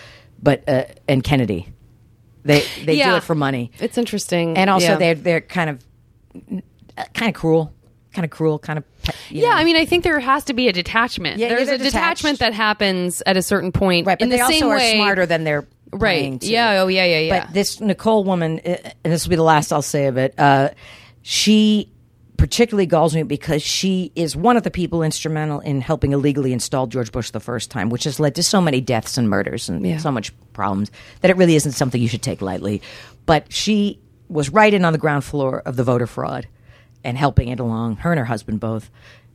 but 0.43 0.68
uh, 0.68 0.84
and 1.09 1.22
Kennedy, 1.22 1.68
they 2.45 2.61
they 2.84 2.97
do 2.97 3.14
it 3.16 3.22
for 3.24 3.34
money, 3.34 3.70
it's 3.78 3.99
interesting. 3.99 4.57
and 4.57 4.70
also 4.70 4.89
Yeah. 4.93 4.97
they're 4.97 5.14
they're 5.14 5.41
kind 5.41 5.70
of 5.70 5.84
uh, 6.97 7.05
kind 7.14 7.28
of 7.28 7.34
cruel, 7.34 7.72
kind 8.12 8.24
of 8.24 8.30
cruel, 8.30 8.59
kind 8.59 8.78
of 8.78 8.84
Yeah, 9.30 9.49
know. 9.51 9.55
I 9.57 9.64
mean, 9.64 9.76
I 9.76 9.84
think 9.84 10.05
there 10.05 10.18
has 10.20 10.45
to 10.45 10.55
be 10.55 10.68
a 10.68 10.72
detachment. 10.72 11.39
Yeah, 11.39 11.49
yeah, 11.49 11.55
There's 11.57 11.68
a 11.68 11.78
detachment 11.78 12.39
that 12.41 12.53
happens 12.55 13.22
at 13.26 13.36
a 13.36 13.43
certain 13.43 13.72
point. 13.72 14.07
right. 14.07 14.18
But 14.18 14.24
in 14.24 14.30
they 14.30 14.36
the 14.36 14.43
also 14.43 14.59
same 14.59 14.68
are 14.68 14.76
way, 14.76 14.95
smarter 14.95 15.26
than 15.26 15.45
they're 15.45 15.66
Right. 15.91 16.43
Yeah. 16.43 16.82
Oh, 16.82 16.89
yeah, 16.89 17.07
yeah, 17.07 17.18
yeah. 17.20 17.45
But 17.47 17.55
this 17.55 17.80
Nicole 17.80 18.22
woman, 18.22 18.61
uh, 18.64 18.76
and 19.05 19.11
this 19.12 19.24
will 19.24 19.30
be 19.30 19.36
the 19.36 19.43
last 19.43 19.72
I'll 19.72 19.80
say 19.80 20.05
of 20.07 20.18
it. 20.18 20.34
Uh, 20.39 20.68
she 21.22 21.91
particularly 22.39 22.86
galls 22.86 23.14
me 23.14 23.22
because 23.24 23.62
she 23.62 24.11
is 24.14 24.34
one 24.34 24.57
of 24.57 24.62
the 24.62 24.70
people 24.70 25.03
instrumental 25.03 25.61
in 25.61 25.82
helping 25.82 26.12
illegally 26.12 26.53
install 26.55 26.86
George 26.86 27.12
Bush 27.12 27.30
the 27.30 27.41
first 27.41 27.70
time, 27.70 27.91
which 27.91 28.05
has 28.05 28.18
led 28.18 28.34
to 28.36 28.43
so 28.43 28.61
many 28.62 28.80
deaths 28.80 29.18
and 29.18 29.28
murders 29.28 29.68
and 29.68 29.84
Yeah. 29.84 29.99
so 29.99 30.11
much 30.11 30.32
problems 30.55 30.91
that 31.20 31.30
it 31.30 31.36
really 31.36 31.57
isn't 31.57 31.72
something 31.72 32.01
you 32.01 32.09
should 32.09 32.22
take 32.22 32.41
lightly. 32.41 32.80
But 33.26 33.53
she 33.53 33.99
was 34.28 34.49
right 34.51 34.72
in 34.72 34.84
on 34.86 34.93
the 34.95 34.99
ground 34.99 35.24
floor 35.24 35.61
of 35.66 35.76
the 35.76 35.84
voter 35.84 36.07
fraud 36.07 36.49
and 37.05 37.18
helping 37.18 37.49
it 37.49 37.61
along. 37.61 37.97
Her 37.97 38.12
and 38.12 38.18
her 38.18 38.24
husband 38.24 38.61
both. 38.61 38.91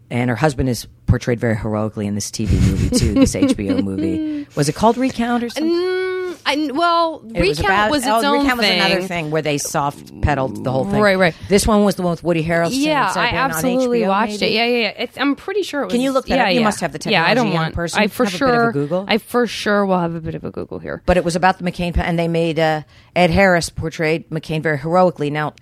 And 0.09 0.29
her 0.29 0.35
husband 0.35 0.69
is 0.69 0.85
portrayed 1.07 1.39
very 1.39 1.55
heroically 1.55 2.05
in 2.07 2.13
this 2.15 2.29
TV 2.29 2.51
movie 2.69 2.89
too, 2.89 3.13
this 3.15 3.33
HBO 3.35 3.83
movie. 3.83 4.47
Was 4.55 4.69
it 4.69 4.75
called 4.75 4.97
Recount 4.97 5.43
or 5.43 5.49
something? 5.49 5.71
Mm, 5.73 6.12
I, 6.45 6.71
well, 6.73 7.23
It 7.33 7.39
recount 7.39 7.91
was, 7.91 8.03
about- 8.03 8.17
its 8.19 8.25
oh, 8.25 8.35
own 8.35 8.41
recount 8.43 8.61
thing. 8.61 8.77
was 8.77 8.85
another 8.91 9.07
thing 9.07 9.31
where 9.31 9.41
they 9.41 9.57
soft 9.57 10.21
pedaled 10.21 10.63
the 10.63 10.71
whole 10.71 10.85
thing. 10.85 10.99
Right, 11.01 11.17
right. 11.17 11.35
This 11.47 11.65
one 11.65 11.83
was 11.85 11.95
the 11.95 12.01
one 12.01 12.11
with 12.11 12.23
Woody 12.23 12.43
Harrelson. 12.43 12.71
Yeah, 12.73 13.09
and 13.09 13.19
I 13.19 13.27
absolutely 13.29 14.01
HBO, 14.01 14.07
watched 14.09 14.41
maybe? 14.41 14.45
it. 14.45 14.51
Yeah, 14.51 14.65
yeah, 14.65 14.77
yeah. 14.77 15.03
It's, 15.03 15.17
I'm 15.17 15.35
pretty 15.35 15.63
sure 15.63 15.81
it 15.81 15.85
was. 15.85 15.93
Can 15.93 16.01
you 16.01 16.11
look 16.11 16.25
that 16.27 16.35
yeah, 16.35 16.45
up? 16.47 16.53
You 16.53 16.61
must 16.61 16.81
have 16.81 16.91
the 16.91 16.99
technology. 16.99 17.25
Yeah, 17.25 17.31
I 17.31 17.33
don't 17.33 17.53
want. 17.53 17.73
person. 17.73 18.01
I 18.01 18.07
for 18.07 18.25
Have 18.25 18.33
a 18.33 18.37
bit 18.37 18.49
of 18.49 18.55
sure. 18.55 18.69
a 18.69 18.73
Google. 18.73 19.05
I 19.07 19.17
for 19.17 19.47
sure 19.47 19.85
will 19.85 19.99
have 19.99 20.15
a 20.15 20.21
bit 20.21 20.35
of 20.35 20.43
a 20.43 20.51
Google 20.51 20.79
here. 20.79 21.01
But 21.05 21.17
it 21.17 21.23
was 21.23 21.35
about 21.35 21.59
the 21.59 21.63
McCain, 21.63 21.97
and 21.97 22.19
they 22.19 22.27
made 22.27 22.59
uh, 22.59 22.83
Ed 23.15 23.29
Harris 23.29 23.69
portrayed 23.69 24.29
McCain 24.29 24.61
very 24.61 24.77
heroically. 24.79 25.29
Now, 25.29 25.53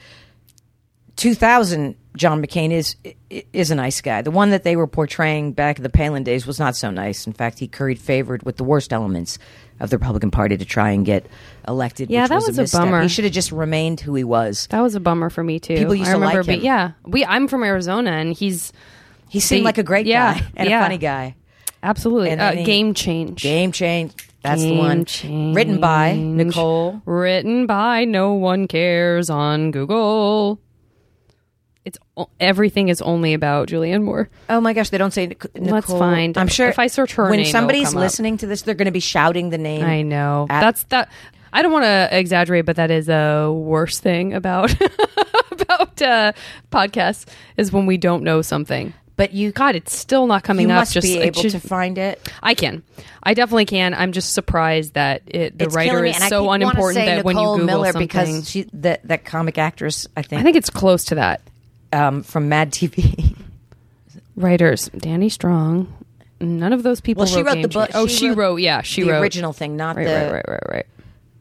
2000, 1.18 1.96
John 2.16 2.44
McCain 2.44 2.72
is 2.72 2.96
is 3.54 3.72
a 3.72 3.76
nice 3.76 4.02
guy. 4.02 4.22
The 4.22 4.32
one 4.32 4.50
that 4.52 4.64
they 4.64 4.76
were 4.76 4.88
portraying 4.88 5.54
back 5.54 5.78
in 5.78 5.84
the 5.84 5.90
Palin 5.90 6.24
days 6.24 6.46
was 6.46 6.60
not 6.60 6.76
so 6.76 6.92
nice. 6.92 7.26
In 7.28 7.34
fact, 7.34 7.60
he 7.60 7.68
curried 7.68 8.00
favored 8.00 8.44
with 8.44 8.58
the 8.58 8.64
worst 8.64 8.92
elements 8.94 9.38
of 9.80 9.90
the 9.90 9.98
Republican 9.98 10.32
Party 10.32 10.58
to 10.58 10.66
try 10.66 10.92
and 10.92 11.06
get 11.06 11.26
elected. 11.68 12.10
Yeah, 12.10 12.28
that 12.28 12.36
was, 12.36 12.48
was 12.48 12.58
a 12.58 12.62
misstep. 12.64 12.82
bummer. 12.82 13.02
He 13.02 13.08
should 13.08 13.24
have 13.24 13.34
just 13.34 13.52
remained 13.52 14.00
who 14.02 14.14
he 14.16 14.24
was. 14.24 14.68
That 14.70 14.82
was 14.82 14.96
a 14.96 15.00
bummer 15.00 15.30
for 15.30 15.44
me 15.44 15.60
too. 15.60 15.76
People 15.76 15.96
used 15.96 16.10
I 16.10 16.14
to 16.14 16.20
remember 16.20 16.44
like 16.44 16.58
him. 16.60 16.64
yeah, 16.66 16.92
we. 17.06 17.26
I'm 17.26 17.48
from 17.48 17.64
Arizona, 17.64 18.12
and 18.12 18.34
he's 18.34 18.72
He 19.30 19.40
seemed 19.40 19.62
They- 19.62 19.66
like 19.66 19.78
a 19.78 19.84
great 19.84 20.06
yeah, 20.06 20.34
guy 20.40 20.46
and 20.58 20.70
yeah. 20.70 20.80
a 20.80 20.84
funny 20.84 20.98
guy. 20.98 21.36
absolutely 21.84 22.30
And 22.32 22.42
uh, 22.42 22.52
he- 22.52 22.64
game 22.64 22.94
change. 22.94 23.42
Game 23.42 23.72
change. 23.72 24.14
That's 24.44 24.62
the 24.64 24.76
one. 24.76 25.06
change. 25.06 25.56
Written 25.56 25.80
by 25.80 26.16
Nicole. 26.16 27.02
Written 27.06 27.68
by 27.68 28.06
no 28.06 28.34
one 28.34 28.68
cares 28.68 29.30
on 29.30 29.70
Google. 29.72 30.60
It's 31.84 31.98
everything 32.40 32.90
is 32.90 33.02
only 33.02 33.34
about 33.34 33.68
Julianne 33.70 34.04
Moore. 34.04 34.30
Oh 34.50 34.62
my 34.62 34.74
gosh, 34.74 34.90
they 34.90 35.00
don't 35.00 35.12
say 35.12 35.28
Nic- 35.28 35.56
Nicole. 35.56 35.74
Let's 35.74 35.88
find- 35.88 36.38
I'm 36.38 36.48
sure 36.48 36.68
if 36.70 36.78
I 36.78 36.88
search 36.88 37.14
her 37.16 37.30
when 37.30 37.44
somebody's 37.46 37.90
come 37.90 37.98
up. 37.98 38.02
listening 38.02 38.38
to 38.38 38.48
this, 38.48 38.62
they're 38.62 38.76
going 38.76 38.86
to 38.86 38.92
be 38.92 39.00
shouting 39.00 39.50
the 39.50 39.58
name. 39.58 39.84
I 39.84 40.04
know. 40.04 40.46
At- 40.50 40.62
That's 40.62 40.84
that. 40.86 41.10
I 41.54 41.64
don't 41.64 41.72
want 41.72 41.84
to 41.86 42.10
exaggerate, 42.12 42.66
but 42.66 42.76
that 42.76 42.92
is 42.92 43.10
a 43.10 43.52
worst 43.52 44.02
thing 44.04 44.34
about 44.34 44.74
about 45.52 46.02
uh, 46.02 46.32
podcasts 46.72 47.26
is 47.58 47.72
when 47.72 47.86
we 47.86 47.98
don't 47.98 48.24
know 48.24 48.42
something. 48.42 48.94
But 49.18 49.34
you, 49.34 49.52
God, 49.52 49.76
it's 49.76 49.94
still 49.96 50.26
not 50.26 50.44
coming 50.44 50.68
you 50.68 50.74
up. 50.74 50.80
must 50.80 50.94
just 50.94 51.06
be 51.06 51.20
able 51.20 51.42
should- 51.42 51.52
to 51.52 51.60
find 51.60 51.98
it. 51.98 52.28
I 52.42 52.54
can. 52.54 52.84
I 53.22 53.34
definitely 53.34 53.66
can. 53.66 53.94
I'm 53.94 54.14
just 54.14 54.34
surprised 54.34 54.94
that 54.94 55.24
it, 55.28 55.58
the 55.58 55.66
It's 55.66 55.76
writer 55.76 56.04
is 56.06 56.18
so 56.28 56.50
unimportant 56.50 57.06
that 57.06 57.26
when 57.26 57.38
you 57.38 57.44
Google 57.44 57.66
Miller 57.66 57.92
something, 57.92 58.08
because 58.08 58.50
she 58.50 58.64
that 58.74 59.08
that 59.08 59.26
comic 59.26 59.58
actress, 59.58 60.08
I 60.18 60.22
think, 60.22 60.40
I 60.40 60.44
think 60.44 60.58
it's 60.58 60.70
close 60.70 61.06
to 61.06 61.16
that. 61.16 61.42
Um, 61.94 62.24
from 62.24 62.50
Mad 62.50 62.72
TV. 62.72 63.36
Writers, 64.36 64.90
Danny 64.98 65.30
Strong. 65.30 65.94
None 66.40 66.74
of 66.74 66.84
those 66.84 67.02
people. 67.02 67.26
Well, 67.26 67.32
she 67.34 67.44
wrote 67.44 67.62
the 67.62 67.68
book- 67.68 67.92
Oh, 67.94 68.08
she 68.08 68.16
she, 68.16 68.30
wrote 68.30 68.38
wrote, 68.38 68.56
Yeah, 68.58 68.82
she 68.82 69.04
the 69.04 69.12
wrote 69.12 69.22
original 69.22 69.54
thing, 69.54 69.76
not 69.78 69.96
Right, 69.96 70.06
the 70.06 70.12
right, 70.14 70.32
right, 70.34 70.46
right, 70.48 70.64
right. 70.70 70.86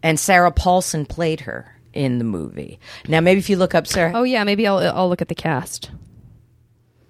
and 0.03 0.19
Sarah 0.21 0.51
Paulson 0.51 1.07
played 1.07 1.41
her 1.41 1.75
in 1.95 2.19
the 2.19 2.25
movie. 2.25 2.79
Now, 3.09 3.21
maybe 3.21 3.39
if 3.39 3.49
you 3.49 3.57
look 3.57 3.75
up 3.75 3.87
Sarah, 3.87 4.13
Oh 4.15 4.25
yeah, 4.25 4.45
maybe 4.45 4.67
I'll 4.67 4.79
I'll 4.79 5.09
look 5.09 5.23
at 5.23 5.29
the 5.29 5.35
cast. 5.35 5.91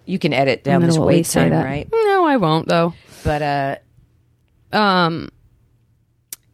you 0.06 0.18
can 0.20 0.32
edit 0.32 0.62
down 0.62 0.82
this 0.82 0.96
wait 0.98 1.26
time, 1.26 1.52
right? 1.52 1.88
No, 1.92 2.24
I 2.26 2.36
won't 2.36 2.68
though. 2.68 2.94
But 3.24 3.42
uh, 3.42 4.76
Um, 4.76 5.30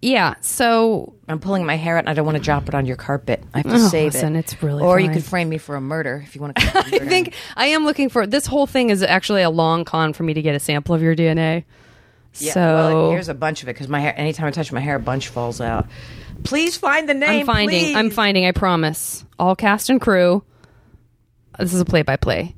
yeah. 0.07 0.35
So 0.41 1.15
I'm 1.29 1.41
pulling 1.41 1.67
my 1.67 1.77
hair 1.77 1.97
out, 1.97 2.01
and 2.01 2.09
I 2.09 2.15
don't 2.15 2.25
want 2.25 2.37
to 2.39 2.43
drop 2.43 2.69
it 2.69 2.75
on 2.75 2.87
your 2.87 2.97
carpet. 2.97 3.43
I 3.53 3.59
have 3.59 3.67
to 3.67 3.75
Oh, 3.75 3.89
save 3.89 4.15
listen, 4.15 4.37
it. 4.37 4.41
it's 4.41 4.63
really 4.63 4.83
Or 4.85 5.01
you 5.01 5.07
fine. 5.09 5.15
could 5.15 5.25
frame 5.25 5.49
me 5.49 5.59
for 5.59 5.75
a 5.77 5.81
murder 5.81 6.23
if 6.25 6.35
you 6.35 6.41
want 6.41 6.57
to. 6.57 6.63
I 6.79 6.83
think 7.01 7.35
I 7.57 7.67
am 7.67 7.85
looking 7.85 8.09
for 8.09 8.27
this 8.27 8.47
whole 8.47 8.67
thing 8.67 8.91
is 8.91 9.03
actually 9.03 9.43
a 9.43 9.51
long 9.51 9.85
con 9.85 10.13
for 10.13 10.23
me 10.23 10.35
to 10.35 10.43
get 10.43 10.55
a 10.55 10.61
sample 10.61 10.95
of 10.95 11.03
your 11.03 11.15
DNA. 11.17 11.65
Yeah, 12.39 12.53
so 12.53 12.61
well, 12.61 13.11
here's 13.13 13.29
a 13.31 13.35
bunch 13.35 13.63
of 13.63 13.69
it 13.69 13.73
because 13.75 13.89
my 13.89 13.99
hair. 14.01 14.15
Anytime 14.19 14.47
I 14.47 14.51
touch 14.51 14.71
my 14.73 14.81
hair, 14.81 14.97
a 14.97 15.01
bunch 15.01 15.29
falls 15.29 15.61
out. 15.61 15.87
Please 16.45 16.77
find 16.77 17.09
the 17.09 17.15
name. 17.15 17.41
I'm 17.41 17.47
finding. 17.47 17.69
please. 17.81 17.97
I'm 17.97 18.11
finding. 18.11 18.45
I 18.47 18.53
promise. 18.53 19.25
All 19.39 19.57
cast 19.57 19.89
and 19.91 20.01
crew. 20.01 20.45
This 21.59 21.73
is 21.73 21.81
a 21.81 21.85
play-by-play. 21.87 22.55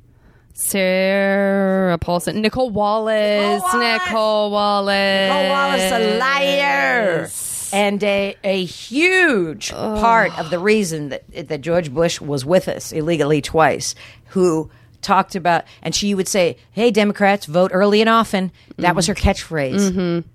Sarah 0.59 1.97
Paulson, 1.97 2.41
Nicolle 2.41 2.69
Wallace, 2.69 3.63
Nicolle 3.63 3.71
Wallace! 3.71 3.95
Nicolle 4.03 4.51
Wallace, 4.51 5.29
Nicolle 5.29 5.49
Wallace, 5.49 5.91
a 5.91 6.17
liar, 6.19 7.29
and 7.71 8.03
a 8.03 8.35
a 8.43 8.65
huge 8.65 9.71
part 9.71 10.37
of 10.37 10.49
the 10.49 10.59
reason 10.59 11.09
that 11.09 11.47
that 11.47 11.61
George 11.61 11.93
Bush 11.93 12.19
was 12.19 12.43
with 12.45 12.67
us 12.67 12.91
illegally 12.91 13.41
twice, 13.41 13.95
who 14.27 14.69
talked 15.01 15.35
about, 15.35 15.63
and 15.81 15.95
she 15.95 16.13
would 16.13 16.27
say, 16.27 16.57
"Hey, 16.71 16.91
Democrats, 16.91 17.45
vote 17.45 17.71
early 17.73 18.01
and 18.01 18.09
often." 18.09 18.51
That 18.79 18.97
was 18.97 19.07
her 19.07 19.15
mm-hmm. 19.15 19.29
catchphrase. 19.29 19.91
Mm-hmm. 19.91 20.27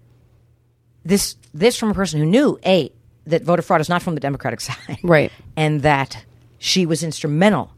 This 1.04 1.36
this 1.52 1.76
from 1.76 1.90
a 1.90 1.94
person 1.94 2.18
who 2.20 2.26
knew 2.26 2.58
a 2.64 2.90
that 3.26 3.42
voter 3.42 3.60
fraud 3.62 3.82
is 3.82 3.90
not 3.90 4.02
from 4.02 4.14
the 4.14 4.20
Democratic 4.20 4.60
side, 4.62 4.98
Right. 5.02 5.30
and 5.54 5.82
that 5.82 6.24
she 6.58 6.86
was 6.86 7.02
instrumental 7.02 7.72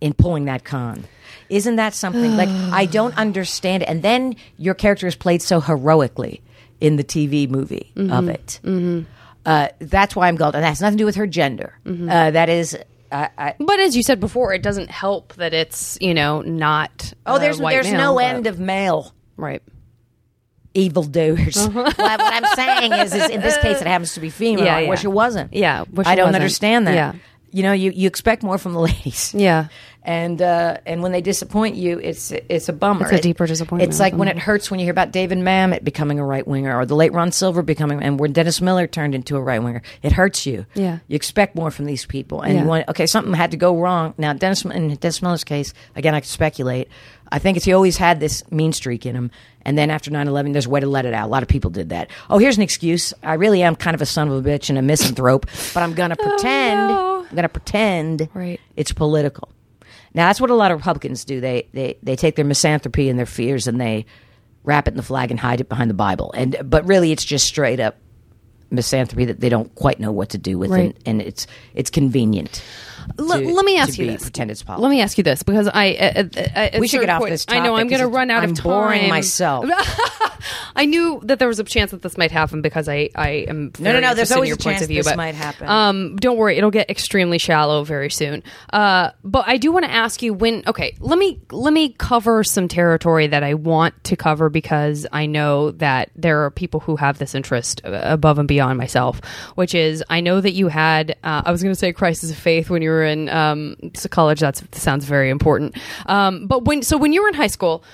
in 0.00 0.14
pulling 0.14 0.44
that 0.44 0.64
con. 0.64 1.04
Isn't 1.50 1.76
that 1.76 1.94
something? 1.94 2.36
like 2.36 2.48
I 2.48 2.84
don't 2.90 3.16
understand. 3.16 3.82
it. 3.82 3.88
And 3.88 4.02
then 4.02 4.36
your 4.56 4.74
character 4.74 5.06
is 5.06 5.16
played 5.16 5.42
so 5.42 5.60
heroically 5.60 6.42
in 6.80 6.96
the 6.96 7.04
TV 7.04 7.48
movie 7.48 7.92
mm-hmm. 7.96 8.12
of 8.12 8.28
it. 8.28 8.60
Mm-hmm. 8.62 9.10
Uh, 9.46 9.68
that's 9.78 10.14
why 10.14 10.28
I'm 10.28 10.36
gold, 10.36 10.54
and 10.54 10.62
that 10.62 10.68
has 10.68 10.80
nothing 10.80 10.98
to 10.98 11.02
do 11.02 11.06
with 11.06 11.16
her 11.16 11.26
gender. 11.26 11.74
Mm-hmm. 11.86 12.08
Uh, 12.10 12.30
that 12.32 12.48
is, 12.48 12.76
I 13.10 13.30
I, 13.38 13.54
But 13.58 13.80
as 13.80 13.96
you 13.96 14.02
said 14.02 14.20
before, 14.20 14.52
it 14.52 14.62
doesn't 14.62 14.90
help 14.90 15.34
that 15.34 15.54
it's 15.54 15.96
you 16.00 16.12
know 16.12 16.42
not. 16.42 17.12
oh, 17.24 17.34
uh, 17.34 17.38
there's 17.38 17.58
white 17.60 17.72
there's 17.72 17.90
male, 17.90 17.98
no 17.98 18.14
but- 18.16 18.24
end 18.24 18.46
of 18.46 18.60
male 18.60 19.14
right. 19.36 19.62
evildoers. 20.74 21.56
Uh-huh. 21.68 21.92
well, 21.98 22.18
what 22.18 22.20
I'm 22.20 22.44
saying 22.56 22.92
is, 22.92 23.14
is 23.14 23.30
in 23.30 23.40
this 23.40 23.56
case, 23.62 23.80
it 23.80 23.86
happens 23.86 24.14
to 24.14 24.20
be 24.20 24.30
female. 24.30 24.64
Yeah, 24.66 24.76
I 24.76 24.80
yeah. 24.80 24.90
wish 24.90 25.04
it 25.04 25.08
wasn't. 25.12 25.52
Yeah, 25.54 25.80
I 25.80 26.14
don't 26.14 26.26
wasn't. 26.26 26.34
understand 26.36 26.86
that. 26.86 26.94
Yeah. 26.94 27.12
You 27.50 27.62
know, 27.62 27.72
you, 27.72 27.90
you 27.92 28.06
expect 28.06 28.42
more 28.42 28.58
from 28.58 28.74
the 28.74 28.80
ladies. 28.90 29.32
Yeah. 29.34 29.68
And 30.08 30.40
uh, 30.40 30.78
and 30.86 31.02
when 31.02 31.12
they 31.12 31.20
disappoint 31.20 31.76
you, 31.76 31.98
it's 31.98 32.32
it's 32.32 32.70
a 32.70 32.72
bummer. 32.72 33.04
It's 33.04 33.18
a 33.18 33.20
deeper 33.20 33.46
disappointment. 33.46 33.90
It's 33.90 34.00
like 34.00 34.14
when 34.14 34.26
it 34.26 34.38
hurts 34.38 34.70
when 34.70 34.80
you 34.80 34.86
hear 34.86 34.90
about 34.90 35.12
David 35.12 35.36
Mamet 35.36 35.84
becoming 35.84 36.18
a 36.18 36.24
right 36.24 36.48
winger, 36.48 36.74
or 36.78 36.86
the 36.86 36.96
late 36.96 37.12
Ron 37.12 37.30
Silver 37.30 37.60
becoming, 37.60 38.02
and 38.02 38.18
when 38.18 38.32
Dennis 38.32 38.62
Miller 38.62 38.86
turned 38.86 39.14
into 39.14 39.36
a 39.36 39.42
right 39.42 39.62
winger. 39.62 39.82
It 40.02 40.12
hurts 40.12 40.46
you. 40.46 40.64
Yeah. 40.74 41.00
you 41.08 41.14
expect 41.16 41.54
more 41.54 41.70
from 41.70 41.84
these 41.84 42.06
people, 42.06 42.40
and 42.40 42.54
Yeah. 42.54 42.62
you 42.62 42.66
want 42.66 42.88
okay, 42.88 43.04
something 43.06 43.34
had 43.34 43.50
to 43.50 43.58
go 43.58 43.76
wrong. 43.76 44.14
Now, 44.16 44.32
Dennis 44.32 44.64
in 44.64 44.94
Dennis 44.94 45.20
Miller's 45.20 45.44
case, 45.44 45.74
again, 45.94 46.14
I 46.14 46.20
could 46.20 46.28
speculate. 46.30 46.88
I 47.30 47.38
think 47.38 47.58
it's 47.58 47.66
he 47.66 47.74
always 47.74 47.98
had 47.98 48.18
this 48.18 48.50
mean 48.50 48.72
streak 48.72 49.04
in 49.04 49.14
him, 49.14 49.30
and 49.60 49.76
then 49.76 49.90
after 49.90 50.10
9-11, 50.10 50.52
there's 50.54 50.64
a 50.64 50.70
way 50.70 50.80
to 50.80 50.86
let 50.86 51.04
it 51.04 51.12
out. 51.12 51.26
A 51.26 51.30
lot 51.30 51.42
of 51.42 51.48
people 51.50 51.68
did 51.70 51.90
that. 51.90 52.08
Oh, 52.30 52.38
here's 52.38 52.56
an 52.56 52.62
excuse. 52.62 53.12
I 53.22 53.34
really 53.34 53.62
am 53.62 53.76
kind 53.76 53.94
of 53.94 54.00
a 54.00 54.06
son 54.06 54.28
of 54.30 54.46
a 54.46 54.48
bitch 54.48 54.70
and 54.70 54.78
a 54.78 54.82
misanthrope, 54.82 55.44
but 55.74 55.82
I'm 55.82 55.92
gonna 55.92 56.16
pretend. 56.28 56.90
Oh, 56.92 56.94
no. 57.20 57.26
I'm 57.28 57.36
gonna 57.36 57.50
pretend 57.50 58.30
Right. 58.32 58.58
it's 58.74 58.92
political. 58.92 59.50
Now 60.14 60.26
that's 60.28 60.40
what 60.40 60.50
a 60.50 60.54
lot 60.54 60.70
of 60.70 60.78
Republicans 60.78 61.24
do. 61.24 61.40
They 61.40 61.68
they 61.72 61.98
they 62.02 62.16
take 62.16 62.36
their 62.36 62.44
misanthropy 62.44 63.08
and 63.08 63.18
their 63.18 63.26
fears 63.26 63.66
and 63.66 63.80
they 63.80 64.06
wrap 64.64 64.88
it 64.88 64.92
in 64.92 64.96
the 64.96 65.02
flag 65.02 65.30
and 65.30 65.38
hide 65.40 65.60
it 65.60 65.68
behind 65.68 65.88
the 65.90 65.94
Bible. 65.94 66.32
And 66.36 66.56
but 66.64 66.86
really, 66.86 67.12
it's 67.12 67.24
just 67.24 67.46
straight 67.46 67.80
up 67.80 67.96
misanthropy 68.70 69.24
that 69.26 69.40
they 69.40 69.48
don't 69.48 69.74
quite 69.76 69.98
know 69.98 70.12
what 70.12 70.28
to 70.30 70.38
do 70.38 70.58
with, 70.58 70.70
Right. 70.70 70.94
and, 71.06 71.20
and 71.20 71.22
it's 71.22 71.46
it's 71.74 71.90
convenient. 71.90 72.62
L- 73.18 73.26
to- 73.28 73.48
let 73.52 73.64
me 73.64 73.76
ask 73.78 73.98
you 73.98 74.06
this. 74.06 74.22
pretend 74.22 74.50
it's 74.50 74.62
politics. 74.62 74.82
Let 74.82 74.90
me 74.90 75.00
ask 75.00 75.18
you 75.18 75.24
this 75.24 75.42
because 75.42 75.68
I. 75.72 75.90
Uh, 75.92 76.24
uh, 76.54 76.68
We 76.80 76.88
should 76.88 77.00
get 77.00 77.10
off 77.10 77.20
point- 77.20 77.30
this 77.30 77.46
I 77.48 77.60
know 77.60 77.74
I'm 77.76 77.88
going 77.88 78.00
to 78.00 78.08
run 78.08 78.30
out 78.30 78.42
I'm 78.42 78.50
of 78.50 78.56
time. 78.58 78.64
boring 78.64 79.08
myself. 79.08 79.66
I 80.76 80.84
knew 80.86 81.20
that 81.24 81.38
there 81.38 81.48
was 81.48 81.58
a 81.58 81.64
chance 81.64 81.90
that 81.90 82.02
this 82.02 82.16
might 82.16 82.30
happen 82.30 82.62
because 82.62 82.88
I, 82.88 83.10
I 83.14 83.28
am 83.48 83.72
No, 83.78 83.92
no, 83.92 84.00
no, 84.00 84.14
there's 84.14 84.30
always 84.32 84.48
your 84.48 84.54
a 84.54 84.58
chance 84.58 84.82
of 84.82 84.88
view, 84.88 84.98
this 84.98 85.06
but, 85.08 85.16
might 85.16 85.34
happen. 85.34 85.68
Um, 85.68 86.16
don't 86.16 86.36
worry, 86.36 86.56
it'll 86.56 86.70
get 86.70 86.88
extremely 86.90 87.38
shallow 87.38 87.82
very 87.84 88.10
soon. 88.10 88.42
Uh, 88.72 89.10
but 89.24 89.44
I 89.48 89.56
do 89.56 89.72
want 89.72 89.84
to 89.84 89.90
ask 89.90 90.22
you 90.22 90.32
when. 90.34 90.62
Okay, 90.66 90.96
let 91.00 91.18
me 91.18 91.40
let 91.50 91.72
me 91.72 91.90
cover 91.98 92.44
some 92.44 92.68
territory 92.68 93.26
that 93.26 93.42
I 93.42 93.54
want 93.54 94.02
to 94.04 94.16
cover 94.16 94.48
because 94.48 95.06
I 95.12 95.26
know 95.26 95.72
that 95.72 96.10
there 96.14 96.44
are 96.44 96.50
people 96.50 96.80
who 96.80 96.96
have 96.96 97.18
this 97.18 97.34
interest 97.34 97.80
uh, 97.84 98.00
above 98.04 98.38
and 98.38 98.46
beyond 98.48 98.78
myself. 98.78 99.20
Which 99.56 99.74
is, 99.74 100.04
I 100.08 100.20
know 100.20 100.40
that 100.40 100.52
you 100.52 100.68
had. 100.68 101.16
Uh, 101.24 101.42
I 101.44 101.50
was 101.50 101.62
going 101.62 101.72
to 101.72 101.78
say 101.78 101.92
crisis 101.92 102.30
of 102.30 102.36
faith 102.38 102.70
when 102.70 102.82
you 102.82 102.90
were 102.90 102.97
in 103.04 103.28
um, 103.28 103.76
college. 104.10 104.40
That 104.40 104.62
sounds 104.74 105.04
very 105.04 105.30
important. 105.30 105.76
Um, 106.06 106.46
but 106.46 106.64
when 106.64 106.82
so 106.82 106.96
when 106.96 107.12
you 107.12 107.22
were 107.22 107.28
in 107.28 107.34
high 107.34 107.48
school. 107.48 107.84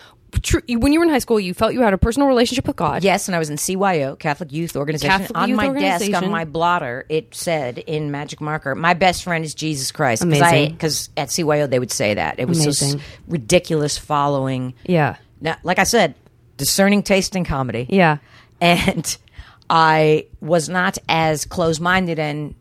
When 0.66 0.92
you 0.92 0.98
were 0.98 1.04
in 1.04 1.10
high 1.10 1.20
school, 1.20 1.38
you 1.38 1.54
felt 1.54 1.74
you 1.74 1.82
had 1.82 1.94
a 1.94 1.98
personal 1.98 2.26
relationship 2.26 2.66
with 2.66 2.74
God. 2.74 3.04
Yes, 3.04 3.28
and 3.28 3.36
I 3.36 3.38
was 3.38 3.50
in 3.50 3.56
CYO, 3.56 4.18
Catholic 4.18 4.52
Youth 4.52 4.74
Organization. 4.74 5.16
Catholic 5.16 5.38
on 5.38 5.48
Youth 5.48 5.56
my 5.56 5.68
desk, 5.72 6.12
on 6.12 6.28
my 6.28 6.44
blotter, 6.44 7.06
it 7.08 7.36
said 7.36 7.78
in 7.78 8.10
magic 8.10 8.40
marker, 8.40 8.74
"My 8.74 8.94
best 8.94 9.22
friend 9.22 9.44
is 9.44 9.54
Jesus 9.54 9.92
Christ." 9.92 10.24
Amazing. 10.24 10.72
Because 10.72 11.08
at 11.16 11.28
CYO 11.28 11.70
they 11.70 11.78
would 11.78 11.92
say 11.92 12.14
that 12.14 12.40
it 12.40 12.48
was 12.48 12.96
ridiculous 13.28 13.96
following. 13.96 14.74
Yeah. 14.82 15.18
Now, 15.40 15.56
like 15.62 15.78
I 15.78 15.84
said, 15.84 16.16
discerning 16.56 17.04
taste 17.04 17.36
in 17.36 17.44
comedy. 17.44 17.86
Yeah. 17.88 18.18
and 18.60 19.16
I 19.70 20.26
was 20.40 20.68
not 20.68 20.98
as 21.08 21.44
close-minded 21.44 22.18
and 22.18 22.54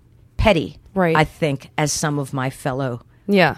petty, 0.44 0.78
Right. 0.94 1.16
I 1.16 1.24
think, 1.24 1.70
as 1.78 1.92
some 1.92 2.20
of 2.20 2.34
my 2.34 2.50
fellow 2.50 3.02
Yeah. 3.28 3.56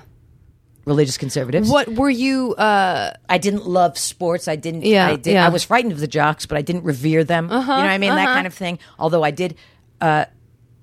religious 0.85 1.17
conservatives. 1.17 1.69
What 1.69 1.89
were 1.89 2.09
you? 2.09 2.53
Uh, 2.55 3.11
I 3.27 3.37
didn't 3.39 3.67
love 3.67 3.97
sports. 3.97 4.47
I 4.47 4.55
didn't. 4.55 4.85
Yeah, 4.85 5.07
I 5.07 5.15
did. 5.15 5.33
yeah. 5.33 5.45
I 5.45 5.49
was 5.49 5.63
frightened 5.63 5.91
of 5.93 5.99
the 5.99 6.07
jocks, 6.07 6.45
but 6.45 6.57
I 6.57 6.61
didn't 6.61 6.83
revere 6.83 7.23
them. 7.23 7.45
you 7.45 7.49
know 7.51 7.57
what 7.65 7.69
I 7.69 7.97
mean? 7.97 8.13
That 8.15 8.27
kind 8.27 8.45
of 8.47 8.53
thing. 8.53 8.77
Although 8.99 9.23
I 9.23 9.31
did, 9.31 9.55
uh, 9.99 10.25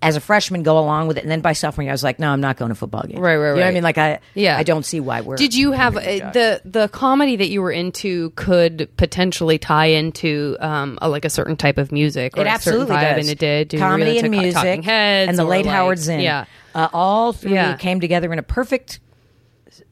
as 0.03 0.17
a 0.17 0.21
freshman, 0.21 0.63
go 0.65 0.79
along 0.79 1.07
with 1.07 1.17
it, 1.17 1.23
and 1.23 1.31
then 1.31 1.41
by 1.41 1.53
sophomore 1.53 1.85
year, 1.85 1.93
I 1.93 1.95
was 1.95 2.03
like, 2.03 2.19
no, 2.19 2.31
I'm 2.31 2.41
not 2.41 2.57
going 2.57 2.71
to 2.71 2.75
football 2.75 3.03
games. 3.03 3.21
Right, 3.21 3.37
right, 3.37 3.51
You 3.51 3.55
know 3.55 3.55
what 3.55 3.63
I 3.63 3.65
right. 3.67 3.75
mean? 3.75 3.83
Like 3.85 3.99
I, 3.99 4.19
Yeah. 4.35 4.57
I 4.59 4.65
don't 4.65 4.85
see 4.85 4.99
why 5.01 5.21
we're. 5.21 5.37
did 5.37 5.55
you 5.55 5.71
have 5.73 5.97
uh, 5.97 6.01
the 6.01 6.61
the 6.65 6.89
comedy 6.89 7.37
that 7.37 7.49
you 7.49 7.63
were 7.63 7.71
into 7.71 8.31
could 8.31 8.91
potentially 8.97 9.59
tie 9.59 9.87
into 9.87 10.57
um, 10.61 10.99
a, 11.01 11.09
like 11.09 11.25
a 11.25 11.31
certain 11.31 11.57
type 11.57 11.79
of 11.79 11.93
music? 11.93 12.37
Or 12.37 12.41
It 12.41 12.47
a 12.49 12.59
certain 12.59 12.83
absolutely 12.83 12.97
vibe, 12.97 13.17
does. 13.17 13.25
and 13.27 13.31
it 13.33 13.39
did. 13.39 13.73
You 13.73 13.79
Comedy 13.79 14.05
really 14.05 14.19
and 14.19 14.25
took, 14.27 14.41
music, 14.43 14.55
Talking 14.55 14.83
Heads, 14.83 15.29
and 15.31 15.39
the 15.39 15.45
or, 15.45 15.49
late 15.49 15.65
like- 15.67 15.75
Howard 15.75 15.99
Zinn. 15.99 16.21
Yeah. 16.21 16.45
uh, 16.75 16.89
all 16.93 17.33
three 17.33 17.55
Yeah. 17.55 17.77
came 17.77 18.01
together 18.01 18.33
in 18.33 18.39
a 18.39 18.43
perfect 18.43 18.99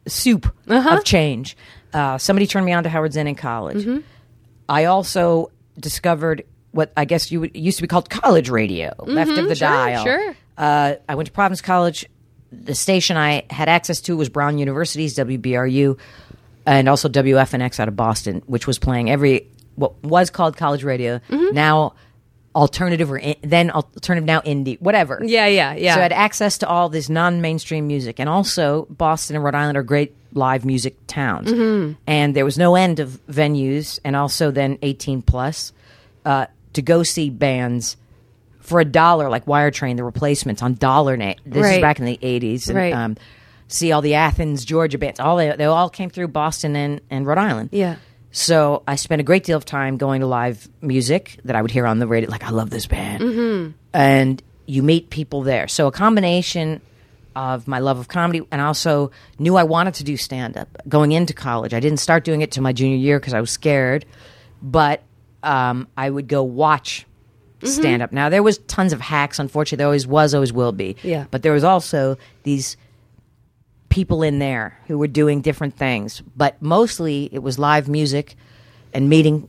soup 0.08 0.52
of 0.66 1.04
change. 1.04 1.56
Uh, 1.92 2.18
somebody 2.18 2.46
turned 2.46 2.66
me 2.66 2.72
on 2.72 2.82
to 2.84 2.88
Howard 2.88 3.12
Zinn 3.12 3.26
in 3.26 3.34
college. 3.34 4.02
I 4.68 4.84
also 4.86 5.50
discovered 5.78 6.44
what 6.72 6.92
I 6.96 7.04
guess 7.04 7.30
you 7.32 7.40
would, 7.40 7.56
used 7.56 7.78
to 7.78 7.82
be 7.82 7.88
called 7.88 8.10
college 8.10 8.48
radio, 8.48 8.94
left 9.00 9.30
of 9.32 9.48
the 9.48 9.54
sure, 9.54 9.68
dial. 9.68 10.04
sure. 10.04 10.36
Uh, 10.56 10.94
I 11.08 11.14
went 11.14 11.26
to 11.26 11.32
Providence 11.32 11.60
College. 11.60 12.06
The 12.52 12.74
station 12.74 13.16
I 13.16 13.44
had 13.50 13.68
access 13.68 14.00
to 14.02 14.16
was 14.16 14.28
Brown 14.28 14.58
University's 14.58 15.16
WBRU, 15.16 15.98
and 16.66 16.88
also 16.88 17.08
WFNX 17.08 17.80
out 17.80 17.88
of 17.88 17.96
Boston, 17.96 18.42
which 18.46 18.66
was 18.66 18.78
playing 18.78 19.10
every 19.10 19.46
what 19.76 20.02
was 20.02 20.30
called 20.30 20.56
college 20.56 20.84
radio, 20.84 21.20
Mm-hmm. 21.28 21.54
now 21.54 21.94
alternative 22.54 23.10
or 23.12 23.16
in, 23.18 23.36
then 23.42 23.70
alternative 23.70 24.26
now 24.26 24.40
indie, 24.40 24.80
whatever. 24.80 25.20
Yeah, 25.24 25.46
yeah, 25.46 25.74
yeah. 25.74 25.94
So 25.94 26.00
I 26.00 26.02
had 26.02 26.12
access 26.12 26.58
to 26.58 26.68
all 26.68 26.88
this 26.88 27.08
non-mainstream 27.08 27.86
music, 27.86 28.18
and 28.18 28.28
also 28.28 28.86
Boston 28.90 29.36
and 29.36 29.44
Rhode 29.44 29.54
Island 29.54 29.78
are 29.78 29.82
great 29.84 30.14
live 30.32 30.64
music 30.64 30.96
towns. 31.06 31.50
Mm-hmm. 31.50 31.92
And 32.06 32.34
there 32.34 32.44
was 32.44 32.58
no 32.58 32.74
end 32.74 32.98
of 33.00 33.20
venues, 33.28 34.00
and 34.04 34.16
also 34.16 34.50
then 34.50 34.78
eighteen 34.82 35.22
plus 35.22 35.72
uh, 36.24 36.46
to 36.74 36.82
go 36.82 37.02
see 37.02 37.30
bands 37.30 37.96
for 38.60 38.80
a 38.80 38.84
dollar, 38.84 39.28
like 39.28 39.46
Wire 39.46 39.70
Train, 39.70 39.96
the 39.96 40.04
replacements 40.04 40.62
on 40.62 40.74
Dollar 40.74 41.16
Net. 41.16 41.38
This 41.44 41.62
Right. 41.62 41.74
is 41.76 41.80
back 41.80 41.98
in 41.98 42.04
the 42.04 42.18
eighties, 42.22 42.68
and 42.68 42.76
Right. 42.76 42.92
um, 42.92 43.16
see 43.68 43.92
all 43.92 44.02
the 44.02 44.14
Athens, 44.14 44.64
Georgia 44.64 44.98
bands. 44.98 45.18
All 45.20 45.36
they, 45.36 45.54
they 45.56 45.64
all 45.64 45.88
came 45.90 46.10
through 46.10 46.28
Boston 46.28 46.76
and, 46.76 47.00
and 47.10 47.26
Rhode 47.26 47.38
Island. 47.38 47.70
Yeah. 47.72 47.96
So 48.32 48.82
I 48.86 48.94
spent 48.96 49.20
a 49.20 49.24
great 49.24 49.42
deal 49.44 49.56
of 49.56 49.64
time 49.64 49.96
going 49.96 50.20
to 50.20 50.26
live 50.26 50.68
music 50.80 51.38
that 51.44 51.56
I 51.56 51.62
would 51.62 51.70
hear 51.72 51.86
on 51.86 51.98
the 51.98 52.06
radio. 52.06 52.30
Like 52.30 52.44
I 52.44 52.50
love 52.50 52.70
this 52.70 52.86
band, 52.86 53.22
mm-hmm. 53.22 53.70
and 53.92 54.40
you 54.66 54.82
meet 54.84 55.10
people 55.10 55.42
there. 55.42 55.66
So 55.66 55.88
a 55.88 55.92
combination 55.92 56.80
of 57.34 57.66
my 57.66 57.78
love 57.80 57.98
of 57.98 58.06
comedy 58.08 58.42
and 58.52 58.60
also 58.60 59.10
knew 59.38 59.56
I 59.56 59.62
wanted 59.64 59.94
to 59.94 60.04
do 60.04 60.16
stand 60.16 60.56
up 60.56 60.68
going 60.88 61.12
into 61.12 61.32
college. 61.32 61.74
I 61.74 61.80
didn't 61.80 61.98
start 61.98 62.24
doing 62.24 62.40
it 62.42 62.50
till 62.52 62.62
my 62.62 62.72
junior 62.72 62.96
year 62.96 63.18
because 63.18 63.34
I 63.34 63.40
was 63.40 63.50
scared, 63.50 64.04
but 64.62 65.02
um, 65.42 65.88
I 65.96 66.10
would 66.10 66.28
go 66.28 66.42
watch 66.42 67.06
stand 67.62 68.00
up. 68.02 68.10
Now 68.10 68.30
there 68.30 68.42
was 68.42 68.58
tons 68.58 68.92
of 68.92 69.00
hacks. 69.00 69.38
Unfortunately, 69.38 69.76
there 69.76 69.86
always 69.86 70.06
was, 70.06 70.34
always 70.34 70.52
will 70.52 70.72
be. 70.72 70.96
Yeah. 71.02 71.26
but 71.30 71.42
there 71.42 71.52
was 71.52 71.64
also 71.64 72.16
these 72.42 72.76
people 73.90 74.22
in 74.22 74.38
there 74.38 74.78
who 74.86 74.96
were 74.96 75.08
doing 75.08 75.40
different 75.42 75.76
things, 75.76 76.22
but 76.36 76.60
mostly 76.62 77.28
it 77.32 77.40
was 77.42 77.58
live 77.58 77.88
music 77.88 78.36
and 78.94 79.08
meeting 79.08 79.48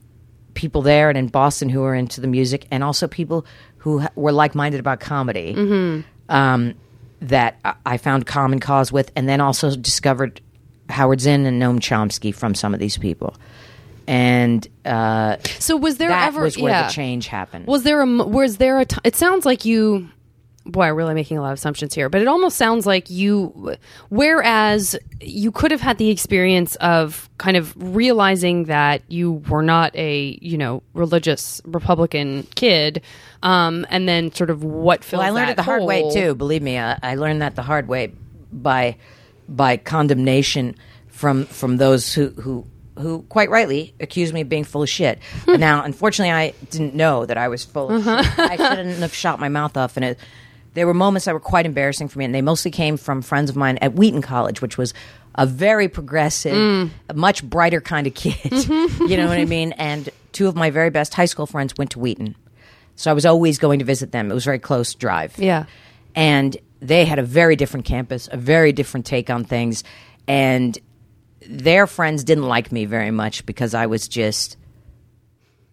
people 0.55 0.81
there 0.81 1.07
and 1.09 1.17
in 1.17 1.27
Boston 1.27 1.69
who 1.69 1.79
were 1.81 1.95
into 1.95 2.19
the 2.19 2.27
music, 2.27 2.67
and 2.69 2.83
also 2.83 3.07
people 3.07 3.45
who 3.77 4.03
were 4.15 4.31
like 4.33 4.55
minded 4.55 4.79
about 4.79 4.99
comedy 4.99 5.53
um, 6.29 6.73
that 7.21 7.59
I 7.85 7.97
found 7.97 8.25
common 8.25 8.59
cause 8.59 8.91
with, 8.91 9.11
and 9.15 9.29
then 9.29 9.39
also 9.41 9.75
discovered 9.75 10.41
Howard 10.89 11.21
Zinn 11.21 11.45
and 11.45 11.61
Noam 11.61 11.79
Chomsky 11.79 12.35
from 12.35 12.55
some 12.55 12.73
of 12.73 12.79
these 12.79 12.97
people. 12.97 13.35
And 14.07 14.67
uh, 14.85 15.37
So 15.59 15.77
was 15.77 15.97
there 15.97 16.09
that 16.09 16.27
ever 16.27 16.43
was 16.43 16.57
where 16.57 16.71
yeah. 16.71 16.87
the 16.87 16.93
change 16.93 17.27
happened. 17.27 17.67
Was 17.67 17.83
there 17.83 17.99
a 17.99 18.03
m- 18.03 18.31
was 18.31 18.57
there 18.57 18.79
a 18.79 18.85
t- 18.85 18.97
it 19.03 19.15
sounds 19.15 19.45
like 19.45 19.65
you 19.65 20.09
boy, 20.63 20.83
I'm 20.83 20.95
really 20.95 21.15
making 21.15 21.37
a 21.39 21.41
lot 21.41 21.51
of 21.51 21.57
assumptions 21.57 21.93
here, 21.95 22.07
but 22.07 22.21
it 22.21 22.27
almost 22.27 22.55
sounds 22.57 22.85
like 22.85 23.09
you 23.09 23.75
whereas 24.09 24.95
you 25.19 25.51
could 25.51 25.71
have 25.71 25.81
had 25.81 25.97
the 25.97 26.09
experience 26.09 26.75
of 26.75 27.29
kind 27.37 27.57
of 27.57 27.73
realizing 27.77 28.65
that 28.65 29.01
you 29.07 29.33
were 29.49 29.63
not 29.63 29.95
a, 29.95 30.37
you 30.41 30.57
know, 30.57 30.83
religious 30.93 31.61
Republican 31.65 32.43
kid 32.55 33.01
um 33.43 33.85
and 33.89 34.07
then 34.07 34.31
sort 34.33 34.49
of 34.51 34.63
what 34.63 35.03
fills 35.03 35.19
Well, 35.21 35.27
I 35.27 35.31
learned 35.31 35.47
that 35.49 35.53
it 35.53 35.57
the 35.57 35.63
hard 35.63 35.83
way 35.83 36.11
too. 36.13 36.35
Believe 36.35 36.61
me, 36.61 36.77
I, 36.77 36.97
I 37.01 37.15
learned 37.15 37.41
that 37.41 37.55
the 37.55 37.63
hard 37.63 37.87
way 37.87 38.13
by 38.53 38.97
by 39.49 39.77
condemnation 39.77 40.75
from 41.07 41.45
from 41.45 41.77
those 41.77 42.13
who 42.13 42.29
who 42.29 42.65
who 43.01 43.23
quite 43.23 43.49
rightly 43.49 43.93
accused 43.99 44.33
me 44.33 44.41
of 44.41 44.49
being 44.49 44.63
full 44.63 44.83
of 44.83 44.89
shit. 44.89 45.19
Hmm. 45.45 45.51
But 45.51 45.59
now, 45.59 45.83
unfortunately, 45.83 46.31
I 46.31 46.53
didn't 46.69 46.95
know 46.95 47.25
that 47.25 47.37
I 47.37 47.47
was 47.49 47.65
full 47.65 47.89
of 47.89 48.07
Uh-huh. 48.07 48.23
shit. 48.23 48.39
I 48.39 48.55
shouldn't 48.55 48.99
have 48.99 49.13
shot 49.13 49.39
my 49.39 49.49
mouth 49.49 49.75
off. 49.75 49.97
And 49.97 50.05
it, 50.05 50.19
there 50.73 50.87
were 50.87 50.93
moments 50.93 51.25
that 51.25 51.33
were 51.33 51.39
quite 51.41 51.65
embarrassing 51.65 52.07
for 52.07 52.19
me, 52.19 52.25
and 52.25 52.33
they 52.33 52.41
mostly 52.41 52.71
came 52.71 52.95
from 52.97 53.21
friends 53.21 53.49
of 53.49 53.55
mine 53.57 53.77
at 53.81 53.93
Wheaton 53.93 54.21
College, 54.21 54.61
which 54.61 54.77
was 54.77 54.93
a 55.35 55.45
very 55.45 55.87
progressive, 55.89 56.53
Mm. 56.55 56.89
a 57.09 57.13
much 57.13 57.43
brighter 57.43 57.81
kind 57.81 58.07
of 58.07 58.13
kid. 58.13 58.35
Mm-hmm. 58.35 59.05
you 59.07 59.17
know 59.17 59.27
what 59.27 59.37
I 59.37 59.45
mean? 59.45 59.73
And 59.73 60.09
two 60.31 60.47
of 60.47 60.55
my 60.55 60.69
very 60.69 60.89
best 60.89 61.13
high 61.13 61.25
school 61.25 61.45
friends 61.45 61.77
went 61.77 61.91
to 61.91 61.99
Wheaton. 61.99 62.35
So 62.95 63.09
I 63.09 63.13
was 63.13 63.25
always 63.25 63.57
going 63.57 63.79
to 63.79 63.85
visit 63.85 64.11
them. 64.11 64.29
It 64.29 64.33
was 64.33 64.43
a 64.45 64.49
very 64.51 64.59
close 64.59 64.93
drive. 64.93 65.37
Yeah. 65.37 65.65
And 66.15 66.55
they 66.81 67.05
had 67.05 67.19
a 67.19 67.23
very 67.23 67.55
different 67.55 67.85
campus, 67.85 68.27
a 68.31 68.37
very 68.37 68.71
different 68.73 69.05
take 69.05 69.29
on 69.29 69.43
things. 69.45 69.83
And 70.27 70.77
their 71.47 71.87
friends 71.87 72.23
didn't 72.23 72.47
like 72.47 72.71
me 72.71 72.85
very 72.85 73.11
much 73.11 73.45
because 73.45 73.73
I 73.73 73.87
was 73.87 74.07
just 74.07 74.57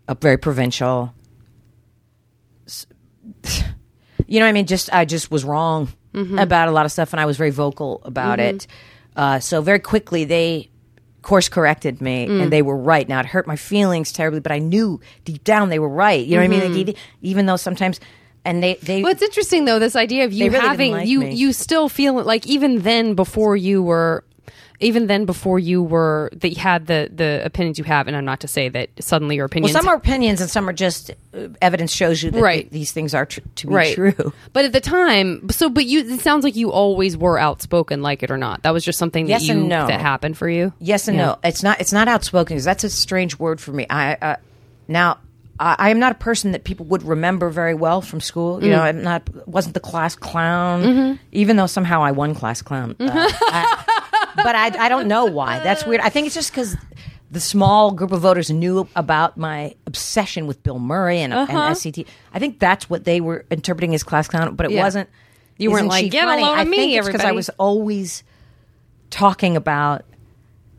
a 0.06 0.14
very 0.14 0.38
provincial. 0.38 1.14
You 4.30 4.40
know 4.40 4.44
what 4.44 4.50
I 4.50 4.52
mean? 4.52 4.66
Just 4.66 4.92
I 4.92 5.06
just 5.06 5.30
was 5.30 5.42
wrong 5.42 5.88
mm-hmm. 6.12 6.38
about 6.38 6.68
a 6.68 6.70
lot 6.70 6.84
of 6.84 6.92
stuff, 6.92 7.14
and 7.14 7.20
I 7.20 7.24
was 7.24 7.38
very 7.38 7.48
vocal 7.48 8.02
about 8.04 8.40
it. 8.40 8.66
Mm-hmm. 9.16 9.20
Uh, 9.20 9.40
so 9.40 9.62
very 9.62 9.78
quickly 9.78 10.26
they 10.26 10.68
course 11.22 11.48
corrected 11.48 12.00
me, 12.00 12.24
and 12.24 12.42
mm. 12.42 12.50
they 12.50 12.62
were 12.62 12.76
right. 12.76 13.08
Now 13.08 13.20
it 13.20 13.26
hurt 13.26 13.46
my 13.46 13.56
feelings 13.56 14.12
terribly, 14.12 14.40
but 14.40 14.52
I 14.52 14.58
knew 14.58 15.00
deep 15.24 15.44
down 15.44 15.68
they 15.68 15.78
were 15.78 15.88
right. 15.88 16.24
You 16.24 16.36
know 16.36 16.42
what 16.42 16.44
I 16.44 16.48
mean? 16.48 16.60
Like, 16.60 16.70
mm-hmm. 16.70 16.78
even- 16.78 16.94
even 17.22 17.46
though 17.46 17.56
sometimes, 17.56 18.00
and 18.44 18.62
they 18.62 18.74
they 18.76 19.02
Well, 19.02 19.12
it's 19.12 19.22
interesting 19.22 19.64
though 19.64 19.78
this 19.78 19.96
idea 19.96 20.24
of 20.24 20.32
you 20.32 20.50
really 20.50 20.66
having 20.66 20.92
like 20.92 21.08
you 21.08 21.20
me. 21.20 21.34
you 21.34 21.52
still 21.52 21.88
feel 21.88 22.22
like 22.22 22.46
even 22.46 22.80
then 22.80 23.14
before 23.14 23.56
you 23.56 23.82
were 23.82 24.24
even 24.80 25.08
then 25.08 25.24
before 25.24 25.58
you 25.58 25.82
were 25.82 26.30
that 26.32 26.50
you 26.50 26.56
had 26.60 26.86
the 26.86 27.10
the 27.12 27.42
opinions 27.44 27.78
you 27.78 27.84
have 27.84 28.06
and 28.06 28.16
I'm 28.16 28.24
not 28.24 28.40
to 28.40 28.48
say 28.48 28.68
that 28.68 28.90
suddenly 29.00 29.36
your 29.36 29.46
opinions 29.46 29.74
Well, 29.74 29.82
some 29.82 29.88
are 29.88 29.96
opinions 29.96 30.40
and 30.40 30.48
some 30.48 30.68
are 30.68 30.72
just 30.72 31.10
uh, 31.34 31.48
evidence 31.60 31.92
shows 31.92 32.22
you 32.22 32.30
that 32.30 32.40
Right. 32.40 32.60
th- 32.62 32.72
these 32.72 32.92
things 32.92 33.12
are 33.14 33.26
tr- 33.26 33.40
to 33.56 33.66
be 33.66 33.74
right 33.74 33.94
true. 33.94 34.32
but 34.52 34.64
at 34.64 34.72
the 34.72 34.80
time 34.80 35.48
so 35.50 35.68
but 35.68 35.84
you 35.86 36.00
it 36.00 36.20
sounds 36.20 36.44
like 36.44 36.54
you 36.56 36.70
always 36.70 37.16
were 37.16 37.38
outspoken 37.38 38.02
like 38.02 38.22
it 38.22 38.30
or 38.30 38.38
not 38.38 38.62
that 38.62 38.72
was 38.72 38.84
just 38.84 38.98
something 38.98 39.24
that 39.26 39.30
Yes 39.30 39.48
you 39.48 39.54
and 39.54 39.68
no. 39.68 39.86
that 39.88 40.00
happened 40.00 40.36
for 40.38 40.48
you 40.48 40.72
Yes 40.78 41.08
and 41.08 41.16
no. 41.16 41.38
It's 41.42 41.62
not. 41.62 41.80
It's 41.80 41.92
not 41.92 42.06
outspoken 42.08 42.54
because 42.56 42.64
that's 42.64 42.84
a 42.84 42.90
strange 42.90 43.38
word 43.38 43.60
for 43.60 43.72
me. 43.72 43.86
I 43.90 44.14
uh, 44.14 44.36
now. 44.86 45.18
I 45.60 45.90
am 45.90 45.98
not 45.98 46.12
a 46.12 46.14
person 46.14 46.52
that 46.52 46.62
people 46.62 46.86
would 46.86 47.02
remember 47.02 47.50
very 47.50 47.74
well 47.74 48.00
from 48.00 48.20
school. 48.20 48.62
You 48.62 48.70
know, 48.70 48.80
I'm 48.80 49.02
not 49.02 49.28
wasn't 49.48 49.74
the 49.74 49.80
class 49.80 50.14
clown, 50.14 51.18
even 51.32 51.56
though 51.56 51.66
somehow 51.66 52.00
I 52.04 52.12
won 52.12 52.32
class 52.36 52.62
clown. 52.62 52.94
Uh, 53.00 53.10
I- 53.10 53.97
but 54.42 54.54
I, 54.54 54.86
I 54.86 54.88
don't 54.88 55.08
know 55.08 55.26
why. 55.26 55.58
That's 55.60 55.84
weird. 55.86 56.00
I 56.00 56.08
think 56.08 56.26
it's 56.26 56.34
just 56.34 56.50
because 56.50 56.76
the 57.30 57.40
small 57.40 57.90
group 57.92 58.12
of 58.12 58.20
voters 58.20 58.50
knew 58.50 58.88
about 58.96 59.36
my 59.36 59.74
obsession 59.86 60.46
with 60.46 60.62
Bill 60.62 60.78
Murray 60.78 61.20
and, 61.20 61.32
and 61.32 61.50
uh-huh. 61.50 61.70
SCTV. 61.72 62.06
I 62.32 62.38
think 62.38 62.58
that's 62.58 62.88
what 62.88 63.04
they 63.04 63.20
were 63.20 63.44
interpreting 63.50 63.94
as 63.94 64.02
class 64.02 64.28
clown, 64.28 64.54
but 64.54 64.66
it 64.66 64.72
Yeah. 64.72 64.82
wasn't. 64.82 65.08
You 65.58 65.70
weren't 65.72 65.88
like, 65.88 66.10
"Get 66.10 66.24
funny?" 66.24 66.42
of 66.42 66.48
I 66.48 66.64
me, 66.64 66.76
think 66.76 66.92
it's 66.98 67.06
because 67.06 67.24
I 67.24 67.32
was 67.32 67.48
always 67.58 68.22
talking 69.10 69.56
about 69.56 70.04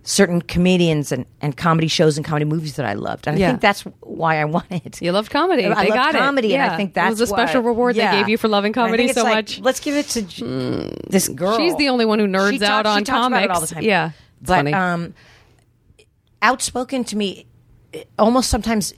certain 0.09 0.41
comedians 0.41 1.11
and, 1.11 1.23
and 1.39 1.55
comedy 1.55 1.87
shows 1.87 2.17
and 2.17 2.25
comedy 2.25 2.43
movies 2.45 2.77
that 2.77 2.85
I 2.85 2.93
loved. 2.93 3.27
And 3.27 3.35
I 3.37 3.47
think 3.47 3.61
that's 3.61 3.81
why 4.01 4.41
I 4.41 4.45
won 4.45 4.63
it. 4.71 4.99
You 5.03 5.11
loved 5.11 5.29
comedy. 5.31 5.65
I 5.67 5.83
They 5.83 5.89
got 5.89 6.15
it. 6.15 6.17
comedy, 6.17 6.55
and 6.55 6.63
Yeah. 6.65 6.73
I 6.73 6.77
think 6.77 6.89
It 6.89 6.93
that's 6.95 7.11
was 7.11 7.21
a 7.21 7.27
special 7.27 7.61
reward 7.61 7.95
they 7.95 7.99
yeah. 7.99 8.17
gave 8.17 8.27
you 8.27 8.37
for 8.37 8.47
loving 8.47 8.69
And 8.69 8.75
comedy 8.75 9.07
so 9.13 9.21
like, 9.23 9.35
much. 9.35 9.59
Let's 9.59 9.79
give 9.79 9.93
it 9.95 10.07
to 10.09 10.21
J- 10.23 10.91
this 11.09 11.27
girl. 11.29 11.57
She's 11.57 11.75
the 11.75 11.89
only 11.89 12.05
one 12.05 12.17
who 12.17 12.25
nerds 12.27 12.57
She 12.59 12.65
out 12.65 12.83
talks- 12.83 12.87
on 12.89 12.97
she 13.01 13.03
talks 13.05 13.27
about 13.27 13.43
it 13.43 13.47
comics. 13.49 13.53
all 13.55 13.61
the 13.67 13.73
time. 13.75 13.83
Yeah. 13.83 14.11
But 14.41 14.55
funny. 14.55 14.73
um, 14.73 15.13
outspoken 16.41 17.03
to 17.05 17.15
me, 17.15 17.45
almost 18.17 18.49
sometimes. 18.49 18.93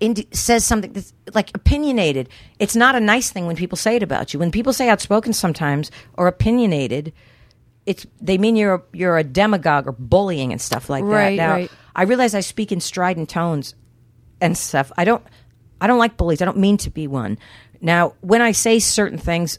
indi- 0.00 0.26
says 0.32 0.64
something 0.64 0.92
that's 0.92 1.12
like 1.34 1.50
opinionated. 1.54 2.28
It's 2.58 2.74
not 2.74 2.94
a 2.96 3.00
nice 3.00 3.30
thing 3.30 3.46
when 3.46 3.56
people 3.56 3.76
say 3.76 3.94
it 3.96 4.02
about 4.02 4.32
you. 4.32 4.40
When 4.40 4.50
people 4.50 4.72
say 4.72 4.88
outspoken 4.88 5.32
sometimes 5.32 5.90
or 6.14 6.26
opinionated, 6.28 7.12
it's 7.86 8.06
they 8.20 8.38
mean 8.38 8.56
you're 8.56 8.74
a, 8.74 8.82
you're 8.92 9.18
a 9.18 9.24
demagogue 9.24 9.86
or 9.88 9.92
bullying 9.92 10.52
and 10.52 10.60
stuff 10.60 10.88
like 10.90 11.04
Right, 11.04 11.36
that. 11.36 11.46
Now, 11.46 11.52
right. 11.54 11.70
I 11.96 12.02
realize 12.04 12.34
I 12.34 12.40
speak 12.40 12.72
in 12.72 12.80
strident 12.80 13.28
tones 13.28 13.74
and 14.40 14.56
stuff. 14.56 14.92
I 14.96 15.04
don't 15.04 15.22
I 15.80 15.86
don't 15.88 15.98
like 15.98 16.16
bullies. 16.16 16.40
I 16.40 16.44
don't 16.44 16.58
mean 16.58 16.76
to 16.78 16.90
be 16.90 17.06
one. 17.08 17.38
Now, 17.80 18.14
when 18.20 18.40
I 18.40 18.52
say 18.52 18.78
certain 18.78 19.18
things, 19.18 19.58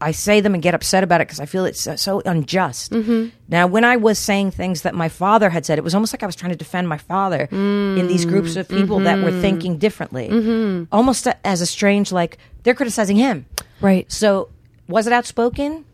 I 0.00 0.12
say 0.12 0.40
them 0.40 0.54
and 0.54 0.62
get 0.62 0.74
upset 0.76 1.02
about 1.02 1.20
it 1.20 1.26
because 1.26 1.40
I 1.40 1.46
feel 1.46 1.64
it's 1.64 1.88
so, 2.00 2.22
unjust. 2.24 2.92
Mm-hmm. 2.92 3.30
Now, 3.48 3.66
when 3.66 3.82
I 3.84 3.96
was 3.96 4.16
saying 4.20 4.52
things 4.52 4.82
that 4.82 4.94
my 4.94 5.08
father 5.08 5.50
had 5.50 5.66
said, 5.66 5.76
it 5.76 5.82
was 5.82 5.92
almost 5.96 6.14
like 6.14 6.22
I 6.22 6.26
was 6.26 6.36
trying 6.36 6.52
to 6.52 6.56
defend 6.56 6.88
my 6.88 6.98
father 6.98 7.48
in 7.50 8.06
these 8.06 8.24
groups 8.24 8.54
of 8.54 8.68
people 8.68 9.00
that 9.00 9.16
Mm-hmm. 9.16 9.24
were 9.24 9.40
thinking 9.40 9.78
differently. 9.78 10.86
Almost 10.92 11.26
as 11.44 11.60
a 11.60 11.66
strange, 11.66 12.12
like 12.12 12.38
they're 12.62 12.74
criticizing 12.74 13.16
him. 13.16 13.46
Right. 13.80 14.10
So, 14.12 14.50
was 14.86 15.08
it 15.08 15.12
outspoken? 15.12 15.84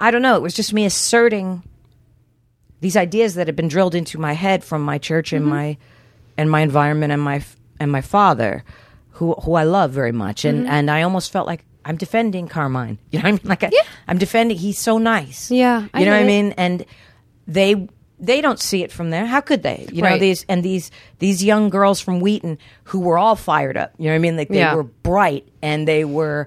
I 0.00 0.10
don't 0.10 0.22
know. 0.22 0.36
It 0.36 0.42
was 0.42 0.54
just 0.54 0.72
me 0.72 0.84
asserting 0.84 1.62
these 2.80 2.96
ideas 2.96 3.34
that 3.34 3.46
had 3.48 3.56
been 3.56 3.68
drilled 3.68 3.94
into 3.94 4.18
my 4.18 4.32
head 4.32 4.62
from 4.64 4.82
my 4.82 4.98
church 4.98 5.32
and 5.32 5.44
my 5.46 5.76
and 6.36 6.50
my 6.50 6.60
environment 6.60 7.12
and 7.12 7.20
my 7.22 7.42
and 7.80 7.90
my 7.90 8.00
father, 8.00 8.64
who 9.10 9.34
who 9.34 9.54
I 9.54 9.64
love 9.64 9.90
very 9.92 10.12
much, 10.12 10.44
and 10.44 10.66
and 10.68 10.90
I 10.90 11.02
almost 11.02 11.32
felt 11.32 11.46
like 11.46 11.64
I'm 11.84 11.96
defending 11.96 12.48
Carmine. 12.48 12.98
You 13.10 13.18
know 13.18 13.24
what 13.24 13.28
I 13.28 13.32
mean? 13.32 13.40
Like 13.44 13.64
I, 13.64 13.70
I'm 14.08 14.18
defending. 14.18 14.56
He's 14.56 14.78
so 14.78 14.98
nice. 14.98 15.50
Yeah, 15.50 15.86
I 15.92 16.00
you 16.00 16.04
know 16.06 16.12
what 16.12 16.18
I 16.18 16.22
it. 16.22 16.26
mean. 16.26 16.52
And 16.56 16.84
they 17.46 17.88
they 18.20 18.40
don't 18.40 18.60
see 18.60 18.82
it 18.84 18.92
from 18.92 19.10
there. 19.10 19.26
How 19.26 19.40
could 19.40 19.62
they? 19.64 19.88
You 19.92 20.02
know 20.02 20.16
these 20.18 20.44
and 20.48 20.62
these 20.64 20.90
these 21.18 21.42
young 21.42 21.70
girls 21.70 22.00
from 22.00 22.20
Wheaton 22.20 22.58
who 22.84 23.00
were 23.00 23.18
all 23.18 23.34
fired 23.36 23.76
up. 23.76 23.92
You 23.98 24.04
know 24.06 24.10
what 24.12 24.16
I 24.16 24.18
mean? 24.18 24.36
Like 24.36 24.48
they 24.48 24.58
Yeah. 24.58 24.74
were 24.76 24.84
bright 24.84 25.46
and 25.60 25.86
they 25.88 26.04
were. 26.04 26.46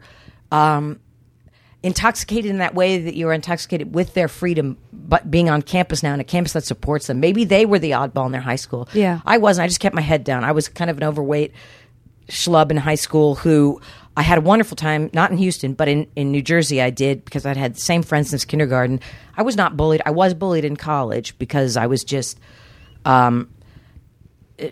Um, 0.52 1.00
intoxicated 1.86 2.50
in 2.50 2.58
that 2.58 2.74
way 2.74 2.98
that 2.98 3.16
you're 3.16 3.32
intoxicated 3.32 3.94
with 3.94 4.16
their 4.16 4.28
freedom 4.28 4.76
but 4.92 5.30
being 5.30 5.52
on 5.52 5.62
campus 5.62 6.02
now 6.02 6.14
and 6.14 6.22
a 6.22 6.24
campus 6.26 6.54
that 6.54 6.64
supports 6.64 7.06
them. 7.06 7.20
Maybe 7.20 7.46
they 7.46 7.68
were 7.68 7.78
the 7.78 7.92
oddball 7.92 8.26
in 8.26 8.32
their 8.32 8.42
high 8.42 8.56
school. 8.56 8.90
Yeah. 8.92 9.22
i 9.24 9.38
wasn't. 9.38 9.66
I 9.66 9.68
just 9.68 9.80
kept 9.80 9.94
my 9.94 10.02
head 10.02 10.24
down. 10.24 10.44
I 10.44 10.52
was 10.52 10.68
kind 10.68 10.90
of 10.90 10.98
an 10.98 11.04
overweight 11.04 11.54
schlub 12.28 12.72
in 12.72 12.78
high 12.78 12.96
school 12.96 13.36
who 13.36 13.80
i 14.18 14.24
had 14.24 14.40
a 14.40 14.42
wonderful 14.42 14.76
time 14.76 15.12
not 15.14 15.30
in 15.30 15.38
houston 15.38 15.76
but 15.76 15.88
in, 15.88 16.08
in 16.16 16.32
new 16.32 16.42
jersey 16.42 16.82
i 16.82 16.90
did 16.90 17.24
because 17.24 17.46
i'd 17.46 17.56
had 17.56 17.76
the 17.76 17.80
same 17.80 18.02
friends 18.02 18.32
since 18.32 18.44
kindergarten. 18.46 19.00
I 19.38 19.44
was 19.44 19.56
not 19.56 19.78
bullied. 19.78 20.02
I 20.08 20.10
was 20.10 20.34
bullied 20.34 20.66
in 20.66 20.76
college 20.76 21.38
because 21.38 21.78
i 21.78 21.86
was 21.86 22.04
just 22.04 22.40
um, 23.06 23.48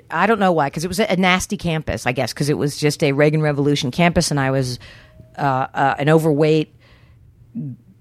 I 0.10 0.26
don't 0.26 0.40
know 0.40 0.52
why, 0.52 0.68
because 0.68 0.84
it 0.84 0.88
was 0.88 0.99
a, 0.99 1.11
a 1.11 1.18
nasty 1.18 1.57
campus, 1.57 2.07
I 2.07 2.14
guess, 2.14 2.34
because 2.34 2.49
it 2.49 2.57
was 2.57 2.77
just 2.77 3.03
a 3.03 3.11
Reagan 3.11 3.41
Revolution 3.41 3.91
campus, 3.91 4.31
and 4.31 4.40
I 4.40 4.49
was 4.52 4.80
uh, 5.38 5.68
uh, 5.73 5.95
an 5.99 6.10
overweight 6.10 6.73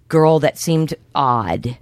girl 0.09 0.41
that 0.41 0.59
seemed 0.59 0.95
odd, 1.15 1.77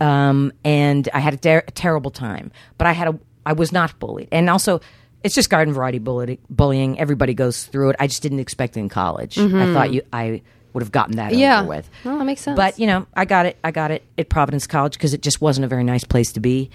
um, 0.00 0.52
and 0.64 1.08
I 1.12 1.20
had 1.20 1.34
a, 1.34 1.36
ter- 1.36 1.64
a 1.66 1.70
terrible 1.70 2.10
time. 2.10 2.52
But 2.78 2.86
I 2.86 2.92
had 2.92 3.08
a, 3.08 3.18
I 3.46 3.52
was 3.52 3.72
not 3.72 3.98
bullied, 3.98 4.28
and 4.32 4.48
also 4.50 4.80
it's 5.22 5.34
just 5.34 5.50
garden 5.50 5.72
variety 5.74 5.98
bully- 5.98 6.40
bullying. 6.50 6.98
Everybody 6.98 7.34
goes 7.34 7.64
through 7.64 7.90
it. 7.90 7.96
I 7.98 8.06
just 8.06 8.22
didn't 8.22 8.40
expect 8.40 8.76
it 8.76 8.80
in 8.80 8.88
college. 8.88 9.38
I 9.38 9.72
thought 9.72 9.92
you, 9.92 10.02
I 10.12 10.42
would 10.72 10.82
have 10.82 10.92
gotten 10.92 11.16
that 11.16 11.34
Yeah. 11.34 11.60
over 11.60 11.68
with. 11.68 11.88
Well, 12.04 12.18
that 12.18 12.24
makes 12.24 12.40
sense. 12.42 12.56
But 12.56 12.78
you 12.78 12.86
know, 12.86 13.06
I 13.14 13.24
got 13.24 13.46
it. 13.46 13.56
I 13.64 13.70
got 13.70 13.90
it 13.90 14.02
at 14.18 14.28
Providence 14.28 14.66
College 14.66 14.94
because 14.94 15.14
it 15.14 15.22
just 15.22 15.40
wasn't 15.40 15.64
a 15.64 15.68
very 15.68 15.84
nice 15.84 16.04
place 16.04 16.32
to 16.32 16.40
be. 16.40 16.70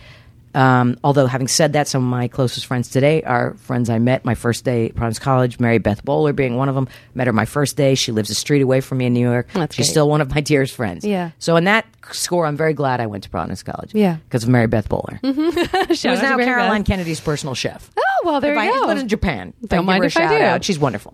Um, 0.60 0.98
although, 1.06 1.26
having 1.26 1.48
said 1.48 1.72
that, 1.74 1.88
some 1.88 2.04
of 2.04 2.10
my 2.10 2.28
closest 2.28 2.66
friends 2.66 2.90
today 2.90 3.24
are 3.24 3.54
friends 3.56 3.90
I 3.90 3.98
met 4.00 4.26
my 4.26 4.36
first 4.36 4.66
day 4.66 4.88
at 4.88 4.96
Providence 4.96 5.18
College. 5.20 5.58
Mary 5.58 5.78
Beth 5.78 6.04
Bowler 6.04 6.34
being 6.34 6.58
one 6.58 6.68
of 6.68 6.76
them. 6.76 6.90
Met 7.14 7.28
her 7.28 7.34
my 7.34 7.46
first 7.46 7.78
day. 7.78 7.96
She 7.96 8.12
lives 8.12 8.30
a 8.30 8.36
street 8.36 8.62
away 8.62 8.82
from 8.82 8.98
me 8.98 9.06
in 9.06 9.14
New 9.14 9.22
York. 9.30 9.48
That's 9.54 9.74
She's 9.76 9.86
great. 9.88 9.92
still 9.92 10.10
one 10.10 10.20
of 10.20 10.34
my 10.36 10.42
dearest 10.42 10.76
friends. 10.76 11.06
Yeah. 11.06 11.32
So, 11.40 11.56
in 11.56 11.64
that 11.64 11.86
score, 12.12 12.46
I'm 12.46 12.58
very 12.58 12.74
glad 12.74 13.00
I 13.00 13.08
went 13.08 13.24
to 13.24 13.30
Providence 13.30 13.64
College. 13.64 13.96
Yeah. 13.96 14.18
Because 14.26 14.44
of 14.44 14.50
Mary 14.50 14.68
Beth 14.68 14.90
Bowler. 14.90 15.20
Mm-hmm. 15.24 15.94
she 15.94 16.10
was 16.10 16.22
now 16.22 16.36
Caroline 16.38 16.84
Kennedy's 16.84 17.22
personal 17.22 17.56
chef. 17.56 17.90
Oh 17.98 18.02
well, 18.26 18.42
there 18.42 18.52
If 18.52 18.60
I 18.60 18.66
you 18.66 18.74
go. 18.82 18.88
lived 18.88 19.02
in 19.02 19.08
Japan. 19.08 19.54
Don't 19.66 19.86
mind 19.86 20.04
if 20.04 20.18
I 20.18 20.28
do. 20.28 20.44
Out. 20.44 20.64
She's 20.66 20.78
wonderful. 20.78 21.14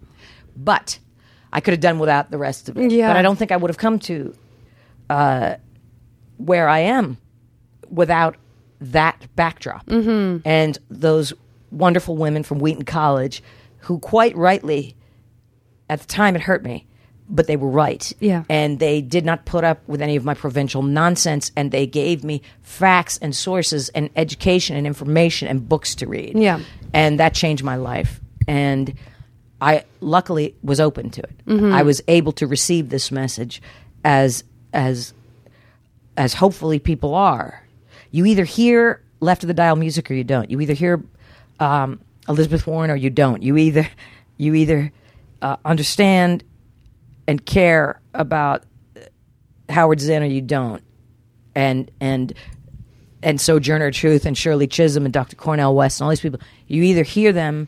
But 0.58 0.98
I 1.54 1.60
could 1.62 1.74
have 1.74 1.82
done 1.82 2.00
without 2.00 2.32
the 2.32 2.40
rest 2.40 2.68
of 2.68 2.78
it. 2.78 2.90
Yeah. 2.92 3.10
But 3.10 3.18
I 3.18 3.22
don't 3.22 3.36
think 3.36 3.52
I 3.52 3.58
would 3.58 3.70
have 3.70 3.78
come 3.78 4.00
to 4.00 4.34
uh, 5.10 5.56
where 6.38 6.68
I 6.68 6.80
am 6.80 7.18
without 7.92 8.38
that 8.92 9.28
backdrop 9.36 9.86
Mm-hmm. 9.88 10.48
and 10.48 10.78
those 10.90 11.34
wonderful 11.72 12.16
women 12.18 12.44
from 12.44 12.60
Wheaton 12.60 12.86
College 12.86 13.42
who 13.80 14.00
quite 14.00 14.36
rightly 14.36 14.96
at 15.90 16.00
the 16.02 16.08
time 16.08 16.36
it 16.36 16.42
hurt 16.42 16.64
me 16.64 16.86
but 17.28 17.48
they 17.48 17.56
were 17.56 17.70
right 17.70 18.14
Yeah. 18.20 18.44
and 18.50 18.78
they 18.80 19.02
did 19.02 19.26
not 19.26 19.46
put 19.46 19.64
up 19.64 19.80
with 19.88 20.00
any 20.02 20.16
of 20.16 20.24
my 20.24 20.36
provincial 20.36 20.84
nonsense 20.84 21.52
and 21.56 21.72
they 21.72 21.88
gave 21.88 22.24
me 22.24 22.42
facts 22.62 23.18
and 23.18 23.36
sources 23.36 23.90
and 23.90 24.10
education 24.16 24.76
and 24.78 24.86
information 24.86 25.48
and 25.48 25.68
books 25.68 25.96
to 25.96 26.08
read 26.08 26.38
Yeah. 26.38 26.60
and 26.94 27.20
that 27.20 27.34
changed 27.34 27.64
my 27.64 27.76
life 27.78 28.22
and 28.48 28.94
i 29.60 29.84
luckily 30.02 30.56
was 30.64 30.80
open 30.80 31.10
to 31.12 31.22
it 31.22 31.46
Mm-hmm. 31.48 31.74
i 31.74 31.82
was 31.82 32.02
able 32.08 32.32
to 32.34 32.46
receive 32.48 32.90
this 32.90 33.12
message 33.12 33.62
as 34.04 34.44
as 34.74 35.14
as 36.18 36.34
hopefully 36.36 36.80
people 36.80 37.16
are 37.16 37.62
you 38.16 38.26
either 38.26 38.46
hear 38.46 39.04
left 39.20 39.44
of 39.44 39.48
the 39.48 39.54
dial 39.54 39.76
music 39.76 40.10
or 40.10 40.14
you 40.14 40.24
don't 40.24 40.50
you 40.50 40.60
either 40.62 40.74
hear 40.74 41.04
um, 41.60 42.00
elizabeth 42.28 42.66
warren 42.68 42.92
or 42.92 42.96
you 42.96 43.10
don't 43.10 43.44
you 43.44 43.58
either 43.58 43.88
you 44.38 44.54
either 44.54 44.92
uh, 45.42 45.58
understand 45.66 46.44
and 47.28 47.46
care 47.46 48.00
about 48.14 48.64
howard 49.70 50.00
zinn 50.00 50.24
or 50.24 50.28
you 50.28 50.42
don't 50.42 50.84
and 51.56 51.90
and 52.00 52.34
and 53.24 53.42
Sojourner 53.42 53.90
Truth 53.90 54.26
and 54.28 54.38
Shirley 54.38 54.68
Chisholm 54.68 55.04
and 55.04 55.14
Dr. 55.14 55.36
Cornel 55.36 55.74
West 55.74 56.00
and 56.00 56.06
all 56.06 56.12
these 56.12 56.22
people, 56.22 56.40
you 56.68 56.84
either 56.84 57.02
hear 57.02 57.34
them 57.34 57.68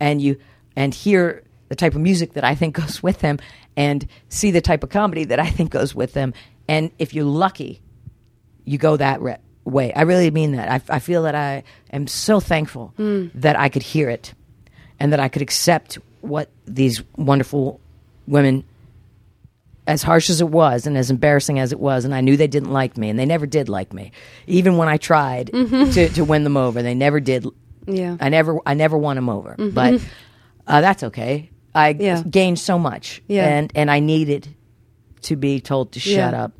and 0.00 0.20
you 0.20 0.36
and 0.74 0.92
hear 0.92 1.44
the 1.68 1.76
type 1.76 1.94
of 1.94 2.00
music 2.00 2.32
that 2.32 2.42
I 2.42 2.56
think 2.56 2.74
goes 2.80 3.02
with 3.02 3.20
them 3.20 3.38
and 3.76 4.06
see 4.28 4.50
the 4.50 4.60
type 4.60 4.82
of 4.82 4.90
comedy 4.90 5.24
that 5.24 5.38
I 5.38 5.48
think 5.48 5.70
goes 5.70 5.94
with 5.94 6.12
them. 6.12 6.34
And 6.66 6.90
if 6.98 7.14
you're 7.14 7.24
lucky, 7.24 7.80
you 8.64 8.78
go 8.78 8.96
that 8.96 9.20
re- 9.20 9.36
way. 9.64 9.92
I 9.92 10.02
really 10.02 10.30
mean 10.30 10.52
that. 10.52 10.70
I, 10.70 10.96
I 10.96 10.98
feel 10.98 11.22
that 11.24 11.34
I 11.34 11.64
am 11.92 12.06
so 12.06 12.40
thankful 12.40 12.92
hmm. 12.96 13.28
that 13.34 13.58
I 13.58 13.68
could 13.68 13.82
hear 13.82 14.08
it 14.08 14.34
and 15.00 15.12
that 15.12 15.20
I 15.20 15.28
could 15.28 15.42
accept 15.42 15.98
what 16.20 16.50
these 16.66 17.02
wonderful 17.16 17.80
women 18.26 18.64
as 19.86 20.02
harsh 20.02 20.30
as 20.30 20.40
it 20.40 20.48
was 20.48 20.86
and 20.86 20.96
as 20.96 21.10
embarrassing 21.10 21.58
as 21.58 21.72
it 21.72 21.78
was, 21.78 22.04
and 22.04 22.14
I 22.14 22.20
knew 22.22 22.36
they 22.36 22.46
didn't 22.46 22.72
like 22.72 22.96
me, 22.96 23.10
and 23.10 23.18
they 23.18 23.26
never 23.26 23.46
did 23.46 23.68
like 23.68 23.92
me, 23.92 24.12
even 24.46 24.76
when 24.76 24.88
I 24.88 24.96
tried 24.96 25.50
mm-hmm. 25.52 25.90
to, 25.90 26.08
to 26.10 26.24
win 26.24 26.44
them 26.44 26.56
over. 26.56 26.82
They 26.82 26.94
never 26.94 27.20
did. 27.20 27.46
Yeah. 27.86 28.16
I 28.18 28.30
never, 28.30 28.58
I 28.64 28.74
never 28.74 28.96
won 28.96 29.16
them 29.16 29.28
over, 29.28 29.56
mm-hmm. 29.58 29.74
but 29.74 30.00
uh, 30.66 30.80
that's 30.80 31.02
okay. 31.04 31.50
I 31.74 31.90
Yeah. 31.90 32.22
gained 32.22 32.58
so 32.58 32.78
much, 32.78 33.20
Yeah. 33.28 33.46
and 33.46 33.72
and 33.74 33.90
I 33.90 34.00
needed 34.00 34.48
to 35.22 35.36
be 35.36 35.60
told 35.60 35.92
to 35.92 36.00
shut 36.00 36.32
Yeah. 36.32 36.44
up, 36.44 36.52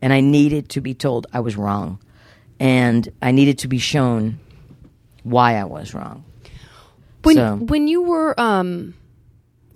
and 0.00 0.12
I 0.12 0.20
needed 0.20 0.70
to 0.70 0.80
be 0.80 0.94
told 0.94 1.26
I 1.32 1.40
was 1.40 1.56
wrong, 1.56 2.00
and 2.62 3.08
I 3.20 3.30
needed 3.32 3.58
to 3.58 3.68
be 3.68 3.78
shown 3.78 4.38
why 5.24 5.56
I 5.56 5.64
was 5.64 5.92
wrong. 5.94 6.24
when 7.24 7.36
So- 7.36 7.56
when 7.56 7.88
you 7.88 8.02
were 8.02 8.38
um 8.40 8.94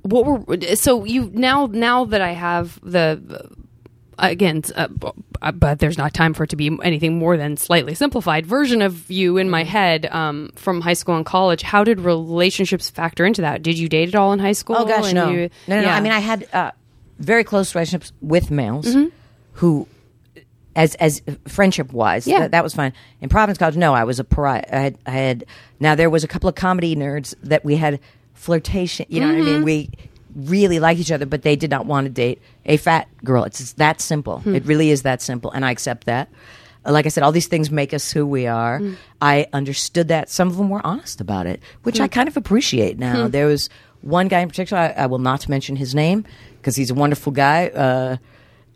what 0.02 0.24
were 0.24 0.40
so 0.76 1.04
you 1.04 1.30
now 1.34 1.66
now 1.70 2.04
that 2.06 2.20
I 2.20 2.32
have 2.32 2.78
the 2.82 3.48
again 4.18 4.62
uh, 4.74 4.88
uh, 5.42 5.52
but 5.52 5.78
there's 5.78 5.98
not 5.98 6.14
time 6.14 6.32
for 6.32 6.44
it 6.44 6.50
to 6.50 6.56
be 6.56 6.70
anything 6.82 7.18
more 7.18 7.36
than 7.36 7.56
slightly 7.56 7.94
simplified 7.94 8.46
version 8.46 8.80
of 8.82 9.10
you 9.10 9.36
in 9.36 9.50
my 9.50 9.62
head 9.64 10.06
um 10.06 10.50
from 10.56 10.80
high 10.80 10.94
school 10.94 11.16
and 11.16 11.26
college 11.26 11.62
how 11.62 11.84
did 11.84 12.00
relationships 12.00 12.88
factor 12.88 13.26
into 13.26 13.42
that 13.42 13.62
did 13.62 13.76
you 13.78 13.88
date 13.88 14.08
at 14.08 14.14
all 14.14 14.32
in 14.32 14.38
high 14.38 14.52
school 14.52 14.76
Oh 14.78 14.84
gosh, 14.86 15.06
And 15.06 15.14
no. 15.14 15.30
you- 15.30 15.50
no, 15.68 15.76
no, 15.80 15.82
no. 15.82 15.88
I 15.90 16.00
mean, 16.00 16.12
I 16.12 16.20
had 16.20 16.46
uh, 16.52 16.70
very 17.18 17.44
close 17.44 17.74
relationships 17.74 18.12
with 18.22 18.50
males 18.50 18.86
Mm-hmm. 18.86 19.08
who, 19.60 19.86
as 20.76 20.94
as 20.96 21.20
friendship 21.48 21.92
wise, 21.92 22.26
Yeah. 22.28 22.40
that, 22.40 22.50
that 22.52 22.62
was 22.62 22.74
fine. 22.74 22.92
In 23.20 23.28
Providence 23.28 23.58
College, 23.58 23.76
no, 23.76 23.94
I 23.94 24.04
was 24.04 24.20
a 24.20 24.24
pariah. 24.24 24.62
I 24.72 24.76
had, 24.76 24.98
I 25.06 25.10
had. 25.10 25.44
Now 25.80 25.96
there 25.96 26.08
was 26.10 26.22
a 26.22 26.28
couple 26.28 26.48
of 26.48 26.54
comedy 26.54 26.94
nerds 26.94 27.34
that 27.42 27.64
we 27.64 27.74
had 27.76 27.98
flirtation. 28.34 29.06
You 29.08 29.20
know 29.20 29.26
what 29.28 29.36
I 29.36 29.40
Mm-hmm. 29.40 29.46
mean? 29.54 29.62
We 29.64 29.90
really 30.34 30.78
liked 30.78 31.00
each 31.00 31.10
other, 31.10 31.24
but 31.26 31.42
they 31.42 31.56
did 31.56 31.70
not 31.70 31.86
want 31.86 32.04
to 32.04 32.10
date 32.10 32.40
a 32.66 32.76
fat 32.76 33.08
girl. 33.24 33.44
It's, 33.44 33.58
it's 33.58 33.72
that 33.74 34.00
simple. 34.00 34.40
Hmm. 34.40 34.54
It 34.54 34.64
really 34.66 34.90
is 34.90 35.02
that 35.02 35.22
simple, 35.22 35.50
and 35.50 35.64
I 35.64 35.70
accept 35.70 36.04
that. 36.06 36.28
Like 36.84 37.06
I 37.06 37.08
said, 37.08 37.24
all 37.24 37.32
these 37.32 37.48
things 37.48 37.70
make 37.70 37.92
us 37.94 38.12
who 38.12 38.24
we 38.26 38.46
are. 38.46 38.78
Hmm. 38.78 38.94
I 39.20 39.46
understood 39.52 40.08
that. 40.08 40.28
Some 40.30 40.48
of 40.48 40.56
them 40.56 40.68
were 40.68 40.86
honest 40.86 41.20
about 41.20 41.46
it, 41.46 41.60
which 41.84 41.96
Hmm. 41.96 42.04
I 42.04 42.08
kind 42.08 42.28
of 42.28 42.36
appreciate 42.36 42.98
now. 42.98 43.26
There 43.28 43.46
was 43.46 43.70
one 44.02 44.28
guy 44.28 44.40
in 44.40 44.48
particular, 44.48 44.82
I, 44.82 45.04
I 45.04 45.06
will 45.06 45.18
not 45.18 45.48
mention 45.48 45.74
his 45.74 45.94
name 45.94 46.24
because 46.58 46.76
he's 46.76 46.90
a 46.90 46.94
wonderful 46.94 47.32
guy. 47.32 47.68
Uh, 47.68 48.18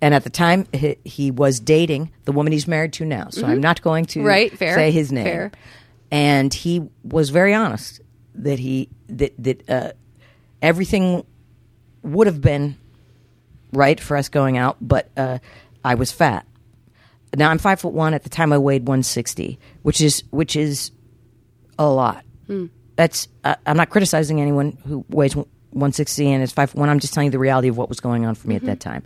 and 0.02 0.14
at 0.14 0.24
the 0.24 0.30
time, 0.30 0.66
he, 0.72 0.96
he 1.04 1.30
was 1.30 1.60
dating 1.60 2.10
the 2.24 2.32
woman 2.32 2.52
he's 2.52 2.66
married 2.68 2.92
to 2.94 3.04
now. 3.04 3.28
So 3.30 3.46
I'm 3.46 3.60
not 3.60 3.82
going 3.82 4.04
to 4.06 4.18
Mm-hmm. 4.20 4.28
Right, 4.28 4.56
fair, 4.58 4.74
say 4.74 4.90
his 4.90 5.12
name. 5.12 5.24
fair. 5.24 5.52
And 6.10 6.52
he 6.52 6.88
was 7.04 7.30
very 7.30 7.54
honest 7.54 8.00
that 8.34 8.58
he 8.58 8.88
that 9.08 9.32
that 9.38 9.70
uh, 9.70 9.92
everything 10.62 11.24
would 12.02 12.26
have 12.26 12.40
been 12.40 12.76
right 13.72 14.00
for 14.00 14.16
us 14.16 14.28
going 14.28 14.56
out, 14.56 14.76
but 14.80 15.10
uh, 15.16 15.38
I 15.84 15.94
was 15.94 16.10
fat. 16.10 16.46
Now 17.36 17.50
I'm 17.50 17.58
five 17.58 17.80
foot 17.80 17.92
one. 17.92 18.12
At 18.14 18.24
the 18.24 18.28
time, 18.28 18.52
I 18.52 18.58
weighed 18.58 18.88
160, 18.88 19.58
which 19.82 20.00
is 20.00 20.24
which 20.30 20.56
is 20.56 20.90
a 21.78 21.88
lot. 21.88 22.24
That's 22.96 23.28
uh, 23.44 23.54
I'm 23.64 23.76
not 23.76 23.90
criticizing 23.90 24.40
anyone 24.40 24.76
who 24.84 25.04
weighs 25.08 25.36
160 25.72 26.30
and 26.32 26.42
it's 26.42 26.52
five 26.52 26.70
foot 26.70 26.78
one. 26.80 26.88
I'm 26.88 27.00
just 27.00 27.14
telling 27.14 27.26
you 27.26 27.30
the 27.32 27.38
reality 27.38 27.68
of 27.68 27.76
what 27.76 27.88
was 27.88 28.00
going 28.00 28.24
on 28.26 28.34
for 28.34 28.48
me 28.48 28.56
at 28.56 28.64
that 28.64 28.80
time. 28.80 29.02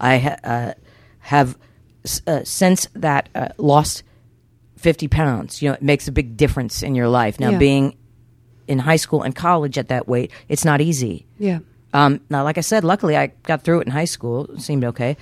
I 0.00 0.18
ha- 0.18 0.36
uh, 0.44 0.72
have 1.20 1.58
s- 2.04 2.22
uh, 2.26 2.40
since 2.44 2.86
that 2.94 3.28
uh, 3.34 3.48
lost 3.58 4.02
50 4.76 5.08
pounds. 5.08 5.62
You 5.62 5.70
know, 5.70 5.74
it 5.74 5.82
makes 5.82 6.08
a 6.08 6.12
big 6.12 6.36
difference 6.36 6.82
in 6.82 6.94
your 6.94 7.08
life. 7.08 7.40
Now, 7.40 7.50
Yeah. 7.50 7.58
being 7.58 7.96
in 8.68 8.78
high 8.78 8.96
school 8.96 9.22
and 9.22 9.34
college 9.34 9.76
at 9.78 9.88
that 9.88 10.06
weight, 10.08 10.30
it's 10.48 10.64
not 10.64 10.80
easy. 10.80 11.26
yeah 11.38 11.58
Um, 11.92 12.20
now, 12.30 12.44
like 12.44 12.58
I 12.58 12.62
said, 12.62 12.82
luckily 12.84 13.16
I 13.16 13.28
got 13.44 13.62
through 13.62 13.80
it 13.80 13.86
in 13.86 13.92
high 13.92 14.04
school. 14.06 14.46
It 14.52 14.60
seemed 14.62 14.84
okay. 14.84 15.16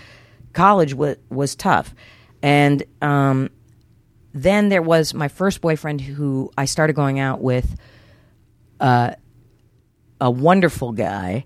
College 0.53 0.95
was 0.95 1.17
was 1.31 1.55
tough, 1.55 1.95
and 2.43 2.83
um, 3.01 3.49
then 4.35 4.69
there 4.69 4.83
was 4.83 5.15
my 5.15 5.29
first 5.29 5.61
boyfriend 5.61 6.01
who 6.01 6.51
I 6.59 6.65
started 6.67 6.95
going 6.95 7.19
out 7.21 7.41
with. 7.41 7.75
Uh, 8.81 9.15
a 10.23 10.31
wonderful 10.31 10.93
guy 10.93 11.45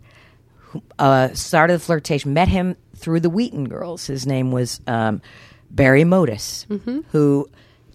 who, 0.57 0.83
uh, 0.99 1.33
started 1.33 1.73
the 1.75 1.79
flirtation. 1.79 2.35
Met 2.35 2.49
him 2.49 2.77
through 2.95 3.21
the 3.21 3.31
Wheaton 3.31 3.69
Girls. 3.69 4.07
His 4.07 4.27
name 4.27 4.53
was 4.53 4.81
um, 4.87 5.23
Barry 5.71 6.05
Modus, 6.05 6.67
who 7.11 7.49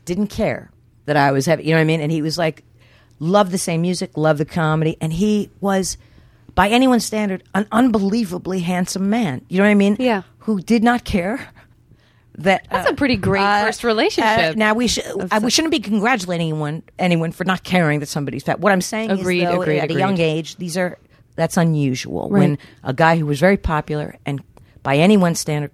didn't 0.06 0.28
care 0.28 0.72
that 1.06 1.16
I 1.16 1.32
was 1.32 1.46
having. 1.46 1.66
You 1.66 1.72
know 1.72 1.78
what 1.78 1.82
I 1.82 1.86
mean? 1.86 2.02
And 2.02 2.12
he 2.12 2.22
was 2.22 2.38
like, 2.38 2.64
loved 3.20 3.52
the 3.52 3.58
same 3.58 3.82
music, 3.82 4.18
loved 4.18 4.40
the 4.40 4.46
comedy, 4.46 4.98
and 5.00 5.14
he 5.14 5.52
was. 5.62 5.98
By 6.54 6.68
anyone's 6.68 7.06
standard, 7.06 7.44
an 7.56 7.66
unbelievably 7.72 8.60
handsome 8.60 9.10
man. 9.10 9.46
You 9.48 9.60
know 9.60 9.64
what 9.64 9.72
I 9.72 9.76
mean? 9.76 9.96
Yeah. 10.00 10.24
Who 10.40 10.60
did 10.60 10.84
not 10.84 11.06
care 11.06 11.48
that 12.36 12.66
That's 12.70 12.90
a 12.90 12.94
pretty 12.94 13.18
great 13.18 13.42
first 13.42 13.84
relationship. 13.84 14.40
uh, 14.40 14.54
now 14.56 14.74
we 14.74 14.88
should 14.88 15.06
uh, 15.06 15.40
we 15.44 15.52
shouldn't 15.52 15.72
be 15.72 15.80
congratulating 15.80 16.48
anyone 16.48 16.84
anyone 16.98 17.32
for 17.32 17.44
not 17.44 17.64
caring 17.64 18.00
that 18.00 18.08
somebody's 18.08 18.44
fat. 18.44 18.60
What 18.60 18.72
I'm 18.72 18.82
saying 18.82 19.12
Agreed, 19.12 19.44
is, 19.44 19.50
though, 19.50 19.62
agreed, 19.62 19.80
at 19.80 19.92
a 19.92 19.94
young 19.94 20.20
age, 20.20 20.56
these 20.56 20.78
are 20.78 20.98
that's 21.36 21.58
unusual. 21.58 22.30
When 22.30 22.58
a 22.84 22.94
guy 22.94 23.18
who 23.18 23.26
was 23.26 23.40
very 23.40 23.58
popular 23.58 24.18
and 24.26 24.42
by 24.84 24.98
anyone's 24.98 25.40
standard, 25.40 25.72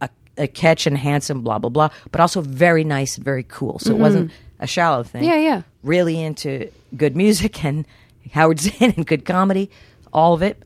a, 0.00 0.08
a 0.38 0.46
catch 0.48 0.86
and 0.86 0.96
handsome, 0.96 1.42
blah 1.42 1.58
blah 1.58 1.70
blah, 1.70 1.90
but 2.10 2.20
also 2.20 2.40
very 2.40 2.84
nice 2.84 3.16
and 3.16 3.24
very 3.24 3.44
cool. 3.44 3.78
So 3.78 3.90
it 3.90 3.98
wasn't 3.98 4.32
a 4.58 4.66
shallow 4.66 5.02
thing. 5.02 5.22
Mm-hmm. 5.22 5.30
Yeah, 5.30 5.38
yeah. 5.38 5.62
Really 5.82 6.22
into 6.22 6.70
good 6.96 7.16
music 7.16 7.64
and 7.64 7.86
Howard 8.32 8.60
Zinn 8.60 8.94
and 8.96 9.06
good 9.06 9.24
comedy, 9.24 9.70
all 10.12 10.32
of 10.34 10.42
it. 10.42 10.62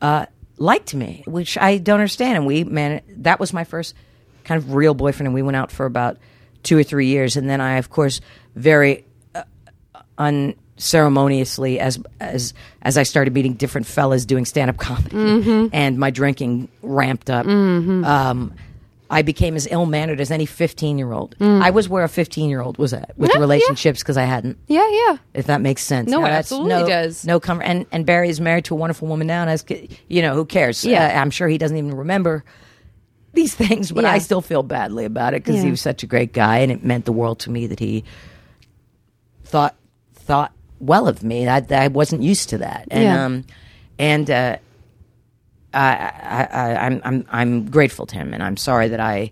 Uh, 0.00 0.26
liked 0.58 0.94
me, 0.94 1.22
which 1.26 1.56
I 1.58 1.78
don't 1.78 2.00
understand. 2.00 2.36
And 2.36 2.46
we, 2.46 2.64
man, 2.64 3.00
that 3.08 3.40
was 3.40 3.52
my 3.52 3.64
first 3.64 3.94
kind 4.44 4.58
of 4.58 4.74
real 4.74 4.94
boyfriend, 4.94 5.26
and 5.28 5.34
we 5.34 5.42
went 5.42 5.56
out 5.56 5.70
for 5.70 5.86
about 5.86 6.18
two 6.62 6.78
or 6.78 6.82
three 6.82 7.06
years, 7.06 7.36
and 7.36 7.48
then 7.50 7.60
I, 7.60 7.76
of 7.78 7.90
course, 7.90 8.20
very 8.54 9.04
uh, 9.34 9.42
unceremoniously, 10.76 11.78
as 11.80 11.98
as 12.20 12.54
as 12.82 12.98
I 12.98 13.02
started 13.02 13.34
meeting 13.34 13.54
different 13.54 13.86
fellas 13.86 14.24
doing 14.24 14.44
stand 14.44 14.70
up 14.70 14.76
comedy, 14.76 15.70
and 15.72 15.98
my 15.98 16.10
drinking 16.10 16.68
ramped 16.82 17.30
up. 17.30 17.46
Um, 17.46 18.54
I 19.10 19.20
became 19.20 19.56
as 19.56 19.68
ill 19.70 19.84
mannered 19.84 20.22
as 20.22 20.30
any 20.30 20.46
fifteen 20.46 20.96
year 20.96 21.12
old. 21.12 21.36
I 21.40 21.70
was 21.70 21.86
where 21.88 22.02
a 22.02 22.08
fifteen 22.08 22.48
year 22.48 22.62
old 22.62 22.78
was 22.78 22.94
at 22.94 23.12
with 23.18 23.28
Yeah, 23.30 23.34
yeah. 23.36 23.40
relationships 23.40 23.98
because 24.00 24.16
I 24.16 24.24
hadn't 24.24 24.56
Yeah, 24.68 24.88
yeah. 24.90 25.16
if 25.34 25.46
that 25.46 25.60
makes 25.60 25.82
sense. 25.82 26.08
No, 26.08 26.24
it 26.24 26.30
absolutely 26.30 26.70
no, 26.70 26.86
does. 26.86 27.26
No 27.26 27.38
comfort. 27.38 27.64
And 27.64 27.84
and 27.92 28.06
Barry 28.06 28.30
is 28.30 28.40
married 28.40 28.64
to 28.66 28.74
a 28.74 28.78
wonderful 28.78 29.08
woman 29.08 29.26
now, 29.26 29.42
and 29.42 29.50
as 29.50 29.64
you 30.08 30.22
know, 30.22 30.34
who 30.34 30.46
cares? 30.46 30.82
Yeah. 30.84 31.14
Uh, 31.14 31.20
I'm 31.20 31.30
sure 31.30 31.46
he 31.46 31.58
doesn't 31.58 31.76
even 31.76 31.94
remember 31.94 32.42
these 33.34 33.54
things, 33.54 33.90
but 33.92 34.04
Yeah. 34.04 34.12
I 34.12 34.18
still 34.18 34.40
feel 34.42 34.62
badly 34.62 35.04
about 35.04 35.34
it 35.34 35.44
because 35.44 35.62
he 35.62 35.70
was 35.70 35.80
such 35.80 36.02
a 36.02 36.06
great 36.06 36.32
guy, 36.32 36.58
and 36.58 36.70
it 36.72 36.84
meant 36.84 37.04
the 37.06 37.12
world 37.12 37.38
to 37.40 37.50
me 37.50 37.66
that 37.68 37.78
he 37.80 38.04
thought 39.44 39.74
thought 40.14 40.52
well 40.80 41.08
of 41.08 41.22
me. 41.22 41.48
I, 41.48 41.64
I 41.70 41.88
wasn't 41.88 42.22
used 42.22 42.50
to 42.50 42.58
that, 42.58 42.88
and 42.90 43.02
Yeah. 43.02 43.24
um, 43.24 43.44
and 43.98 44.30
uh, 44.30 44.56
I, 45.74 45.90
I, 45.90 46.48
I, 46.52 46.86
I'm 46.86 47.00
I'm 47.04 47.26
I'm 47.30 47.70
grateful 47.70 48.06
to 48.06 48.14
him, 48.16 48.34
and 48.34 48.42
I'm 48.42 48.56
sorry 48.56 48.88
that 48.88 49.00
I 49.00 49.30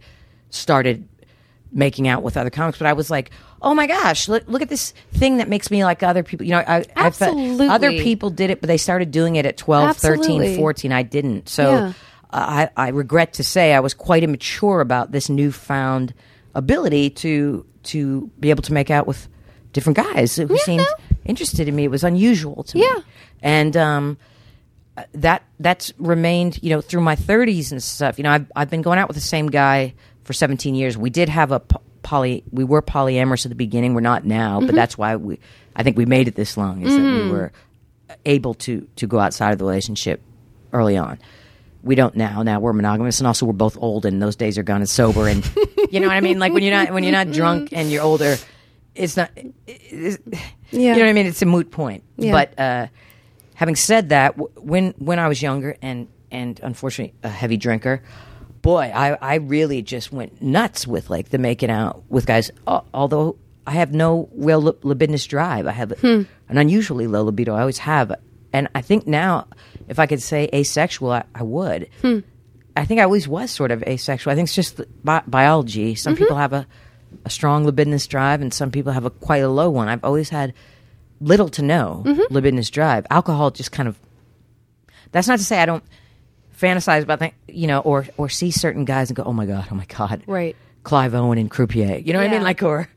started 0.51 1.07
making 1.73 2.09
out 2.09 2.23
with 2.23 2.37
other 2.37 2.51
comics, 2.51 2.79
but 2.79 2.87
I 2.89 2.95
was 2.95 3.11
like, 3.11 3.31
oh 3.63 3.75
my 3.75 3.87
gosh, 3.87 4.29
look, 4.29 4.43
look 4.49 4.61
at 4.63 4.69
this 4.69 4.93
thing 5.13 5.37
that 5.37 5.49
makes 5.49 5.71
me 5.71 5.85
like 5.85 6.03
other 6.03 6.25
people. 6.25 6.45
You 6.45 6.53
know, 6.53 6.65
I, 6.67 6.85
I 6.97 7.11
felt- 7.11 7.39
other 7.61 7.91
people 7.93 8.31
did 8.31 8.51
it, 8.51 8.61
but 8.61 8.67
they 8.67 8.77
started 8.77 9.13
doing 9.13 9.37
it 9.37 9.47
at 9.47 9.57
12, 9.57 9.97
13, 9.97 10.57
14. 10.57 10.91
I 10.93 11.03
didn't. 11.05 11.49
So 11.49 11.71
Yeah. 11.71 11.93
I, 12.33 12.71
I 12.77 12.89
regret 12.89 13.35
to 13.35 13.45
say 13.45 13.73
I 13.75 13.81
was 13.81 13.95
quite 13.95 14.23
immature 14.23 14.81
about 14.81 15.11
this 15.13 15.29
newfound 15.29 16.15
ability 16.55 17.11
to 17.11 17.65
to 17.85 18.31
be 18.39 18.51
able 18.51 18.63
to 18.63 18.73
make 18.73 18.91
out 18.91 19.07
with 19.07 19.29
different 19.73 19.97
guys 19.97 20.37
who 20.37 20.47
Yeah, 20.51 20.57
seemed 20.65 20.83
no. 20.83 21.05
interested 21.25 21.67
in 21.69 21.75
me. 21.77 21.85
It 21.85 21.91
was 21.91 22.05
unusual 22.05 22.63
to 22.65 22.79
me. 22.79 22.87
And 23.43 23.77
um, 23.77 24.19
that 25.13 25.43
that's 25.61 25.93
remained 25.99 26.59
you 26.63 26.71
know 26.71 26.81
through 26.81 27.01
my 27.01 27.17
30s 27.17 27.71
and 27.73 27.83
stuff 27.83 28.19
you 28.19 28.25
know 28.25 28.31
I've, 28.33 28.53
I've 28.55 28.71
been 28.71 28.83
going 28.83 28.99
out 28.99 29.09
with 29.09 29.15
the 29.17 29.21
same 29.23 29.47
guy 29.47 29.95
for 30.25 30.33
17 30.35 30.75
years 30.75 30.99
we 30.99 31.09
did 31.11 31.29
have 31.31 31.53
a 31.53 31.61
poly 32.03 32.43
we 32.51 32.65
were 32.65 32.83
polyamorous 32.83 33.47
at 33.47 33.49
the 33.51 33.55
beginning 33.55 33.95
we're 33.95 34.01
not 34.03 34.25
now 34.27 34.59
Mm-hmm. 34.59 34.67
but 34.67 34.75
that's 34.75 34.99
why 34.99 35.17
we 35.17 35.39
i 35.75 35.83
think 35.83 35.97
we 35.97 36.05
made 36.05 36.29
it 36.29 36.35
this 36.35 36.57
long 36.57 36.83
is 36.83 36.93
that 36.95 37.01
Mm. 37.01 37.25
we 37.27 37.31
were 37.31 37.53
able 38.27 38.53
to 38.55 38.87
to 38.97 39.07
go 39.07 39.19
outside 39.19 39.53
of 39.53 39.59
the 39.59 39.65
relationship 39.65 40.21
early 40.73 40.97
on 40.99 41.19
we 41.83 41.95
don't 41.95 42.15
now 42.17 42.43
now 42.43 42.61
we're 42.61 42.73
monogamous 42.73 43.19
and 43.21 43.27
also 43.27 43.47
we're 43.47 43.53
both 43.53 43.77
old 43.81 44.05
and 44.07 44.21
those 44.23 44.37
days 44.37 44.59
are 44.59 44.63
gone 44.63 44.81
and 44.81 44.89
sober 44.89 45.29
and 45.29 45.45
you 45.91 46.01
know 46.01 46.07
what 46.09 46.17
i 46.17 46.21
mean 46.21 46.39
like 46.39 46.53
when 46.53 46.63
you're 46.63 46.75
not 46.75 46.93
when 46.93 47.03
you're 47.05 47.13
not 47.13 47.31
drunk 47.33 47.71
and 47.73 47.91
you're 47.91 48.03
older 48.03 48.37
it's 48.95 49.17
not 49.17 49.31
it's, 49.67 50.19
Yeah. 50.71 50.93
you 50.95 50.95
know 50.95 50.99
what 51.01 51.09
i 51.09 51.13
mean 51.13 51.27
it's 51.27 51.43
a 51.43 51.47
moot 51.47 51.71
point 51.71 52.03
Yeah. 52.17 52.33
but 52.33 52.59
uh 52.59 52.87
having 53.55 53.77
said 53.77 54.09
that, 54.09 54.37
w- 54.39 54.51
when 54.57 54.95
when 54.99 55.19
I 55.19 55.29
was 55.29 55.43
younger 55.43 55.77
and 55.83 56.09
and 56.31 56.59
unfortunately 56.63 57.13
a 57.23 57.29
heavy 57.29 57.59
drinker, 57.59 58.03
boy, 58.63 58.91
I 58.95 59.19
I 59.21 59.35
really 59.35 59.83
just 59.83 60.13
went 60.13 60.41
nuts 60.41 60.87
with 60.87 61.11
like 61.11 61.29
the 61.29 61.37
making 61.37 61.69
out 61.71 62.03
with 62.09 62.25
guys. 62.25 62.51
Al- 62.67 62.87
although 62.95 63.37
I 63.67 63.73
have 63.73 63.93
no 63.93 64.31
real 64.35 64.63
lib- 64.63 64.83
libidinous 64.83 65.27
drive, 65.27 65.67
I 65.67 65.73
have 65.73 65.93
an 66.03 66.27
unusually 66.49 67.07
low 67.07 67.23
libido. 67.25 67.55
I 67.55 67.61
always 67.61 67.77
have, 67.79 68.15
and 68.55 68.67
I 68.75 68.81
think 68.81 69.07
now, 69.07 69.47
if 69.91 69.99
I 69.99 70.07
could 70.07 70.23
say 70.23 70.49
asexual, 70.55 71.11
I, 71.11 71.25
I 71.35 71.43
would. 71.43 71.91
Hmm. 72.01 72.21
I 72.77 72.85
think 72.85 73.01
I 73.01 73.03
always 73.03 73.27
was 73.27 73.51
sort 73.51 73.73
of 73.73 73.83
asexual. 73.83 74.33
I 74.33 74.37
think 74.37 74.47
it's 74.47 74.55
just 74.55 74.81
bi- 75.05 75.25
biology. 75.27 75.97
Some 75.97 76.15
mm-hmm. 76.15 76.23
people 76.23 76.37
have 76.37 76.53
a, 76.53 76.67
a 77.25 77.31
strong 77.31 77.67
libidinous 77.67 78.07
drive, 78.07 78.41
and 78.41 78.55
some 78.55 78.71
people 78.71 78.93
have 78.93 79.05
a 79.05 79.11
quite 79.11 79.43
a 79.43 79.49
low 79.49 79.69
one. 79.69 79.89
I've 79.89 80.05
always 80.05 80.31
had 80.31 80.55
little 81.21 81.49
to 81.51 81.63
no 81.63 82.05
mm-hmm. 82.07 82.33
libidinous 82.33 82.71
drive. 82.71 83.05
Alcohol 83.11 83.51
just 83.51 83.73
kind 83.73 83.89
of. 83.89 83.99
That's 85.11 85.27
not 85.27 85.41
to 85.41 85.45
say 85.45 85.59
I 85.61 85.67
don't 85.67 85.83
fantasize 86.57 87.03
about 87.03 87.19
that, 87.19 87.35
you 87.49 87.67
know, 87.67 87.81
or 87.81 88.07
or 88.17 88.29
see 88.29 88.53
certain 88.53 88.85
guys 88.85 89.11
and 89.11 89.17
go, 89.17 89.25
oh 89.25 89.33
my 89.33 89.45
god, 89.45 89.67
oh 89.73 89.75
my 89.75 89.87
god, 89.87 90.23
Right. 90.29 90.55
Clive 90.85 91.15
Owen 91.15 91.37
and 91.37 91.51
Croupier. 91.51 91.99
You 91.99 92.13
know 92.13 92.21
what 92.21 92.29
I 92.29 92.33
mean? 92.33 92.43
Like 92.43 92.63
or 92.63 92.89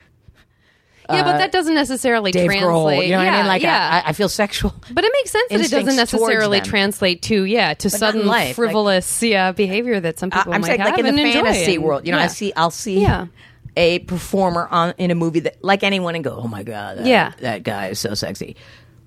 Yeah, 1.16 1.24
but 1.24 1.38
that 1.38 1.50
uh, 1.50 1.52
doesn't 1.52 1.76
necessarily 1.76 2.32
Dave 2.32 2.46
translate. 2.46 2.70
Grohl. 2.72 3.06
You 3.06 3.12
know 3.12 3.18
what 3.18 3.24
yeah, 3.26 3.34
I 3.34 3.38
mean? 3.38 3.48
Like 3.48 3.62
yeah. 3.62 4.02
I, 4.06 4.10
I 4.10 4.14
feel 4.14 4.30
sexual. 4.30 4.74
but 4.92 5.04
it 5.04 5.12
makes 5.14 5.32
sense 5.32 5.50
that 5.50 5.62
it 5.62 5.72
doesn't 5.72 5.96
necessarily 5.96 6.62
translate 6.62 7.22
to 7.24 7.44
yeah 7.44 7.74
to 7.76 7.88
in 7.88 7.90
sudden 7.90 8.26
life, 8.26 8.48
like- 8.50 8.56
frivolous 8.56 9.24
yeah 9.24 9.52
behavior 9.52 10.00
that 10.00 10.20
some 10.20 10.30
people 10.30 10.54
I'm 10.54 10.62
might 10.62 10.68
saying, 10.68 10.80
have 10.82 10.92
like 10.92 11.00
in 11.00 11.16
the 11.16 11.22
and 11.22 11.34
fantasy 11.34 11.76
and- 11.76 11.84
world, 11.84 12.06
you 12.06 12.12
know, 12.12 12.18
yeah. 12.18 12.24
I 12.26 12.28
see, 12.28 12.54
I'll 12.56 12.72
see 12.72 13.02
Yeah. 13.02 13.28
a 13.76 14.00
performer 14.00 14.68
on 14.70 14.94
in 14.98 15.12
a 15.12 15.16
movie 15.16 15.42
that, 15.42 15.64
like 15.64 15.84
anyone, 15.84 16.16
and 16.16 16.24
go, 16.24 16.40
"Oh 16.42 16.48
my 16.48 16.64
god, 16.64 17.00
that, 17.00 17.06
Yeah. 17.06 17.32
that 17.40 17.64
guy 17.64 17.88
is 17.90 18.00
so 18.00 18.14
sexy." 18.14 18.56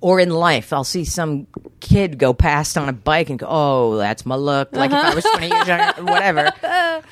Or 0.01 0.21
in 0.21 0.31
life, 0.31 0.73
I'll 0.73 0.85
see 0.85 1.05
some 1.05 1.47
kid 1.81 2.19
go 2.19 2.35
past 2.35 2.77
on 2.77 2.89
a 2.89 2.93
bike 2.93 3.31
and 3.31 3.39
go, 3.39 3.47
"Oh, 3.49 3.97
that's 3.97 4.27
my 4.27 4.35
look." 4.35 4.73
Like 4.73 4.91
if 4.91 4.97
I 4.97 5.15
was 5.15 5.25
20 5.25 5.49
years 5.49 5.67
younger, 5.67 6.03
whatever. 6.05 6.53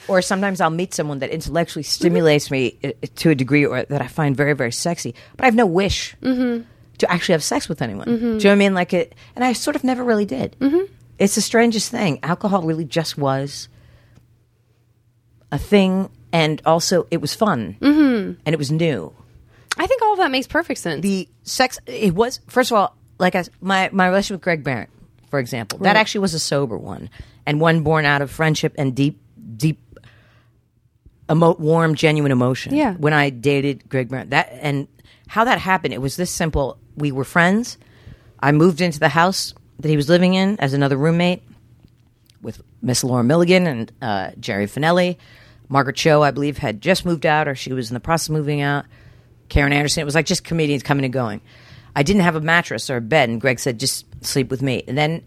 Or 0.07 0.21
sometimes 0.21 0.61
I'll 0.61 0.71
meet 0.71 0.93
someone 0.93 1.21
that 1.21 1.31
intellectually 1.31 1.83
stimulates 1.83 2.51
me 2.51 2.79
uh, 2.85 2.91
to 3.17 3.31
a 3.31 3.35
degree, 3.35 3.65
or 3.65 3.85
that 3.85 4.03
I 4.03 4.07
find 4.07 4.37
very, 4.37 4.53
very 4.53 4.73
sexy, 4.73 5.15
but 5.37 5.45
I 5.45 5.47
have 5.47 5.55
no 5.55 5.67
wish 5.67 6.15
to 6.99 7.11
actually 7.11 7.33
have 7.33 7.43
sex 7.43 7.69
with 7.69 7.81
anyone. 7.83 8.07
Do 8.07 8.13
you 8.27 8.45
know 8.45 8.51
what 8.51 8.53
I 8.53 8.55
mean? 8.57 8.75
Like 8.75 8.93
it, 8.93 9.15
and 9.35 9.45
I 9.45 9.55
sort 9.55 9.77
of 9.77 9.85
never 9.85 10.05
really 10.05 10.27
did. 10.27 10.55
It's 11.19 11.37
the 11.37 11.41
strangest 11.41 11.91
thing. 11.91 12.19
Alcohol 12.23 12.63
really 12.63 12.85
just 12.85 13.17
was 13.17 13.69
a 15.51 15.59
thing, 15.59 16.11
and 16.33 16.61
also 16.67 17.07
it 17.11 17.21
was 17.21 17.35
fun, 17.35 17.77
mm-hmm. 17.81 18.41
and 18.45 18.53
it 18.53 18.59
was 18.59 18.71
new. 18.71 19.13
I 19.77 19.87
think 19.87 20.03
all 20.03 20.13
of 20.13 20.19
that 20.19 20.31
makes 20.31 20.47
perfect 20.47 20.81
sense. 20.81 21.03
The 21.03 21.29
sex, 21.43 21.79
it 21.87 22.15
was 22.15 22.41
first 22.47 22.71
of 22.71 22.77
all, 22.79 22.97
like 23.19 23.35
I, 23.35 23.45
my 23.61 23.91
my 23.93 24.07
relationship 24.07 24.37
with 24.41 24.43
Greg 24.43 24.65
Behrendt, 24.65 24.89
for 25.31 25.39
example, 25.39 25.79
that 25.81 25.97
actually 25.97 26.21
was 26.21 26.35
a 26.35 26.39
sober 26.39 26.79
one, 26.79 27.11
and 27.47 27.61
one 27.61 27.83
born 27.83 28.05
out 28.05 28.23
of 28.23 28.31
friendship 28.31 28.75
and 28.79 28.95
deep, 28.95 29.21
deep, 29.57 29.81
emo- 31.31 31.57
warm, 31.57 31.95
genuine 31.95 32.33
emotion. 32.33 32.75
Yeah. 32.75 32.95
When 32.95 33.13
I 33.13 33.31
dated 33.31 33.89
Greg 33.89 34.09
Behrendt, 34.09 34.31
that 34.31 34.51
and 34.61 34.89
how 35.27 35.45
that 35.45 35.59
happened, 35.59 35.95
it 35.95 36.01
was 36.01 36.17
this 36.17 36.31
simple. 36.31 36.79
We 36.97 37.11
were 37.13 37.25
friends. 37.25 37.79
I 38.41 38.53
moved 38.53 38.81
into 38.81 39.01
the 39.01 39.09
house 39.09 39.55
that 39.81 39.89
he 39.89 39.97
was 39.97 40.09
living 40.09 40.35
in 40.35 40.61
as 40.61 40.75
another 40.75 40.97
roommate 40.97 41.43
with 42.43 42.63
Miss 42.83 43.03
Laura 43.03 43.25
Milligan 43.25 43.67
and 43.67 43.93
uh, 44.03 44.31
Jerry 44.39 44.67
Finelli. 44.67 45.17
Margaret 45.69 45.97
Cho, 45.97 46.23
I 46.23 46.31
believe, 46.31 46.59
had 46.59 46.81
just 46.81 47.05
moved 47.07 47.25
out 47.27 47.49
or 47.49 47.55
she 47.55 47.73
was 47.73 47.91
in 47.91 47.95
the 47.95 48.01
process 48.01 48.29
of 48.29 48.35
moving 48.35 48.61
out. 48.61 48.85
Karen 49.49 49.73
Anderson. 49.73 50.01
It 50.01 50.05
was 50.05 50.15
like 50.15 50.27
just 50.27 50.45
comedians 50.45 50.83
coming 50.83 51.05
and 51.05 51.13
going. 51.13 51.41
I 51.97 52.03
didn't 52.03 52.23
have 52.23 52.35
a 52.37 52.41
mattress 52.41 52.91
or 52.91 52.97
a 52.97 53.01
bed, 53.01 53.29
and 53.29 53.41
Greg 53.41 53.61
said, 53.61 53.79
just 53.79 54.05
sleep 54.25 54.51
with 54.51 54.63
me. 54.63 54.83
And 54.89 54.99
then 54.99 55.23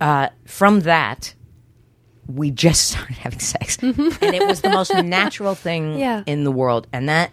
uh, 0.00 0.28
from 0.46 0.80
that, 0.80 1.34
we 2.26 2.50
just 2.50 2.86
started 2.90 3.16
having 3.16 3.38
sex. 3.38 3.78
and 3.78 3.94
it 4.22 4.46
was 4.46 4.60
the 4.62 4.70
most 4.70 4.92
natural 5.04 5.54
thing 5.54 5.98
Yeah. 5.98 6.22
in 6.26 6.44
the 6.44 6.50
world. 6.52 6.86
And 6.92 7.08
that 7.08 7.32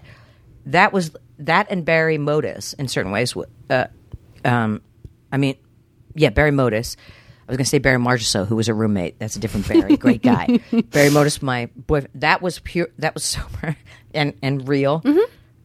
that 0.67 0.93
was 0.93 1.11
that 1.39 1.67
and 1.71 1.83
Barry 1.83 2.17
Modus 2.19 2.73
in 2.73 2.87
certain 2.87 3.11
ways. 3.11 3.35
Uh, 3.69 3.85
um, 4.45 4.81
I 5.31 5.37
mean, 5.37 5.55
yeah, 6.13 6.29
Barry 6.29 6.51
Modus. 6.51 6.97
I 7.47 7.51
was 7.51 7.57
going 7.57 7.65
to 7.65 7.69
say 7.69 7.79
Barry 7.79 7.97
Margeso, 7.97 8.45
who 8.47 8.55
was 8.55 8.69
a 8.69 8.73
roommate. 8.73 9.17
That's 9.19 9.35
a 9.35 9.39
different 9.39 9.67
Barry, 9.67 9.97
great 9.97 10.21
guy. 10.21 10.59
Barry 10.91 11.09
Modus, 11.09 11.41
my 11.41 11.65
boyfriend. 11.75 12.21
That 12.21 12.41
was 12.43 12.59
pure. 12.59 12.89
That 12.99 13.13
was 13.15 13.23
sober 13.23 13.75
and 14.13 14.33
and 14.43 14.67
real. 14.67 15.01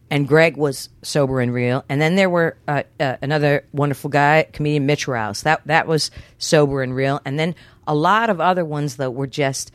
And 0.09 0.27
Greg 0.27 0.57
was 0.57 0.89
sober 1.01 1.41
and 1.41 1.53
real. 1.53 1.83
And 1.89 2.01
then 2.01 2.15
there 2.15 2.29
were 2.29 2.57
uh, 2.67 2.83
uh, 2.99 3.17
another 3.21 3.65
wonderful 3.73 4.09
guy, 4.09 4.47
comedian 4.53 4.85
Mitch 4.85 5.07
Rouse. 5.07 5.43
That 5.43 5.61
that 5.65 5.87
was 5.87 6.11
sober 6.37 6.81
and 6.81 6.95
real. 6.95 7.21
And 7.25 7.37
then 7.39 7.55
a 7.85 7.95
lot 7.95 8.29
of 8.29 8.39
other 8.39 8.65
ones 8.65 8.95
though 8.95 9.09
were 9.09 9.27
just 9.27 9.71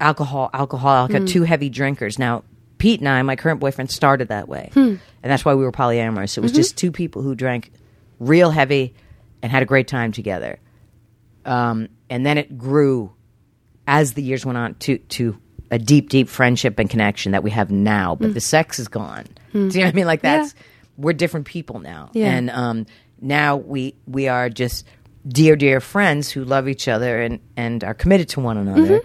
alcohol, 0.00 0.50
alcohol, 0.52 0.94
alcohol 0.94 1.26
two 1.26 1.42
heavy 1.44 1.68
drinkers. 1.68 2.18
Now 2.18 2.44
Pete 2.78 3.00
and 3.00 3.08
I, 3.08 3.22
my 3.22 3.36
current 3.36 3.60
boyfriend, 3.60 3.90
started 3.90 4.28
that 4.28 4.48
way, 4.48 4.70
and 4.74 5.00
that's 5.22 5.44
why 5.44 5.54
we 5.54 5.64
were 5.64 5.72
polyamorous. 5.72 6.36
It 6.36 6.40
was 6.40 6.52
just 6.52 6.76
two 6.76 6.92
people 6.92 7.22
who 7.22 7.34
drank 7.34 7.72
real 8.18 8.50
heavy 8.50 8.94
and 9.42 9.50
had 9.50 9.62
a 9.62 9.66
great 9.66 9.88
time 9.88 10.12
together. 10.12 10.58
Um, 11.44 11.88
and 12.10 12.26
then 12.26 12.38
it 12.38 12.58
grew 12.58 13.12
as 13.86 14.14
the 14.14 14.22
years 14.22 14.44
went 14.44 14.58
on 14.58 14.74
to 14.74 14.98
to 14.98 15.40
a 15.70 15.78
deep, 15.78 16.08
deep 16.08 16.28
friendship 16.28 16.78
and 16.78 16.88
connection 16.88 17.32
that 17.32 17.42
we 17.42 17.50
have 17.50 17.70
now. 17.70 18.14
But 18.14 18.34
the 18.34 18.40
sex 18.40 18.78
is 18.78 18.88
gone. 18.88 19.24
Do 19.52 19.58
you 19.60 19.68
know 19.68 19.80
what 19.86 19.86
I 19.88 19.92
mean? 19.92 20.06
Like 20.06 20.22
that's 20.22 20.54
we're 20.96 21.12
different 21.12 21.46
people 21.46 21.80
now, 21.80 22.10
Yeah. 22.14 22.32
and 22.34 22.50
um, 22.50 22.86
now 23.20 23.56
we 23.56 23.94
we 24.06 24.28
are 24.28 24.48
just 24.48 24.86
dear, 25.26 25.56
dear 25.56 25.80
friends 25.80 26.30
who 26.30 26.44
love 26.44 26.68
each 26.68 26.88
other 26.88 27.20
and 27.20 27.40
and 27.56 27.82
are 27.84 27.94
committed 27.94 28.28
to 28.30 28.40
one 28.40 28.56
another. 28.56 29.00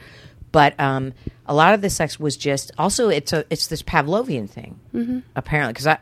But 0.52 0.78
um, 0.80 1.14
a 1.46 1.54
lot 1.54 1.74
of 1.74 1.82
the 1.82 1.90
sex 1.90 2.20
was 2.20 2.36
just 2.38 2.72
also 2.78 3.10
it's 3.10 3.32
a 3.34 3.46
it's 3.50 3.68
this 3.68 3.82
Pavlovian 3.82 4.50
thing 4.50 5.24
apparently 5.36 5.72
because 5.74 5.88
I 5.88 5.98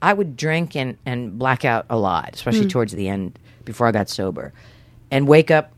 I 0.00 0.12
would 0.12 0.36
drink 0.36 0.76
and 0.76 0.96
and 1.04 1.38
black 1.38 1.64
out 1.64 1.86
a 1.90 1.96
lot, 1.98 2.30
especially 2.34 2.68
towards 2.68 2.92
the 2.92 3.08
end 3.08 3.38
before 3.64 3.86
I 3.88 3.92
got 3.92 4.08
sober, 4.08 4.52
and 5.10 5.26
wake 5.28 5.50
up 5.50 5.72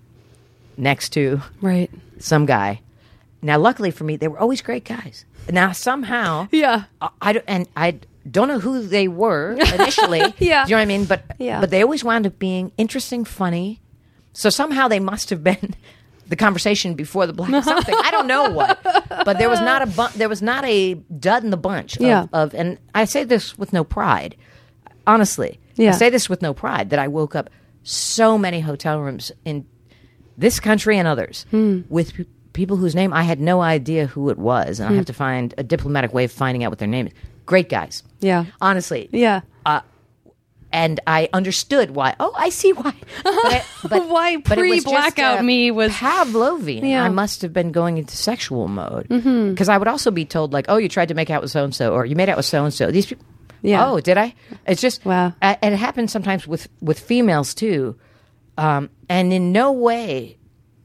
next 0.77 1.11
to 1.11 1.40
Right. 1.61 1.90
some 2.19 2.47
guy. 2.47 2.81
Now, 3.43 3.59
luckily 3.59 3.90
for 3.90 4.05
me, 4.05 4.16
they 4.16 4.28
were 4.28 4.39
always 4.39 4.62
great 4.62 4.85
guys. 4.85 5.24
Now, 5.51 5.73
somehow, 5.73 6.48
Yeah. 6.52 6.85
I, 7.01 7.09
I 7.20 7.32
don't- 7.32 7.44
and 7.48 7.69
I 7.77 7.98
don't 8.31 8.47
know 8.48 8.60
who 8.60 8.86
they 8.86 9.09
were 9.09 9.52
initially. 9.74 10.20
Yeah. 10.39 10.64
Do 10.64 10.70
you 10.70 10.77
know 10.77 10.77
what 10.77 10.82
I 10.82 10.85
mean? 10.86 11.05
But 11.06 11.24
Yeah. 11.39 11.60
but 11.60 11.70
they 11.70 11.82
always 11.82 12.05
wound 12.05 12.27
up 12.27 12.39
being 12.39 12.70
interesting, 12.78 13.24
funny. 13.24 13.81
So 14.32 14.48
somehow 14.48 14.86
they 14.89 15.01
must 15.01 15.28
have 15.31 15.43
been 15.43 15.74
the 16.28 16.36
conversation 16.36 16.94
before 16.94 17.27
the 17.27 17.32
black 17.32 17.64
something. 17.64 17.94
I 17.98 18.10
don't 18.12 18.28
know 18.28 18.48
what, 18.51 18.81
but 19.24 19.39
there 19.39 19.51
was 19.51 19.60
not 19.60 19.82
a 19.82 19.86
bu- 19.86 20.16
there 20.16 20.28
was 20.28 20.40
not 20.40 20.64
a 20.64 20.94
dud 20.94 21.43
in 21.43 21.51
the 21.51 21.56
bunch. 21.56 21.97
Of, 21.97 22.02
Yeah. 22.02 22.27
of 22.32 22.55
and 22.55 22.78
I 22.94 23.05
say 23.06 23.24
this 23.24 23.59
with 23.59 23.73
no 23.73 23.82
pride, 23.82 24.36
honestly. 25.06 25.59
Yeah. 25.74 25.89
I 25.90 25.93
say 25.93 26.09
this 26.10 26.28
with 26.28 26.43
no 26.43 26.55
pride 26.55 26.90
that 26.90 26.98
I 27.01 27.09
woke 27.09 27.35
up 27.35 27.51
so 27.82 28.39
many 28.39 28.60
hotel 28.60 29.01
rooms 29.01 29.32
in 29.44 29.66
this 30.39 30.60
country 30.60 30.97
and 30.97 31.09
others 31.09 31.44
Hmm. 31.51 31.81
with 31.89 32.12
people 32.53 32.77
whose 32.77 32.95
name 32.95 33.12
I 33.12 33.23
had 33.23 33.41
no 33.41 33.61
idea 33.62 34.07
who 34.07 34.29
it 34.31 34.39
was, 34.39 34.79
and 34.81 34.89
I 34.89 34.93
Hmm. 34.93 34.97
have 34.97 35.07
to 35.07 35.12
find 35.12 35.55
a 35.59 35.62
diplomatic 35.62 36.12
way 36.12 36.24
of 36.24 36.33
finding 36.33 36.65
out 36.65 36.70
what 36.70 36.79
their 36.79 36.89
name 36.89 37.07
is. 37.07 37.12
Great 37.47 37.69
guys, 37.69 38.03
Yeah. 38.20 38.45
honestly. 38.61 39.09
Yeah. 39.12 39.41
And 40.74 41.01
I 41.07 41.29
understood 41.35 41.91
why. 41.91 42.15
Oh, 42.19 42.33
I 42.35 42.49
see 42.49 42.73
why. 42.73 42.95
But, 43.24 43.35
I- 43.53 43.62
but 43.89 44.09
Why 44.09 44.37
but 44.39 44.57
it 44.57 44.62
was 44.62 44.77
just, 44.83 44.87
pre-blackout 44.87 45.41
uh, 45.41 45.43
me 45.43 45.70
was- 45.70 45.93
Pavlovian. 45.93 46.89
Yeah. 46.89 47.05
I 47.05 47.11
must 47.11 47.43
have 47.43 47.53
been 47.53 47.73
going 47.73 47.99
into 47.99 48.16
sexual 48.16 48.69
mode 48.69 49.07
because 49.09 49.69
I 49.69 49.77
would 49.77 49.87
also 49.89 50.11
be 50.11 50.24
told 50.24 50.55
like, 50.55 50.65
"Oh, 50.70 50.79
you 50.79 50.89
tried 50.89 51.09
to 51.09 51.15
make 51.15 51.29
out 51.29 51.43
with 51.43 51.51
so 51.51 51.62
and 51.62 51.74
so, 51.74 51.93
or 51.93 52.07
you 52.07 52.16
made 52.16 52.31
out 52.31 52.39
with 52.39 52.47
so 52.47 52.65
and 52.65 52.73
so." 52.73 52.91
These 52.91 53.05
people. 53.07 53.27
Yeah. 53.61 53.87
Oh, 53.87 54.01
did 54.01 54.16
I? 54.16 54.35
It's 54.66 54.81
just 54.81 55.05
Wow. 55.05 55.35
uh, 55.43 55.57
and 55.61 55.74
it 55.74 55.77
happens 55.77 56.11
sometimes 56.11 56.49
with 56.49 56.69
with 56.81 56.99
females 56.99 57.53
too, 57.53 57.97
um, 58.57 58.89
and 59.11 59.31
in 59.31 59.53
no 59.53 59.73
way 59.73 60.39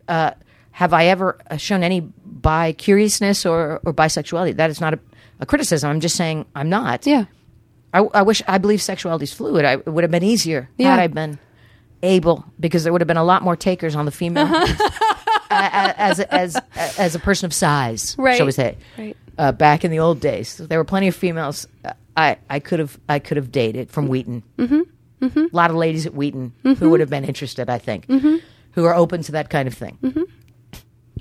uh, 0.10 0.32
have 0.78 0.94
I 0.94 1.06
ever 1.08 1.38
uh, 1.50 1.58
shown 1.58 1.82
any 1.82 2.02
bi 2.02 2.72
curiousness 2.74 3.46
or 3.46 3.82
or 3.84 3.94
bisexuality. 3.94 4.56
That 4.58 4.70
is 4.70 4.80
not 4.80 4.94
a, 4.94 5.00
a 5.40 5.46
criticism. 5.46 5.90
I'm 5.90 6.00
just 6.00 6.16
saying 6.16 6.46
I'm 6.56 6.70
not. 6.70 7.06
Yeah. 7.08 7.26
I, 7.94 8.00
I 8.14 8.22
wish 8.22 8.44
I 8.48 8.58
believe 8.60 8.82
sexuality 8.82 9.24
is 9.24 9.34
fluid. 9.34 9.66
I, 9.66 9.74
it 9.74 9.88
would 9.88 10.04
have 10.04 10.12
been 10.12 10.24
easier 10.24 10.70
Yeah. 10.78 10.92
had 10.92 11.00
I 11.00 11.08
been 11.08 11.40
able, 12.04 12.46
because 12.60 12.84
there 12.84 12.92
would 12.94 13.02
have 13.02 13.08
been 13.08 13.18
a 13.18 13.24
lot 13.24 13.42
more 13.42 13.56
takers 13.56 13.96
on 13.96 14.06
the 14.06 14.12
female 14.12 14.46
as, 15.50 16.20
as 16.20 16.20
as 16.20 16.58
as 16.98 17.16
a 17.16 17.20
person 17.20 17.46
of 17.48 17.54
size, 17.54 18.16
Right. 18.20 18.38
shall 18.38 18.46
we 18.46 18.52
say? 18.52 18.78
Right. 18.98 19.18
Uh, 19.38 19.52
back 19.52 19.84
in 19.86 19.90
the 19.92 20.00
old 20.00 20.20
days, 20.20 20.58
there 20.58 20.78
were 20.80 20.84
plenty 20.86 21.08
of 21.08 21.16
females 21.16 21.68
uh, 21.86 21.94
I 22.16 22.38
I 22.50 22.60
could 22.60 22.80
have 22.80 23.00
I 23.10 23.20
could 23.20 23.38
have 23.38 23.52
dated 23.52 23.90
from 23.90 24.08
Wheaton. 24.10 24.44
Mm-hmm. 24.58 24.82
Mm-hmm. 25.26 25.40
A 25.52 25.56
lot 25.56 25.72
of 25.72 25.76
ladies 25.76 26.06
at 26.06 26.14
Wheaton 26.14 26.54
who 26.78 26.90
would 26.92 27.00
have 27.00 27.10
been 27.10 27.26
interested, 27.26 27.68
I 27.70 27.80
think, 27.80 28.06
who 28.74 28.86
are 28.86 28.94
open 28.94 29.24
to 29.24 29.32
that 29.32 29.50
kind 29.50 29.68
of 29.68 29.74
thing. 29.74 29.98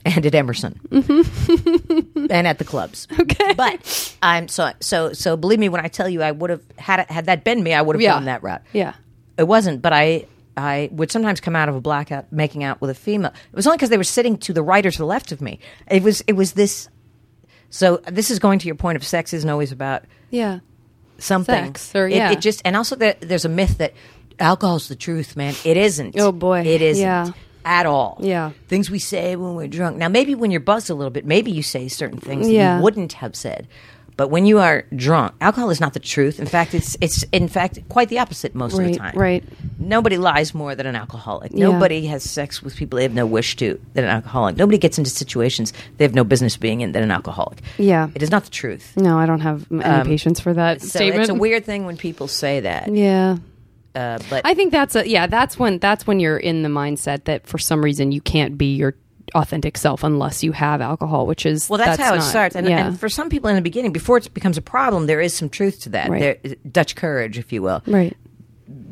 And 0.06 0.24
at 0.24 0.34
Emerson, 0.34 0.78
mm-hmm. 0.88 2.26
and 2.30 2.46
at 2.46 2.58
the 2.58 2.64
clubs. 2.64 3.08
Okay, 3.20 3.54
but 3.54 4.16
I'm 4.22 4.46
so 4.48 4.70
so 4.80 5.12
so. 5.12 5.36
Believe 5.36 5.58
me 5.58 5.68
when 5.68 5.84
I 5.84 5.88
tell 5.88 6.08
you, 6.08 6.22
I 6.22 6.30
would 6.30 6.50
have 6.50 6.62
had 6.78 7.00
it, 7.00 7.10
had 7.10 7.26
that 7.26 7.42
been 7.44 7.62
me, 7.62 7.74
I 7.74 7.82
would 7.82 7.96
have 7.96 8.00
Yeah. 8.00 8.12
gone 8.14 8.24
that 8.26 8.42
route. 8.42 8.62
Yeah. 8.72 8.94
It 9.36 9.44
wasn't, 9.48 9.82
but 9.82 9.92
I 9.92 10.26
I 10.56 10.88
would 10.92 11.10
sometimes 11.10 11.40
come 11.40 11.54
out 11.56 11.68
of 11.68 11.74
a 11.76 11.80
blackout 11.80 12.32
making 12.32 12.62
out 12.64 12.80
with 12.80 12.90
a 12.90 12.94
female. 12.94 13.32
It 13.50 13.56
was 13.56 13.66
only 13.66 13.76
because 13.78 13.90
they 13.90 13.96
were 13.98 14.04
sitting 14.04 14.36
to 14.38 14.52
the 14.52 14.62
right 14.62 14.84
or 14.86 14.90
to 14.90 14.98
the 14.98 15.04
left 15.06 15.32
of 15.32 15.40
me. 15.40 15.58
It 15.90 16.02
was 16.02 16.22
it 16.22 16.32
was 16.34 16.52
this. 16.52 16.88
So 17.70 17.98
this 18.10 18.30
is 18.30 18.38
going 18.38 18.58
to 18.60 18.66
your 18.66 18.76
point 18.76 18.96
of 18.96 19.04
sex 19.04 19.32
isn't 19.32 19.50
always 19.50 19.72
about 19.72 20.04
Yeah. 20.30 20.60
something. 21.18 21.74
Sex, 21.74 21.94
or- 21.94 22.06
It- 22.08 22.14
yeah. 22.16 22.30
it, 22.30 22.40
just 22.40 22.62
and 22.64 22.76
also 22.76 22.96
there, 22.96 23.16
there's 23.20 23.44
a 23.44 23.48
myth 23.50 23.78
that 23.78 23.92
alcohol's 24.38 24.88
the 24.88 24.96
truth, 24.96 25.36
man. 25.36 25.54
It 25.64 25.76
isn't. 25.76 26.14
Oh, 26.18 26.32
boy. 26.32 26.60
it 26.60 26.80
isn't 26.80 27.02
Yeah. 27.04 27.30
At 27.66 27.84
all. 27.84 28.16
Yeah. 28.20 28.52
things 28.68 28.90
we 28.90 28.98
say 29.00 29.36
when 29.36 29.54
we're 29.56 29.66
drunk. 29.66 29.96
Now 29.98 30.08
maybe 30.08 30.34
when 30.34 30.50
you're 30.50 30.60
buzzed 30.60 30.88
a 30.88 30.94
little 30.94 31.10
bit, 31.10 31.26
maybe 31.26 31.50
you 31.50 31.62
say 31.62 31.88
certain 31.88 32.18
things 32.20 32.46
that 32.46 32.52
Yeah. 32.52 32.76
you 32.78 32.82
wouldn't 32.82 33.12
have 33.14 33.34
said. 33.36 33.66
But 34.16 34.28
when 34.30 34.46
you 34.46 34.60
are 34.60 34.86
drunk, 34.96 35.34
alcohol 35.42 35.68
is 35.68 35.78
not 35.78 35.92
the 35.92 36.00
truth. 36.00 36.40
In 36.40 36.46
fact, 36.46 36.72
it's 36.72 36.96
it's 37.02 37.22
in 37.32 37.48
fact 37.48 37.78
quite 37.90 38.08
the 38.08 38.18
opposite 38.18 38.54
most 38.54 38.78
of 38.78 38.84
the 38.84 38.94
time. 38.94 39.12
right. 39.14 39.44
Nobody 39.78 40.16
lies 40.16 40.54
more 40.54 40.74
than 40.74 40.86
an 40.86 40.96
alcoholic. 40.96 41.52
Yeah. 41.52 41.68
Nobody 41.68 42.06
has 42.06 42.22
sex 42.22 42.62
with 42.62 42.76
people 42.76 42.96
they 42.96 43.02
have 43.02 43.12
no 43.12 43.26
wish 43.26 43.56
to 43.56 43.78
than 43.92 44.04
an 44.04 44.10
alcoholic. 44.10 44.56
Nobody 44.56 44.78
gets 44.78 44.96
into 44.96 45.10
situations 45.10 45.74
they 45.98 46.04
have 46.04 46.14
no 46.14 46.24
business 46.24 46.56
being 46.56 46.80
in 46.80 46.92
than 46.92 47.02
an 47.02 47.10
alcoholic. 47.10 47.60
Yeah. 47.76 48.08
It 48.14 48.22
is 48.22 48.30
not 48.30 48.44
the 48.44 48.50
truth. 48.50 48.92
No, 48.96 49.18
I 49.18 49.26
don't 49.26 49.40
have 49.40 49.66
any 49.70 49.84
um, 49.84 50.06
patience 50.06 50.40
for 50.40 50.54
that 50.54 50.80
So 50.80 50.88
statement. 50.88 51.20
it's 51.22 51.28
a 51.30 51.34
weird 51.34 51.66
thing 51.66 51.84
when 51.84 51.98
people 51.98 52.26
say 52.28 52.60
that. 52.60 52.88
Yeah. 52.90 53.36
Uh, 53.96 54.18
but 54.30 54.42
I 54.44 54.54
think 54.54 54.70
that's 54.72 54.94
a 54.94 55.08
yeah, 55.08 55.26
that's 55.26 55.58
when 55.58 55.78
that's 55.78 56.06
when 56.06 56.20
you're 56.20 56.36
in 56.38 56.62
the 56.62 56.68
mindset 56.68 57.24
that 57.24 57.46
for 57.46 57.58
some 57.58 57.82
reason 57.82 58.12
you 58.12 58.20
can't 58.20 58.58
be 58.58 58.74
your 58.76 58.94
authentic 59.34 59.76
self 59.76 60.04
unless 60.04 60.44
you 60.44 60.52
have 60.52 60.80
alcohol, 60.80 61.26
which 61.26 61.44
is 61.46 61.68
Well, 61.68 61.78
that's, 61.78 62.00
how 62.00 62.14
it 62.14 62.22
starts. 62.22 62.54
And, 62.54 62.68
yeah. 62.68 62.86
and 62.88 63.00
for 63.00 63.08
some 63.08 63.28
people 63.28 63.50
in 63.50 63.56
the 63.56 63.62
beginning, 63.62 63.92
before 63.92 64.18
it 64.18 64.32
becomes 64.32 64.56
a 64.56 64.62
problem, 64.62 65.06
there 65.06 65.20
is 65.20 65.34
some 65.34 65.48
truth 65.48 65.80
to 65.82 65.88
that. 65.90 66.08
Right. 66.08 66.40
There, 66.42 66.54
Dutch 66.70 66.94
courage, 66.94 67.36
if 67.38 67.52
you 67.52 67.60
will. 67.62 67.82
right. 67.86 68.16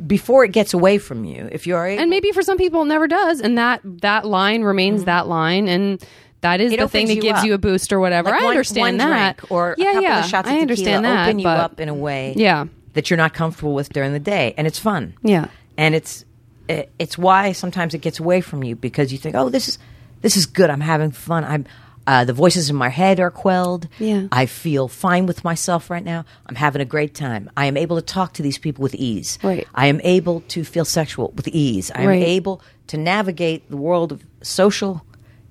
Before 0.06 0.44
it 0.44 0.52
gets 0.52 0.72
away 0.74 0.98
from 0.98 1.24
you, 1.24 1.48
if 1.50 1.66
you 1.66 1.74
are 1.76 1.86
able, 1.86 2.00
And 2.02 2.10
maybe 2.10 2.30
for 2.32 2.42
some 2.42 2.58
people 2.58 2.82
it 2.82 2.86
never 2.86 3.08
does, 3.08 3.40
and 3.40 3.58
that 3.58 3.80
that 4.02 4.24
line 4.24 4.62
remains 4.62 5.04
that 5.04 5.26
line, 5.28 5.66
and 5.68 6.04
that 6.42 6.60
is 6.60 6.72
Mm-hmm. 6.72 6.80
It 6.80 6.82
the 6.84 6.88
thing 6.88 7.06
that 7.08 7.14
you 7.16 7.22
gives 7.22 7.38
up. 7.40 7.44
you 7.46 7.54
a 7.54 7.58
boost 7.58 7.92
or 7.92 7.98
whatever. 8.00 8.30
like 8.30 8.40
I 8.40 8.44
one- 8.44 8.50
understand 8.52 8.98
one 8.98 9.10
that, 9.10 9.40
or 9.50 9.74
yeah, 9.78 9.98
yeah, 10.00 10.20
of 10.20 10.26
shots 10.26 10.46
of 10.48 10.52
I 10.54 10.58
tequila 10.58 10.60
understand 10.62 11.04
that, 11.04 11.26
open 11.28 11.38
you 11.40 11.44
but- 11.44 11.60
up 11.60 11.80
in 11.80 11.88
a 11.88 11.94
way 11.94 12.34
Yeah. 12.36 12.66
That 12.94 13.10
you're 13.10 13.16
not 13.18 13.34
comfortable 13.34 13.74
with 13.74 13.90
during 13.90 14.12
the 14.12 14.18
day, 14.20 14.54
and 14.56 14.66
it's 14.66 14.78
fun. 14.78 15.14
Yeah. 15.22 15.48
and 15.76 15.94
it's 15.94 16.24
it- 16.68 16.90
it's 16.98 17.18
why 17.18 17.52
sometimes 17.52 17.92
it 17.94 17.98
gets 18.00 18.18
away 18.20 18.40
from 18.40 18.64
you 18.64 18.74
because 18.74 19.12
you 19.12 19.18
think, 19.18 19.34
oh, 19.36 19.48
this 19.50 19.68
is 19.68 19.78
this 20.22 20.36
is 20.36 20.46
good. 20.46 20.70
I'm 20.70 20.80
having 20.80 21.10
fun. 21.10 21.44
I'm 21.44 21.66
uh, 22.06 22.24
the 22.24 22.32
voices 22.34 22.68
in 22.68 22.76
my 22.76 22.90
head 22.90 23.18
are 23.18 23.30
quelled. 23.30 23.88
Yeah. 23.98 24.28
I 24.30 24.44
feel 24.46 24.88
fine 24.88 25.24
with 25.26 25.42
myself 25.42 25.88
right 25.90 26.04
now. 26.04 26.24
I'm 26.46 26.54
having 26.54 26.82
a 26.82 26.84
great 26.84 27.14
time. 27.14 27.50
I 27.56 27.64
am 27.66 27.76
able 27.78 27.96
to 27.96 28.02
talk 28.02 28.34
to 28.34 28.42
these 28.42 28.58
people 28.58 28.82
with 28.82 28.94
ease. 28.94 29.38
Right. 29.42 29.66
I 29.74 29.86
am 29.86 30.00
able 30.04 30.40
to 30.48 30.64
feel 30.64 30.84
sexual 30.84 31.32
with 31.34 31.48
ease. 31.48 31.90
I 31.94 32.02
am 32.02 32.08
Right. 32.08 32.22
able 32.22 32.60
to 32.88 32.98
navigate 32.98 33.70
the 33.70 33.78
world 33.78 34.12
of 34.12 34.22
social 34.42 35.02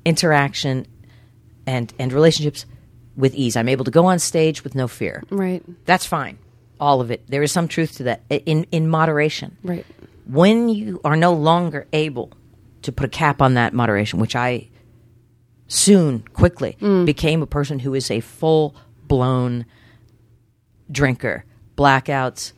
interaction 0.06 0.86
and 1.66 1.94
and 2.00 2.12
relationships 2.14 2.66
with 3.16 3.34
ease. 3.36 3.56
I'm 3.56 3.70
able 3.70 3.86
to 3.86 3.92
go 3.92 4.06
on 4.06 4.20
stage 4.20 4.64
with 4.64 4.76
no 4.76 4.88
fear. 4.88 5.24
Right. 5.30 5.64
That's 5.86 6.06
fine. 6.06 6.38
All 6.84 7.00
of 7.02 7.10
it. 7.12 7.24
There 7.28 7.42
is 7.44 7.52
some 7.52 7.68
truth 7.70 7.92
to 7.98 8.04
that 8.04 8.22
in 8.30 8.66
in 8.72 8.90
moderation. 8.90 9.56
Right. 9.64 9.86
When 10.28 10.68
you 10.70 11.00
are 11.06 11.16
no 11.16 11.34
longer 11.34 11.88
able 11.94 12.28
to 12.82 12.92
put 12.92 13.06
a 13.06 13.10
cap 13.10 13.42
on 13.42 13.54
that 13.54 13.74
moderation, 13.74 14.20
which 14.20 14.36
I 14.36 14.68
soon 15.68 16.20
quickly 16.34 16.76
Mm. 16.82 17.06
became 17.06 17.42
a 17.42 17.48
person 17.48 17.80
who 17.80 17.94
is 17.94 18.12
a 18.12 18.20
full 18.20 18.76
blown 19.08 19.66
drinker, 20.92 21.46
blackouts, 21.78 22.52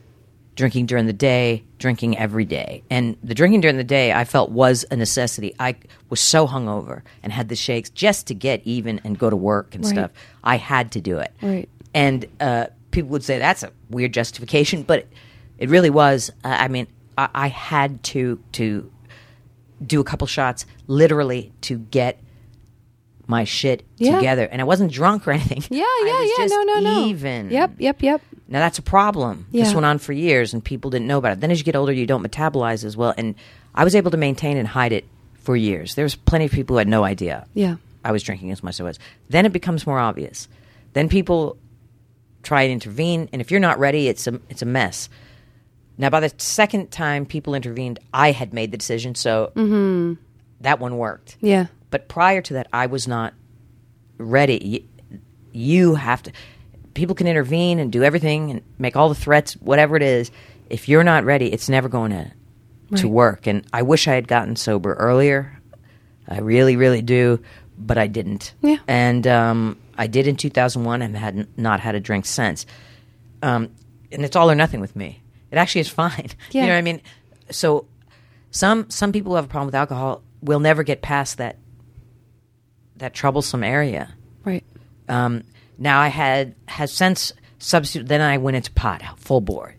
drinking 0.55 0.85
during 0.87 1.05
the 1.05 1.13
day, 1.13 1.63
drinking 1.77 2.17
every 2.17 2.45
day. 2.45 2.81
And 2.89 3.17
the 3.23 3.35
drinking 3.35 3.61
during 3.61 3.77
the 3.77 3.83
day 3.83 4.11
I 4.13 4.23
felt 4.23 4.49
was 4.51 4.85
a 4.89 4.95
necessity. 4.95 5.53
I 5.59 5.75
was 6.09 6.19
so 6.19 6.47
hungover 6.47 7.01
and 7.21 7.31
had 7.33 7.49
the 7.49 7.55
shakes 7.55 7.89
just 7.89 8.27
to 8.27 8.33
get 8.33 8.61
even 8.65 8.99
and 9.03 9.19
go 9.19 9.29
to 9.29 9.35
work 9.35 9.75
and 9.75 9.83
Right. 9.85 9.93
stuff. 9.93 10.11
I 10.43 10.57
had 10.57 10.91
to 10.93 11.01
do 11.01 11.19
it. 11.19 11.31
Right. 11.41 11.69
And 11.93 12.25
uh, 12.39 12.67
people 12.95 13.11
would 13.11 13.23
say 13.23 13.37
that's 13.37 13.61
a 13.63 13.71
weird 13.89 14.13
justification, 14.13 14.81
but 14.83 15.07
it, 15.59 15.69
really 15.69 15.89
was. 15.91 16.31
Uh, 16.43 16.55
I 16.59 16.67
mean, 16.67 16.87
I, 17.17 17.29
I 17.33 17.47
had 17.49 18.01
to 18.05 18.39
to 18.53 18.91
do 19.85 19.99
a 19.99 20.03
couple 20.03 20.25
shots 20.27 20.65
literally 20.87 21.53
to 21.61 21.77
get 21.77 22.19
my 23.27 23.43
shit 23.43 23.83
Yeah. 23.97 24.15
together, 24.15 24.45
and 24.51 24.61
I 24.61 24.65
wasn't 24.65 24.91
drunk 24.91 25.27
or 25.27 25.31
anything. 25.31 25.63
Yeah, 25.69 25.85
yeah, 26.05 26.21
yeah. 26.23 26.29
just 26.37 26.53
No, 26.53 26.63
no, 26.63 26.79
no. 26.79 27.05
Even. 27.07 27.49
Yep, 27.49 27.75
yep, 27.79 28.01
yep. 28.01 28.21
Now 28.47 28.59
that's 28.59 28.77
a 28.77 28.83
problem. 28.83 29.47
This 29.51 29.73
went 29.73 29.85
on 29.85 29.97
for 29.97 30.13
years, 30.13 30.53
and 30.53 30.63
people 30.63 30.91
didn't 30.91 31.07
know 31.07 31.17
about 31.17 31.33
it. 31.33 31.39
Then 31.41 31.51
as 31.51 31.59
you 31.59 31.63
get 31.65 31.75
older, 31.75 31.91
you 31.91 32.05
don't 32.05 32.23
metabolize 32.23 32.83
as 32.83 32.95
well. 32.95 33.13
And 33.17 33.35
I 33.73 33.83
was 33.83 33.95
able 33.95 34.11
to 34.11 34.17
maintain 34.17 34.57
and 34.57 34.67
hide 34.67 34.93
it 34.93 35.05
for 35.33 35.55
years. 35.55 35.95
There 35.95 36.05
was 36.05 36.15
plenty 36.15 36.45
of 36.45 36.51
people 36.51 36.75
who 36.75 36.77
had 36.77 36.87
no 36.87 37.03
idea. 37.03 37.47
Yeah. 37.53 37.77
I 38.03 38.11
was 38.11 38.21
drinking 38.21 38.51
as 38.51 38.61
much 38.61 38.75
as 38.75 38.81
I 38.81 38.83
was. 38.83 38.99
Then 39.29 39.47
it 39.47 39.51
becomes 39.53 39.87
more 39.87 39.97
obvious. 39.99 40.47
Then 40.93 41.09
people 41.09 41.57
try 42.45 42.61
and 42.61 42.71
intervene, 42.71 43.27
and 43.33 43.41
if 43.41 43.51
you're 43.51 43.59
not 43.59 43.79
ready, 43.79 44.07
it's 44.07 44.27
a 44.27 44.39
it's 44.49 44.61
a 44.61 44.65
mess. 44.65 45.09
Now, 45.97 46.09
by 46.09 46.19
the 46.19 46.31
second 46.37 46.91
time 46.91 47.25
people 47.25 47.55
intervened, 47.55 47.99
I 48.13 48.31
had 48.31 48.53
made 48.53 48.71
the 48.71 48.77
decision, 48.77 49.15
so 49.15 49.51
that 50.61 50.79
one 50.79 50.97
worked. 50.97 51.37
Yeah. 51.41 51.67
But 51.89 52.07
prior 52.07 52.41
to 52.41 52.53
that, 52.53 52.67
I 52.73 52.87
was 52.87 53.07
not 53.07 53.33
ready. 54.17 54.87
You, 55.11 55.19
you 55.51 55.95
have 55.95 56.23
to. 56.23 56.31
People 56.93 57.15
can 57.15 57.27
intervene 57.27 57.79
and 57.79 57.91
do 57.91 58.03
everything 58.03 58.51
and 58.51 58.61
make 58.77 58.95
all 58.95 59.09
the 59.09 59.15
threats, 59.15 59.53
whatever 59.53 59.95
it 59.97 60.03
is. 60.03 60.31
If 60.69 60.87
you're 60.89 61.03
not 61.03 61.25
ready, 61.25 61.51
it's 61.51 61.69
never 61.69 61.89
going 61.89 62.11
to 62.11 62.31
to 62.97 63.07
work. 63.07 63.47
And 63.47 63.65
I 63.73 63.81
wish 63.81 64.07
I 64.07 64.13
had 64.13 64.27
gotten 64.27 64.55
sober 64.55 64.93
earlier. 64.93 65.59
I 66.27 66.39
really, 66.39 66.75
really 66.75 67.01
do, 67.01 67.41
but 67.77 67.97
I 67.97 68.07
didn't. 68.07 68.53
Yeah. 68.61 68.77
And 68.87 69.27
um, 69.27 69.77
I 69.97 70.07
did 70.07 70.27
in 70.27 70.35
2001 70.35 71.01
and 71.01 71.15
had 71.15 71.47
not 71.57 71.79
had 71.79 71.95
a 71.95 71.99
drink 71.99 72.25
since. 72.25 72.65
Um, 73.41 73.71
and 74.11 74.23
it's 74.23 74.35
all 74.35 74.49
or 74.49 74.55
nothing 74.55 74.81
with 74.81 74.95
me. 74.95 75.21
It 75.51 75.57
actually 75.57 75.81
is 75.81 75.89
fine. 75.89 76.29
Yeah. 76.51 76.61
You 76.61 76.67
know 76.67 76.73
what 76.73 76.79
I 76.79 76.81
mean? 76.81 77.01
So 77.51 77.85
some 78.51 78.89
some 78.89 79.11
people 79.11 79.31
who 79.31 79.35
have 79.35 79.45
a 79.45 79.49
problem 79.49 79.67
with 79.67 79.75
alcohol 79.75 80.23
will 80.41 80.59
never 80.59 80.83
get 80.83 81.01
past 81.01 81.37
that 81.37 81.57
that 82.97 83.13
troublesome 83.13 83.63
area. 83.63 84.13
Right. 84.43 84.63
Um, 85.07 85.43
now 85.77 85.99
I 85.99 86.07
had 86.07 86.55
has 86.67 86.91
since 86.91 87.33
substitute. 87.59 88.07
Then 88.07 88.21
I 88.21 88.37
went 88.37 88.57
into 88.57 88.71
pot 88.71 89.01
full 89.17 89.41
board, 89.41 89.75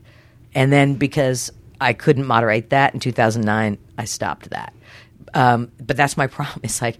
and 0.54 0.72
then 0.72 0.94
because 0.94 1.50
I 1.80 1.92
couldn't 1.92 2.26
moderate 2.26 2.70
that 2.70 2.94
in 2.94 3.00
2009, 3.00 3.78
I 3.98 4.04
stopped 4.04 4.50
that. 4.50 4.72
Um, 5.34 5.72
but 5.80 5.96
that's 5.96 6.16
my 6.16 6.26
problem. 6.36 6.60
It's 6.62 6.80
like 6.82 6.98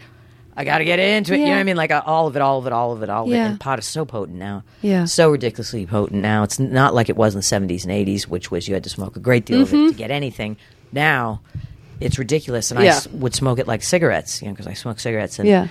I 0.57 0.65
got 0.65 0.79
to 0.79 0.85
get 0.85 0.99
into 0.99 1.35
it. 1.35 1.41
You 1.41 1.45
know 1.47 1.51
what 1.53 1.59
I 1.59 1.65
mean? 1.65 1.77
Like 1.77 1.91
uh, 1.91 2.03
all 2.07 2.27
of 2.27 2.35
it, 2.37 2.41
all 2.43 2.59
of 2.59 2.67
it, 2.67 2.73
all 2.73 2.93
of 2.93 3.03
it, 3.03 3.11
all 3.11 3.25
of 3.25 3.29
Yeah. 3.31 3.45
it. 3.47 3.51
And 3.51 3.61
pot 3.61 3.79
is 3.79 3.85
so 3.87 4.05
potent 4.07 4.39
now. 4.39 4.65
Yeah. 4.81 5.05
So 5.05 5.29
ridiculously 5.31 5.85
potent 5.87 6.23
now. 6.23 6.43
It's 6.45 6.59
not 6.59 6.95
like 6.95 7.09
it 7.11 7.17
was 7.17 7.35
in 7.35 7.41
the 7.41 7.45
70s 7.45 7.85
and 7.85 7.93
80s, 7.93 8.23
which 8.27 8.51
was 8.51 8.67
you 8.67 8.75
had 8.75 8.85
to 8.85 8.91
smoke 8.91 9.17
a 9.17 9.21
great 9.21 9.45
deal 9.45 9.63
of 9.63 9.75
it 9.75 9.89
to 9.89 9.95
get 9.95 10.11
anything. 10.11 10.57
Now. 10.93 11.43
It's 11.99 12.19
ridiculous, 12.19 12.71
and 12.71 12.79
I 12.79 12.83
Mm-hmm. 12.83 12.87
Yeah. 12.89 12.97
s- 12.97 13.09
would 13.09 13.35
smoke 13.35 13.59
it 13.59 13.67
like 13.67 13.83
cigarettes, 13.83 14.43
you 14.43 14.49
know, 14.49 14.53
because 14.53 14.67
I 14.67 14.75
smoke 14.75 15.01
cigarettes. 15.01 15.39
And 15.39 15.49
Yeah. 15.49 15.69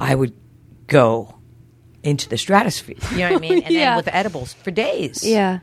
I 0.00 0.14
would 0.14 0.32
go 0.86 1.34
into 2.02 2.30
the 2.30 2.38
stratosphere. 2.38 2.96
You 3.12 3.18
know 3.18 3.32
what 3.32 3.36
I 3.36 3.38
mean? 3.48 3.62
And 3.64 3.74
Yeah. 3.74 3.90
then 3.90 3.96
with 3.98 4.08
edibles 4.08 4.54
for 4.54 4.70
days. 4.70 5.22
Yeah. 5.22 5.58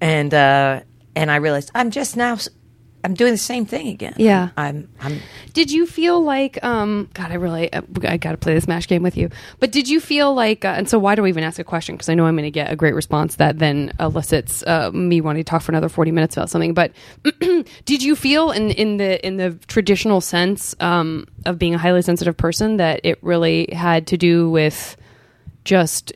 And 0.00 0.32
uh, 0.32 0.80
and 1.14 1.30
I 1.30 1.36
realized 1.36 1.70
I'm 1.74 1.90
just 1.90 2.16
now. 2.16 2.38
I'm 3.04 3.14
doing 3.14 3.32
the 3.32 3.38
same 3.38 3.66
thing 3.66 3.88
again. 3.88 4.14
Yeah. 4.16 4.48
I'm. 4.56 4.88
I'm. 5.00 5.20
Did 5.52 5.70
you 5.70 5.86
feel 5.86 6.22
like, 6.22 6.62
um, 6.64 7.08
God, 7.14 7.30
I 7.30 7.34
really, 7.34 7.72
I 7.72 8.16
got 8.16 8.32
to 8.32 8.36
play 8.36 8.54
this 8.54 8.66
mash 8.66 8.88
game 8.88 9.02
with 9.02 9.16
you. 9.16 9.30
But 9.60 9.70
did 9.70 9.88
you 9.88 10.00
feel 10.00 10.34
like, 10.34 10.64
uh, 10.64 10.74
and 10.76 10.88
so 10.88 10.98
why 10.98 11.14
do 11.14 11.24
I 11.24 11.28
even 11.28 11.44
ask 11.44 11.58
a 11.58 11.64
question? 11.64 11.94
Because 11.94 12.08
I 12.08 12.14
know 12.14 12.26
I'm 12.26 12.34
going 12.34 12.44
to 12.44 12.50
get 12.50 12.72
a 12.72 12.76
great 12.76 12.94
response 12.94 13.36
that 13.36 13.58
then 13.58 13.92
elicits 14.00 14.64
uh, 14.66 14.90
me 14.92 15.20
wanting 15.20 15.44
to 15.44 15.48
talk 15.48 15.62
for 15.62 15.72
another 15.72 15.88
40 15.88 16.10
minutes 16.10 16.36
about 16.36 16.50
something. 16.50 16.74
But 16.74 16.92
did 17.84 18.02
you 18.02 18.16
feel 18.16 18.50
in 18.50 18.70
in 18.72 18.96
the 18.96 19.24
in 19.24 19.36
the 19.36 19.52
traditional 19.68 20.20
sense 20.20 20.74
um, 20.80 21.26
of 21.44 21.58
being 21.58 21.74
a 21.74 21.78
highly 21.78 22.02
sensitive 22.02 22.36
person 22.36 22.78
that 22.78 23.00
it 23.04 23.22
really 23.22 23.68
had 23.72 24.08
to 24.08 24.16
do 24.16 24.50
with 24.50 24.96
just 25.64 26.12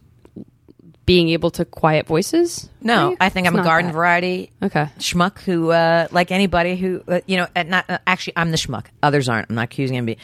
being 1.11 1.28
able 1.31 1.51
to 1.51 1.65
quiet 1.65 2.07
voices? 2.07 2.69
No. 2.81 3.16
I 3.20 3.31
think 3.31 3.47
It's 3.49 3.55
I'm 3.55 3.61
a 3.61 3.65
garden 3.65 3.89
that. 3.89 3.95
variety 3.95 4.53
Okay. 4.62 4.87
schmuck 5.01 5.41
who, 5.41 5.70
uh, 5.73 6.07
like 6.12 6.31
anybody 6.31 6.77
who, 6.77 7.03
uh, 7.09 7.20
you 7.27 7.37
know, 7.37 7.49
not 7.66 7.85
uh, 7.91 7.99
actually, 8.07 8.35
I'm 8.37 8.53
the 8.53 8.57
schmuck. 8.57 8.87
Others 9.03 9.28
aren't. 9.28 9.51
I'm 9.51 9.57
not 9.57 9.65
accusing 9.65 9.97
anybody. 9.97 10.19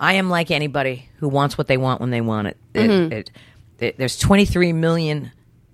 I 0.00 0.14
am 0.14 0.28
like 0.28 0.50
anybody 0.50 1.08
who 1.20 1.28
wants 1.28 1.56
what 1.56 1.68
they 1.68 1.76
want 1.76 2.00
when 2.00 2.10
they 2.10 2.20
want 2.20 2.48
it. 2.48 2.56
It- 2.74 2.90
Mm-hmm. 2.90 3.12
it- 3.12 3.30
it- 3.78 3.98
there's 3.98 4.18
23 4.18 4.72
million 4.72 5.30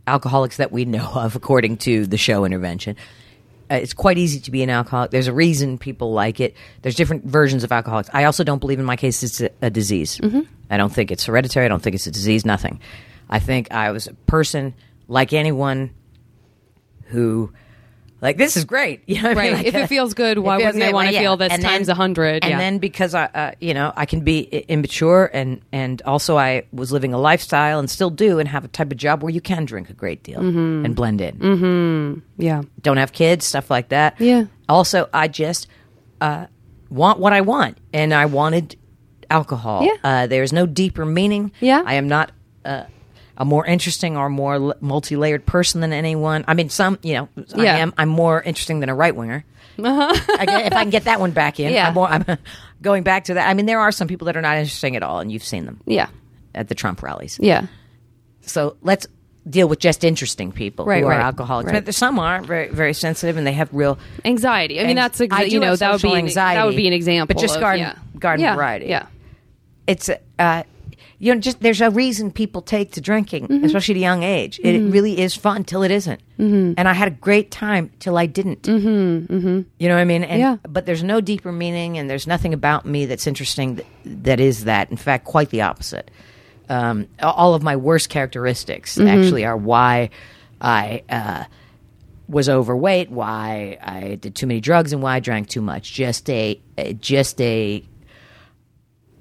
alcoholics 0.06 0.58
that 0.58 0.70
we 0.70 0.84
know 0.84 1.08
of, 1.14 1.34
according 1.36 1.78
to 1.78 2.04
the 2.06 2.18
show 2.18 2.44
intervention. 2.44 2.96
Uh, 3.70 3.76
it's 3.76 3.94
quite 3.94 4.18
easy 4.18 4.38
to 4.40 4.50
be 4.50 4.62
an 4.62 4.68
alcoholic. 4.68 5.10
There's 5.12 5.28
a 5.28 5.32
reason 5.32 5.78
people 5.78 6.12
like 6.12 6.40
it. 6.40 6.54
There's 6.82 6.94
different 6.96 7.24
versions 7.24 7.64
of 7.64 7.72
alcoholics. 7.72 8.10
I 8.12 8.24
also 8.24 8.44
don't 8.44 8.58
believe 8.58 8.78
in 8.80 8.84
my 8.84 8.96
case 8.96 9.22
it's 9.22 9.40
a, 9.40 9.48
a 9.62 9.70
disease. 9.70 10.18
Mm-hmm. 10.18 10.40
I 10.68 10.76
don't 10.76 10.92
think 10.92 11.10
it's 11.10 11.24
hereditary. 11.24 11.64
I 11.64 11.68
don't 11.68 11.82
think 11.82 11.94
it's 11.94 12.06
a 12.06 12.10
disease. 12.10 12.44
Nothing. 12.44 12.80
I 13.28 13.38
think 13.38 13.72
I 13.72 13.90
was 13.90 14.06
a 14.06 14.14
person 14.14 14.74
like 15.08 15.32
anyone 15.32 15.90
who 17.06 17.52
like 18.20 18.36
this 18.36 18.56
is 18.56 18.64
great. 18.64 19.02
You 19.06 19.20
know 19.20 19.30
what 19.30 19.38
I 19.38 19.42
mean? 19.42 19.52
Right. 19.52 19.56
Like, 19.58 19.66
If 19.66 19.74
it 19.74 19.82
uh, 19.82 19.86
feels 19.88 20.14
good, 20.14 20.38
why 20.38 20.56
wouldn't 20.58 20.82
I 20.82 20.92
wanna 20.92 21.10
Well, 21.12 21.20
feel 21.20 21.36
this 21.36 21.52
And 21.52 21.60
times 21.62 21.88
a 21.88 21.94
hundred? 21.94 22.44
And 22.44 22.50
Yeah. 22.52 22.58
then 22.58 22.78
because 22.78 23.14
I, 23.14 23.24
uh, 23.24 23.52
you 23.60 23.74
know, 23.74 23.92
I 23.96 24.06
can 24.06 24.20
be 24.20 24.42
immature 24.42 25.28
and 25.32 25.60
and 25.72 26.00
also 26.02 26.38
I 26.38 26.64
was 26.72 26.92
living 26.92 27.12
a 27.12 27.18
lifestyle 27.18 27.78
and 27.80 27.90
still 27.90 28.10
do 28.10 28.38
and 28.38 28.48
have 28.48 28.64
a 28.64 28.68
type 28.68 28.92
of 28.92 28.96
job 28.98 29.22
where 29.22 29.30
you 29.30 29.40
can 29.40 29.64
drink 29.64 29.90
a 29.90 29.94
great 29.94 30.22
deal 30.22 30.40
Mm-hmm. 30.40 30.84
and 30.84 30.94
blend 30.94 31.20
in. 31.20 32.22
Yeah. 32.38 32.62
Don't 32.80 32.96
have 32.98 33.12
kids, 33.12 33.44
stuff 33.44 33.70
like 33.70 33.88
that. 33.88 34.20
Yeah. 34.20 34.44
Also, 34.68 35.08
I 35.12 35.26
just 35.28 35.66
uh, 36.20 36.46
want 36.90 37.18
what 37.18 37.32
I 37.32 37.40
want, 37.40 37.78
and 37.92 38.14
I 38.14 38.26
wanted 38.26 38.76
alcohol. 39.28 39.82
Yeah. 39.84 39.96
Uh, 40.04 40.26
there's 40.28 40.52
no 40.52 40.66
deeper 40.66 41.04
meaning. 41.04 41.50
Yeah. 41.60 41.82
I 41.84 41.94
am 41.94 42.06
not. 42.08 42.30
A 43.42 43.44
more 43.44 43.66
interesting 43.66 44.16
or 44.16 44.28
more 44.28 44.54
l- 44.54 44.74
multi-layered 44.80 45.44
person 45.44 45.80
than 45.80 45.92
anyone. 45.92 46.44
I 46.46 46.54
mean, 46.54 46.68
some, 46.68 46.98
you 47.02 47.14
know, 47.14 47.28
I 47.56 47.66
am. 47.78 47.92
I'm 47.98 48.08
more 48.08 48.40
interesting 48.40 48.78
than 48.80 48.88
a 48.88 48.94
right 48.94 49.14
winger. 49.14 49.44
Get- 49.76 49.86
if 49.88 50.72
I 50.74 50.82
can 50.82 50.90
get 50.90 51.04
that 51.04 51.18
one 51.18 51.32
back 51.32 51.58
in, 51.58 51.72
Yeah. 51.72 51.88
I'm, 51.88 51.94
more, 51.94 52.06
I'm 52.06 52.24
going 52.82 53.02
back 53.02 53.24
to 53.24 53.34
that. 53.34 53.48
I 53.48 53.54
mean, 53.54 53.66
there 53.66 53.80
are 53.80 53.90
some 53.90 54.06
people 54.06 54.26
that 54.26 54.36
are 54.36 54.42
not 54.42 54.56
interesting 54.58 54.94
at 54.96 55.02
all, 55.02 55.18
and 55.18 55.32
you've 55.32 55.44
seen 55.44 55.66
them 55.66 55.80
Yeah. 55.86 56.06
at 56.54 56.68
the 56.68 56.74
Trump 56.74 57.02
rallies. 57.02 57.38
Yeah. 57.42 57.66
So 58.42 58.76
let's 58.82 59.06
deal 59.48 59.68
with 59.68 59.80
just 59.80 60.04
interesting 60.04 60.52
people 60.52 60.84
Right, 60.84 61.02
who 61.02 61.08
right, 61.08 61.18
are 61.18 61.22
alcoholics. 61.22 61.72
right. 61.72 61.84
But 61.84 61.94
some 61.96 62.18
are 62.20 62.42
very, 62.42 62.68
very 62.68 62.94
sensitive, 62.94 63.36
and 63.36 63.44
they 63.46 63.52
have 63.54 63.70
real 63.72 63.98
Anxiety. 64.24 64.78
I 64.80 64.84
mean, 64.84 64.94
that's 64.96 65.18
exa- 65.18 65.32
I 65.32 65.42
you 65.44 65.58
know 65.58 65.74
that 65.74 65.88
would 65.90 65.96
be 65.96 65.98
social 66.02 66.12
an, 66.14 66.18
anxiety, 66.26 66.58
that 66.60 66.66
would 66.66 66.76
be 66.76 66.86
an 66.86 66.92
example. 66.92 67.34
but 67.34 67.40
just 67.40 67.56
of- 67.56 67.60
garden- 67.60 67.80
yeah. 67.86 68.18
garden 68.20 68.44
yeah. 68.44 68.54
variety. 68.54 68.86
Yeah. 68.86 69.06
it's 69.88 70.08
uh 70.38 70.62
you 71.22 71.32
know 71.32 71.40
just 71.40 71.60
there's 71.60 71.80
a 71.80 71.88
reason 71.90 72.30
people 72.32 72.60
take 72.62 72.90
to 72.92 73.00
drinking 73.00 73.46
Mm-hmm. 73.46 73.64
especially 73.64 73.94
at 73.94 73.98
a 73.98 74.00
young 74.00 74.22
age 74.24 74.58
it 74.62 74.78
really 74.90 75.20
is 75.20 75.36
fun 75.36 75.62
till 75.64 75.82
it 75.84 75.90
isn't. 75.92 76.20
Mm-hmm. 76.38 76.74
and 76.76 76.88
i 76.88 76.92
had 76.92 77.08
a 77.08 77.12
great 77.12 77.50
time 77.52 77.90
till 78.00 78.18
i 78.18 78.26
didn't 78.26 78.62
mm-hmm. 78.62 79.60
you 79.78 79.88
know 79.88 79.94
what 79.94 80.00
i 80.00 80.04
mean 80.04 80.24
and, 80.24 80.40
Yeah. 80.40 80.56
but 80.68 80.84
there's 80.86 81.04
no 81.04 81.20
deeper 81.20 81.52
meaning 81.52 81.96
and 81.98 82.10
there's 82.10 82.26
nothing 82.26 82.52
about 82.52 82.84
me 82.84 83.06
that's 83.06 83.26
interesting 83.26 83.76
that, 83.76 83.86
that 84.24 84.40
is 84.40 84.64
that 84.64 84.90
in 84.90 84.96
fact 84.96 85.24
quite 85.24 85.50
the 85.50 85.62
opposite 85.62 86.10
um, 86.68 87.06
all 87.20 87.54
of 87.54 87.62
my 87.62 87.76
worst 87.76 88.08
characteristics 88.08 88.96
Mm-hmm. 88.98 89.08
actually 89.08 89.44
are 89.44 89.56
why 89.56 90.10
i 90.60 91.02
uh, 91.08 91.44
was 92.28 92.48
overweight, 92.48 93.10
why 93.10 93.76
I 93.82 94.14
did 94.14 94.34
too 94.34 94.46
many 94.46 94.60
drugs, 94.60 94.94
and 94.94 95.02
why 95.02 95.16
I 95.16 95.20
drank 95.20 95.48
too 95.50 95.60
much. 95.60 95.92
Just 95.92 96.30
a- 96.30 96.58
just 96.98 97.38
a 97.42 97.84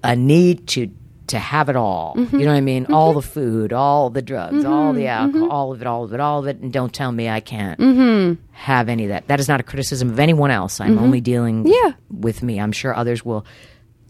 a 0.03 0.15
need 0.15 0.67
to 0.67 0.87
to 1.31 1.39
have 1.39 1.67
it 1.69 1.75
all. 1.75 2.15
Mm-hmm. 2.17 2.39
You 2.39 2.45
know 2.45 2.51
what 2.51 2.57
I 2.57 2.61
mean? 2.61 2.85
All 2.93 3.13
the 3.13 3.21
food, 3.21 3.73
all 3.73 4.09
the 4.09 4.21
drugs, 4.21 4.63
all 4.63 4.93
the 4.93 5.07
alcohol, 5.07 5.49
all 5.51 5.71
of 5.73 5.81
it, 5.81 5.87
all 5.87 6.03
of 6.05 6.13
it, 6.13 6.19
all 6.19 6.39
of 6.39 6.47
it. 6.47 6.59
And 6.59 6.71
don't 6.71 6.93
tell 6.93 7.11
me 7.11 7.27
I 7.27 7.39
can't 7.41 7.79
Mm-hmm. 7.79 8.41
have 8.51 8.87
any 8.89 9.03
of 9.05 9.09
that. 9.09 9.27
That 9.27 9.39
is 9.39 9.47
not 9.47 9.59
a 9.59 9.63
criticism 9.63 10.09
of 10.11 10.19
anyone 10.19 10.51
else. 10.51 10.79
I'm 10.79 10.97
only 10.99 11.19
dealing 11.21 11.65
Yeah. 11.67 11.93
with 12.09 12.41
me. 12.43 12.59
I'm 12.59 12.71
sure 12.71 12.95
others 12.95 13.25
will 13.25 13.45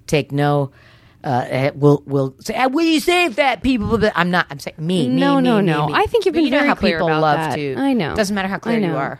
take 0.05 0.31
no. 0.31 0.71
Uh, 1.23 1.45
eh, 1.49 1.71
will 1.75 2.01
will 2.07 2.33
say, 2.39 2.55
"Ah, 2.57 2.67
"What 2.67 2.81
do 2.81 2.87
you 2.87 2.99
say 2.99 3.29
fat 3.29 3.61
people?" 3.61 3.95
But 3.99 4.11
I'm 4.15 4.31
not. 4.31 4.47
I'm 4.49 4.57
saying 4.57 4.77
me. 4.79 5.07
me, 5.07 5.19
No, 5.19 5.35
me, 5.35 5.43
no, 5.43 5.57
me, 5.59 5.65
no. 5.67 5.89
I 5.93 6.07
think 6.07 6.25
you've 6.25 6.33
But 6.33 6.39
been 6.39 6.45
you 6.45 6.49
know 6.51 6.65
how 6.65 6.73
clear 6.73 6.97
people 6.97 7.09
about 7.09 7.21
love 7.21 7.37
that. 7.37 7.55
to. 7.57 7.75
I 7.77 7.93
know. 7.93 8.15
Doesn't 8.15 8.33
matter 8.33 8.47
how 8.47 8.57
clear 8.57 8.79
you 8.79 8.95
are. 8.95 9.19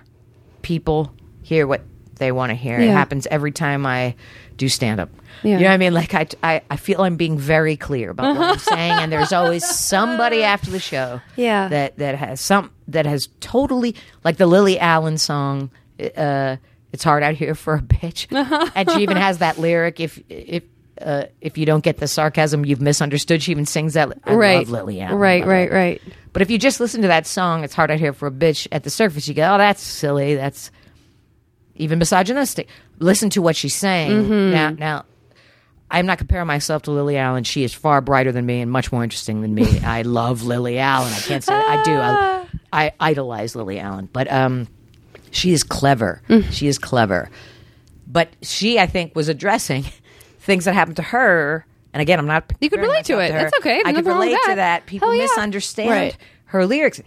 People 0.64 1.12
hear 1.44 1.68
what 1.68 1.82
they 2.22 2.32
want 2.32 2.52
to 2.52 2.56
hear. 2.56 2.80
It 2.80 2.90
happens 2.90 3.28
every 3.30 3.52
time 3.52 3.86
I 3.86 4.16
do 4.56 4.70
stand 4.70 5.00
up. 5.02 5.10
Yeah. 5.44 5.54
You 5.58 5.64
know 5.64 5.70
what 5.70 5.74
I 5.74 5.78
mean? 5.78 5.94
Like 5.94 6.14
I, 6.14 6.28
I, 6.44 6.62
I 6.70 6.78
feel 6.78 7.02
I'm 7.02 7.16
being 7.18 7.38
very 7.38 7.76
clear 7.76 8.12
about 8.12 8.38
what 8.38 8.48
I'm 8.48 8.60
saying, 8.78 8.92
and 8.92 9.12
there's 9.12 9.34
always 9.34 9.68
somebody 9.68 10.44
after 10.44 10.70
the 10.70 10.80
show, 10.80 11.20
Yeah. 11.36 11.68
that 11.68 11.98
that 11.98 12.16
has 12.16 12.40
some 12.40 12.72
that 12.88 13.06
has 13.06 13.28
totally 13.40 13.96
like 14.24 14.38
the 14.38 14.46
Lily 14.46 14.80
Allen 14.80 15.18
song. 15.18 15.72
Uh, 16.16 16.58
it's 16.94 17.04
hard 17.04 17.24
out 17.24 17.34
here 17.36 17.56
for 17.56 17.76
a 17.76 17.82
bitch, 17.82 18.28
and 18.76 18.90
she 18.92 19.02
even 19.02 19.18
has 19.18 19.40
that 19.40 19.58
lyric. 19.58 20.00
If 20.00 20.22
if 20.30 20.64
uh, 21.02 21.26
if 21.42 21.58
you 21.58 21.66
don't 21.66 21.84
get 21.84 21.98
the 21.98 22.08
sarcasm, 22.08 22.64
you've 22.64 22.82
misunderstood. 22.82 23.42
She 23.42 23.52
even 23.52 23.66
sings 23.66 23.96
that. 23.96 24.16
I 24.24 24.36
right. 24.36 24.58
love 24.60 24.70
Lily 24.70 25.02
Allen. 25.02 25.18
Right. 25.18 25.46
Right. 25.46 25.72
Right. 25.72 26.02
But 26.34 26.44
if 26.44 26.52
you 26.52 26.60
just 26.60 26.80
listen 26.80 27.02
to 27.02 27.08
that 27.08 27.26
song, 27.26 27.64
it's 27.64 27.74
hard 27.74 27.90
out 27.90 28.00
here 28.00 28.14
for 28.14 28.28
a 28.28 28.32
bitch. 28.32 28.68
At 28.72 28.84
the 28.84 28.90
surface, 28.92 29.28
you 29.28 29.34
go, 29.34 29.56
"Oh, 29.56 29.58
that's 29.58 29.82
silly. 29.82 30.36
That's 30.36 30.70
even 31.82 32.00
misogynistic." 32.00 32.68
Listen 33.00 33.30
to 33.32 33.42
what 33.42 33.56
she's 33.56 33.76
saying 33.76 34.12
Mm-hmm. 34.12 34.52
now. 34.52 34.70
Now, 34.72 35.06
I'm 35.90 36.06
not 36.06 36.18
comparing 36.18 36.48
myself 36.48 36.84
to 36.84 36.92
Lily 36.92 37.18
Allen. 37.18 37.44
She 37.44 37.64
is 37.64 37.74
far 37.74 38.00
brighter 38.02 38.32
than 38.32 38.46
me 38.46 38.62
and 38.62 38.72
much 38.72 38.92
more 38.92 39.04
interesting 39.04 39.42
than 39.42 39.54
me. 39.54 39.80
I 39.84 40.04
love 40.04 40.44
Lily 40.44 40.80
Allen. 40.80 41.12
I 41.12 41.20
can't 41.20 41.44
say 41.44 41.54
that. 41.54 41.80
I 41.80 41.84
do. 41.84 41.94
I, 41.94 42.48
I 42.74 42.92
idolize 43.00 43.56
Lily 43.56 43.80
Allen, 43.80 44.08
but 44.14 44.32
um, 44.32 44.68
she 45.32 45.52
is 45.52 45.64
clever. 45.64 46.22
Mm. 46.30 46.52
She 46.52 46.68
is 46.68 46.78
clever. 46.78 47.30
But 48.08 48.30
she, 48.42 48.80
I 48.80 48.86
think, 48.88 49.16
was 49.16 49.28
addressing 49.30 49.84
things 50.40 50.66
that 50.66 50.74
happened 50.74 50.98
to 50.98 51.04
her. 51.04 51.66
And 51.94 52.02
again, 52.02 52.20
I'm 52.20 52.26
not. 52.28 52.52
You 52.62 52.70
could 52.70 52.80
relate 52.80 53.06
to 53.06 53.20
it. 53.20 53.32
her. 53.32 53.38
That's 53.40 53.58
okay. 53.60 53.82
I 53.86 53.92
could 53.94 54.06
relate 54.06 54.32
to 54.32 54.40
that. 54.48 54.56
that. 54.56 54.86
People 54.86 55.14
yeah. 55.14 55.24
misunderstand 55.24 55.90
Right. 55.90 56.18
her 56.46 56.66
lyrics. 56.66 57.02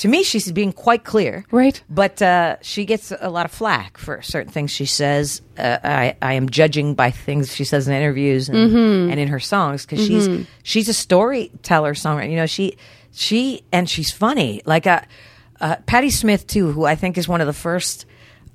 To 0.00 0.08
me, 0.08 0.22
she's 0.22 0.50
being 0.52 0.72
quite 0.72 1.04
clear. 1.04 1.44
Right. 1.50 1.82
But 1.90 2.22
uh, 2.22 2.56
she 2.62 2.86
gets 2.86 3.12
a 3.20 3.28
lot 3.28 3.44
of 3.44 3.52
flack 3.52 3.98
for 3.98 4.22
certain 4.22 4.50
things 4.50 4.70
she 4.70 4.86
says. 4.86 5.42
Uh, 5.58 5.76
I, 5.84 6.16
I 6.22 6.32
am 6.34 6.48
judging 6.48 6.94
by 6.94 7.10
things 7.10 7.54
she 7.54 7.64
says 7.64 7.86
in 7.86 7.92
interviews 7.94 8.48
and, 8.48 8.56
Mm-hmm. 8.70 9.10
and 9.10 9.20
in 9.20 9.28
her 9.28 9.38
songs 9.40 9.84
because 9.84 10.04
she's 10.06 10.46
she's 10.62 10.88
a 10.88 10.94
storyteller 10.94 11.92
songwriter. 11.92 12.30
You 12.30 12.36
know, 12.36 12.46
she 12.46 12.76
she 13.12 13.62
and 13.72 13.88
she's 13.90 14.10
funny. 14.10 14.62
Like 14.64 14.86
uh, 14.86 15.02
uh, 15.60 15.76
Patti 15.84 16.08
Smith 16.08 16.46
too, 16.46 16.72
who 16.72 16.86
I 16.86 16.94
think 16.94 17.18
is 17.18 17.28
one 17.28 17.42
of 17.42 17.46
the 17.46 17.52
first 17.52 18.06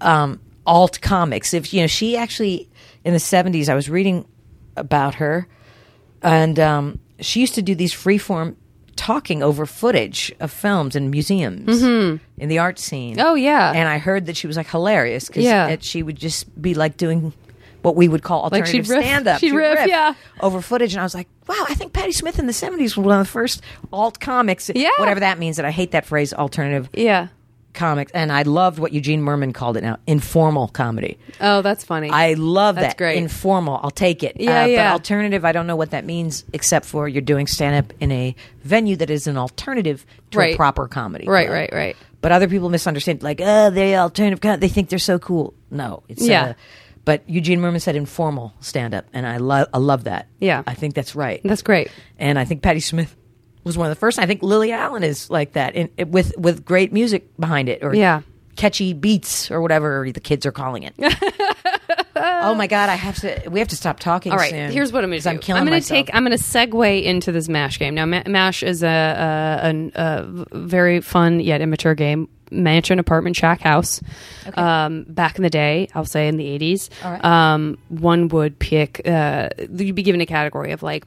um, 0.01 0.39
alt 0.65 0.99
comics. 0.99 1.53
If 1.53 1.73
you 1.75 1.81
know, 1.81 1.87
she 1.87 2.17
actually 2.17 2.69
in 3.03 3.13
the 3.13 3.19
seventies, 3.19 3.69
I 3.69 3.75
was 3.75 3.87
reading 3.87 4.25
about 4.75 5.15
her, 5.15 5.47
and 6.23 6.59
um, 6.59 6.99
she 7.19 7.39
used 7.39 7.53
to 7.55 7.61
do 7.61 7.75
these 7.75 7.93
freeform 7.93 8.55
talking 9.05 9.43
over 9.43 9.65
footage 9.67 10.33
of 10.39 10.51
films 10.51 10.95
in 10.95 11.11
museums 11.11 11.83
in 11.83 12.19
the 12.37 12.57
art 12.57 12.79
scene. 12.79 13.15
Mm-hmm. 13.17 13.27
Oh, 13.27 13.35
yeah. 13.35 13.71
and 13.71 13.87
I 13.87 13.99
heard 13.99 14.25
that 14.25 14.35
she 14.35 14.47
was 14.47 14.57
like 14.57 14.67
hilarious 14.67 15.27
because 15.27 15.43
Yeah. 15.43 15.75
she 15.79 16.01
would 16.01 16.15
just 16.17 16.59
be 16.61 16.73
like 16.73 16.97
doing. 16.97 17.33
What 17.81 17.95
we 17.95 18.07
would 18.07 18.23
call 18.23 18.41
alternative 18.45 18.71
she'd 18.71 18.85
stand 18.87 19.27
up. 19.27 19.39
she'd 19.39 19.51
riff, 19.53 19.85
yeah. 19.87 20.15
Over 20.39 20.59
footage. 20.59 20.93
And 20.93 21.01
I 21.01 21.03
was 21.03 21.13
like, 21.13 21.27
wow, 21.47 21.65
I 21.69 21.75
think 21.75 21.93
Patti 21.93 22.13
Smith 22.13 22.39
in 22.39 22.47
the 22.47 22.51
70s 22.51 22.79
was 22.79 22.97
one 22.97 23.19
of 23.19 23.27
the 23.27 23.31
first 23.31 23.61
alt 23.93 24.19
comics. 24.19 24.71
Yeah. 24.73 24.89
Whatever 24.97 25.19
that 25.19 25.37
means. 25.37 25.59
And 25.59 25.67
I 25.67 25.69
hate 25.69 25.91
that 25.91 26.03
phrase, 26.07 26.33
alternative 26.33 26.89
Yeah. 26.95 27.27
Comics. 27.75 28.11
And 28.13 28.31
I 28.31 28.41
loved 28.43 28.79
what 28.79 28.93
Eugene 28.93 29.21
Mirman 29.21 29.53
called 29.53 29.77
it 29.77 29.83
now 29.83 29.97
informal 30.07 30.67
comedy. 30.69 31.17
Oh, 31.39 31.61
that's 31.61 31.83
funny. 31.83 32.09
I 32.09 32.33
love 32.33 32.75
That's 32.75 32.87
that. 32.93 32.97
great. 32.97 33.17
Informal. 33.17 33.79
I'll 33.83 33.91
take 33.91 34.23
it. 34.23 34.37
Yeah, 34.39 34.63
uh, 34.63 34.65
yeah. 34.65 34.89
But 34.89 34.93
alternative, 34.93 35.45
I 35.45 35.51
don't 35.51 35.67
know 35.67 35.75
what 35.75 35.91
that 35.91 36.05
means 36.05 36.43
except 36.53 36.85
for 36.85 37.07
you're 37.07 37.21
doing 37.21 37.45
stand 37.47 37.75
up 37.85 37.93
in 37.99 38.11
a 38.11 38.35
venue 38.63 38.95
that 38.95 39.09
is 39.09 39.27
an 39.27 39.37
alternative 39.37 40.05
to 40.31 40.37
Right. 40.39 40.53
a 40.53 40.57
proper 40.57 40.87
comedy. 40.87 41.27
Right, 41.27 41.47
club. 41.47 41.55
right, 41.59 41.73
right. 41.73 41.97
But 42.21 42.31
other 42.31 42.47
people 42.47 42.69
misunderstand, 42.69 43.21
like, 43.21 43.39
oh, 43.43 43.69
they 43.69 43.95
alternative. 43.95 44.41
com- 44.41 44.59
They 44.59 44.67
think 44.69 44.89
they're 44.89 44.97
so 44.97 45.19
cool. 45.19 45.53
No, 45.69 46.01
it's 46.09 46.25
Yeah. 46.27 46.43
Uh, 46.45 46.53
but 47.03 47.21
Eugene 47.29 47.59
Mirman 47.59 47.79
said 47.81 47.95
informal 47.95 48.53
stand 48.61 48.95
up, 48.95 49.05
and 49.13 49.27
I 49.27 49.37
love, 49.37 49.67
I 49.71 49.77
love 49.77 50.05
that. 50.05 50.27
Yeah. 50.39 50.63
I 50.65 50.73
think 50.73 50.95
that's 50.95 51.13
right. 51.15 51.39
That's 51.43 51.61
great. 51.61 51.89
and 52.17 52.39
I 52.39 52.45
think 52.45 52.63
Patti 52.63 52.79
Smith 52.79 53.15
was 53.65 53.77
one 53.77 53.87
of 53.87 53.91
the 53.91 53.99
first. 53.99 54.17
I 54.19 54.25
think 54.25 54.41
Lily 54.43 54.71
Allen 54.71 55.03
is 55.03 55.29
like 55.29 55.53
that, 55.53 55.75
in, 55.75 55.89
with 56.11 56.33
with 56.37 56.63
great 56.63 56.93
music 56.93 57.35
behind 57.37 57.67
it, 57.69 57.83
or 57.83 57.93
Yeah. 57.93 58.21
catchy 58.55 58.93
beats, 58.93 59.51
or 59.51 59.61
whatever 59.61 60.07
the 60.11 60.19
kids 60.21 60.45
are 60.45 60.51
calling 60.51 60.83
it. 60.83 60.93
oh 62.15 62.55
my 62.55 62.67
god, 62.67 62.89
I 62.89 62.95
have 62.95 63.19
to. 63.21 63.49
We 63.49 63.59
have 63.59 63.67
to 63.69 63.75
stop 63.75 63.99
talking. 63.99 64.31
All 64.31 64.37
right, 64.37 64.49
soon, 64.51 64.71
here's 64.71 64.91
what 64.91 65.03
I'm 65.03 65.09
going 65.09 65.19
to 65.19 65.23
do. 65.23 65.29
I'm 65.29 65.39
killing 65.39 65.61
I'm 65.61 65.67
going 65.67 65.81
to 65.81 65.87
take. 65.87 66.09
I'm 66.13 66.25
going 66.25 66.37
to 66.37 66.43
segue 66.43 67.03
into 67.03 67.31
this 67.31 67.49
Mash 67.49 67.79
game. 67.79 67.95
Now, 67.95 68.05
Ma- 68.05 68.23
Mash 68.27 68.63
is 68.63 68.83
a, 68.83 68.87
a, 69.95 70.01
a 70.01 70.45
very 70.57 71.01
fun 71.01 71.39
yet 71.39 71.61
immature 71.61 71.95
game. 71.95 72.29
Mansion, 72.51 72.99
apartment, 72.99 73.35
shack, 73.35 73.59
house. 73.61 73.99
Um, 74.53 75.03
back 75.09 75.37
in 75.37 75.43
the 75.43 75.49
day, 75.49 75.89
I'll 75.95 76.05
say 76.05 76.27
in 76.27 76.37
the 76.37 76.45
80s, 76.59 76.89
All 77.03 77.11
right. 77.11 77.25
um, 77.25 77.77
one 77.89 78.27
would 78.29 78.59
pick. 78.59 79.01
Uh, 79.05 79.49
you'd 79.57 79.95
be 79.95 80.03
given 80.03 80.21
a 80.21 80.25
category 80.27 80.71
of 80.71 80.83
like. 80.83 81.05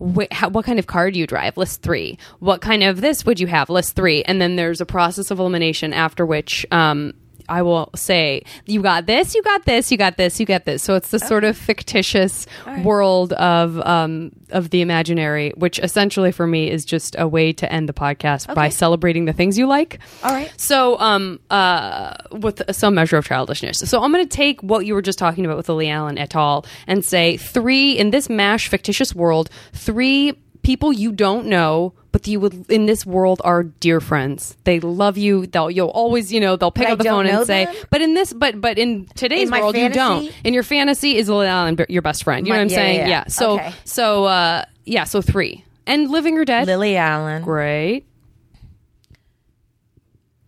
Wh- 0.00 0.32
how, 0.32 0.48
what 0.48 0.64
kind 0.64 0.78
of 0.78 0.86
car 0.86 1.10
do 1.10 1.18
you 1.18 1.26
drive? 1.26 1.56
List 1.56 1.82
three. 1.82 2.18
What 2.38 2.60
kind 2.60 2.82
of 2.82 3.00
this 3.00 3.24
would 3.26 3.38
you 3.38 3.46
have? 3.46 3.70
List 3.70 3.94
three. 3.94 4.22
And 4.24 4.40
then 4.40 4.56
there's 4.56 4.80
a 4.80 4.86
process 4.86 5.30
of 5.30 5.38
elimination 5.38 5.92
after 5.92 6.24
which 6.24 6.66
um, 6.70 7.12
I 7.50 7.62
will 7.62 7.90
say, 7.94 8.42
you 8.66 8.80
got 8.80 9.06
this, 9.06 9.34
you 9.34 9.42
got 9.42 9.64
this, 9.64 9.90
you 9.90 9.98
got 9.98 10.16
this, 10.16 10.38
you 10.38 10.46
got 10.46 10.64
this. 10.64 10.82
So 10.82 10.94
it's 10.94 11.10
this 11.10 11.26
sort 11.26 11.44
of 11.44 11.56
fictitious 11.56 12.46
world 12.84 13.32
of 13.34 13.78
um, 13.80 14.30
of 14.50 14.70
the 14.70 14.80
imaginary, 14.80 15.50
which 15.56 15.78
essentially 15.80 16.32
for 16.32 16.46
me 16.46 16.70
is 16.70 16.84
just 16.84 17.16
a 17.18 17.26
way 17.26 17.52
to 17.52 17.70
end 17.72 17.88
the 17.88 17.92
podcast 17.92 18.54
by 18.54 18.68
celebrating 18.68 19.24
the 19.24 19.32
things 19.32 19.58
you 19.58 19.66
like. 19.66 19.98
All 20.22 20.32
right. 20.32 20.52
So, 20.56 20.98
um, 21.00 21.40
uh, 21.50 22.14
with 22.32 22.62
some 22.74 22.94
measure 22.94 23.16
of 23.16 23.26
childishness. 23.26 23.78
So, 23.78 24.02
I'm 24.02 24.12
going 24.12 24.26
to 24.26 24.36
take 24.36 24.62
what 24.62 24.86
you 24.86 24.94
were 24.94 25.02
just 25.02 25.18
talking 25.18 25.44
about 25.44 25.56
with 25.56 25.68
Lily 25.68 25.90
Allen 25.90 26.18
et 26.18 26.34
al. 26.34 26.64
and 26.86 27.04
say 27.04 27.36
three 27.36 27.92
in 27.98 28.10
this 28.10 28.28
mash 28.28 28.68
fictitious 28.68 29.14
world, 29.14 29.50
three 29.72 30.38
people 30.62 30.92
you 30.92 31.12
don't 31.12 31.46
know, 31.46 31.92
but 32.12 32.26
you 32.26 32.40
would 32.40 32.70
in 32.70 32.86
this 32.86 33.04
world 33.06 33.40
are 33.44 33.62
dear 33.62 34.00
friends. 34.00 34.56
They 34.64 34.80
love 34.80 35.16
you. 35.18 35.46
They'll 35.46 35.70
you'll 35.70 35.88
always 35.88 36.32
you 36.32 36.40
know 36.40 36.56
they'll 36.56 36.70
pick 36.70 36.86
But 36.86 36.92
up 36.92 36.98
the 36.98 37.04
phone 37.04 37.26
and 37.26 37.46
say. 37.46 37.66
them? 37.66 37.74
But 37.90 38.02
in 38.02 38.14
this, 38.14 38.32
but 38.32 38.60
but 38.60 38.78
in 38.78 39.06
today's 39.14 39.48
In 39.50 39.58
world, 39.58 39.76
you 39.76 39.88
don't. 39.88 40.22
fantasy? 40.22 40.36
In 40.44 40.54
your 40.54 40.62
fantasy, 40.62 41.16
is 41.16 41.28
Lily 41.28 41.46
Allen 41.46 41.78
your 41.88 42.02
best 42.02 42.24
friend? 42.24 42.46
You 42.46 42.50
My- 42.52 42.56
know 42.56 42.60
what 42.62 42.72
I'm 42.72 42.76
saying? 42.76 42.98
yeah, 43.00 43.08
yeah. 43.08 43.24
So 43.28 43.54
Okay. 43.54 43.72
so 43.84 44.24
uh, 44.24 44.64
yeah. 44.84 45.04
So 45.04 45.22
three 45.22 45.64
and 45.86 46.10
living 46.10 46.36
or 46.38 46.44
dead. 46.44 46.66
Lily 46.66 46.96
Allen, 46.96 47.42
Great. 47.42 48.04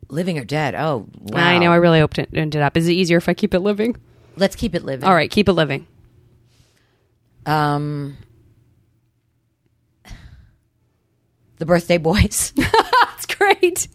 living 0.08 0.38
or 0.38 0.44
dead. 0.44 0.74
Oh, 0.74 1.06
wow. 1.20 1.38
I 1.38 1.58
know. 1.58 1.72
I 1.72 1.76
really 1.76 2.00
opened 2.00 2.28
it, 2.32 2.36
ended 2.38 2.60
up. 2.60 2.76
Is 2.76 2.86
it 2.88 2.92
easier 2.92 3.16
if 3.16 3.28
I 3.28 3.34
keep 3.34 3.54
it 3.54 3.60
living? 3.60 3.96
Let's 4.36 4.56
keep 4.56 4.74
it 4.74 4.84
living. 4.84 5.06
All 5.08 5.14
right, 5.14 5.30
keep 5.30 5.48
it 5.48 5.52
living. 5.52 5.86
Um, 7.46 8.16
the 11.62 11.66
birthday 11.66 11.96
boys. 11.96 12.52
That's 12.56 13.26
great. 13.26 13.86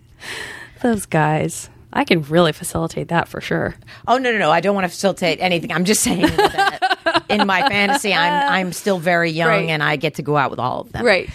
Those 0.81 1.05
guys. 1.05 1.69
I 1.91 2.05
can 2.05 2.21
really 2.23 2.53
facilitate 2.53 3.09
that 3.09 3.27
for 3.27 3.41
sure. 3.41 3.75
Oh 4.07 4.17
no, 4.17 4.31
no, 4.31 4.37
no! 4.37 4.51
I 4.51 4.61
don't 4.61 4.73
want 4.73 4.85
to 4.85 4.89
facilitate 4.89 5.39
anything. 5.41 5.71
I'm 5.73 5.83
just 5.83 6.01
saying 6.01 6.21
that 6.21 7.25
in 7.29 7.45
my 7.45 7.67
fantasy, 7.67 8.13
I'm 8.13 8.51
I'm 8.53 8.73
still 8.73 8.99
very 8.99 9.31
young, 9.31 9.49
Right. 9.49 9.69
and 9.69 9.83
I 9.83 9.97
get 9.97 10.15
to 10.15 10.21
go 10.21 10.37
out 10.37 10.49
with 10.49 10.59
all 10.59 10.81
of 10.81 10.91
them, 10.93 11.05
Right. 11.05 11.29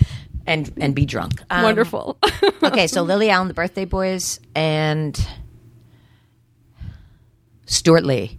And 0.46 0.72
and 0.80 0.94
be 0.94 1.04
drunk. 1.04 1.42
Um, 1.50 1.64
Wonderful. 1.64 2.16
okay, 2.62 2.86
so 2.86 3.02
Lily 3.02 3.28
Allen, 3.28 3.48
the 3.48 3.54
Birthday 3.54 3.84
Boys, 3.84 4.40
and 4.54 5.18
Stewart 7.66 8.04
Lee, 8.04 8.38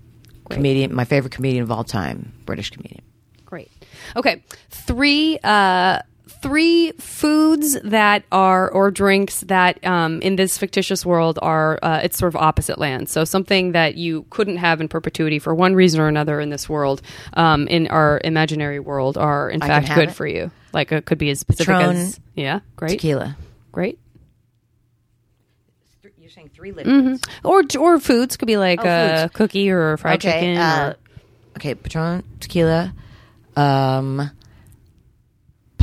comedian, 0.50 0.94
my 0.94 1.06
favorite 1.06 1.32
comedian 1.34 1.64
of 1.64 1.72
all 1.72 1.84
time, 1.84 2.34
British 2.46 2.70
comedian. 2.72 3.02
Great. 3.46 3.72
Okay. 4.16 4.44
Three 4.70 5.40
uh 5.44 6.00
three 6.44 6.92
foods 7.00 7.80
that 7.84 8.24
are 8.32 8.70
or 8.70 8.92
drinks 8.92 9.40
that 9.42 9.84
um 9.86 10.22
in 10.22 10.36
this 10.36 10.58
fictitious 10.58 11.06
world 11.06 11.40
are 11.42 11.80
uh, 11.82 12.02
it's 12.04 12.18
sort 12.18 12.28
of 12.36 12.40
opposite 12.40 12.78
land. 12.78 13.10
So 13.10 13.24
something 13.24 13.72
that 13.72 13.96
you 13.96 14.26
couldn't 14.30 14.58
have 14.58 14.80
in 14.82 14.88
perpetuity 14.90 15.40
for 15.40 15.56
one 15.56 15.74
reason 15.74 16.00
or 16.02 16.08
another 16.08 16.40
in 16.40 16.50
this 16.50 16.68
world, 16.70 17.02
um 17.34 17.68
in 17.70 17.88
our 17.88 18.22
imaginary 18.24 18.80
world 18.80 19.18
are 19.18 19.50
in 19.50 19.64
I 19.64 19.68
fact 19.68 19.96
good 19.96 20.10
it. 20.10 20.16
for 20.16 20.28
you. 20.28 20.52
Like 20.74 20.92
it 20.92 21.06
could 21.06 21.18
be 21.18 21.30
as 21.32 21.40
specific 21.40 21.74
Patron, 21.76 21.96
as 21.96 22.20
Yeah, 22.36 22.60
great. 22.76 22.92
Tequila. 23.00 23.38
Great. 23.72 23.98
You're 26.20 26.30
saying 26.30 26.52
three 26.54 26.72
liquids. 26.72 27.22
Or 27.44 27.64
or 27.80 28.00
foods 28.00 28.38
could 28.38 28.48
be 28.48 28.58
like 28.58 28.80
Oh, 28.82 28.88
a 28.88 29.22
foods. 29.24 29.34
cookie 29.36 29.70
or 29.72 29.94
a 29.94 29.98
fried 29.98 30.22
chicken 30.22 30.58
uh, 30.58 30.94
or 30.96 31.58
okay, 31.58 31.76
Patron, 31.76 32.24
tequila, 32.40 32.94
um, 33.56 34.32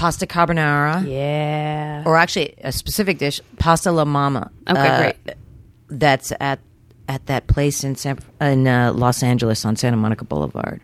pasta 0.00 0.26
carbonara. 0.26 1.06
Yeah. 1.06 2.02
or 2.06 2.16
actually 2.16 2.54
a 2.64 2.72
specific 2.72 3.18
dish, 3.18 3.40
pasta 3.58 3.92
la 3.92 4.04
mama. 4.06 4.50
Okay, 4.68 4.80
uh, 4.88 4.98
great. 4.98 5.36
That's 5.90 6.32
at 6.40 6.58
at 7.08 7.26
that 7.26 7.46
place 7.48 7.84
in 7.84 7.96
San, 7.96 8.18
in 8.40 8.66
uh, 8.66 8.92
Los 8.94 9.22
Angeles 9.22 9.64
on 9.64 9.76
Santa 9.76 9.96
Monica 9.96 10.24
Boulevard. 10.24 10.80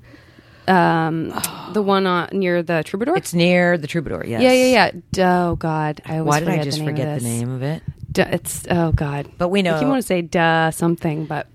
Um, 0.69 1.29
the 1.73 1.81
one 1.83 2.07
on, 2.07 2.29
near 2.33 2.63
the 2.63 2.83
Troubadour. 2.85 3.17
It's 3.17 3.33
near 3.33 3.79
the 3.79 3.87
Troubadour. 3.87 4.25
Yes. 4.27 4.43
yeah, 4.43 4.53
yeah, 4.53 4.91
yeah. 5.17 5.49
Oh 5.49 5.57
God, 5.57 6.03
I 6.05 6.19
always 6.19 6.29
Why 6.29 6.41
did 6.41 6.49
I 6.49 6.65
just 6.65 6.79
the 6.79 6.85
name 6.85 6.93
forget 6.95 7.17
of 7.17 7.23
the 7.23 7.29
name 7.29 7.51
of 7.51 7.63
it? 7.63 7.83
It's 8.19 8.67
oh 8.71 8.93
God, 8.93 9.31
But 9.39 9.49
we 9.49 9.63
know- 9.63 9.73
Like 9.73 9.83
you 9.83 9.89
want 9.89 10.03
to 10.03 10.07
say 10.07 10.23
duh 10.23 10.71
something, 10.73 11.27
but 11.27 11.47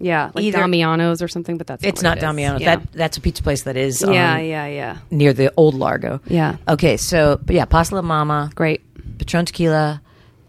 yeah, 0.00 0.30
like 0.34 0.44
Either- 0.44 0.58
Damiano's 0.58 1.22
or 1.22 1.28
something. 1.28 1.58
But 1.58 1.66
that's 1.66 1.84
It's 1.84 2.02
not, 2.02 2.10
not 2.10 2.16
what. 2.16 2.20
Damiano's. 2.32 2.60
Yeah. 2.62 2.76
That 2.76 2.92
that's 2.92 3.16
a 3.18 3.20
pizza 3.20 3.42
place 3.42 3.62
that 3.64 3.76
is 3.76 4.00
yeah, 4.02 4.08
um, 4.34 4.44
yeah, 4.44 4.66
yeah. 4.66 4.98
near 5.10 5.32
the 5.32 5.52
old 5.56 5.74
Largo. 5.74 6.20
Yeah. 6.26 6.56
Okay, 6.66 6.96
so 6.96 7.38
but 7.44 7.54
yeah, 7.54 7.66
pasta 7.66 7.94
la 7.94 8.02
mama, 8.02 8.50
Great. 8.54 8.82
Patron 9.18 9.44
tequila, 9.44 10.00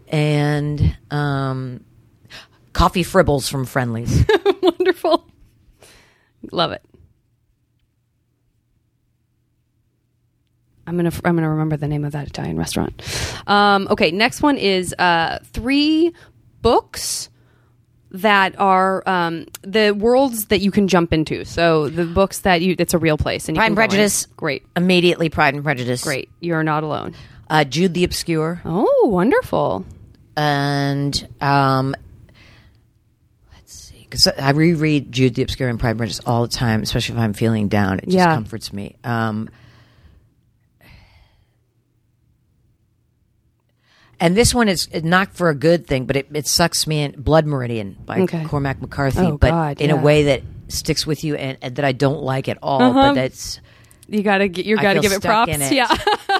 and 0.08 0.96
um, 1.10 1.84
coffee 2.72 3.04
fribbles 3.04 3.50
from 3.50 3.66
Friendly's. 3.66 4.24
Wonderful. 4.62 5.26
Love 6.50 6.72
it. 6.72 6.82
I'm 10.86 10.96
gonna 10.96 11.12
I'm 11.24 11.34
gonna 11.36 11.50
remember 11.50 11.76
the 11.76 11.88
name 11.88 12.04
of 12.04 12.12
that 12.12 12.26
Italian 12.26 12.56
restaurant. 12.56 13.02
Um, 13.46 13.86
okay, 13.90 14.10
next 14.10 14.42
one 14.42 14.56
is 14.56 14.94
uh, 14.98 15.38
three 15.52 16.12
books 16.60 17.28
that 18.12 18.54
are 18.60 19.02
um, 19.08 19.46
the 19.62 19.92
worlds 19.92 20.46
that 20.46 20.60
you 20.60 20.70
can 20.70 20.86
jump 20.88 21.12
into. 21.12 21.44
So 21.44 21.88
the 21.88 22.04
books 22.04 22.40
that 22.40 22.60
you 22.62 22.76
it's 22.78 22.94
a 22.94 22.98
real 22.98 23.16
place 23.18 23.48
and 23.48 23.56
Pride 23.56 23.66
and. 23.68 23.76
Prejudice. 23.76 24.26
Great, 24.36 24.64
Immediately, 24.76 25.28
Pride 25.30 25.54
and 25.54 25.64
Prejudice. 25.64 26.02
great. 26.04 26.28
You're 26.40 26.62
not 26.62 26.82
alone. 26.84 27.14
Uh, 27.48 27.64
Jude 27.64 27.94
the 27.94 28.04
Obscure. 28.04 28.60
Oh, 28.64 29.08
wonderful. 29.10 29.84
and 30.36 31.28
um, 31.40 31.94
let's 33.54 33.72
see, 33.74 34.00
because 34.08 34.26
I 34.26 34.50
reread 34.50 35.12
Jude 35.12 35.34
the 35.34 35.42
Obscure 35.42 35.68
and 35.68 35.78
Pride 35.78 35.90
and 35.90 35.98
Prejudice 35.98 36.20
all 36.26 36.42
the 36.42 36.48
time, 36.48 36.82
especially 36.82 37.16
if 37.16 37.20
I'm 37.20 37.32
feeling 37.32 37.68
down. 37.68 37.98
It 37.98 38.04
just 38.06 38.16
Yeah. 38.16 38.34
comforts 38.34 38.72
me. 38.72 38.96
Um, 39.04 39.48
and 44.22 44.36
this 44.36 44.54
one 44.54 44.68
is 44.68 44.88
not 45.02 45.34
for 45.34 45.50
a 45.50 45.54
good 45.54 45.86
thing, 45.86 46.06
but 46.06 46.16
it, 46.16 46.28
it 46.32 46.46
sucks 46.46 46.86
me 46.86 47.02
in. 47.02 47.20
Blood 47.20 47.44
Meridian 47.44 47.96
by 48.06 48.20
Okay. 48.20 48.44
Cormac 48.44 48.80
McCarthy, 48.80 49.20
Oh, 49.20 49.36
but 49.36 49.50
God, 49.50 49.80
in 49.80 49.90
yeah. 49.90 49.96
a 49.96 50.00
way 50.00 50.22
that 50.24 50.42
sticks 50.68 51.06
with 51.06 51.24
you 51.24 51.34
and, 51.34 51.58
and 51.60 51.76
that 51.76 51.84
I 51.84 51.92
don't 51.92 52.22
like 52.22 52.48
at 52.48 52.58
all. 52.62 52.80
Uh-huh. 52.80 53.08
But 53.10 53.14
that's 53.14 53.60
You 54.08 54.22
gotta 54.22 54.48
get. 54.48 54.64
You 54.64 54.76
gotta 54.76 55.00
give 55.00 55.12
it 55.12 55.20
props. 55.22 55.52
it. 55.52 55.72
Yeah. 55.72 55.88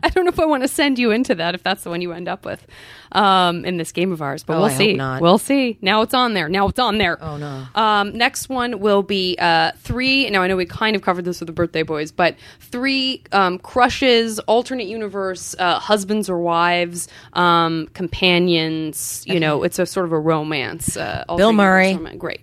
I 0.02 0.08
don't 0.10 0.24
know 0.24 0.30
if 0.30 0.40
I 0.40 0.46
want 0.46 0.62
to 0.62 0.68
send 0.68 0.98
you 0.98 1.10
into 1.10 1.34
that 1.36 1.54
if 1.54 1.62
that's 1.62 1.82
the 1.84 1.90
one 1.90 2.00
you 2.00 2.12
end 2.12 2.28
up 2.28 2.44
with 2.44 2.66
um, 3.12 3.64
in 3.64 3.76
this 3.76 3.92
game 3.92 4.12
of 4.12 4.22
ours, 4.22 4.42
but 4.42 4.54
Oh, 4.54 4.60
we'll 4.60 4.66
I 4.70 4.74
see. 4.74 4.96
We'll 5.20 5.38
see. 5.38 5.78
Now 5.80 6.02
it's 6.02 6.14
on 6.14 6.34
there. 6.34 6.48
Now 6.48 6.68
it's 6.68 6.78
on 6.78 6.98
there. 6.98 7.18
Oh, 7.22 7.36
no. 7.36 7.66
Um, 7.74 8.16
next 8.16 8.48
one 8.48 8.80
will 8.80 9.02
be 9.02 9.36
uh, 9.38 9.72
three. 9.78 10.28
Now 10.30 10.42
I 10.42 10.46
know 10.46 10.56
we 10.56 10.64
kind 10.66 10.96
of 10.96 11.02
covered 11.02 11.24
this 11.24 11.40
with 11.40 11.46
the 11.48 11.52
birthday 11.52 11.82
boys, 11.82 12.12
but 12.12 12.36
three 12.60 13.22
um, 13.32 13.58
crushes, 13.58 14.38
alternate 14.40 14.86
universe, 14.86 15.54
uh, 15.58 15.78
husbands 15.78 16.30
or 16.30 16.38
wives, 16.38 17.08
um, 17.34 17.88
companions. 17.94 19.22
You 19.26 19.40
know, 19.40 19.62
it's 19.62 19.78
a 19.78 19.86
sort 19.86 20.06
of 20.06 20.12
a 20.12 20.18
romance. 20.18 20.96
Uh, 20.96 21.24
Bill 21.36 21.52
Murray. 21.52 21.94
romance. 21.94 22.16
Great. 22.18 22.40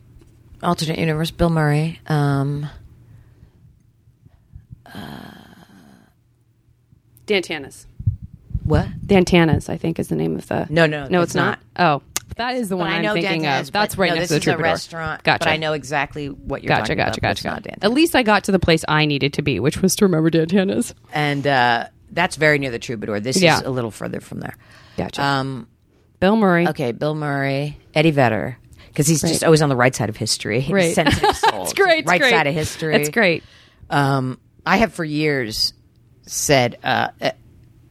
alternate 0.61 0.99
universe. 0.99 1.31
Bill 1.31 1.49
Murray. 1.49 1.99
Um, 2.07 2.69
Dan 7.27 7.43
Tana's. 7.43 7.85
what? 8.63 8.87
Dan 9.05 9.23
Tana's, 9.25 9.69
I 9.69 9.77
think, 9.77 9.99
is 9.99 10.07
the 10.07 10.15
name 10.15 10.35
of 10.35 10.47
the. 10.47 10.65
No, 10.69 10.87
no, 10.87 11.07
no, 11.07 11.21
it's 11.21 11.29
it's 11.31 11.35
not. 11.35 11.59
Oh, 11.77 12.01
that 12.37 12.55
is 12.55 12.69
the 12.69 12.77
one 12.77 12.87
I 12.89 12.95
I'm 12.97 13.01
know 13.03 13.13
thinking 13.13 13.43
Dantas, 13.43 13.67
of. 13.67 13.71
That's 13.71 13.95
but 13.95 14.01
right 14.01 14.09
no, 14.09 14.15
next 14.15 14.29
this 14.29 14.43
to 14.43 14.49
the 14.49 14.55
is 14.55 14.59
a 14.59 14.63
restaurant. 14.63 15.23
Gotcha. 15.23 15.39
But 15.39 15.47
I 15.47 15.57
know 15.57 15.73
exactly 15.73 16.27
what 16.29 16.63
you're 16.63 16.69
Gotcha, 16.69 16.95
talking 16.95 16.97
gotcha, 16.97 17.19
about. 17.19 17.35
but 17.37 17.43
gotcha, 17.43 17.61
gotcha. 17.69 17.85
At 17.85 17.91
least 17.91 18.15
I 18.15 18.23
got 18.23 18.45
to 18.45 18.51
the 18.51 18.59
place 18.59 18.83
I 18.87 19.05
needed 19.05 19.33
to 19.33 19.41
be, 19.41 19.59
which 19.59 19.81
was 19.81 19.95
to 19.97 20.05
remember 20.05 20.29
Dan 20.29 20.47
Tana's. 20.47 20.93
and 21.13 21.45
uh, 21.45 21.87
that's 22.11 22.35
very 22.35 22.59
near 22.59 22.71
the 22.71 22.79
Troubadour. 22.79 23.19
This 23.19 23.41
Yeah. 23.41 23.57
is 23.57 23.63
a 23.63 23.69
little 23.69 23.91
further 23.91 24.19
from 24.21 24.39
there. 24.39 24.55
Gotcha. 24.97 25.21
Um, 25.23 25.67
Bill 26.19 26.35
Murray. 26.35 26.67
okay, 26.69 26.91
Bill 26.93 27.13
Murray, 27.15 27.77
Eddie 27.93 28.11
Vedder, 28.11 28.57
because 28.87 29.07
he's 29.07 29.21
just 29.21 29.43
always 29.43 29.61
on 29.61 29.69
the 29.69 29.75
right 29.75 29.95
side 29.95 30.09
of 30.09 30.17
history. 30.17 30.61
He's 30.61 30.73
Right. 30.73 30.95
sensitive 30.95 31.35
soul. 31.37 31.61
It's 31.63 31.73
great. 31.73 31.99
it's 31.99 32.07
right 32.07 32.19
great. 32.21 32.31
side 32.31 32.47
of 32.47 32.53
history. 32.55 32.95
It's 32.95 33.09
great. 33.09 33.43
Um, 33.89 34.39
I 34.65 34.77
have 34.77 34.93
for 34.93 35.03
years 35.03 35.73
said 36.27 36.77
uh, 36.83 37.09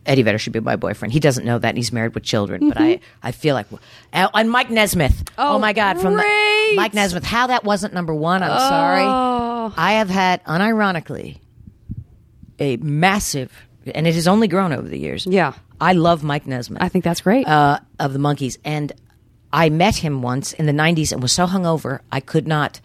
Eddie 0.07 0.23
Vedder 0.23 0.39
should 0.39 0.53
be 0.53 0.61
my 0.61 0.77
boyfriend. 0.77 1.13
He 1.13 1.21
doesn't 1.21 1.45
know 1.45 1.59
that, 1.59 1.71
and 1.71 1.79
he's 1.79 1.93
married 1.93 2.15
with 2.15 2.23
children. 2.23 2.69
But 2.69 2.79
I, 2.81 3.01
I 3.23 3.33
feel 3.33 3.55
like, 3.55 3.67
and 4.13 4.51
Mike 4.51 4.71
Nesmith. 4.71 5.25
Oh, 5.37 5.57
Oh, 5.57 5.59
my 5.59 5.73
God, 5.73 6.01
from 6.01 6.15
the. 6.15 6.73
Mike 6.77 6.95
Nesmith. 6.95 7.25
How 7.25 7.49
that 7.49 7.65
wasn't 7.65 7.93
number 7.95 8.15
one? 8.15 8.43
I'm 8.43 8.59
sorry. 8.59 9.73
I 9.77 9.93
have 9.95 10.09
had, 10.09 10.45
unironically, 10.45 11.39
a 12.61 12.77
massive, 12.79 13.53
and 13.95 14.07
it 14.07 14.15
has 14.15 14.29
only 14.29 14.47
grown 14.49 14.73
over 14.73 14.87
the 14.89 14.99
years. 14.99 15.27
Yeah. 15.27 15.55
I 15.81 15.93
love 15.93 16.23
Mike 16.23 16.47
Nesmith 16.47 16.81
I 16.83 16.89
think 16.89 17.05
that's 17.05 17.21
great. 17.21 17.47
uh, 17.47 17.81
of 17.99 18.13
the 18.13 18.19
Monkees, 18.19 18.57
and 18.65 18.93
I 19.53 19.69
met 19.71 19.97
him 19.97 20.23
once 20.23 20.53
in 20.55 20.65
the 20.67 20.73
'90s 20.73 21.13
and 21.13 21.21
was 21.21 21.33
so 21.33 21.47
hungover 21.47 22.01
I 22.11 22.21
could 22.21 22.47
not 22.49 22.81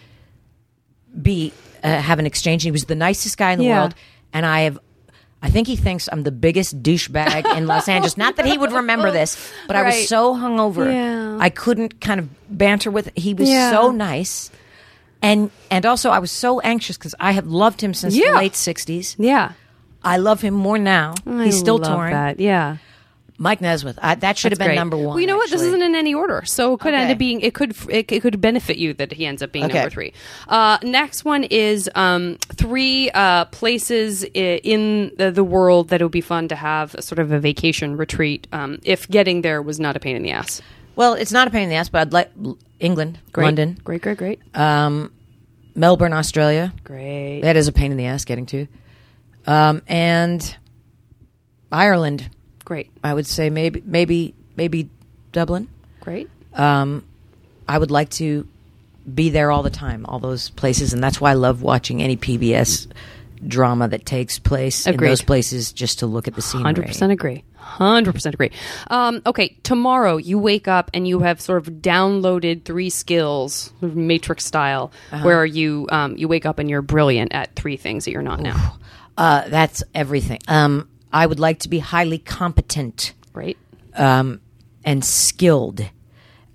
be 1.21 1.53
uh, 1.83 1.99
have 2.01 2.19
an 2.19 2.25
exchange. 2.25 2.63
He 2.63 2.71
was 2.71 2.85
the 2.85 2.95
nicest 2.95 3.37
guy 3.37 3.51
in 3.51 3.59
the 3.59 3.65
Yeah. 3.65 3.79
world, 3.79 3.95
and 4.33 4.45
I 4.45 4.61
have. 4.61 4.79
I 5.43 5.49
think 5.49 5.67
he 5.67 5.75
thinks 5.75 6.07
I'm 6.11 6.23
the 6.23 6.31
biggest 6.31 6.83
douchebag 6.83 7.57
in 7.57 7.65
Los 7.65 7.87
Angeles. 7.87 8.15
Not 8.15 8.35
that 8.35 8.45
he 8.45 8.57
would 8.57 8.71
remember 8.71 9.09
this, 9.11 9.37
but 9.67 9.75
I 9.75 9.83
was 9.83 10.07
so 10.07 10.35
hungover, 10.35 10.85
Yeah. 10.91 11.37
I 11.39 11.49
couldn't 11.49 11.99
kind 11.99 12.19
of 12.19 12.29
banter 12.49 12.91
with. 12.91 13.09
He 13.15 13.33
was 13.33 13.49
Yeah. 13.49 13.71
so 13.71 13.91
nice, 13.91 14.51
and 15.21 15.49
and 15.71 15.85
also 15.85 16.11
I 16.11 16.19
was 16.19 16.31
so 16.31 16.59
anxious 16.61 16.97
because 16.97 17.15
I 17.19 17.31
have 17.31 17.47
loved 17.47 17.81
him 17.81 17.93
since 17.93 18.15
Yeah. 18.15 18.31
the 18.31 18.37
late 18.37 18.53
'60s. 18.53 19.15
yeah. 19.17 19.53
I 20.03 20.17
love 20.17 20.41
him 20.41 20.53
more 20.55 20.79
now. 20.79 21.13
He's 21.25 21.59
still 21.59 21.77
love 21.77 21.91
touring. 21.93 22.13
That. 22.13 22.39
Yeah. 22.39 22.77
Mike 23.41 23.59
Nesmith. 23.59 23.97
I, 23.99 24.13
that 24.13 24.37
should 24.37 24.51
That's 24.51 24.59
have 24.59 24.65
been 24.67 24.67
great. 24.67 24.75
number 24.75 24.97
one. 24.97 25.07
Well, 25.07 25.19
you 25.19 25.25
know 25.25 25.35
what? 25.35 25.49
This 25.49 25.61
actually. 25.61 25.69
isn't 25.69 25.81
in 25.81 25.95
any 25.95 26.13
order, 26.13 26.43
so 26.45 26.75
it 26.75 26.79
could 26.79 26.93
end 26.93 27.11
up 27.11 27.17
being. 27.17 27.41
It 27.41 27.55
could. 27.55 27.75
It, 27.89 28.11
it 28.11 28.21
could 28.21 28.39
benefit 28.39 28.77
you 28.77 28.93
that 28.93 29.11
he 29.11 29.25
ends 29.25 29.41
up 29.41 29.51
being 29.51 29.65
Okay. 29.65 29.73
number 29.79 29.89
three. 29.89 30.13
Uh, 30.47 30.77
next 30.83 31.25
one 31.25 31.43
is 31.45 31.89
um, 31.95 32.37
three 32.53 33.09
uh, 33.09 33.45
places 33.45 34.23
i- 34.23 34.27
in 34.63 35.11
the, 35.17 35.31
the 35.31 35.43
world 35.43 35.89
that 35.89 36.01
it 36.01 36.03
would 36.05 36.11
be 36.11 36.21
fun 36.21 36.49
to 36.49 36.55
have 36.55 36.93
a 36.93 37.01
sort 37.01 37.17
of 37.17 37.31
a 37.31 37.39
vacation 37.39 37.97
retreat. 37.97 38.45
Um, 38.51 38.77
if 38.83 39.07
getting 39.09 39.41
there 39.41 39.59
was 39.63 39.79
not 39.79 39.95
a 39.95 39.99
pain 39.99 40.15
in 40.15 40.21
the 40.21 40.29
ass. 40.31 40.61
Well, 40.95 41.15
it's 41.15 41.31
not 41.31 41.47
a 41.47 41.51
pain 41.51 41.63
in 41.63 41.69
the 41.69 41.75
ass, 41.75 41.89
but 41.89 42.01
I'd 42.01 42.13
like 42.13 42.31
England, 42.79 43.17
Great. 43.31 43.45
London, 43.45 43.79
Great. 43.83 44.03
Great. 44.03 44.17
Great. 44.19 44.39
um, 44.55 45.11
Melbourne, 45.73 46.13
Australia. 46.13 46.73
great. 46.83 47.41
That 47.41 47.55
is 47.55 47.67
a 47.67 47.71
pain 47.71 47.91
in 47.91 47.97
the 47.97 48.05
ass 48.05 48.23
getting 48.25 48.45
to, 48.47 48.67
um, 49.47 49.81
and 49.87 50.55
Ireland. 51.71 52.29
Great. 52.65 52.89
I 53.03 53.13
would 53.13 53.25
say 53.27 53.49
maybe 53.49 53.81
maybe 53.85 54.33
maybe 54.55 54.89
Dublin. 55.31 55.67
Great. 56.01 56.29
Um, 56.53 57.03
I 57.67 57.77
would 57.77 57.91
like 57.91 58.09
to 58.11 58.47
be 59.13 59.29
there 59.29 59.51
all 59.51 59.63
the 59.63 59.69
time, 59.69 60.05
all 60.07 60.19
those 60.19 60.49
places, 60.51 60.93
and 60.93 61.03
that's 61.03 61.19
why 61.21 61.31
I 61.31 61.33
love 61.35 61.61
watching 61.61 62.01
any 62.01 62.17
PBS 62.17 62.87
drama 63.47 63.87
that 63.87 64.05
takes 64.05 64.37
place 64.37 64.85
Agreed. 64.85 65.07
in 65.07 65.11
those 65.11 65.21
places 65.23 65.71
just 65.73 65.99
to 65.99 66.05
look 66.05 66.27
at 66.27 66.35
the 66.35 66.41
scenery. 66.41 66.63
Hundred 66.65 66.85
percent 66.87 67.11
agree. 67.11 67.43
Hundred 67.55 68.13
percent 68.13 68.35
agree. 68.35 68.51
Um, 68.87 69.21
okay, 69.25 69.55
tomorrow 69.63 70.17
you 70.17 70.37
wake 70.37 70.67
up 70.67 70.91
and 70.93 71.07
you 71.07 71.19
have 71.21 71.41
sort 71.41 71.65
of 71.65 71.73
downloaded 71.75 72.63
three 72.65 72.89
skills, 72.91 73.71
Matrix 73.81 74.45
style, 74.45 74.91
Uh-huh. 75.11 75.23
where 75.25 75.45
you 75.45 75.87
um, 75.91 76.17
you 76.17 76.27
wake 76.27 76.45
up 76.45 76.59
and 76.59 76.69
you're 76.69 76.81
brilliant 76.83 77.33
at 77.33 77.55
three 77.55 77.77
things 77.77 78.05
that 78.05 78.11
you're 78.11 78.21
not 78.21 78.39
now. 78.41 78.77
Uh, 79.17 79.47
that's 79.49 79.83
everything. 79.95 80.39
Um, 80.47 80.87
I 81.13 81.25
would 81.25 81.39
like 81.39 81.59
to 81.59 81.69
be 81.69 81.79
highly 81.79 82.17
competent. 82.17 83.13
Great, 83.33 83.57
um, 83.95 84.41
and 84.83 85.03
skilled 85.05 85.85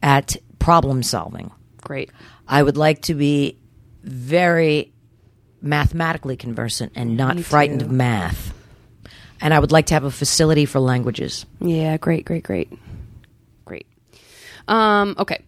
at 0.03 0.37
problem 0.59 1.03
solving. 1.03 1.51
great, 1.83 2.11
I 2.49 2.63
would 2.63 2.77
like 2.77 3.03
to 3.03 3.15
be 3.15 3.59
very 4.03 4.93
mathematically 5.63 6.37
conversant 6.37 6.93
and 6.95 7.17
not 7.17 7.37
Me 7.37 7.43
frightened 7.43 7.81
too. 7.81 7.87
of 7.87 7.93
math. 7.93 8.53
And 9.41 9.53
I 9.55 9.59
would 9.59 9.73
like 9.73 9.87
to 9.87 9.95
have 9.95 10.05
a 10.05 10.11
facility 10.11 10.65
for 10.65 10.81
languages. 10.81 11.45
yeah, 11.61 11.97
great, 11.99 12.25
great, 12.25 12.43
great, 12.45 12.73
great. 13.65 13.87
Um, 14.69 15.15
okay. 15.19 15.43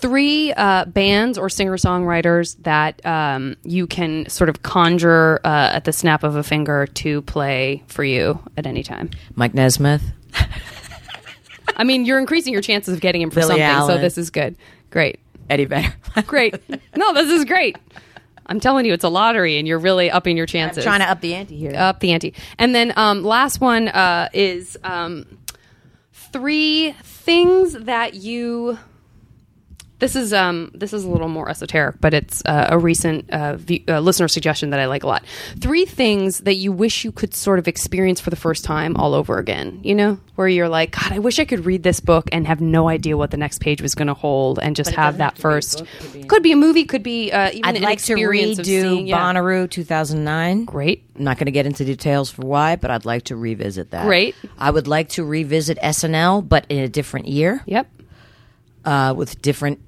Three 0.00 0.52
uh, 0.52 0.86
bands 0.86 1.36
or 1.36 1.48
singer 1.48 1.76
songwriters 1.76 2.56
that 2.62 3.04
um, 3.04 3.56
you 3.62 3.86
can 3.86 4.28
sort 4.28 4.48
of 4.48 4.62
conjure 4.62 5.40
uh, 5.44 5.70
at 5.74 5.84
the 5.84 5.92
snap 5.92 6.24
of 6.24 6.36
a 6.36 6.42
finger 6.42 6.86
to 6.86 7.22
play 7.22 7.82
for 7.86 8.02
you 8.02 8.40
at 8.56 8.66
any 8.66 8.82
time. 8.82 9.10
Mike 9.34 9.52
Nesmith, 9.54 10.02
I 11.76 11.84
mean, 11.84 12.04
you're 12.04 12.18
increasing 12.18 12.52
your 12.52 12.62
chances 12.62 12.94
of 12.94 13.00
getting 13.00 13.20
him 13.22 13.30
for 13.30 13.40
Billy 13.40 13.58
something, 13.58 13.86
so 13.86 13.98
this 13.98 14.18
is 14.18 14.30
good. 14.30 14.56
Great. 14.90 15.20
Eddie 15.48 15.64
Vedder. 15.64 15.94
Great. 16.26 16.54
No, 16.96 17.12
this 17.12 17.28
is 17.30 17.44
great. 17.44 17.76
I'm 18.46 18.60
telling 18.60 18.84
you, 18.84 18.92
it's 18.92 19.04
a 19.04 19.08
lottery, 19.08 19.58
and 19.58 19.66
you're 19.66 19.78
really 19.78 20.10
upping 20.10 20.36
your 20.36 20.46
chances. 20.46 20.82
trying 20.82 21.00
to 21.00 21.10
up 21.10 21.20
the 21.20 21.34
ante 21.34 21.56
here. 21.56 21.72
up 21.76 22.00
the 22.00 22.12
ante. 22.12 22.34
And 22.58 22.74
then 22.74 22.92
um, 22.96 23.22
last 23.22 23.60
one 23.60 23.88
uh, 23.88 24.28
is 24.32 24.76
um, 24.82 25.38
three 26.12 26.92
things 27.02 27.74
that 27.74 28.14
you. 28.14 28.78
This 30.00 30.16
is 30.16 30.32
um 30.32 30.70
this 30.74 30.92
is 30.92 31.04
a 31.04 31.08
little 31.08 31.28
more 31.28 31.48
esoteric, 31.48 31.96
but 32.00 32.12
it's 32.14 32.42
uh, 32.46 32.66
a 32.70 32.78
recent 32.78 33.30
uh, 33.30 33.56
view, 33.56 33.80
uh, 33.86 34.00
listener 34.00 34.28
suggestion 34.28 34.70
that 34.70 34.80
I 34.80 34.86
like 34.86 35.02
a 35.04 35.06
lot. 35.06 35.24
Three 35.60 35.84
things 35.84 36.38
that 36.40 36.54
you 36.56 36.72
wish 36.72 37.04
you 37.04 37.12
could 37.12 37.34
sort 37.34 37.58
of 37.58 37.68
experience 37.68 38.18
for 38.20 38.30
the 38.30 38.36
first 38.36 38.64
time 38.64 38.96
all 38.96 39.14
over 39.14 39.38
again. 39.38 39.80
You 39.84 39.94
know, 39.94 40.18
where 40.36 40.48
you're 40.48 40.68
like, 40.70 40.92
God, 40.92 41.12
I 41.12 41.18
wish 41.18 41.38
I 41.38 41.44
could 41.44 41.66
read 41.66 41.82
this 41.82 42.00
book 42.00 42.28
and 42.32 42.46
have 42.46 42.60
no 42.60 42.88
idea 42.88 43.16
what 43.16 43.30
the 43.30 43.36
next 43.36 43.60
page 43.60 43.80
was 43.82 43.94
going 43.94 44.08
to 44.08 44.14
hold, 44.14 44.58
and 44.58 44.74
just 44.74 44.90
have 44.92 45.18
that 45.18 45.36
first. 45.38 45.84
Could 46.28 46.42
be 46.42 46.52
a 46.52 46.56
movie, 46.56 46.84
could 46.84 47.02
be 47.02 47.30
uh, 47.30 47.50
even 47.50 47.64
I'd 47.64 47.76
an 47.76 47.82
like 47.82 47.98
to 47.98 48.12
experience 48.14 48.58
of 48.58 48.64
redo 48.64 48.80
seeing. 48.82 49.06
Yeah. 49.06 49.18
Bonnaroo 49.20 49.70
2009. 49.70 50.64
Great. 50.64 51.04
I'm 51.16 51.24
not 51.24 51.36
going 51.36 51.44
to 51.46 51.52
get 51.52 51.66
into 51.66 51.84
details 51.84 52.30
for 52.30 52.40
why, 52.46 52.76
but 52.76 52.90
I'd 52.90 53.04
like 53.04 53.24
to 53.24 53.36
revisit 53.36 53.90
that. 53.90 54.06
Great. 54.06 54.34
I 54.58 54.70
would 54.70 54.88
like 54.88 55.10
to 55.10 55.24
revisit 55.24 55.76
SNL, 55.78 56.48
but 56.48 56.64
in 56.70 56.78
a 56.78 56.88
different 56.88 57.26
year 57.28 57.62
Yep. 57.66 57.86
uh, 58.86 59.12
with 59.14 59.42
different 59.42 59.80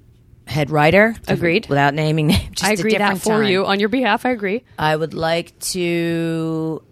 head 0.47 0.69
writer. 0.69 1.15
Agreed. 1.27 1.67
Without 1.67 1.93
naming 1.93 2.27
names. 2.33 2.49
Just 2.51 2.63
I 2.63 2.73
agree 2.73 2.97
that 2.97 3.17
for 3.19 3.41
time. 3.41 3.45
you 3.45 3.65
on 3.65 3.79
your 3.79 3.89
behalf. 3.89 4.25
I 4.25 4.31
agree. 4.31 4.63
I 4.77 4.95
would 4.95 5.13
like 5.13 5.57
to 5.59 6.83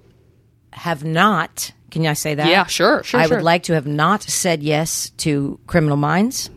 have 0.72 1.03
not. 1.03 1.72
Can 1.90 2.06
I 2.06 2.14
say 2.14 2.36
that? 2.36 2.48
Yeah, 2.48 2.65
sure, 2.68 3.03
sure, 3.03 3.19
I 3.19 3.28
sure. 3.28 3.38
would 3.38 3.44
like 3.44 3.64
to 3.64 3.73
have 3.73 3.86
not 3.86 4.23
said 4.23 4.64
yes 4.64 5.10
to 5.18 5.60
Criminal 5.68 5.98
Minds. 5.98 6.49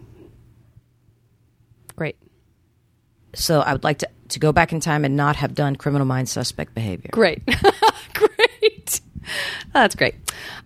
Great. 1.96 2.16
So 3.34 3.60
I 3.60 3.72
would 3.72 3.82
like 3.82 3.98
to, 3.98 4.08
to 4.28 4.38
go 4.38 4.52
back 4.52 4.72
in 4.72 4.78
time 4.78 5.04
and 5.04 5.16
not 5.16 5.34
have 5.36 5.54
done 5.54 5.74
Criminal 5.74 6.06
Minds 6.06 6.30
suspect 6.30 6.72
behavior. 6.74 7.10
Great. 7.12 7.42
Great. 8.14 9.00
That's 9.74 9.94
great. 9.96 10.14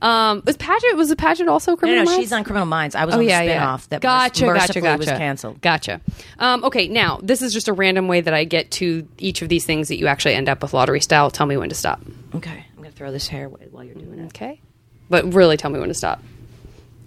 Um, 0.02 0.43
was 0.47 0.56
Paget 0.59 0.94
was 0.97 1.09
the 1.09 1.16
Paget 1.16 1.48
also 1.48 1.72
No, 1.72 1.76
criminal? 1.78 2.05
no, 2.05 2.10
Minds? 2.10 2.22
she's 2.22 2.32
on 2.32 2.44
Criminal 2.44 2.66
Minds. 2.66 2.94
I 2.94 3.05
was 3.06 3.14
Oh 3.14 3.18
on 3.18 3.24
yeah, 3.24 3.40
the 3.43 3.47
yeah. 3.48 3.66
spinoff 3.66 3.89
that 3.89 4.01
gotcha, 4.02 4.47
merc- 4.47 4.59
gotcha, 4.59 4.80
gotcha. 4.82 4.98
was 4.98 5.06
canceled. 5.06 5.60
Gotcha. 5.62 6.01
Um, 6.39 6.62
okay, 6.64 6.89
now 6.89 7.18
this 7.22 7.40
is 7.43 7.52
just 7.52 7.68
a 7.68 7.72
random 7.72 8.06
way 8.06 8.20
that 8.20 8.35
I 8.35 8.44
get 8.44 8.70
to 8.72 9.09
each 9.18 9.40
of 9.43 9.48
these 9.48 9.64
things 9.64 9.89
that 9.89 9.97
you 9.98 10.06
actually 10.06 10.35
end 10.35 10.48
up 10.48 10.62
with 10.62 10.74
lottery 10.74 11.01
style. 11.01 11.30
Tell 11.30 11.47
me 11.47 11.56
when 11.56 11.70
to 11.70 11.74
stop. 11.74 12.01
Okay, 12.35 12.64
I'm 12.70 12.76
going 12.76 12.90
to 12.90 12.97
throw 12.97 13.10
this 13.10 13.26
hair 13.28 13.47
away 13.47 13.66
while 13.70 13.82
you're 13.82 13.94
doing 13.94 14.18
it. 14.18 14.26
Okay, 14.26 14.60
but 15.09 15.32
really 15.32 15.56
tell 15.56 15.70
me 15.70 15.80
when 15.80 15.89
to 15.89 15.94
stop, 15.94 16.22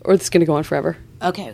or 0.04 0.14
it's 0.16 0.30
going 0.30 0.42
to 0.42 0.46
go 0.48 0.56
on 0.56 0.64
forever. 0.64 0.98
Okay, 1.22 1.54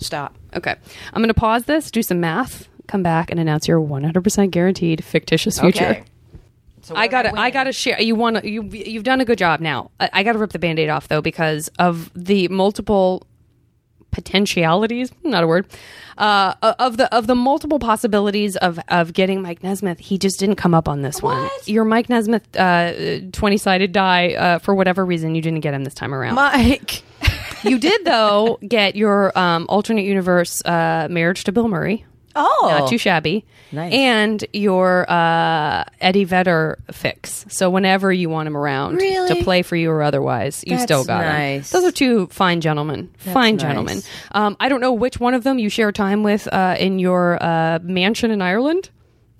stop. 0.00 0.34
Okay, 0.54 0.74
I'm 1.14 1.22
going 1.22 1.28
to 1.28 1.34
pause 1.34 1.64
this, 1.64 1.90
do 1.90 2.02
some 2.02 2.20
math, 2.20 2.68
come 2.88 3.02
back, 3.02 3.30
and 3.30 3.40
announce 3.40 3.66
your 3.66 3.80
100% 3.80 4.50
guaranteed 4.50 5.02
fictitious 5.02 5.58
future. 5.58 5.84
Okay. 5.86 6.04
So 6.82 6.94
I 6.94 7.08
gotta, 7.08 7.38
I 7.38 7.50
got 7.50 7.64
to 7.64 7.72
share. 7.72 8.00
You 8.00 8.14
want 8.14 8.44
you 8.44 8.62
you've 8.62 9.04
done 9.04 9.20
a 9.20 9.24
good 9.24 9.38
job 9.38 9.60
now. 9.60 9.90
I, 10.00 10.10
I 10.12 10.22
got 10.22 10.32
to 10.32 10.38
rip 10.38 10.52
the 10.52 10.58
band-aid 10.58 10.88
off 10.88 11.08
though 11.08 11.22
because 11.22 11.68
of 11.78 12.10
the 12.14 12.48
multiple 12.48 13.26
potentialities, 14.10 15.12
not 15.22 15.44
a 15.44 15.46
word. 15.46 15.66
Uh, 16.16 16.54
of 16.78 16.96
the 16.96 17.14
of 17.14 17.26
the 17.26 17.34
multiple 17.34 17.78
possibilities 17.78 18.56
of 18.56 18.80
of 18.88 19.12
getting 19.12 19.40
Mike 19.40 19.62
Nesmith, 19.62 19.98
he 19.98 20.18
just 20.18 20.40
didn't 20.40 20.56
come 20.56 20.74
up 20.74 20.88
on 20.88 21.02
this 21.02 21.22
one. 21.22 21.48
Your 21.66 21.84
Mike 21.84 22.08
Nesmith 22.08 22.56
uh, 22.56 23.20
twenty 23.32 23.56
sided 23.56 23.92
die 23.92 24.34
uh, 24.34 24.58
for 24.58 24.74
whatever 24.74 25.04
reason 25.04 25.34
you 25.34 25.42
didn't 25.42 25.60
get 25.60 25.74
him 25.74 25.84
this 25.84 25.94
time 25.94 26.12
around. 26.12 26.34
Mike. 26.34 27.02
you 27.62 27.78
did 27.78 28.04
though 28.04 28.58
get 28.66 28.96
your 28.96 29.36
um, 29.38 29.66
alternate 29.68 30.04
universe 30.04 30.64
uh, 30.64 31.06
marriage 31.10 31.44
to 31.44 31.52
Bill 31.52 31.68
Murray. 31.68 32.04
Oh, 32.34 32.76
Not 32.78 32.88
too 32.88 32.98
shabby. 32.98 33.44
Nice. 33.70 33.92
And 33.92 34.44
your 34.52 35.10
uh, 35.10 35.84
Eddie 36.00 36.24
Vedder 36.24 36.78
fix. 36.90 37.44
So 37.48 37.68
whenever 37.68 38.12
you 38.12 38.30
want 38.30 38.46
him 38.46 38.56
around 38.56 38.96
Really? 38.96 39.34
to 39.36 39.44
play 39.44 39.62
for 39.62 39.76
you 39.76 39.90
or 39.90 40.02
otherwise, 40.02 40.64
you 40.66 40.72
That's 40.72 40.84
still 40.84 41.04
got 41.04 41.22
nice. 41.22 41.72
him. 41.72 41.80
Those 41.80 41.88
are 41.88 41.92
two 41.92 42.26
fine 42.28 42.60
gentlemen. 42.60 43.10
fine 43.18 43.56
nice. 43.56 43.62
gentlemen. 43.62 44.02
Um, 44.32 44.56
I 44.60 44.68
don't 44.68 44.80
know 44.80 44.92
which 44.92 45.20
one 45.20 45.34
of 45.34 45.44
them 45.44 45.58
you 45.58 45.68
share 45.68 45.92
time 45.92 46.22
with 46.22 46.48
uh, 46.52 46.76
in 46.78 46.98
your 46.98 47.42
uh, 47.42 47.78
mansion 47.82 48.30
in 48.30 48.40
Ireland. 48.40 48.90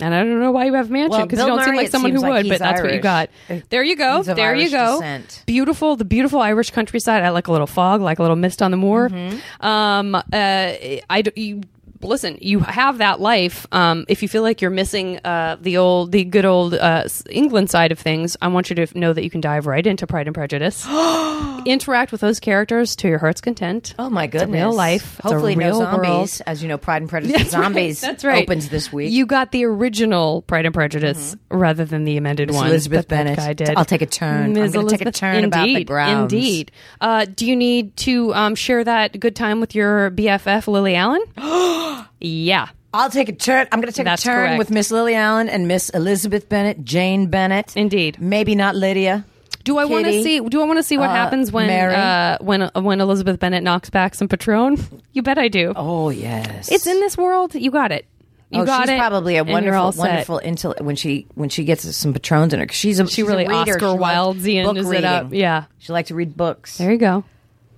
And 0.01 0.15
I 0.15 0.19
don't 0.23 0.39
know 0.39 0.53
why 0.53 0.67
you 0.67 0.75
have 0.75 0.91
a 0.91 0.93
mansion 0.93 1.11
Well, 1.11 1.27
because 1.27 1.41
you 1.41 1.47
don't 1.47 1.65
seem 1.65 1.75
like 1.75 1.89
someone 1.89 2.13
who 2.13 2.19
like 2.21 2.45
would, 2.45 2.49
but 2.49 2.59
that's 2.61 2.81
what 2.81 2.95
you 2.95 3.01
got. 3.01 3.31
There 3.69 3.83
you 3.83 3.97
go. 3.97 4.23
There 4.23 4.55
you 4.55 4.71
go. 4.71 5.01
descent. 5.01 5.43
Beautiful, 5.47 5.97
the 5.97 6.05
beautiful 6.05 6.41
Irish 6.41 6.71
countryside. 6.71 7.25
I 7.25 7.31
like 7.31 7.49
a 7.49 7.53
little 7.53 7.67
fog, 7.67 8.01
like 8.01 8.21
a 8.21 8.23
little 8.23 8.37
mist 8.37 8.63
on 8.63 8.71
the 8.71 8.77
moor. 8.77 9.09
Mm-hmm. 9.09 9.67
Um, 9.67 10.15
uh, 10.15 10.21
I 10.33 11.25
you 11.35 11.63
listen. 12.01 12.39
You 12.41 12.61
have 12.61 12.99
that 12.99 13.21
life. 13.21 13.67
Um, 13.73 14.05
if 14.09 14.23
you 14.23 14.29
feel 14.29 14.43
like 14.43 14.61
you're 14.61 14.71
missing 14.71 15.19
uh, 15.25 15.57
the 15.61 15.79
old, 15.79 16.13
the 16.13 16.25
good 16.25 16.45
old 16.45 16.75
uh, 16.75 17.05
England 17.31 17.71
side 17.71 17.93
of 17.93 17.99
things, 17.99 18.37
I 18.41 18.49
want 18.49 18.71
you 18.71 18.77
to 18.77 18.99
know 18.99 19.13
that 19.13 19.25
you 19.25 19.31
can 19.31 19.41
dive 19.41 19.67
right 19.67 19.87
into 19.87 20.07
Pride 20.07 20.27
and 20.27 20.35
Prejudice. 20.35 20.87
Interact 21.67 22.13
with 22.13 22.21
those 22.21 22.41
characters 22.41 22.97
to 22.97 23.09
your 23.09 23.19
heart's 23.19 23.41
content. 23.41 23.95
Oh 23.99 24.09
my 24.09 24.27
goodness! 24.27 24.51
Real 24.53 24.73
life. 24.73 25.19
Hopefully, 25.19 25.57
real 25.57 25.81
no 25.81 25.85
zombies. 25.85 26.09
world. 26.09 26.41
As 26.47 26.63
you 26.63 26.69
know, 26.69 26.79
Pride 26.79 27.03
and 27.03 27.11
Prejudice 27.11 27.51
zombies. 27.51 28.01
That's 28.01 28.25
right. 28.25 28.45
Opens 28.45 28.69
this 28.69 28.93
week. 28.93 29.13
You 29.13 29.27
got 29.27 29.53
the 29.53 29.65
original 29.65 30.43
Pride 30.43 30.67
and 30.67 30.75
Prejudice 30.75 31.37
rather 31.51 31.85
than 31.85 32.05
the 32.05 32.17
amended 32.17 32.49
Miss 32.49 32.57
one. 32.57 32.69
Elizabeth 32.69 33.09
that 33.09 33.17
that 33.17 33.25
Bennet. 33.25 33.37
guy 33.37 33.53
did. 33.53 33.77
I'll 33.77 33.85
take 33.85 34.03
a 34.03 34.07
turn. 34.07 34.45
I'm 34.45 34.53
Ms. 34.53 34.73
gonna 34.73 34.89
take 34.89 35.05
a 35.05 35.13
turn 35.13 35.45
about 35.45 35.65
the 35.65 35.71
indeed, 35.71 35.87
grounds. 35.87 36.33
Indeed. 36.33 36.73
Uh, 37.01 37.27
do 37.27 37.47
you 37.47 37.57
need 37.57 37.97
to 37.99 38.33
um, 38.35 38.55
share 38.55 38.85
that 38.85 39.19
good 39.19 39.37
time 39.37 39.61
with 39.61 39.75
your 39.75 40.11
BFF 40.11 40.69
Lily 40.69 40.95
Allen? 40.95 41.23
yeah. 42.21 42.69
I'll 42.93 43.11
take 43.11 43.29
a 43.29 43.33
turn. 43.33 43.69
I'm 43.71 43.81
going 43.81 43.93
to 43.93 43.97
take 43.97 44.07
That's 44.07 44.23
a 44.23 44.27
turn 44.27 44.47
correct. 44.47 44.59
with 44.59 44.71
Miss 44.71 44.91
Lily 44.91 45.15
Allen 45.15 45.49
and 45.49 45.69
Miss 45.69 45.91
Elizabeth 45.91 46.49
Bennet, 46.49 46.85
Jane 46.85 47.27
Bennet. 47.27 47.77
Indeed. 47.77 48.19
Maybe 48.21 48.55
not 48.55 48.75
Lydia. 48.75 49.25
Do 49.65 49.77
I 49.77 49.85
want 49.85 50.07
to 50.07 50.23
see? 50.23 50.41
Do 50.41 50.63
I 50.63 50.65
want 50.65 50.79
to 50.79 50.83
see 50.83 50.97
what 50.97 51.11
Uh, 51.11 51.15
happens 51.15 51.53
when 51.53 51.67
Mary. 51.67 51.95
uh, 51.95 52.39
when 52.41 52.63
uh, 52.63 52.71
when 52.81 53.03
Elizabeth 53.03 53.39
Bennet 53.39 53.63
knocks 53.63 53.91
back 53.91 54.15
some 54.15 54.27
Patron? 54.27 54.79
You 55.13 55.21
bet 55.23 55.37
I 55.37 55.49
do. 55.49 55.75
Oh 55.77 56.09
yes, 56.09 56.71
It's 56.73 56.87
in 56.87 56.99
this 57.01 57.19
world. 57.19 57.55
You 57.55 57.71
got 57.71 57.93
it. 57.93 58.07
You 58.51 58.63
oh, 58.63 58.65
got 58.65 58.85
she's 58.89 58.95
it. 58.95 58.99
probably 58.99 59.37
a 59.37 59.45
wonderful, 59.45 59.79
all 59.79 59.93
wonderful 59.93 60.41
intel 60.43 60.81
when 60.81 60.97
she 60.97 61.27
when 61.35 61.51
she 61.51 61.65
gets 61.65 61.95
some 61.95 62.15
patrons 62.15 62.55
in 62.55 62.61
her. 62.61 62.67
She's 62.71 62.99
a 62.99 63.07
She 63.07 63.17
she's 63.17 63.25
a 63.27 63.29
really 63.29 63.47
reader. 63.47 63.73
Oscar 63.75 63.79
She 63.81 63.87
likes 63.87 64.17
Wildean 64.17 64.65
book 64.65 64.77
is 64.79 64.91
it 64.91 65.05
up? 65.05 65.25
reading. 65.25 65.41
Yeah. 65.41 65.65
She 65.77 65.93
likes 65.93 66.09
to 66.09 66.15
read 66.15 66.35
books. 66.35 66.79
There 66.79 66.91
you 66.91 66.97
go. 66.97 67.25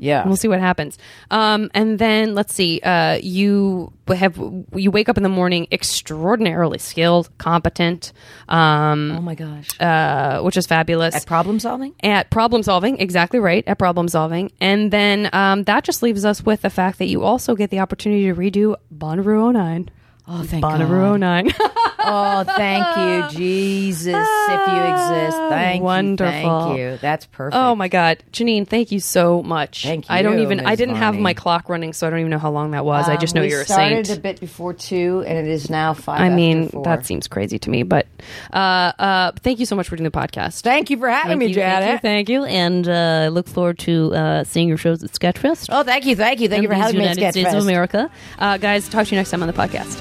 Yeah, 0.02 0.26
We'll 0.26 0.36
see 0.36 0.48
what 0.48 0.60
happens. 0.60 0.96
Um, 1.30 1.70
and 1.74 1.98
then 1.98 2.34
let's 2.34 2.54
see. 2.54 2.80
Uh, 2.80 3.18
you 3.22 3.92
have 4.08 4.36
you 4.74 4.90
wake 4.90 5.08
up 5.10 5.16
in 5.18 5.22
the 5.22 5.28
morning 5.28 5.68
extraordinarily 5.70 6.78
skilled, 6.78 7.28
competent, 7.38 8.12
um, 8.48 9.12
Oh 9.18 9.20
my 9.20 9.34
gosh, 9.34 9.68
uh, 9.78 10.40
which 10.40 10.56
is 10.56 10.66
fabulous. 10.66 11.14
at 11.14 11.26
problem 11.26 11.60
solving. 11.60 11.94
at 12.02 12.30
problem 12.30 12.62
solving, 12.62 12.98
exactly 12.98 13.38
right. 13.38 13.62
At 13.66 13.78
problem 13.78 14.08
solving, 14.08 14.50
and 14.60 14.90
then 14.90 15.28
um, 15.34 15.64
that 15.64 15.84
just 15.84 16.02
leaves 16.02 16.24
us 16.24 16.42
with 16.42 16.62
the 16.62 16.70
fact 16.70 16.98
that 16.98 17.06
you 17.06 17.22
also 17.22 17.54
get 17.54 17.68
the 17.70 17.80
opportunity 17.80 18.24
to 18.24 18.34
redo 18.34 18.76
Bonnaroo 18.96 19.52
09. 19.52 19.90
Oh, 20.32 20.42
thank 20.44 20.64
Bonnaroo 20.64 21.18
09. 21.18 21.52
Oh, 22.02 22.44
thank 22.44 22.96
you, 22.96 23.38
Jesus, 23.38 24.06
if 24.48 24.68
you 24.68 24.82
exist. 24.94 25.36
Thank 25.50 25.82
Wonderful. 25.82 26.32
you, 26.32 26.40
thank 26.40 26.78
you. 26.78 26.98
That's 26.98 27.26
perfect. 27.26 27.54
oh 27.56 27.74
my 27.74 27.88
God, 27.88 28.22
Janeane, 28.32 28.66
thank 28.66 28.90
you 28.90 29.00
so 29.00 29.42
much. 29.42 29.82
Thank 29.82 30.08
you. 30.08 30.14
I 30.14 30.22
don't 30.22 30.38
even. 30.38 30.60
I 30.60 30.76
didn't 30.76 30.94
have 30.96 31.12
Varney. 31.14 31.20
my 31.22 31.34
clock 31.34 31.68
running, 31.68 31.92
so 31.92 32.06
I 32.06 32.10
don't 32.10 32.20
even 32.20 32.30
know 32.30 32.38
how 32.38 32.50
long 32.50 32.70
that 32.70 32.86
was. 32.86 33.06
I 33.06 33.16
just 33.16 33.34
know 33.34 33.42
Um, 33.42 33.48
we 33.48 33.50
you're 33.50 33.60
a 33.60 33.66
saint. 33.66 34.06
started 34.06 34.18
a 34.18 34.22
bit 34.22 34.40
before 34.40 34.72
two, 34.72 35.22
and 35.26 35.36
it 35.36 35.46
is 35.46 35.68
now 35.68 35.92
five. 35.92 36.22
I 36.22 36.26
after 36.26 36.36
mean, 36.36 36.68
four. 36.70 36.84
that 36.84 37.04
seems 37.04 37.28
crazy 37.28 37.58
to 37.58 37.70
me, 37.70 37.82
but 37.82 38.06
uh, 38.50 38.56
uh, 38.98 39.32
thank 39.42 39.60
you 39.60 39.66
so 39.66 39.76
much 39.76 39.86
for 39.86 39.96
doing 39.96 40.10
the 40.10 40.18
podcast. 40.18 40.62
Thank 40.62 40.88
you 40.88 40.96
for 40.96 41.10
having 41.10 41.38
me, 41.38 41.52
Janet. 41.52 42.00
Thank 42.00 42.30
you, 42.30 42.44
thank 42.44 42.50
you, 42.50 42.56
and 42.58 42.88
uh, 42.88 43.24
I 43.26 43.28
look 43.28 43.46
forward 43.46 43.78
to 43.80 44.14
uh, 44.14 44.44
seeing 44.44 44.68
your 44.68 44.78
shows 44.78 45.04
at 45.04 45.10
Sketchfest. 45.10 45.66
Oh, 45.70 45.82
thank 45.82 46.06
you, 46.06 46.16
thank 46.16 46.40
you, 46.40 46.48
thank 46.48 46.62
you 46.62 46.68
for 46.68 46.74
having 46.74 46.98
me 46.98 47.04
at 47.06 47.16
United 47.18 47.32
States 47.40 47.54
of. 47.54 47.62
America. 47.62 48.10
Uh, 48.38 48.56
guys, 48.56 48.88
talk 48.88 49.06
to 49.06 49.14
you 49.14 49.18
next 49.20 49.30
time 49.30 49.42
on 49.42 49.48
the 49.48 49.52
podcast. 49.52 50.00